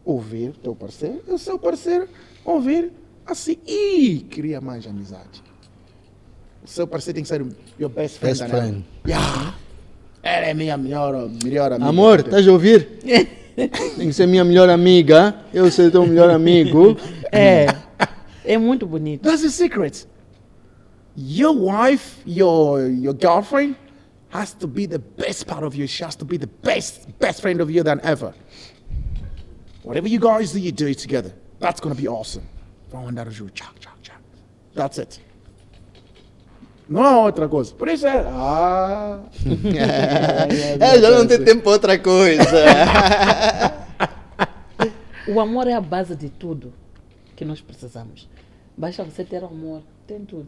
ouvir 0.03 0.53
teu 0.63 0.75
parceiro 0.75 1.21
e 1.27 1.31
o 1.31 1.37
seu 1.37 1.59
parceiro 1.59 2.07
ouvir 2.45 2.91
assim. 3.25 3.57
E 3.67 4.25
cria 4.29 4.61
mais 4.61 4.87
amizade. 4.87 5.43
O 6.63 6.67
seu 6.67 6.87
parceiro 6.87 7.15
tem 7.15 7.23
que 7.23 7.29
ser 7.29 7.45
your 7.79 7.89
best 7.89 8.19
friend. 8.19 8.39
Best 8.39 8.53
né? 8.53 8.59
friend. 8.59 8.85
Yeah. 9.05 9.55
Ela 10.21 10.45
é 10.47 10.53
minha 10.53 10.77
melhor, 10.77 11.29
melhor 11.43 11.71
amiga. 11.71 11.89
Amor, 11.89 12.19
estás 12.19 12.47
a 12.47 12.51
ouvir? 12.51 12.99
Tem 13.67 14.07
que 14.07 14.13
ser 14.13 14.27
minha 14.27 14.43
melhor 14.43 14.69
amiga. 14.69 15.35
Eu 15.53 15.69
ser 15.69 15.91
teu 15.91 16.05
melhor 16.05 16.29
amigo. 16.29 16.95
É. 17.31 17.67
É 18.45 18.57
muito 18.57 18.85
bonito. 18.87 19.21
That's 19.23 19.41
the 19.41 19.49
secret. 19.49 20.07
Your 21.15 21.53
wife, 21.53 22.21
your 22.25 22.87
your 22.87 23.13
girlfriend, 23.13 23.75
has 24.29 24.53
to 24.53 24.67
be 24.67 24.87
the 24.87 24.99
best 24.99 25.45
part 25.45 25.65
of 25.65 25.75
you. 25.75 25.87
She 25.87 26.03
has 26.03 26.15
to 26.15 26.25
be 26.25 26.37
the 26.37 26.47
best 26.63 27.07
best 27.19 27.41
friend 27.41 27.61
of 27.61 27.69
you 27.69 27.83
than 27.83 27.99
ever. 28.03 28.33
Whatever 29.83 30.07
you 30.07 30.19
guys 30.19 30.53
do, 30.53 30.59
you 30.59 30.71
do 30.71 30.87
it 30.87 30.99
together. 30.99 31.33
That's 31.59 31.79
gonna 31.79 31.95
be 31.95 32.07
awesome. 32.07 32.43
That's 34.73 34.97
it. 34.97 35.19
Não 36.89 37.03
há 37.03 37.23
outra 37.23 37.47
coisa. 37.47 37.73
Por 37.73 37.87
isso 37.87 38.07
é. 38.07 38.25
Ah. 38.27 39.19
É, 40.79 40.99
já 40.99 41.11
não 41.11 41.27
tem 41.27 41.43
tempo 41.43 41.61
para 41.61 41.71
outra 41.71 41.99
coisa. 41.99 42.43
O 45.27 45.39
amor 45.39 45.67
é 45.67 45.73
a 45.73 45.81
base 45.81 46.15
de 46.15 46.27
tudo 46.27 46.73
que 47.35 47.45
nós 47.45 47.61
precisamos. 47.61 48.27
Basta 48.75 49.03
você 49.03 49.23
ter 49.23 49.43
amor, 49.43 49.83
tem 50.07 50.21
tudo. 50.21 50.47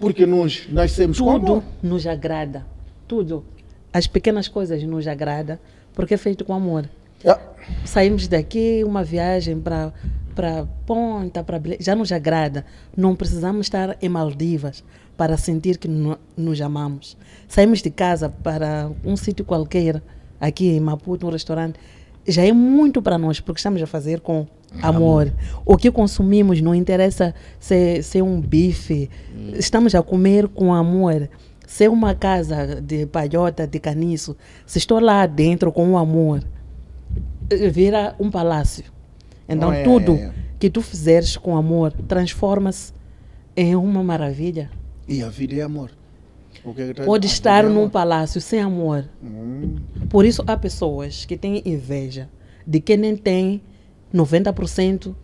Porque 0.00 0.26
nós 0.26 0.66
nascemos 0.68 1.20
com 1.20 1.38
Tudo 1.38 1.52
amor. 1.52 1.64
nos 1.80 2.06
agrada. 2.08 2.66
Tudo. 3.06 3.44
As 3.92 4.08
pequenas 4.08 4.48
coisas 4.48 4.82
nos 4.82 5.06
agrada 5.06 5.60
porque 5.94 6.14
é 6.14 6.16
feito 6.16 6.44
com 6.44 6.52
amor. 6.52 6.88
Yeah. 7.22 7.40
Saímos 7.84 8.26
daqui, 8.26 8.82
uma 8.84 9.04
viagem 9.04 9.60
para 9.60 9.92
para 10.34 10.66
Ponta, 10.84 11.44
para 11.44 11.60
já 11.78 11.94
nos 11.94 12.10
agrada. 12.10 12.66
Não 12.96 13.14
precisamos 13.14 13.66
estar 13.66 13.96
em 14.02 14.08
Maldivas 14.08 14.82
para 15.16 15.36
sentir 15.36 15.78
que 15.78 15.88
no- 15.88 16.18
nos 16.36 16.60
amamos. 16.60 17.16
Saímos 17.48 17.80
de 17.82 17.90
casa 17.90 18.28
para 18.28 18.90
um 19.04 19.16
sítio 19.16 19.44
qualquer, 19.44 20.02
aqui 20.40 20.68
em 20.68 20.80
Maputo, 20.80 21.26
um 21.26 21.30
restaurante, 21.30 21.78
já 22.26 22.44
é 22.44 22.52
muito 22.52 23.00
para 23.00 23.16
nós, 23.16 23.40
porque 23.40 23.58
estamos 23.58 23.80
a 23.82 23.86
fazer 23.86 24.20
com 24.20 24.46
amor. 24.82 25.32
O 25.64 25.76
que 25.76 25.90
consumimos 25.90 26.60
não 26.60 26.74
interessa 26.74 27.34
se, 27.58 28.02
se 28.02 28.18
é 28.18 28.22
um 28.24 28.40
bife, 28.40 29.08
estamos 29.54 29.94
a 29.94 30.02
comer 30.02 30.48
com 30.48 30.74
amor. 30.74 31.28
Se 31.66 31.84
é 31.84 31.90
uma 31.90 32.14
casa 32.14 32.80
de 32.80 33.06
palhota, 33.06 33.66
de 33.66 33.78
caniço, 33.80 34.36
se 34.66 34.78
estou 34.78 35.00
lá 35.00 35.26
dentro 35.26 35.72
com 35.72 35.92
o 35.92 35.96
amor, 35.96 36.42
vira 37.72 38.14
um 38.18 38.30
palácio. 38.30 38.84
Então, 39.48 39.68
Oh, 39.70 39.72
é, 39.72 39.82
tudo 39.82 40.12
é, 40.16 40.20
é. 40.22 40.32
que 40.58 40.68
tu 40.68 40.82
fizeres 40.82 41.36
com 41.36 41.56
amor 41.56 41.92
transforma-se 42.08 42.92
em 43.56 43.74
uma 43.76 44.02
maravilha. 44.02 44.70
E 45.08 45.22
a 45.22 45.28
vida 45.28 45.54
é 45.56 45.62
amor. 45.62 45.90
A 46.64 47.04
Pode 47.04 47.26
vida 47.26 47.32
estar 47.34 47.64
é 47.64 47.68
num 47.68 47.80
amor. 47.80 47.90
palácio 47.90 48.40
sem 48.40 48.60
amor. 48.60 49.04
Hum. 49.22 49.76
Por 50.08 50.24
isso, 50.24 50.42
há 50.46 50.56
pessoas 50.56 51.24
que 51.24 51.36
têm 51.36 51.62
inveja 51.64 52.28
de 52.66 52.80
quem 52.80 52.96
nem 52.96 53.16
tem 53.16 53.60
90% 54.12 55.14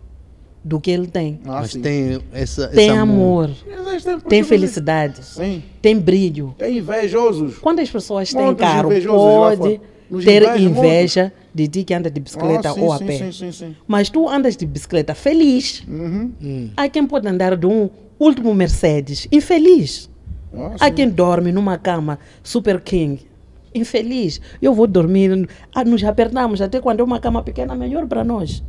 do 0.63 0.79
que 0.79 0.89
ele 0.91 1.07
tem. 1.07 1.39
Ah, 1.45 1.59
Mas 1.61 1.71
sim. 1.71 1.81
tem 1.81 2.21
essa, 2.31 2.67
Tem 2.69 2.87
esse 2.87 2.97
amor, 2.97 3.49
Existe, 3.49 4.11
porque 4.11 4.29
tem 4.29 4.43
felicidade, 4.43 5.25
Sim. 5.25 5.61
tem 5.81 5.99
brilho. 5.99 6.55
Tem 6.57 6.77
invejosos. 6.77 7.57
Quando 7.57 7.79
as 7.79 7.89
pessoas 7.89 8.31
têm 8.33 8.45
Muitos 8.45 8.61
carro, 8.65 8.89
pode 8.89 9.81
ter 10.23 10.43
invejam 10.43 10.57
inveja 10.57 11.33
de 11.53 11.67
ti 11.67 11.83
que 11.83 11.93
anda 11.93 12.09
de 12.09 12.19
bicicleta 12.21 12.69
Ah, 12.69 12.73
sim, 12.73 12.81
ou 12.81 12.93
a 12.93 12.97
sim, 12.97 13.05
pé. 13.05 13.17
Sim, 13.17 13.31
sim, 13.33 13.51
sim. 13.51 13.75
Mas 13.85 14.09
tu 14.09 14.29
andas 14.29 14.55
de 14.55 14.65
bicicleta 14.65 15.13
feliz. 15.13 15.83
Uhum. 15.87 16.71
Há 16.77 16.87
quem 16.87 17.05
pode 17.05 17.27
andar 17.27 17.57
de 17.57 17.65
um 17.65 17.89
último 18.23 18.53
Mercedes 18.53 19.27
infeliz. 19.31 20.09
Ah, 20.55 20.75
Há 20.79 20.91
quem 20.91 21.09
dorme 21.09 21.51
numa 21.51 21.77
cama 21.77 22.19
super 22.43 22.79
king 22.79 23.33
infeliz. 23.73 24.39
Eu 24.61 24.73
vou 24.73 24.87
dormir, 24.87 25.49
ah, 25.73 25.83
nos 25.83 26.03
apertamos 26.03 26.61
até 26.61 26.79
quando 26.79 26.99
é 26.99 27.03
uma 27.03 27.19
cama 27.19 27.41
pequena, 27.41 27.75
melhor 27.75 28.07
para 28.07 28.23
nós. 28.23 28.63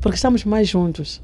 Porque 0.00 0.16
estamos 0.16 0.44
mais 0.44 0.68
juntos. 0.68 1.22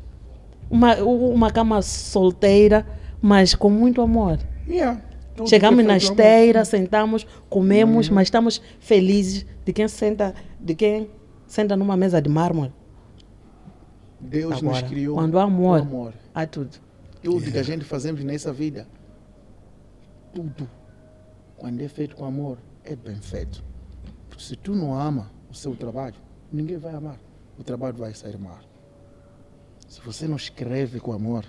Uma, 0.70 0.97
uma 0.97 1.51
cama 1.51 1.82
solteira, 1.82 2.86
mas 3.20 3.55
com 3.55 3.70
muito 3.70 4.01
amor. 4.01 4.39
Yeah. 4.69 5.01
Chegamos 5.47 5.85
na 5.85 5.97
esteira, 5.97 6.65
sentamos, 6.65 7.27
comemos, 7.48 8.09
mas 8.09 8.27
estamos 8.28 8.62
felizes 8.81 9.44
de 9.65 9.73
quem 9.73 9.86
senta, 9.86 10.35
de 10.59 10.74
quem 10.74 11.11
senta 11.47 11.77
numa 11.77 11.97
mesa 11.97 12.23
de 12.23 12.28
mármore. 12.28 12.73
Deus 14.19 14.57
Agora, 14.57 14.81
nos 14.81 14.82
criou 14.90 15.15
quando 15.15 15.39
há 15.39 15.43
amor, 15.43 15.81
amor. 15.81 16.15
há 16.35 16.47
tudo. 16.47 16.70
Tudo 17.27 17.51
que 17.51 17.59
a 17.59 17.62
gente 17.65 17.85
fazemos 17.85 18.23
nessa 18.23 18.53
vida, 18.53 18.86
tudo, 20.32 20.70
quando 21.57 21.81
é 21.81 21.89
feito 21.89 22.15
com 22.15 22.24
amor, 22.24 22.57
é 22.85 22.94
bem 22.94 23.16
feito. 23.16 23.65
Porque 24.28 24.44
se 24.44 24.55
tu 24.55 24.77
não 24.77 24.97
ama 24.97 25.28
o 25.51 25.55
seu 25.55 25.74
trabalho, 25.74 26.15
ninguém 26.53 26.77
vai 26.77 26.94
amar. 26.94 27.19
O 27.59 27.65
trabalho 27.65 27.97
vai 27.97 28.15
sair 28.15 28.39
mal. 28.39 28.61
Se 29.89 30.01
você 30.03 30.28
não 30.28 30.36
escreve 30.36 31.01
com 31.01 31.12
amor, 31.12 31.44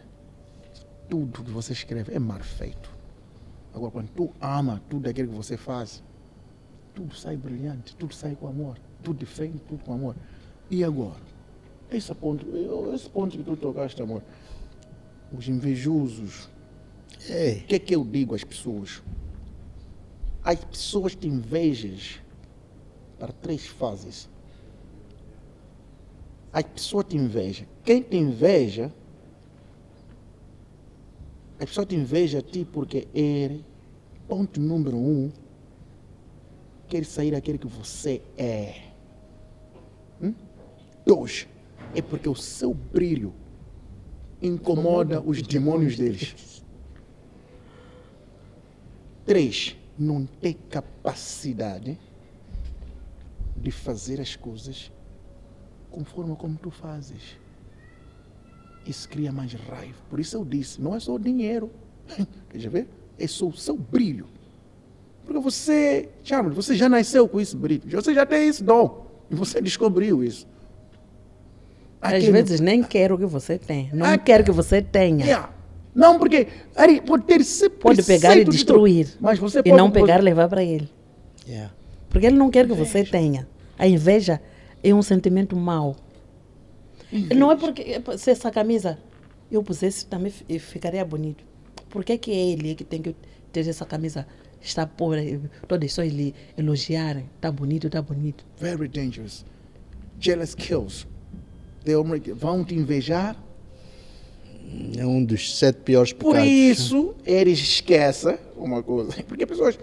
tudo 1.08 1.44
que 1.44 1.52
você 1.52 1.74
escreve 1.74 2.12
é 2.12 2.18
mal 2.18 2.40
feito. 2.40 2.90
Agora, 3.72 3.92
quando 3.92 4.10
tu 4.10 4.32
ama 4.42 4.82
tudo 4.90 5.08
aquilo 5.08 5.30
que 5.30 5.36
você 5.36 5.58
faz, 5.58 6.04
tudo 6.96 7.14
sai 7.14 7.38
brilhante, 7.38 7.96
tudo 7.96 8.16
sai 8.16 8.36
com 8.36 8.48
amor, 8.48 8.80
tudo 9.04 9.20
defende 9.20 9.60
tudo 9.60 9.84
com 9.84 9.94
amor. 9.94 10.16
E 10.72 10.84
agora? 10.84 11.22
Esse 11.92 12.16
ponto, 12.16 12.48
esse 12.96 13.08
ponto 13.12 13.38
que 13.38 13.44
tu 13.44 13.56
tocaste, 13.56 14.02
amor, 14.02 14.24
os 15.32 15.48
invejosos, 15.48 16.50
É. 17.30 17.62
o 17.64 17.68
que 17.68 17.76
é 17.76 17.80
que 17.80 17.96
eu 17.96 18.04
digo 18.04 18.36
às 18.36 18.44
pessoas? 18.44 19.02
As 20.44 20.64
pessoas 20.64 21.16
têm 21.16 21.32
invejas 21.32 22.20
para 23.20 23.34
três 23.34 23.66
fases. 23.66 24.30
As 26.54 26.64
pessoas 26.64 27.06
têm 27.06 27.20
inveja. 27.20 27.68
Quem 27.84 28.02
tem 28.02 28.22
inveja, 28.22 28.92
as 31.60 31.66
pessoas 31.66 31.88
têm 31.88 32.00
inveja 32.00 32.42
de 32.42 32.50
ti 32.52 32.66
porque 32.66 33.08
ele, 33.14 33.66
ponto 34.28 34.60
número 34.62 34.96
um, 34.96 35.30
quer 36.88 37.04
sair 37.04 37.32
daquele 37.32 37.58
que 37.58 37.68
você 37.68 38.22
é. 38.38 38.82
Hum? 40.22 40.34
Dois, 41.06 41.46
é 41.94 42.02
porque 42.02 42.30
o 42.30 42.36
seu 42.36 42.74
brilho 42.74 43.34
incomoda 44.42 45.22
os 45.22 45.42
demônios 45.42 45.98
deles. 45.98 46.64
Três, 49.26 49.76
não 49.98 50.26
tem 50.26 50.54
capacidade 50.54 52.00
de 53.56 53.72
fazer 53.72 54.22
as 54.22 54.36
coisas 54.36 54.92
conforme 55.90 56.36
como 56.36 56.58
tu 56.58 56.70
fazes. 56.70 57.38
Isso 58.86 59.10
cria 59.10 59.32
mais 59.32 59.54
raiva. 59.54 59.98
Por 60.10 60.20
isso 60.20 60.38
eu 60.38 60.46
disse, 60.46 60.82
não 60.82 60.96
é 60.96 61.00
só 61.00 61.16
o 61.16 61.20
dinheiro. 61.20 61.72
Quer 62.50 62.70
ver? 62.70 62.88
É 63.18 63.28
só 63.28 63.48
o 63.48 63.58
seu 63.58 63.76
brilho. 63.76 64.28
Porque 65.26 65.40
você, 65.40 66.10
Charles, 66.24 66.56
você 66.56 66.74
já 66.74 66.88
nasceu 66.88 67.28
com 67.28 67.42
esse 67.42 67.56
brilho. 67.56 67.84
Você 67.90 68.14
já 68.14 68.26
tem 68.26 68.48
esse 68.48 68.64
dom. 68.64 69.08
E 69.30 69.36
você 69.36 69.60
descobriu 69.60 70.24
isso. 70.24 70.48
Às 72.02 72.24
vezes 72.26 72.60
nem 72.60 72.84
quero 72.84 73.18
que 73.18 73.26
você 73.26 73.58
tenha. 73.58 73.90
Não 73.94 74.18
quero 74.18 74.44
que 74.44 74.52
você 74.52 74.82
tenha. 74.82 75.26
Yeah. 75.26 75.50
Não, 75.96 76.20
porque 76.20 76.48
Ari, 76.76 77.02
pode 77.02 77.24
ter 77.26 77.42
esse 77.42 77.70
Pode 77.70 78.04
pegar 78.04 78.38
e 78.38 78.46
destruir. 78.46 79.16
Mas 79.20 79.40
você 79.40 79.60
e 79.60 79.64
pode, 79.64 79.76
não 79.76 79.90
pegar 79.90 80.20
e 80.20 80.22
levar 80.22 80.48
para 80.48 80.64
ele. 80.64 80.90
Yeah. 81.48 81.74
Porque 82.10 82.28
ele 82.28 82.36
não 82.38 82.52
quer 82.52 82.68
que 82.68 82.74
você 82.74 83.04
tenha. 83.04 83.48
A 83.80 83.88
inveja 83.88 84.40
é 84.84 84.94
um 84.94 85.02
sentimento 85.02 85.56
mau. 85.56 85.96
Não 87.36 87.52
é 87.52 87.56
porque 87.56 88.02
se 88.18 88.30
essa 88.32 88.52
camisa 88.52 89.00
eu 89.52 89.64
pusesse 89.64 90.06
também 90.06 90.32
fi- 90.32 90.60
ficaria 90.60 91.04
bonito. 91.06 91.44
Por 91.90 92.04
que, 92.04 92.18
que 92.18 92.32
é 92.32 92.52
ele 92.52 92.76
que 92.76 92.84
tem 92.84 93.02
que 93.02 93.16
ter 93.52 93.68
essa 93.68 93.86
camisa? 93.86 94.28
Está 94.62 94.86
por 94.86 95.16
todas 95.68 95.94
só 95.94 96.04
ele 96.04 96.36
elogiarem. 96.58 97.30
Está 97.36 97.52
bonito, 97.52 97.88
está 97.88 98.02
bonito. 98.02 98.46
Very 98.60 98.88
dangerous. 98.88 99.46
Jealous 100.20 100.54
kills. 100.54 101.08
Vão 102.36 102.64
te 102.64 102.76
invejar. 102.76 103.36
É 104.98 105.06
um 105.06 105.24
dos 105.24 105.58
sete 105.58 105.78
piores 105.78 106.12
Por 106.12 106.34
pecados. 106.34 106.52
isso, 106.52 107.16
eles 107.26 107.60
esquecem 107.60 108.38
uma 108.56 108.84
coisa. 108.84 109.12
Porque 109.24 109.46
pessoas. 109.46 109.80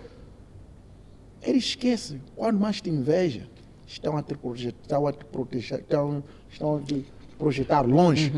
Eles 1.43 1.65
esquecem. 1.65 2.21
Quando 2.37 2.59
mais 2.59 2.81
te 2.81 2.91
inveja, 2.91 3.47
estão 3.87 4.17
a 4.17 4.23
te 4.23 4.35
projetar, 4.35 4.79
estão 4.83 5.07
a 5.07 5.13
te 5.13 5.25
proteger, 5.25 5.81
estão, 5.81 6.25
estão 6.51 6.77
a 6.77 6.81
te 6.81 7.07
projetar 7.39 7.83
longe. 7.83 8.33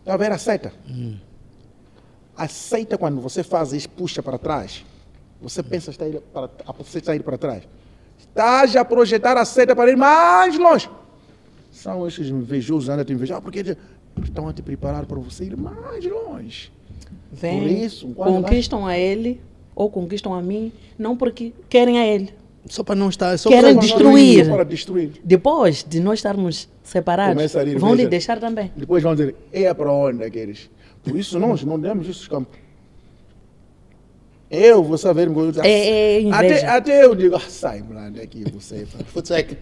Está 0.00 0.14
a 0.14 0.16
ver 0.16 0.32
a 0.32 0.38
seta? 0.38 0.72
A 2.36 2.48
seta, 2.48 2.98
quando 2.98 3.20
você 3.20 3.42
faz 3.42 3.72
isso, 3.72 3.88
puxa 3.88 4.22
para 4.22 4.38
trás. 4.38 4.84
Você 5.40 5.62
pensa 5.62 5.90
está 5.90 6.06
ir 6.06 6.20
para, 6.20 6.50
a 6.66 6.72
você 6.72 6.98
está 6.98 7.14
indo 7.14 7.24
para 7.24 7.38
trás. 7.38 7.62
Estás 8.18 8.76
a 8.76 8.84
projetar 8.84 9.36
a 9.36 9.44
seta 9.44 9.74
para 9.74 9.90
ir 9.90 9.96
mais 9.96 10.58
longe. 10.58 10.88
São 11.84 12.08
esses 12.08 12.30
invejosos 12.30 12.88
andam 12.88 13.02
a 13.02 13.04
te 13.04 13.12
invejar 13.12 13.42
porque 13.42 13.58
eles 13.58 13.76
estão 14.22 14.48
a 14.48 14.54
te 14.54 14.62
preparar 14.62 15.04
para 15.04 15.18
você 15.18 15.44
ir 15.44 15.54
mais 15.54 16.02
longe. 16.02 16.72
Vem, 17.30 17.60
Por 17.60 17.70
isso, 17.70 18.08
conquistam 18.14 18.86
a 18.86 18.96
ele 18.96 19.38
ou 19.76 19.90
conquistam 19.90 20.32
a 20.32 20.40
mim, 20.40 20.72
não 20.98 21.14
porque 21.14 21.52
querem 21.68 21.98
a 21.98 22.06
ele. 22.06 22.32
Só 22.70 22.82
para 22.82 22.94
não 22.94 23.10
estar. 23.10 23.36
Só 23.38 23.50
Querem 23.50 23.74
para 23.74 23.82
destruir. 23.82 24.48
Para 24.48 24.64
destruir. 24.64 25.10
Depois 25.22 25.84
de 25.86 26.00
nós 26.00 26.20
estarmos 26.20 26.70
separados, 26.82 27.52
vão 27.76 27.94
lhe 27.94 28.06
deixar 28.06 28.40
também. 28.40 28.72
Depois 28.74 29.02
vão 29.02 29.14
dizer, 29.14 29.36
é 29.52 29.74
para 29.74 29.92
onde 29.92 30.24
aqueles? 30.24 30.70
Por 31.02 31.14
isso 31.14 31.38
nós 31.38 31.62
não 31.64 31.78
demos 31.78 32.08
esses 32.08 32.26
campos. 32.26 32.58
Eu 34.50 34.84
vou 34.84 34.96
saber. 34.98 35.28
É- 35.62 35.70
é 35.70 36.20
inveja. 36.20 36.36
até, 36.36 36.66
até 36.66 37.04
eu 37.04 37.14
digo, 37.14 37.34
ah, 37.34 37.40
sai, 37.40 37.82
mano, 37.82 38.16
daqui 38.16 38.44
você. 38.52 38.86
Futsek. 39.06 39.56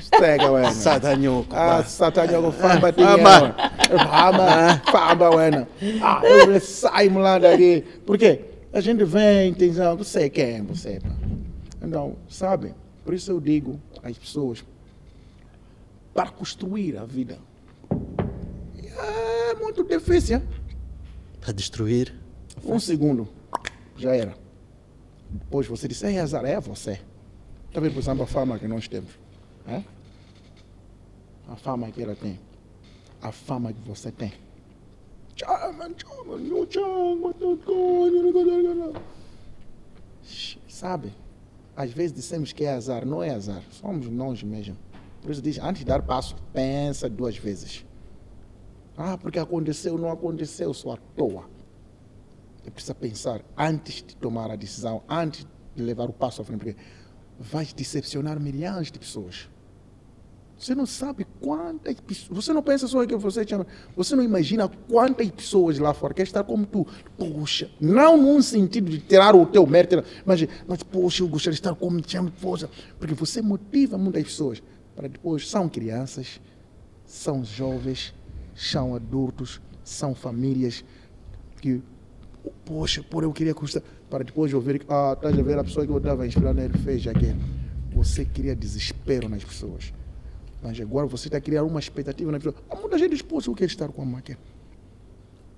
Stega, 0.00 0.50
ué. 0.50 0.70
Satanhoco. 0.70 1.54
Ah, 1.54 1.82
satanhoco, 1.84 2.52
famba, 2.52 2.92
Famba. 2.92 3.54
Famba, 3.88 4.82
famba, 4.90 5.36
ué. 5.36 5.66
Ah, 6.02 6.22
eu 6.24 6.60
sai, 6.60 7.08
lá 7.08 7.38
daqui. 7.38 7.84
Por 8.06 8.16
quê? 8.16 8.40
A 8.72 8.80
gente 8.80 9.04
vem, 9.04 9.52
tem, 9.54 9.72
você 9.72 10.22
é 10.24 10.28
quem, 10.28 10.62
você, 10.62 11.00
pá. 11.00 11.10
Então, 11.82 12.16
sabe? 12.28 12.74
Por 13.04 13.14
isso 13.14 13.30
eu 13.30 13.40
digo 13.40 13.80
às 14.02 14.16
pessoas, 14.16 14.64
para 16.14 16.30
construir 16.30 16.96
a 16.98 17.04
vida, 17.04 17.38
é 18.96 19.54
muito 19.54 19.82
difícil. 19.84 20.42
Para 21.40 21.52
destruir. 21.52 22.14
Um 22.64 22.78
segundo, 22.78 23.28
já 23.98 24.14
era. 24.14 24.34
Depois 25.30 25.66
você 25.66 25.86
disse, 25.86 26.06
é 26.06 26.20
azar, 26.20 26.44
é 26.44 26.58
você. 26.60 27.00
Está 27.68 27.80
vendo, 27.80 27.92
por 27.92 28.00
exemplo, 28.00 28.22
a 28.22 28.26
fama 28.26 28.58
que 28.58 28.66
nós 28.66 28.88
temos? 28.88 29.10
É? 29.66 29.82
A 31.48 31.56
fama 31.56 31.90
que 31.90 32.02
ela 32.02 32.14
tem. 32.14 32.40
A 33.20 33.30
fama 33.30 33.72
que 33.72 33.80
você 33.86 34.10
tem. 34.10 34.32
Sabe? 40.68 41.12
Às 41.76 41.90
vezes 41.92 42.12
dissemos 42.12 42.52
que 42.52 42.64
é 42.64 42.72
azar, 42.72 43.04
não 43.06 43.22
é 43.22 43.30
azar. 43.30 43.62
Somos 43.70 44.08
nós 44.08 44.42
mesmos. 44.42 44.78
Por 45.20 45.30
isso 45.30 45.42
diz, 45.42 45.58
antes 45.58 45.80
de 45.80 45.86
dar 45.86 46.02
passo, 46.02 46.34
pensa 46.52 47.08
duas 47.08 47.36
vezes. 47.36 47.84
Ah, 48.96 49.16
porque 49.16 49.38
aconteceu, 49.38 49.96
não 49.98 50.10
aconteceu, 50.10 50.72
só 50.74 50.92
à 50.92 50.96
toa. 50.96 51.44
Precisa 52.70 52.94
pensar 52.94 53.42
antes 53.56 53.96
de 53.96 54.16
tomar 54.16 54.50
a 54.50 54.56
decisão, 54.56 55.02
antes 55.08 55.46
de 55.74 55.82
levar 55.82 56.08
o 56.08 56.12
passo 56.12 56.42
à 56.42 56.44
frente, 56.44 56.58
porque 56.58 56.76
vais 57.38 57.72
decepcionar 57.72 58.40
milhares 58.40 58.90
de 58.90 58.98
pessoas. 58.98 59.48
Você 60.58 60.74
não 60.74 60.86
sabe 60.86 61.24
quantas 61.40 61.94
pessoas. 62.00 62.44
Você 62.44 62.52
não 62.52 62.62
pensa 62.62 62.88
só 62.88 63.06
que 63.06 63.14
você 63.14 63.46
chama. 63.46 63.64
Você 63.96 64.16
não 64.16 64.24
imagina 64.24 64.68
quantas 64.88 65.30
pessoas 65.30 65.78
lá 65.78 65.94
fora 65.94 66.12
querem 66.12 66.28
estar 66.28 66.42
como 66.42 66.66
tu. 66.66 66.84
Poxa, 67.16 67.70
não 67.80 68.16
num 68.16 68.42
sentido 68.42 68.90
de 68.90 68.98
tirar 68.98 69.36
o 69.36 69.46
teu 69.46 69.64
mérito, 69.64 70.02
mas, 70.26 70.44
mas 70.66 70.82
poxa, 70.82 71.22
eu 71.22 71.28
gostaria 71.28 71.54
de 71.54 71.60
estar 71.60 71.76
como 71.76 72.00
te 72.00 72.12
chama, 72.12 72.32
poxa. 72.40 72.68
Porque 72.98 73.14
você 73.14 73.40
motiva 73.40 73.96
muitas 73.96 74.24
pessoas 74.24 74.60
para 74.96 75.06
depois. 75.06 75.48
São 75.48 75.68
crianças, 75.68 76.40
são 77.04 77.44
jovens, 77.44 78.12
são 78.56 78.96
adultos, 78.96 79.60
são 79.84 80.12
famílias 80.12 80.84
que 81.60 81.80
poxa, 82.64 83.02
por 83.02 83.22
eu 83.22 83.32
queria 83.32 83.54
custar, 83.54 83.82
para 84.10 84.24
depois 84.24 84.52
ouvir, 84.52 84.82
ah, 84.88 85.12
estás 85.14 85.38
a 85.38 85.42
ver 85.42 85.58
a 85.58 85.64
pessoa 85.64 85.86
que 85.86 85.92
eu 85.92 85.98
estava 85.98 86.26
inspirando, 86.26 86.60
ele 86.60 86.78
fez 86.78 87.06
aquilo. 87.06 87.38
Você 87.92 88.24
cria 88.24 88.54
desespero 88.54 89.28
nas 89.28 89.42
pessoas. 89.44 89.92
Mas 90.62 90.80
agora 90.80 91.06
você 91.06 91.28
está 91.28 91.40
criar 91.40 91.64
uma 91.64 91.80
expectativa 91.80 92.30
nas 92.32 92.42
pessoas. 92.42 92.62
Há 92.70 92.76
muita 92.76 92.98
gente 92.98 93.10
diz, 93.10 93.22
poxa, 93.22 93.50
eu 93.50 93.54
quero 93.54 93.70
estar 93.70 93.88
com 93.88 94.02
a 94.02 94.04
máquina. 94.04 94.38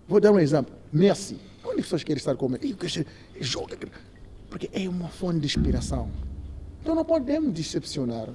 Vou 0.09 0.21
dar 0.21 0.33
um 0.33 0.39
exemplo. 0.39 0.75
Messi. 0.93 1.39
Quantas 1.63 1.83
pessoas 1.83 2.03
querem 2.03 2.19
estar 2.19 2.35
com 2.37 2.49
ser, 2.89 3.07
ele 3.35 3.45
joga. 3.45 3.77
Porque 4.49 4.69
é 4.73 4.89
uma 4.89 5.09
fonte 5.09 5.41
de 5.41 5.47
inspiração. 5.47 6.11
Então 6.83 6.95
não 6.95 7.05
podemos 7.05 7.53
decepcionar 7.53 8.29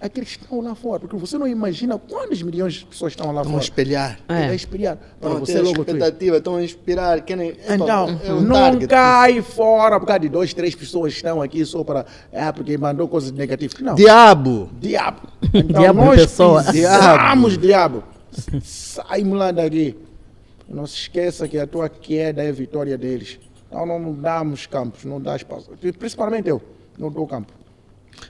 aqueles 0.00 0.36
que 0.36 0.42
estão 0.44 0.60
lá 0.60 0.74
fora. 0.74 1.00
Porque 1.00 1.16
você 1.16 1.36
não 1.38 1.46
imagina 1.46 1.98
quantas 1.98 2.42
milhões 2.42 2.74
de 2.74 2.84
pessoas 2.86 3.12
estão 3.12 3.26
lá 3.32 3.40
Estão 3.42 3.50
a 3.52 3.54
fora. 3.54 3.62
espelhar. 3.64 4.18
É. 4.28 4.42
É. 4.50 4.54
inspirar. 4.54 4.96
Para 4.96 5.06
Estão 5.30 5.36
a 5.36 5.40
você 5.40 5.58
logo 5.60 5.80
expectativa, 5.82 6.36
estão 6.36 6.56
a 6.56 6.62
inspirar. 6.64 7.20
Querem, 7.22 7.54
Então, 7.68 8.20
é 8.24 8.32
um 8.32 8.40
não 8.40 8.54
target. 8.56 8.86
cai 8.88 9.42
fora 9.42 9.98
por 9.98 10.06
causa 10.06 10.20
de 10.20 10.28
dois, 10.28 10.52
três 10.54 10.74
pessoas 10.74 11.12
que 11.12 11.18
estão 11.18 11.40
aqui 11.42 11.64
só 11.64 11.82
para. 11.84 12.04
É, 12.30 12.50
porque 12.52 12.76
mandou 12.78 13.08
coisas 13.08 13.30
negativas. 13.32 13.78
Não. 13.80 13.94
Diabo. 13.94 14.70
Diabo. 14.80 15.20
Então, 15.52 15.80
Diabo 15.80 16.04
nós 16.04 16.20
pessoa. 16.20 16.64
pisamos 16.64 17.56
diabo. 17.58 18.02
Saímos 18.62 19.38
lá 19.38 19.50
daqui. 19.50 19.96
Não 20.68 20.86
se 20.86 20.94
esqueça 20.96 21.46
que 21.46 21.58
a 21.58 21.66
tua 21.66 21.88
queda 21.88 22.42
é 22.42 22.48
a 22.48 22.52
vitória 22.52 22.98
deles. 22.98 23.38
Então 23.68 23.86
não 23.86 24.12
damos 24.12 24.66
campos, 24.66 25.04
não 25.04 25.20
dá 25.20 25.36
espaço. 25.36 25.70
Principalmente 25.98 26.48
eu, 26.48 26.60
não 26.98 27.10
dou 27.10 27.26
campo. 27.26 27.52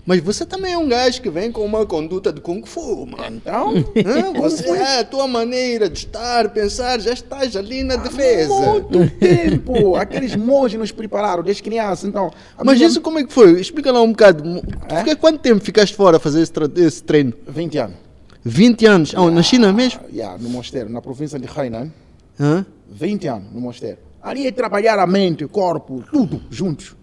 Mas 0.05 0.21
você 0.21 0.47
também 0.47 0.73
é 0.73 0.79
um 0.79 0.89
gajo 0.89 1.21
que 1.21 1.29
vem 1.31 1.51
com 1.51 1.65
uma 1.65 1.85
conduta 1.85 2.33
de 2.33 2.41
Kung 2.41 2.63
Fu, 2.65 3.07
mano. 3.07 3.37
Então, 3.37 3.75
Hã? 3.77 4.33
Você, 4.41 4.69
é 4.71 5.01
a 5.01 5.05
tua 5.05 5.27
maneira 5.27 5.89
de 5.91 5.99
estar, 5.99 6.49
pensar, 6.51 7.01
já 7.01 7.13
estás 7.13 7.57
ali 7.57 7.83
na 7.83 7.97
defesa. 7.97 8.53
muito 8.55 9.11
tempo. 9.19 9.97
Aqueles 9.97 10.37
monges 10.37 10.79
nos 10.79 10.93
prepararam 10.93 11.43
desde 11.43 11.63
criança. 11.63 12.07
Então, 12.07 12.31
Mas 12.63 12.77
minha- 12.77 12.89
isso 12.89 13.01
como 13.01 13.19
é 13.19 13.25
que 13.25 13.33
foi? 13.33 13.61
Explica 13.61 13.91
lá 13.91 14.01
um 14.03 14.11
bocado. 14.11 14.63
É? 14.89 14.99
Fica- 15.01 15.17
Quanto 15.17 15.41
tempo 15.41 15.61
ficaste 15.65 15.97
fora 15.97 16.19
a 16.19 16.21
fazer 16.21 16.41
esse, 16.43 16.53
esse 16.77 17.03
treino? 17.03 17.33
20 17.49 17.79
anos. 17.79 17.97
20 18.45 18.87
anos. 18.87 19.13
Ah, 19.17 19.29
na 19.31 19.43
China 19.43 19.73
mesmo? 19.73 20.01
Ah, 20.05 20.09
yeah, 20.13 20.39
no 20.41 20.49
mosteiro, 20.49 20.89
na 20.89 21.03
província 21.03 21.37
de 21.39 21.49
Hainan. 21.53 21.91
Hã? 22.39 22.65
20 22.89 23.27
anos 23.27 23.53
no 23.53 23.61
mosteiro. 23.61 23.99
Ali 24.23 24.47
é 24.47 24.53
trabalhar 24.53 24.99
a 25.01 25.07
mente, 25.07 25.45
o 25.45 25.49
corpo, 25.49 26.05
tudo 26.13 26.41
juntos. 26.51 26.95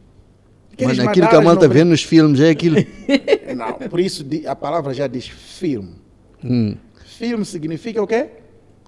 Mano, 0.82 1.10
aquilo 1.10 1.28
que 1.28 1.36
a 1.36 1.41
malta 1.41 1.68
vê 1.68 1.84
nos 1.84 2.04
filmes 2.04 2.40
é 2.40 2.50
aquilo. 2.50 2.78
Não, 3.56 3.74
por 3.90 4.00
isso 4.00 4.26
a 4.48 4.56
palavra 4.56 4.94
já 4.94 5.08
diz 5.08 5.28
filme. 5.28 5.95
Hum. 6.44 6.76
Filme 7.06 7.45
significa 7.45 8.02
o 8.02 8.08
quê? 8.08 8.30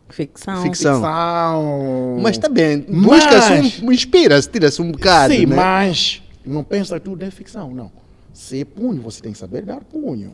Ficção. 0.10 0.62
Ficção. 0.62 0.95
Ficção. 0.95 2.20
Mas 2.22 2.36
está 2.38 2.49
bem, 2.49 2.86
Mas- 2.88 3.24
busca-se 3.24 3.84
um, 3.84 3.91
inspira-se, 3.91 4.49
tira-se 4.49 4.82
um 4.82 4.91
bocado. 4.91 5.34
Sim, 5.34 5.45
né? 5.45 5.56
mas 5.56 6.22
não 6.45 6.64
pensa 6.64 6.99
tudo 6.99 7.24
é 7.24 7.32
ficção, 7.32 7.74
não. 7.74 7.91
Se 8.34 8.62
é 8.62 8.66
punho, 8.66 9.02
você 9.02 9.22
tem 9.22 9.32
que 9.32 9.38
saber 9.38 9.64
dar 9.64 9.84
punho. 9.84 10.34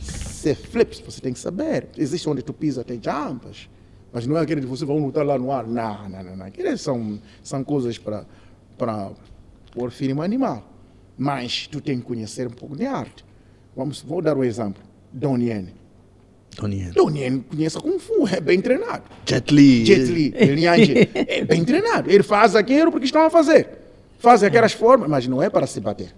Se 0.00 0.50
é 0.50 0.54
flips, 0.54 1.00
você 1.00 1.20
tem 1.20 1.32
que 1.32 1.38
saber. 1.38 1.88
Existe 1.96 2.28
onde 2.28 2.42
tu 2.42 2.52
pisa, 2.52 2.84
tem 2.84 3.00
jumps. 3.02 3.68
Mas 4.12 4.26
não 4.26 4.36
é 4.36 4.40
aquele 4.40 4.60
de 4.60 4.66
você 4.66 4.84
vai 4.84 4.98
lutar 4.98 5.26
lá 5.26 5.38
no 5.38 5.50
ar. 5.50 5.66
Não, 5.66 6.08
não, 6.08 6.22
não. 6.22 6.36
não. 6.36 6.46
Aqueles 6.46 6.80
são, 6.80 7.20
são 7.42 7.62
coisas 7.64 7.98
para 7.98 8.24
pôr 9.76 9.90
filme 9.90 10.22
animal. 10.22 10.64
Mas 11.18 11.66
tu 11.66 11.80
tem 11.80 12.00
que 12.00 12.06
conhecer 12.06 12.46
um 12.46 12.50
pouco 12.50 12.74
de 12.74 12.86
arte. 12.86 13.24
Vamos, 13.76 14.00
vou 14.00 14.22
dar 14.22 14.36
um 14.36 14.42
exemplo. 14.42 14.82
Yen. 15.12 15.68
Donnie 16.94 17.20
Yen 17.20 17.40
conhece 17.40 17.78
Kung 17.78 17.98
Fu, 17.98 18.26
é 18.26 18.40
bem 18.40 18.60
treinado. 18.60 19.04
Jet 19.26 19.52
Li. 19.52 19.84
Jet 19.84 20.04
Li, 20.10 20.32
é 21.14 21.44
bem 21.44 21.64
treinado. 21.64 22.10
Ele 22.10 22.22
faz 22.22 22.56
aquilo 22.56 22.90
porque 22.90 23.04
estão 23.04 23.22
a 23.22 23.30
fazer. 23.30 23.68
Faz 24.18 24.42
aquelas 24.42 24.72
formas, 24.72 25.08
mas 25.08 25.26
não 25.26 25.42
é 25.42 25.50
para 25.50 25.66
se 25.66 25.78
bater. 25.80 26.14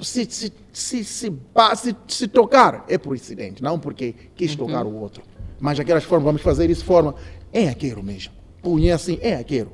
Se, 0.00 0.24
se, 0.24 0.52
se, 0.72 1.04
se, 1.04 1.32
se, 1.76 1.96
se 2.08 2.28
tocar, 2.28 2.84
é 2.88 2.96
por 2.96 3.14
incidente, 3.14 3.62
não 3.62 3.78
porque 3.78 4.14
quis 4.34 4.54
tocar 4.56 4.86
o 4.86 4.94
outro. 4.94 5.22
Mas 5.60 5.78
aquelas 5.78 6.04
formas, 6.04 6.24
vamos 6.24 6.42
fazer 6.42 6.70
isso 6.70 6.84
forma, 6.84 7.14
é 7.52 7.68
aquilo 7.68 8.02
mesmo. 8.02 8.32
Punha 8.62 8.94
assim, 8.94 9.18
é 9.20 9.34
aquilo. 9.34 9.72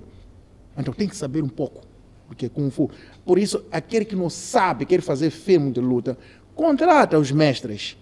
Então 0.77 0.95
tem 0.95 1.07
que 1.09 1.17
saber 1.17 1.43
um 1.43 1.49
pouco 1.49 1.88
do 2.29 2.37
que 2.37 2.47
é 2.47 2.49
Kung 2.49 2.71
Fu. 2.71 2.91
Por 3.25 3.39
isso, 3.39 3.65
aquele 3.73 4.05
que 4.05 4.15
não 4.15 4.29
sabe, 4.29 4.85
quer 4.85 5.01
fazer 5.01 5.31
filme 5.31 5.71
de 5.73 5.81
luta, 5.81 6.17
contrata 6.55 7.19
os 7.19 7.31
mestres. 7.33 7.97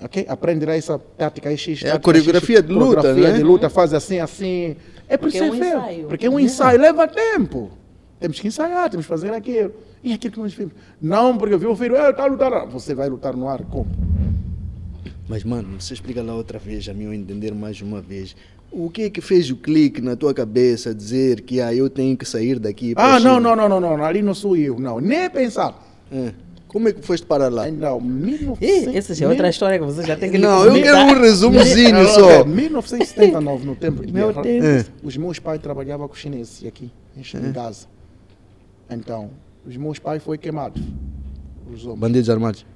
Ok? 0.00 0.26
Aprenderá 0.28 0.76
essa 0.76 0.98
tática 0.98 1.48
aí, 1.48 1.56
X, 1.56 1.82
É 1.82 1.90
a 1.90 1.98
coreografia 1.98 2.58
X, 2.58 2.66
de 2.66 2.72
luta, 2.72 2.96
coreografia 2.96 3.32
né? 3.32 3.38
de 3.38 3.42
luta, 3.42 3.70
faz 3.70 3.94
assim, 3.94 4.18
assim. 4.18 4.76
É 5.08 5.16
por 5.16 5.30
Porque 5.30 5.38
é 5.38 5.50
um 5.50 5.54
ensaio. 5.54 6.06
Porque 6.06 6.26
é 6.26 6.30
um 6.30 6.40
ensaio, 6.40 6.80
leva 6.80 7.08
tempo. 7.08 7.70
Temos 8.20 8.40
que 8.40 8.48
ensaiar, 8.48 8.90
temos 8.90 9.06
que 9.06 9.08
fazer 9.08 9.32
aquilo. 9.32 9.72
E 10.02 10.12
aquilo 10.12 10.34
que 10.34 10.40
nós 10.40 10.54
vimos. 10.54 10.74
Não, 11.00 11.36
porque 11.36 11.54
eu 11.54 11.58
vi 11.58 11.66
o 11.66 11.76
filho, 11.76 11.96
está 11.96 12.24
a 12.24 12.26
lutar. 12.26 12.66
Você 12.68 12.94
vai 12.94 13.08
lutar 13.08 13.34
no 13.36 13.48
ar 13.48 13.62
como? 13.64 13.90
Mas, 15.28 15.42
mano, 15.42 15.80
você 15.80 15.94
explica 15.94 16.22
lá 16.22 16.34
outra 16.34 16.58
vez, 16.58 16.88
a 16.88 16.94
mim 16.94 17.04
eu 17.04 17.14
entender 17.14 17.52
mais 17.54 17.80
uma 17.80 18.00
vez. 18.00 18.36
O 18.78 18.90
que 18.90 19.02
é 19.04 19.10
que 19.10 19.22
fez 19.22 19.50
o 19.50 19.56
clique 19.56 20.02
na 20.02 20.14
tua 20.16 20.34
cabeça 20.34 20.94
dizer 20.94 21.40
que 21.40 21.62
ah, 21.62 21.72
eu 21.74 21.88
tenho 21.88 22.14
que 22.14 22.26
sair 22.26 22.58
daqui 22.58 22.92
Ah, 22.94 23.18
não, 23.18 23.36
China? 23.36 23.56
não, 23.56 23.68
não, 23.68 23.80
não, 23.80 23.96
não, 23.96 24.04
ali 24.04 24.20
não 24.20 24.34
sou 24.34 24.54
eu, 24.54 24.78
não. 24.78 25.00
Nem 25.00 25.30
pensar. 25.30 25.82
É. 26.12 26.34
Como 26.68 26.86
é 26.88 26.92
que 26.92 27.00
foste 27.00 27.24
parar 27.24 27.50
lá? 27.50 27.70
Não, 27.70 27.98
1900 27.98 28.60
Ih, 28.92 28.96
essa 28.98 29.14
já 29.14 29.24
é 29.24 29.28
outra 29.30 29.48
história 29.48 29.78
que 29.78 29.84
você 29.86 30.02
já 30.02 30.14
tem 30.14 30.30
que 30.30 30.36
Não, 30.36 30.62
eu 30.66 30.74
quero 30.74 30.98
um 30.98 31.20
resumozinho 31.20 32.04
só. 32.12 32.30
é, 32.30 32.44
1979, 32.44 33.64
no 33.64 33.74
tempo 33.76 34.04
de 34.04 34.12
Meu 34.12 34.28
guerra, 34.28 34.42
Deus. 34.42 34.64
É. 34.64 34.84
os 35.02 35.16
meus 35.16 35.38
pais 35.38 35.58
trabalhavam 35.62 36.06
com 36.06 36.14
chineses 36.14 36.62
aqui, 36.66 36.90
em 37.16 37.52
Gaza. 37.52 37.86
Então, 38.90 39.30
os 39.66 39.74
meus 39.78 39.98
pais 39.98 40.22
foram 40.22 40.38
queimados. 40.38 40.82
Bandidos 41.96 42.28
armados. 42.28 42.66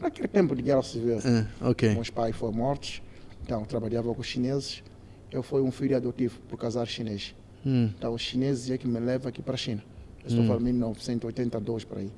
Naquele 0.00 0.28
tempo 0.28 0.54
de 0.54 0.62
guerra 0.62 0.82
civil. 0.84 1.18
É, 1.18 1.44
ok. 1.60 1.92
Meus 1.94 2.08
pais 2.10 2.36
foram 2.36 2.52
mortos, 2.52 3.02
então 3.44 3.64
trabalhava 3.64 4.14
com 4.14 4.20
os 4.20 4.26
chineses. 4.28 4.82
Eu 5.30 5.42
fui 5.42 5.60
um 5.60 5.70
filho 5.70 5.96
adotivo 5.96 6.38
por 6.48 6.58
casar 6.58 6.86
chinês. 6.86 7.34
Hum, 7.66 7.90
Então 7.98 8.14
os 8.14 8.22
chineses 8.22 8.70
é 8.70 8.78
que 8.78 8.86
me 8.86 8.98
levam 8.98 9.28
aqui 9.28 9.42
para 9.42 9.54
a 9.54 9.56
China. 9.58 9.82
Eu 10.22 10.28
estou 10.28 10.44
falando 10.46 10.68
em 10.68 10.72
1982 10.72 11.84
para 11.84 12.00
aí. 12.00 12.10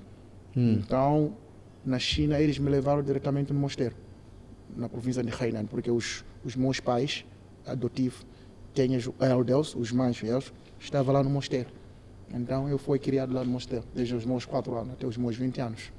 hum. 0.56 0.72
Então, 0.78 1.32
na 1.84 1.98
China, 1.98 2.38
eles 2.38 2.58
me 2.58 2.68
levaram 2.70 3.02
diretamente 3.02 3.52
no 3.52 3.58
mosteiro, 3.58 3.94
na 4.76 4.88
província 4.88 5.22
de 5.22 5.30
Hainan, 5.32 5.66
porque 5.66 5.90
os, 5.90 6.24
os 6.44 6.54
meus 6.56 6.78
pais 6.80 7.24
adotivos, 7.66 8.24
têm 8.74 8.90
elders, 9.20 9.74
os 9.74 9.90
mais 9.92 10.18
velhos, 10.18 10.52
estavam 10.78 11.12
lá 11.14 11.22
no 11.22 11.30
mosteiro. 11.30 11.68
Então, 12.32 12.68
eu 12.68 12.78
fui 12.78 12.98
criado 12.98 13.32
lá 13.32 13.42
no 13.44 13.50
mosteiro, 13.50 13.84
desde 13.94 14.14
os 14.14 14.24
meus 14.24 14.44
4 14.44 14.72
anos 14.76 14.92
até 14.92 15.06
os 15.06 15.16
meus 15.16 15.36
20 15.36 15.60
anos. 15.60 15.92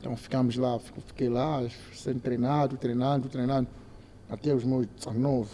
Então, 0.00 0.16
ficamos 0.16 0.56
lá, 0.56 0.78
fiquei 0.78 1.28
lá, 1.28 1.66
sendo 1.94 2.20
treinado, 2.20 2.76
treinado, 2.76 3.28
treinado, 3.28 3.66
até 4.28 4.54
os 4.54 4.64
meus 4.64 4.86
19, 4.86 5.48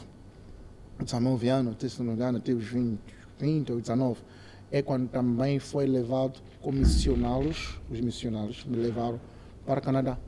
19 1.00 1.48
anos, 1.48 1.76
se 1.80 1.98
não 1.98 2.06
me 2.06 2.12
engano, 2.12 2.38
até 2.38 2.52
os 2.52 2.64
20, 2.64 2.98
20 3.38 3.72
ou 3.72 3.80
19. 3.80 4.20
É 4.70 4.82
quando 4.82 5.08
também 5.08 5.58
foi 5.58 5.86
levado 5.86 6.40
com 6.60 6.70
missionários, 6.70 7.80
os 7.90 8.00
missionários 8.00 8.64
me 8.64 8.76
levaram 8.76 9.20
para 9.66 9.80
o 9.80 9.82
Canadá. 9.82 10.18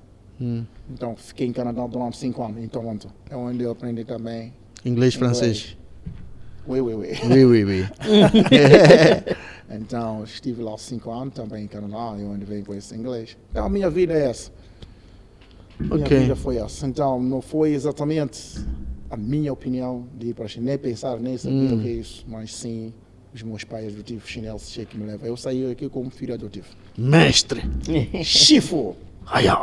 Hum. 0.41 0.65
Então, 0.89 1.15
fiquei 1.17 1.47
em 1.47 1.53
Canadá 1.53 1.87
durante 1.87 2.17
5 2.17 2.43
anos, 2.43 2.65
em 2.65 2.69
Toronto. 2.69 3.13
É 3.29 3.37
onde 3.37 3.63
eu 3.63 3.71
aprendi 3.71 4.05
também 4.05 4.55
Inglês, 4.85 5.15
francês. 5.15 5.77
Oui, 6.67 6.81
oui, 6.81 6.95
oui. 6.95 7.09
Oui, 7.29 7.45
oui, 7.45 7.65
oui. 7.65 7.85
Então, 9.73 10.25
estive 10.25 10.63
lá 10.63 10.77
5 10.77 11.11
anos 11.13 11.35
também 11.35 11.65
em 11.65 11.69
Canadá, 11.69 12.17
e 12.19 12.25
onde 12.25 12.45
venho 12.45 12.65
com 12.65 12.75
esse 12.75 12.93
inglês. 12.93 13.37
Então, 13.51 13.67
a 13.67 13.69
minha 13.69 13.89
vida 13.89 14.13
é 14.13 14.29
essa. 14.29 14.51
Minha 15.79 16.09
vida 16.09 16.35
foi 16.35 16.57
essa. 16.57 16.89
Então, 16.89 17.23
não 17.23 17.41
foi 17.41 17.71
exatamente 17.71 18.59
a 19.11 19.17
minha 19.17 19.53
opinião 19.53 20.07
de 20.17 20.29
ir 20.29 20.35
para 20.35 20.45
a 20.45 20.49
China, 20.49 20.67
nem 20.67 20.79
pensar, 20.79 21.19
nem 21.19 21.37
saber 21.37 21.75
o 21.75 21.81
que 21.81 21.89
é 21.89 21.93
isso, 21.93 22.25
mas 22.29 22.55
sim 22.55 22.93
os 23.35 23.43
meus 23.43 23.65
pais 23.65 23.93
adotivos 23.93 24.29
chineses 24.29 24.87
que 24.89 24.97
me 24.97 25.07
levam. 25.07 25.27
Eu 25.27 25.37
saí 25.37 25.71
aqui 25.71 25.89
como 25.89 26.11
filho 26.11 26.35
adotivo. 26.35 26.67
Mestre. 26.97 27.63
Shifu! 28.23 28.97
Aya. 29.27 29.57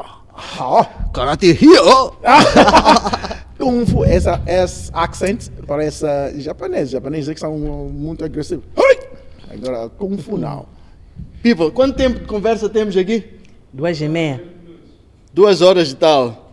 Ah, 0.59 1.09
Karate 1.13 1.51
Hyo. 1.53 2.13
Kung 3.57 3.85
Fu, 3.87 4.05
essa, 4.05 4.41
esse 4.45 4.91
accent 4.93 5.49
parece 5.65 6.05
uh, 6.05 6.39
japonês. 6.39 6.91
Japoneses 6.91 7.29
é 7.29 7.33
que 7.33 7.39
são 7.39 7.55
uh, 7.55 7.89
muito 7.89 8.23
agressivos. 8.23 8.65
Agora, 9.49 9.89
Kung 9.89 10.17
Fu 10.17 10.37
não. 10.37 10.67
People, 11.41 11.71
quanto 11.71 11.95
tempo 11.95 12.19
de 12.19 12.25
conversa 12.25 12.69
temos 12.69 12.95
aqui? 12.95 13.23
Duas 13.73 13.99
e 13.99 14.07
meia. 14.07 14.43
Duas 15.33 15.61
horas 15.61 15.91
e 15.91 15.95
tal. 15.95 16.46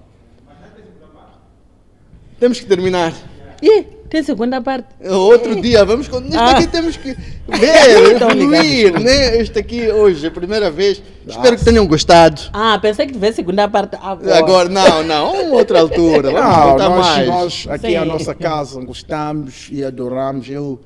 Temos 2.45 2.61
que 2.61 2.67
terminar. 2.67 3.15
Ih, 3.63 3.85
tem 4.11 4.23
segunda 4.23 4.61
parte. 4.61 4.89
Outro 5.09 5.63
dia, 5.63 5.83
vamos 5.83 6.09
com. 6.09 6.19
Este 6.19 6.37
Ah. 6.37 6.51
aqui 6.51 6.67
temos 6.67 6.95
que 6.95 7.15
ver, 7.49 8.19
ligados. 8.37 9.03
né? 9.03 9.39
Este 9.39 9.59
aqui 9.61 9.89
hoje, 9.91 10.27
é 10.27 10.29
a 10.29 10.31
primeira 10.31 10.71
vez. 10.71 11.03
Espero 11.27 11.57
que 11.57 11.65
tenham 11.65 11.87
gostado. 11.87 12.43
Ah, 12.53 12.79
pensei 12.79 13.07
que 13.07 13.15
tivesse 13.15 13.37
segunda 13.37 13.67
parte 13.67 13.97
agora. 13.99 14.37
Agora, 14.37 14.69
não, 14.69 15.03
não, 15.05 15.33
uma 15.47 15.57
outra 15.57 15.81
altura. 15.81 16.31
Vamos 16.33 16.55
Não, 16.55 16.63
voltar 16.69 16.89
nós, 16.91 17.07
mais. 17.07 17.29
nós 17.29 17.67
aqui 17.71 17.87
Sim. 17.87 17.95
é 17.95 17.97
a 17.97 18.05
nossa 18.05 18.35
casa, 18.35 18.79
gostamos 18.85 19.69
e 19.73 19.83
adoramos. 19.83 20.47
Eu, 20.51 20.79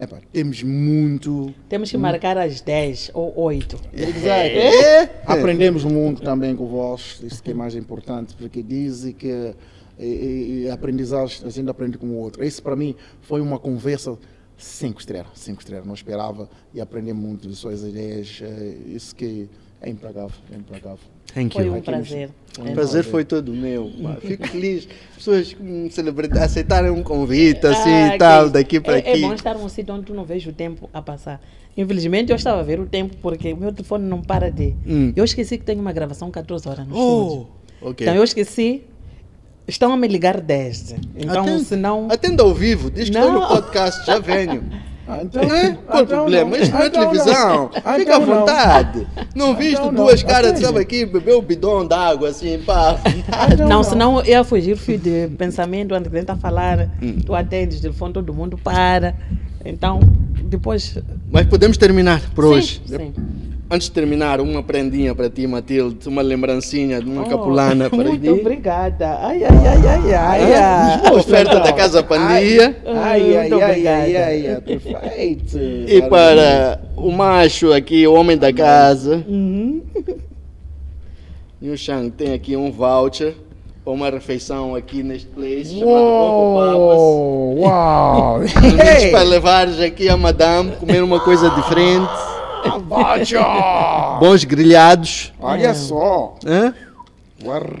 epa, 0.00 0.16
temos 0.32 0.62
muito. 0.62 1.52
Temos 1.68 1.90
que 1.90 1.98
marcar 1.98 2.38
às 2.38 2.62
10 2.62 3.10
ou 3.12 3.38
8. 3.38 3.76
É? 3.92 5.10
Aprendemos 5.26 5.84
muito 5.84 6.22
também 6.22 6.56
com 6.56 6.66
vós, 6.66 7.20
isso 7.22 7.42
que 7.42 7.50
é 7.50 7.54
mais 7.54 7.74
importante, 7.74 8.34
porque 8.34 8.62
dizem 8.62 9.12
que 9.12 9.52
eh, 9.98 10.64
eh, 10.66 10.70
aprendizagem 10.70 11.46
a 11.46 11.50
gente 11.50 11.68
aprende 11.70 11.98
com 11.98 12.06
o 12.06 12.16
outro. 12.16 12.44
Isso 12.44 12.62
para 12.62 12.76
mim 12.76 12.94
foi 13.22 13.40
uma 13.40 13.58
conversa 13.58 14.16
cinco 14.56 15.00
estrelas, 15.00 15.28
cinco 15.34 15.60
estrelas. 15.60 15.86
Não 15.86 15.94
esperava 15.94 16.48
e 16.74 16.80
aprendi 16.80 17.12
muito 17.12 17.48
de 17.48 17.54
suas 17.56 17.82
ideias. 17.82 18.40
eh, 18.42 18.76
Isso 18.86 19.14
que 19.14 19.48
é 19.80 19.90
impagável, 19.90 20.36
é 20.52 20.56
impagável. 20.56 20.98
Thank 21.34 21.54
Foi 21.54 21.66
you. 21.66 21.72
um 21.72 21.76
Aqui 21.76 21.90
nos- 21.90 22.08
prazer. 22.08 22.30
foi 22.54 22.64
O 22.64 22.68
um 22.70 22.72
prazer 22.74 23.04
foi 23.04 23.24
todo 23.24 23.52
meu. 23.52 23.90
pá. 24.02 24.16
Fico 24.22 24.46
feliz. 24.48 24.88
Pessoas 25.14 25.54
hum, 25.60 25.88
celebra- 25.90 26.42
aceitaram 26.42 26.94
um 26.94 27.02
convite 27.02 27.66
assim 27.66 27.90
Ah, 27.90 28.14
e 28.14 28.18
tal, 28.18 28.48
daqui 28.48 28.80
para 28.80 28.94
é, 28.96 28.98
aqui. 29.00 29.08
É 29.10 29.20
bom 29.20 29.34
estar 29.34 29.54
num 29.58 29.68
sítio 29.68 29.92
onde 29.94 30.04
tu 30.06 30.14
não 30.14 30.24
vejo 30.24 30.50
o 30.50 30.52
tempo 30.52 30.88
a 30.94 31.02
passar. 31.02 31.42
Infelizmente, 31.76 32.30
eu 32.30 32.36
estava 32.36 32.60
a 32.60 32.62
ver 32.62 32.80
o 32.80 32.86
tempo 32.86 33.16
porque 33.20 33.52
o 33.52 33.56
meu 33.56 33.70
telefone 33.72 34.04
não 34.08 34.22
para 34.22 34.50
de. 34.50 34.74
Hum. 34.86 35.12
Eu 35.14 35.24
esqueci 35.24 35.58
que 35.58 35.64
tenho 35.64 35.80
uma 35.80 35.92
gravação 35.92 36.30
14 36.30 36.66
horas 36.68 36.86
no 36.86 36.96
Oh, 36.96 37.22
estúdio. 37.26 37.46
ok. 37.82 38.06
Então 38.06 38.16
eu 38.16 38.24
esqueci. 38.24 38.84
Estão 39.68 39.92
a 39.92 39.96
me 39.96 40.06
ligar 40.06 40.40
10. 40.40 40.94
Então, 41.16 41.42
Atenda- 41.42 41.58
se 41.64 41.76
não. 41.76 42.08
Atenda 42.10 42.42
ao 42.42 42.54
vivo, 42.54 42.90
diz 42.90 43.10
que 43.10 43.16
estou 43.16 43.32
Não. 43.32 43.40
no 43.40 43.48
podcast, 43.48 44.06
já 44.06 44.18
venho. 44.18 44.62
Ah, 45.08 45.20
então, 45.22 45.40
É? 45.40 45.70
Qual 45.86 45.98
o 46.00 46.02
então 46.02 46.06
problema? 46.06 46.50
não. 46.50 46.56
Isto 46.56 46.72
não 46.74 46.80
é 46.82 46.86
Então 46.88 47.00
televisão. 47.10 47.70
Ah, 47.84 47.92
Fica 47.94 48.02
então 48.02 48.16
à 48.16 48.18
não. 48.26 48.26
vontade. 48.40 49.06
Não 49.36 49.54
viste 49.54 49.80
não. 49.80 49.94
duas 49.94 50.20
caras, 50.24 50.50
Atende. 50.50 50.66
sabe 50.66 50.80
aqui, 50.80 51.06
bebeu 51.06 51.38
um 51.38 51.42
bidão 51.42 51.86
d'água 51.86 52.30
assim, 52.30 52.58
pá. 52.66 52.98
Então 53.52 53.68
Não, 53.68 53.84
senão 53.84 54.18
eu 54.18 54.24
ia 54.26 54.42
fugir 54.42 54.76
fio 54.76 54.98
de 54.98 55.28
pensamento, 55.38 55.94
antes 55.94 56.10
de 56.10 56.18
tentar 56.18 56.34
falar, 56.38 56.90
Hum. 57.00 57.18
tu 57.24 57.36
atendes 57.36 57.78
o 57.78 57.82
telefone, 57.82 58.14
todo 58.14 58.34
mundo 58.34 58.58
para. 58.58 59.14
Então, 59.64 60.00
depois. 60.42 60.98
Mas 61.30 61.46
podemos 61.46 61.76
terminar 61.76 62.20
por 62.34 62.44
hoje. 62.44 62.82
Sim, 62.84 62.96
sim. 62.96 63.14
Antes 63.68 63.88
de 63.88 63.94
terminar, 63.94 64.40
uma 64.40 64.62
prendinha 64.62 65.12
para 65.12 65.28
ti, 65.28 65.44
Matilde, 65.44 66.08
uma 66.08 66.22
lembrancinha 66.22 67.00
de 67.02 67.10
uma 67.10 67.22
Oh, 67.22 67.28
capulana 67.28 67.90
para 67.90 68.04
Muito 68.04 68.22
ti. 68.22 68.28
obrigada. 68.28 69.18
Ai, 69.20 69.42
ai, 69.42 69.50
ai, 69.50 69.88
ai, 69.88 70.14
ai. 70.14 70.54
ai. 70.54 71.00
A 71.08 71.12
oferta 71.12 71.58
da 71.58 71.72
Casa 71.72 72.00
Pandia. 72.00 72.76
Ai, 72.86 73.36
ai, 73.36 73.48
Muito 73.48 73.54
ai, 73.60 73.70
obrigada. 73.70 74.02
ai, 74.02 74.16
ai, 74.16 74.46
ai, 74.48 74.60
perfeito. 74.60 75.58
E 75.58 76.00
para 76.08 76.80
o 76.96 77.10
macho 77.10 77.72
aqui, 77.72 78.06
o 78.06 78.14
homem 78.14 78.38
da 78.38 78.52
casa. 78.52 79.24
Uhum. 79.26 79.82
E 81.60 81.68
o 81.68 81.76
Shang 81.76 82.10
tem 82.12 82.34
aqui 82.34 82.56
um 82.56 82.70
voucher 82.70 83.34
para 83.84 83.92
uma 83.92 84.08
refeição 84.10 84.76
aqui 84.76 85.02
neste 85.02 85.26
place 85.26 85.76
chamado 85.76 86.76
Uou, 86.78 87.58
uau. 87.62 88.40
Para 89.10 89.22
levares 89.22 89.80
aqui 89.80 90.08
a 90.08 90.16
madame 90.16 90.72
comer 90.72 91.02
uma 91.02 91.18
coisa 91.18 91.50
diferente. 91.50 92.08
Bons 94.20 94.44
grelhados. 94.44 95.32
Olha 95.40 95.74
só. 95.74 96.36
hã? 96.46 96.74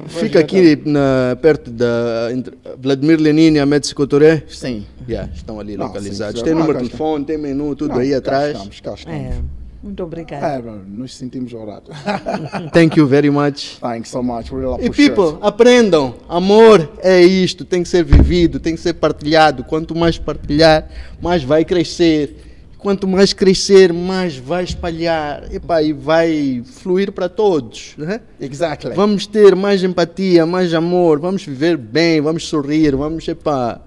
Fica 0.08 0.38
aqui 0.40 0.80
na- 0.84 1.36
perto 1.40 1.70
da 1.70 2.28
entre 2.32 2.56
Vladimir 2.78 3.18
Lenin 3.18 3.54
e 3.54 3.58
a 3.58 3.66
Médici 3.66 3.94
Couture. 3.94 4.44
Sim. 4.48 4.84
Yeah, 5.08 5.30
estão 5.34 5.58
ali 5.58 5.76
Não, 5.76 5.86
localizados. 5.86 6.40
sim, 6.40 6.44
Tem 6.44 6.54
número 6.54 6.78
de 6.80 6.84
telefone, 6.88 7.24
tem 7.24 7.38
menu, 7.38 7.74
tudo 7.74 7.94
Não, 7.94 8.00
aí 8.00 8.10
cá 8.10 8.18
atrás. 8.18 8.52
Estamos, 8.52 8.80
cá 8.80 8.94
estamos. 8.94 9.18
É, 9.20 9.34
muito 9.82 10.02
obrigada. 10.02 10.46
É, 10.46 10.62
nos 10.88 11.14
sentimos 11.16 11.54
honrados. 11.54 11.96
Thank 12.72 12.98
you 12.98 13.06
very 13.06 13.30
much. 13.30 13.78
Thanks 13.80 14.10
so 14.10 14.22
much. 14.22 14.50
Really 14.52 14.84
E 14.84 14.90
people, 14.90 15.38
aprendam. 15.40 16.14
Amor 16.28 16.90
é 17.02 17.22
isto, 17.22 17.64
tem 17.64 17.82
que 17.82 17.88
ser 17.88 18.04
vivido, 18.04 18.60
tem 18.60 18.74
que 18.74 18.80
ser 18.80 18.92
partilhado. 18.94 19.64
Quanto 19.64 19.94
mais 19.96 20.18
partilhar, 20.18 20.86
mais 21.22 21.42
vai 21.42 21.64
crescer. 21.64 22.42
Quanto 22.78 23.08
mais 23.08 23.32
crescer, 23.32 23.92
mais 23.92 24.36
vai 24.36 24.62
espalhar 24.64 25.52
Epá, 25.52 25.82
e 25.82 25.92
vai 25.92 26.62
fluir 26.64 27.10
para 27.10 27.28
todos. 27.28 27.94
né? 27.96 28.20
Exactly. 28.40 28.94
Vamos 28.94 29.26
ter 29.26 29.56
mais 29.56 29.82
empatia, 29.82 30.46
mais 30.46 30.72
amor, 30.74 31.18
vamos 31.18 31.44
viver 31.44 31.76
bem, 31.76 32.20
vamos 32.20 32.46
sorrir, 32.46 32.94
vamos 32.94 33.26
epá, 33.26 33.80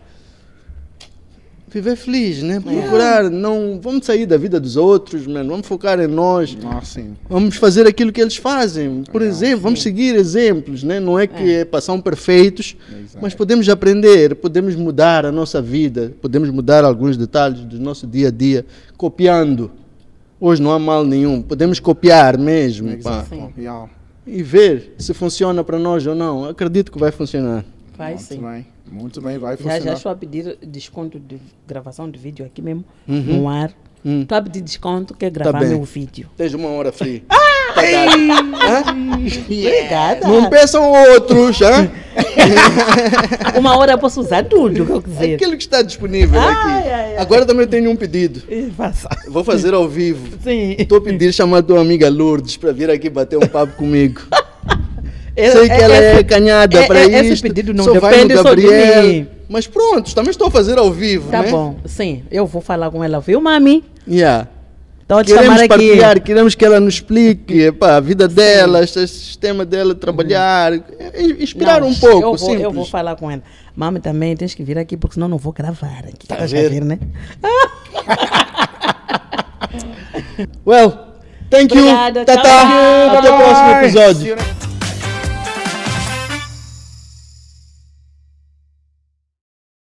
viver 1.71 1.95
feliz, 1.95 2.41
né? 2.41 2.59
Procurar, 2.59 3.29
não, 3.29 3.79
vamos 3.81 4.05
sair 4.05 4.25
da 4.25 4.37
vida 4.37 4.59
dos 4.59 4.75
outros, 4.75 5.27
mano, 5.27 5.49
vamos 5.51 5.67
focar 5.67 5.99
em 5.99 6.07
nós. 6.07 6.57
Ah, 6.65 6.81
sim. 6.83 7.15
Vamos 7.29 7.55
fazer 7.57 7.85
aquilo 7.87 8.11
que 8.11 8.19
eles 8.21 8.35
fazem. 8.35 9.03
Por 9.11 9.21
É, 9.21 9.25
exemplo, 9.25 9.59
vamos 9.61 9.81
seguir 9.81 10.15
exemplos, 10.15 10.83
né? 10.83 10.99
Não 10.99 11.17
é 11.19 11.27
que 11.27 11.43
É. 11.43 11.59
epá, 11.61 11.79
são 11.79 12.01
perfeitos, 12.01 12.75
mas 13.21 13.33
podemos 13.35 13.69
aprender, 13.69 14.35
podemos 14.35 14.75
mudar 14.75 15.25
a 15.25 15.31
nossa 15.31 15.61
vida, 15.61 16.13
podemos 16.21 16.49
mudar 16.49 16.83
alguns 16.83 17.15
detalhes 17.15 17.59
do 17.61 17.79
nosso 17.79 18.07
dia 18.07 18.29
a 18.29 18.31
dia, 18.31 18.65
copiando. 18.97 19.71
Hoje 20.41 20.61
não 20.61 20.71
há 20.71 20.79
mal 20.79 21.03
nenhum, 21.03 21.41
podemos 21.41 21.79
copiar 21.79 22.37
mesmo 22.37 22.97
pá, 23.03 23.25
e 24.25 24.41
ver 24.41 24.93
se 24.97 25.13
funciona 25.13 25.63
para 25.63 25.77
nós 25.77 26.05
ou 26.07 26.15
não. 26.15 26.45
Acredito 26.45 26.91
que 26.91 26.97
vai 26.99 27.11
funcionar. 27.11 27.65
Vai 27.99 28.13
Muito 28.13 28.23
sim. 28.23 28.41
bem. 28.41 28.65
Muito 28.89 29.21
bem, 29.21 29.37
vai 29.37 29.51
Já, 29.51 29.57
funcionar. 29.57 29.81
já 29.81 29.93
estou 29.93 30.09
a 30.09 30.15
pedir 30.15 30.57
desconto 30.65 31.19
de 31.19 31.37
gravação 31.67 32.09
de 32.09 32.17
vídeo 32.17 32.45
aqui 32.45 32.61
mesmo, 32.61 32.85
Uhum. 33.05 33.21
no 33.41 33.49
ar. 33.49 33.71
Hum. 34.05 34.21
Estou 34.21 34.37
a 34.37 34.41
pedir 34.41 34.61
desconto, 34.61 35.13
quer 35.13 35.29
gravar 35.29 35.59
bem. 35.59 35.67
meu 35.67 35.83
vídeo. 35.83 36.29
Tens 36.37 36.53
uma 36.53 36.69
hora 36.69 36.93
free. 36.93 37.25
Obrigada. 39.45 40.27
Não 40.27 40.49
peçam 40.49 40.89
outros, 41.13 41.61
hã? 41.61 41.91
Uma 43.59 43.77
hora 43.77 43.91
eu 43.93 43.97
posso 43.97 44.19
usar 44.21 44.43
tudo, 44.45 44.85
que 44.85 44.91
eu 44.91 45.01
quiser. 45.01 45.35
Aquilo 45.35 45.51
que 45.57 45.63
está 45.63 45.81
disponível 45.81 46.39
Ai, 46.39 46.51
aqui. 46.53 46.67
ai, 46.89 46.93
ai. 46.93 47.17
Agora 47.17 47.45
também 47.45 47.67
tenho 47.67 47.89
um 47.91 47.95
pedido. 47.95 48.41
Vou 49.27 49.43
fazer 49.43 49.73
ao 49.73 49.87
vivo. 49.87 50.37
Sim. 50.41 50.75
Estou 50.79 50.97
a 50.97 51.01
pedir 51.01 51.33
chamar 51.33 51.57
a 51.59 51.63
tua 51.63 51.79
amiga 51.81 52.09
Lourdes 52.09 52.55
para 52.57 52.71
vir 52.71 52.89
aqui 52.89 53.09
bater 53.09 53.37
um 53.37 53.47
papo 53.47 53.73
comigo. 53.73 54.21
Sei 55.51 55.69
que 55.69 55.81
ela 55.81 55.95
é 55.95 56.23
canhada 56.23 56.79
é- 56.79 56.87
para 56.87 56.99
é- 56.99 57.21
isso. 57.21 57.33
Esse 57.33 57.41
pedido 57.41 57.73
não 57.73 57.83
só 57.85 57.99
vai 57.99 58.21
no 58.21 58.27
depende 58.27 58.41
só 58.41 58.53
de 58.55 58.67
mim. 58.67 59.27
Mas 59.47 59.65
pronto, 59.67 60.13
também 60.13 60.31
estou 60.31 60.47
a 60.47 60.51
fazer 60.51 60.77
ao 60.77 60.91
vivo, 60.91 61.31
Tá 61.31 61.41
né? 61.41 61.49
bom, 61.49 61.77
sim. 61.85 62.23
Eu 62.29 62.45
vou 62.45 62.61
falar 62.61 62.91
com 62.91 63.03
ela, 63.03 63.19
viu, 63.19 63.41
mami? 63.41 63.83
Yeah. 64.07 64.47
Então, 65.03 65.23
Queremos 65.23 65.65
partilhar, 65.65 66.21
queremos 66.21 66.53
que 66.53 66.63
ela 66.63 66.79
nos 66.79 66.95
explique 66.95 67.61
epá, 67.61 67.95
a 67.95 67.99
vida 67.99 68.27
dela, 68.27 68.83
este 68.83 69.07
sistema 69.07 69.65
dela 69.65 69.95
de 69.95 69.99
trabalhar, 69.99 70.71
in- 70.73 70.83
inspirar 71.39 71.81
Não, 71.81 71.87
um 71.87 71.95
pouco, 71.95 72.17
eu 72.17 72.21
vou, 72.21 72.37
simples. 72.37 72.61
eu 72.61 72.71
vou 72.71 72.85
falar 72.85 73.15
com 73.15 73.31
ela. 73.31 73.41
Mami, 73.75 73.99
também 73.99 74.37
tens 74.37 74.53
que 74.53 74.61
vir 74.63 74.77
aqui, 74.77 74.95
porque 74.95 75.15
senão 75.15 75.27
não 75.27 75.39
vou 75.39 75.51
gravar 75.51 76.03
aqui. 76.07 76.27
Tá 76.27 76.35
vendo? 76.45 76.69
vir, 76.69 76.85
né? 76.85 76.99
Well, 80.65 80.91
thank 81.49 81.73
you, 81.73 81.81
Obrigada, 81.81 82.25
Tata. 82.25 82.41
tchau. 82.41 83.17
Até 83.17 83.31
o 83.31 83.37
próximo 83.37 83.71
episódio. 83.71 84.68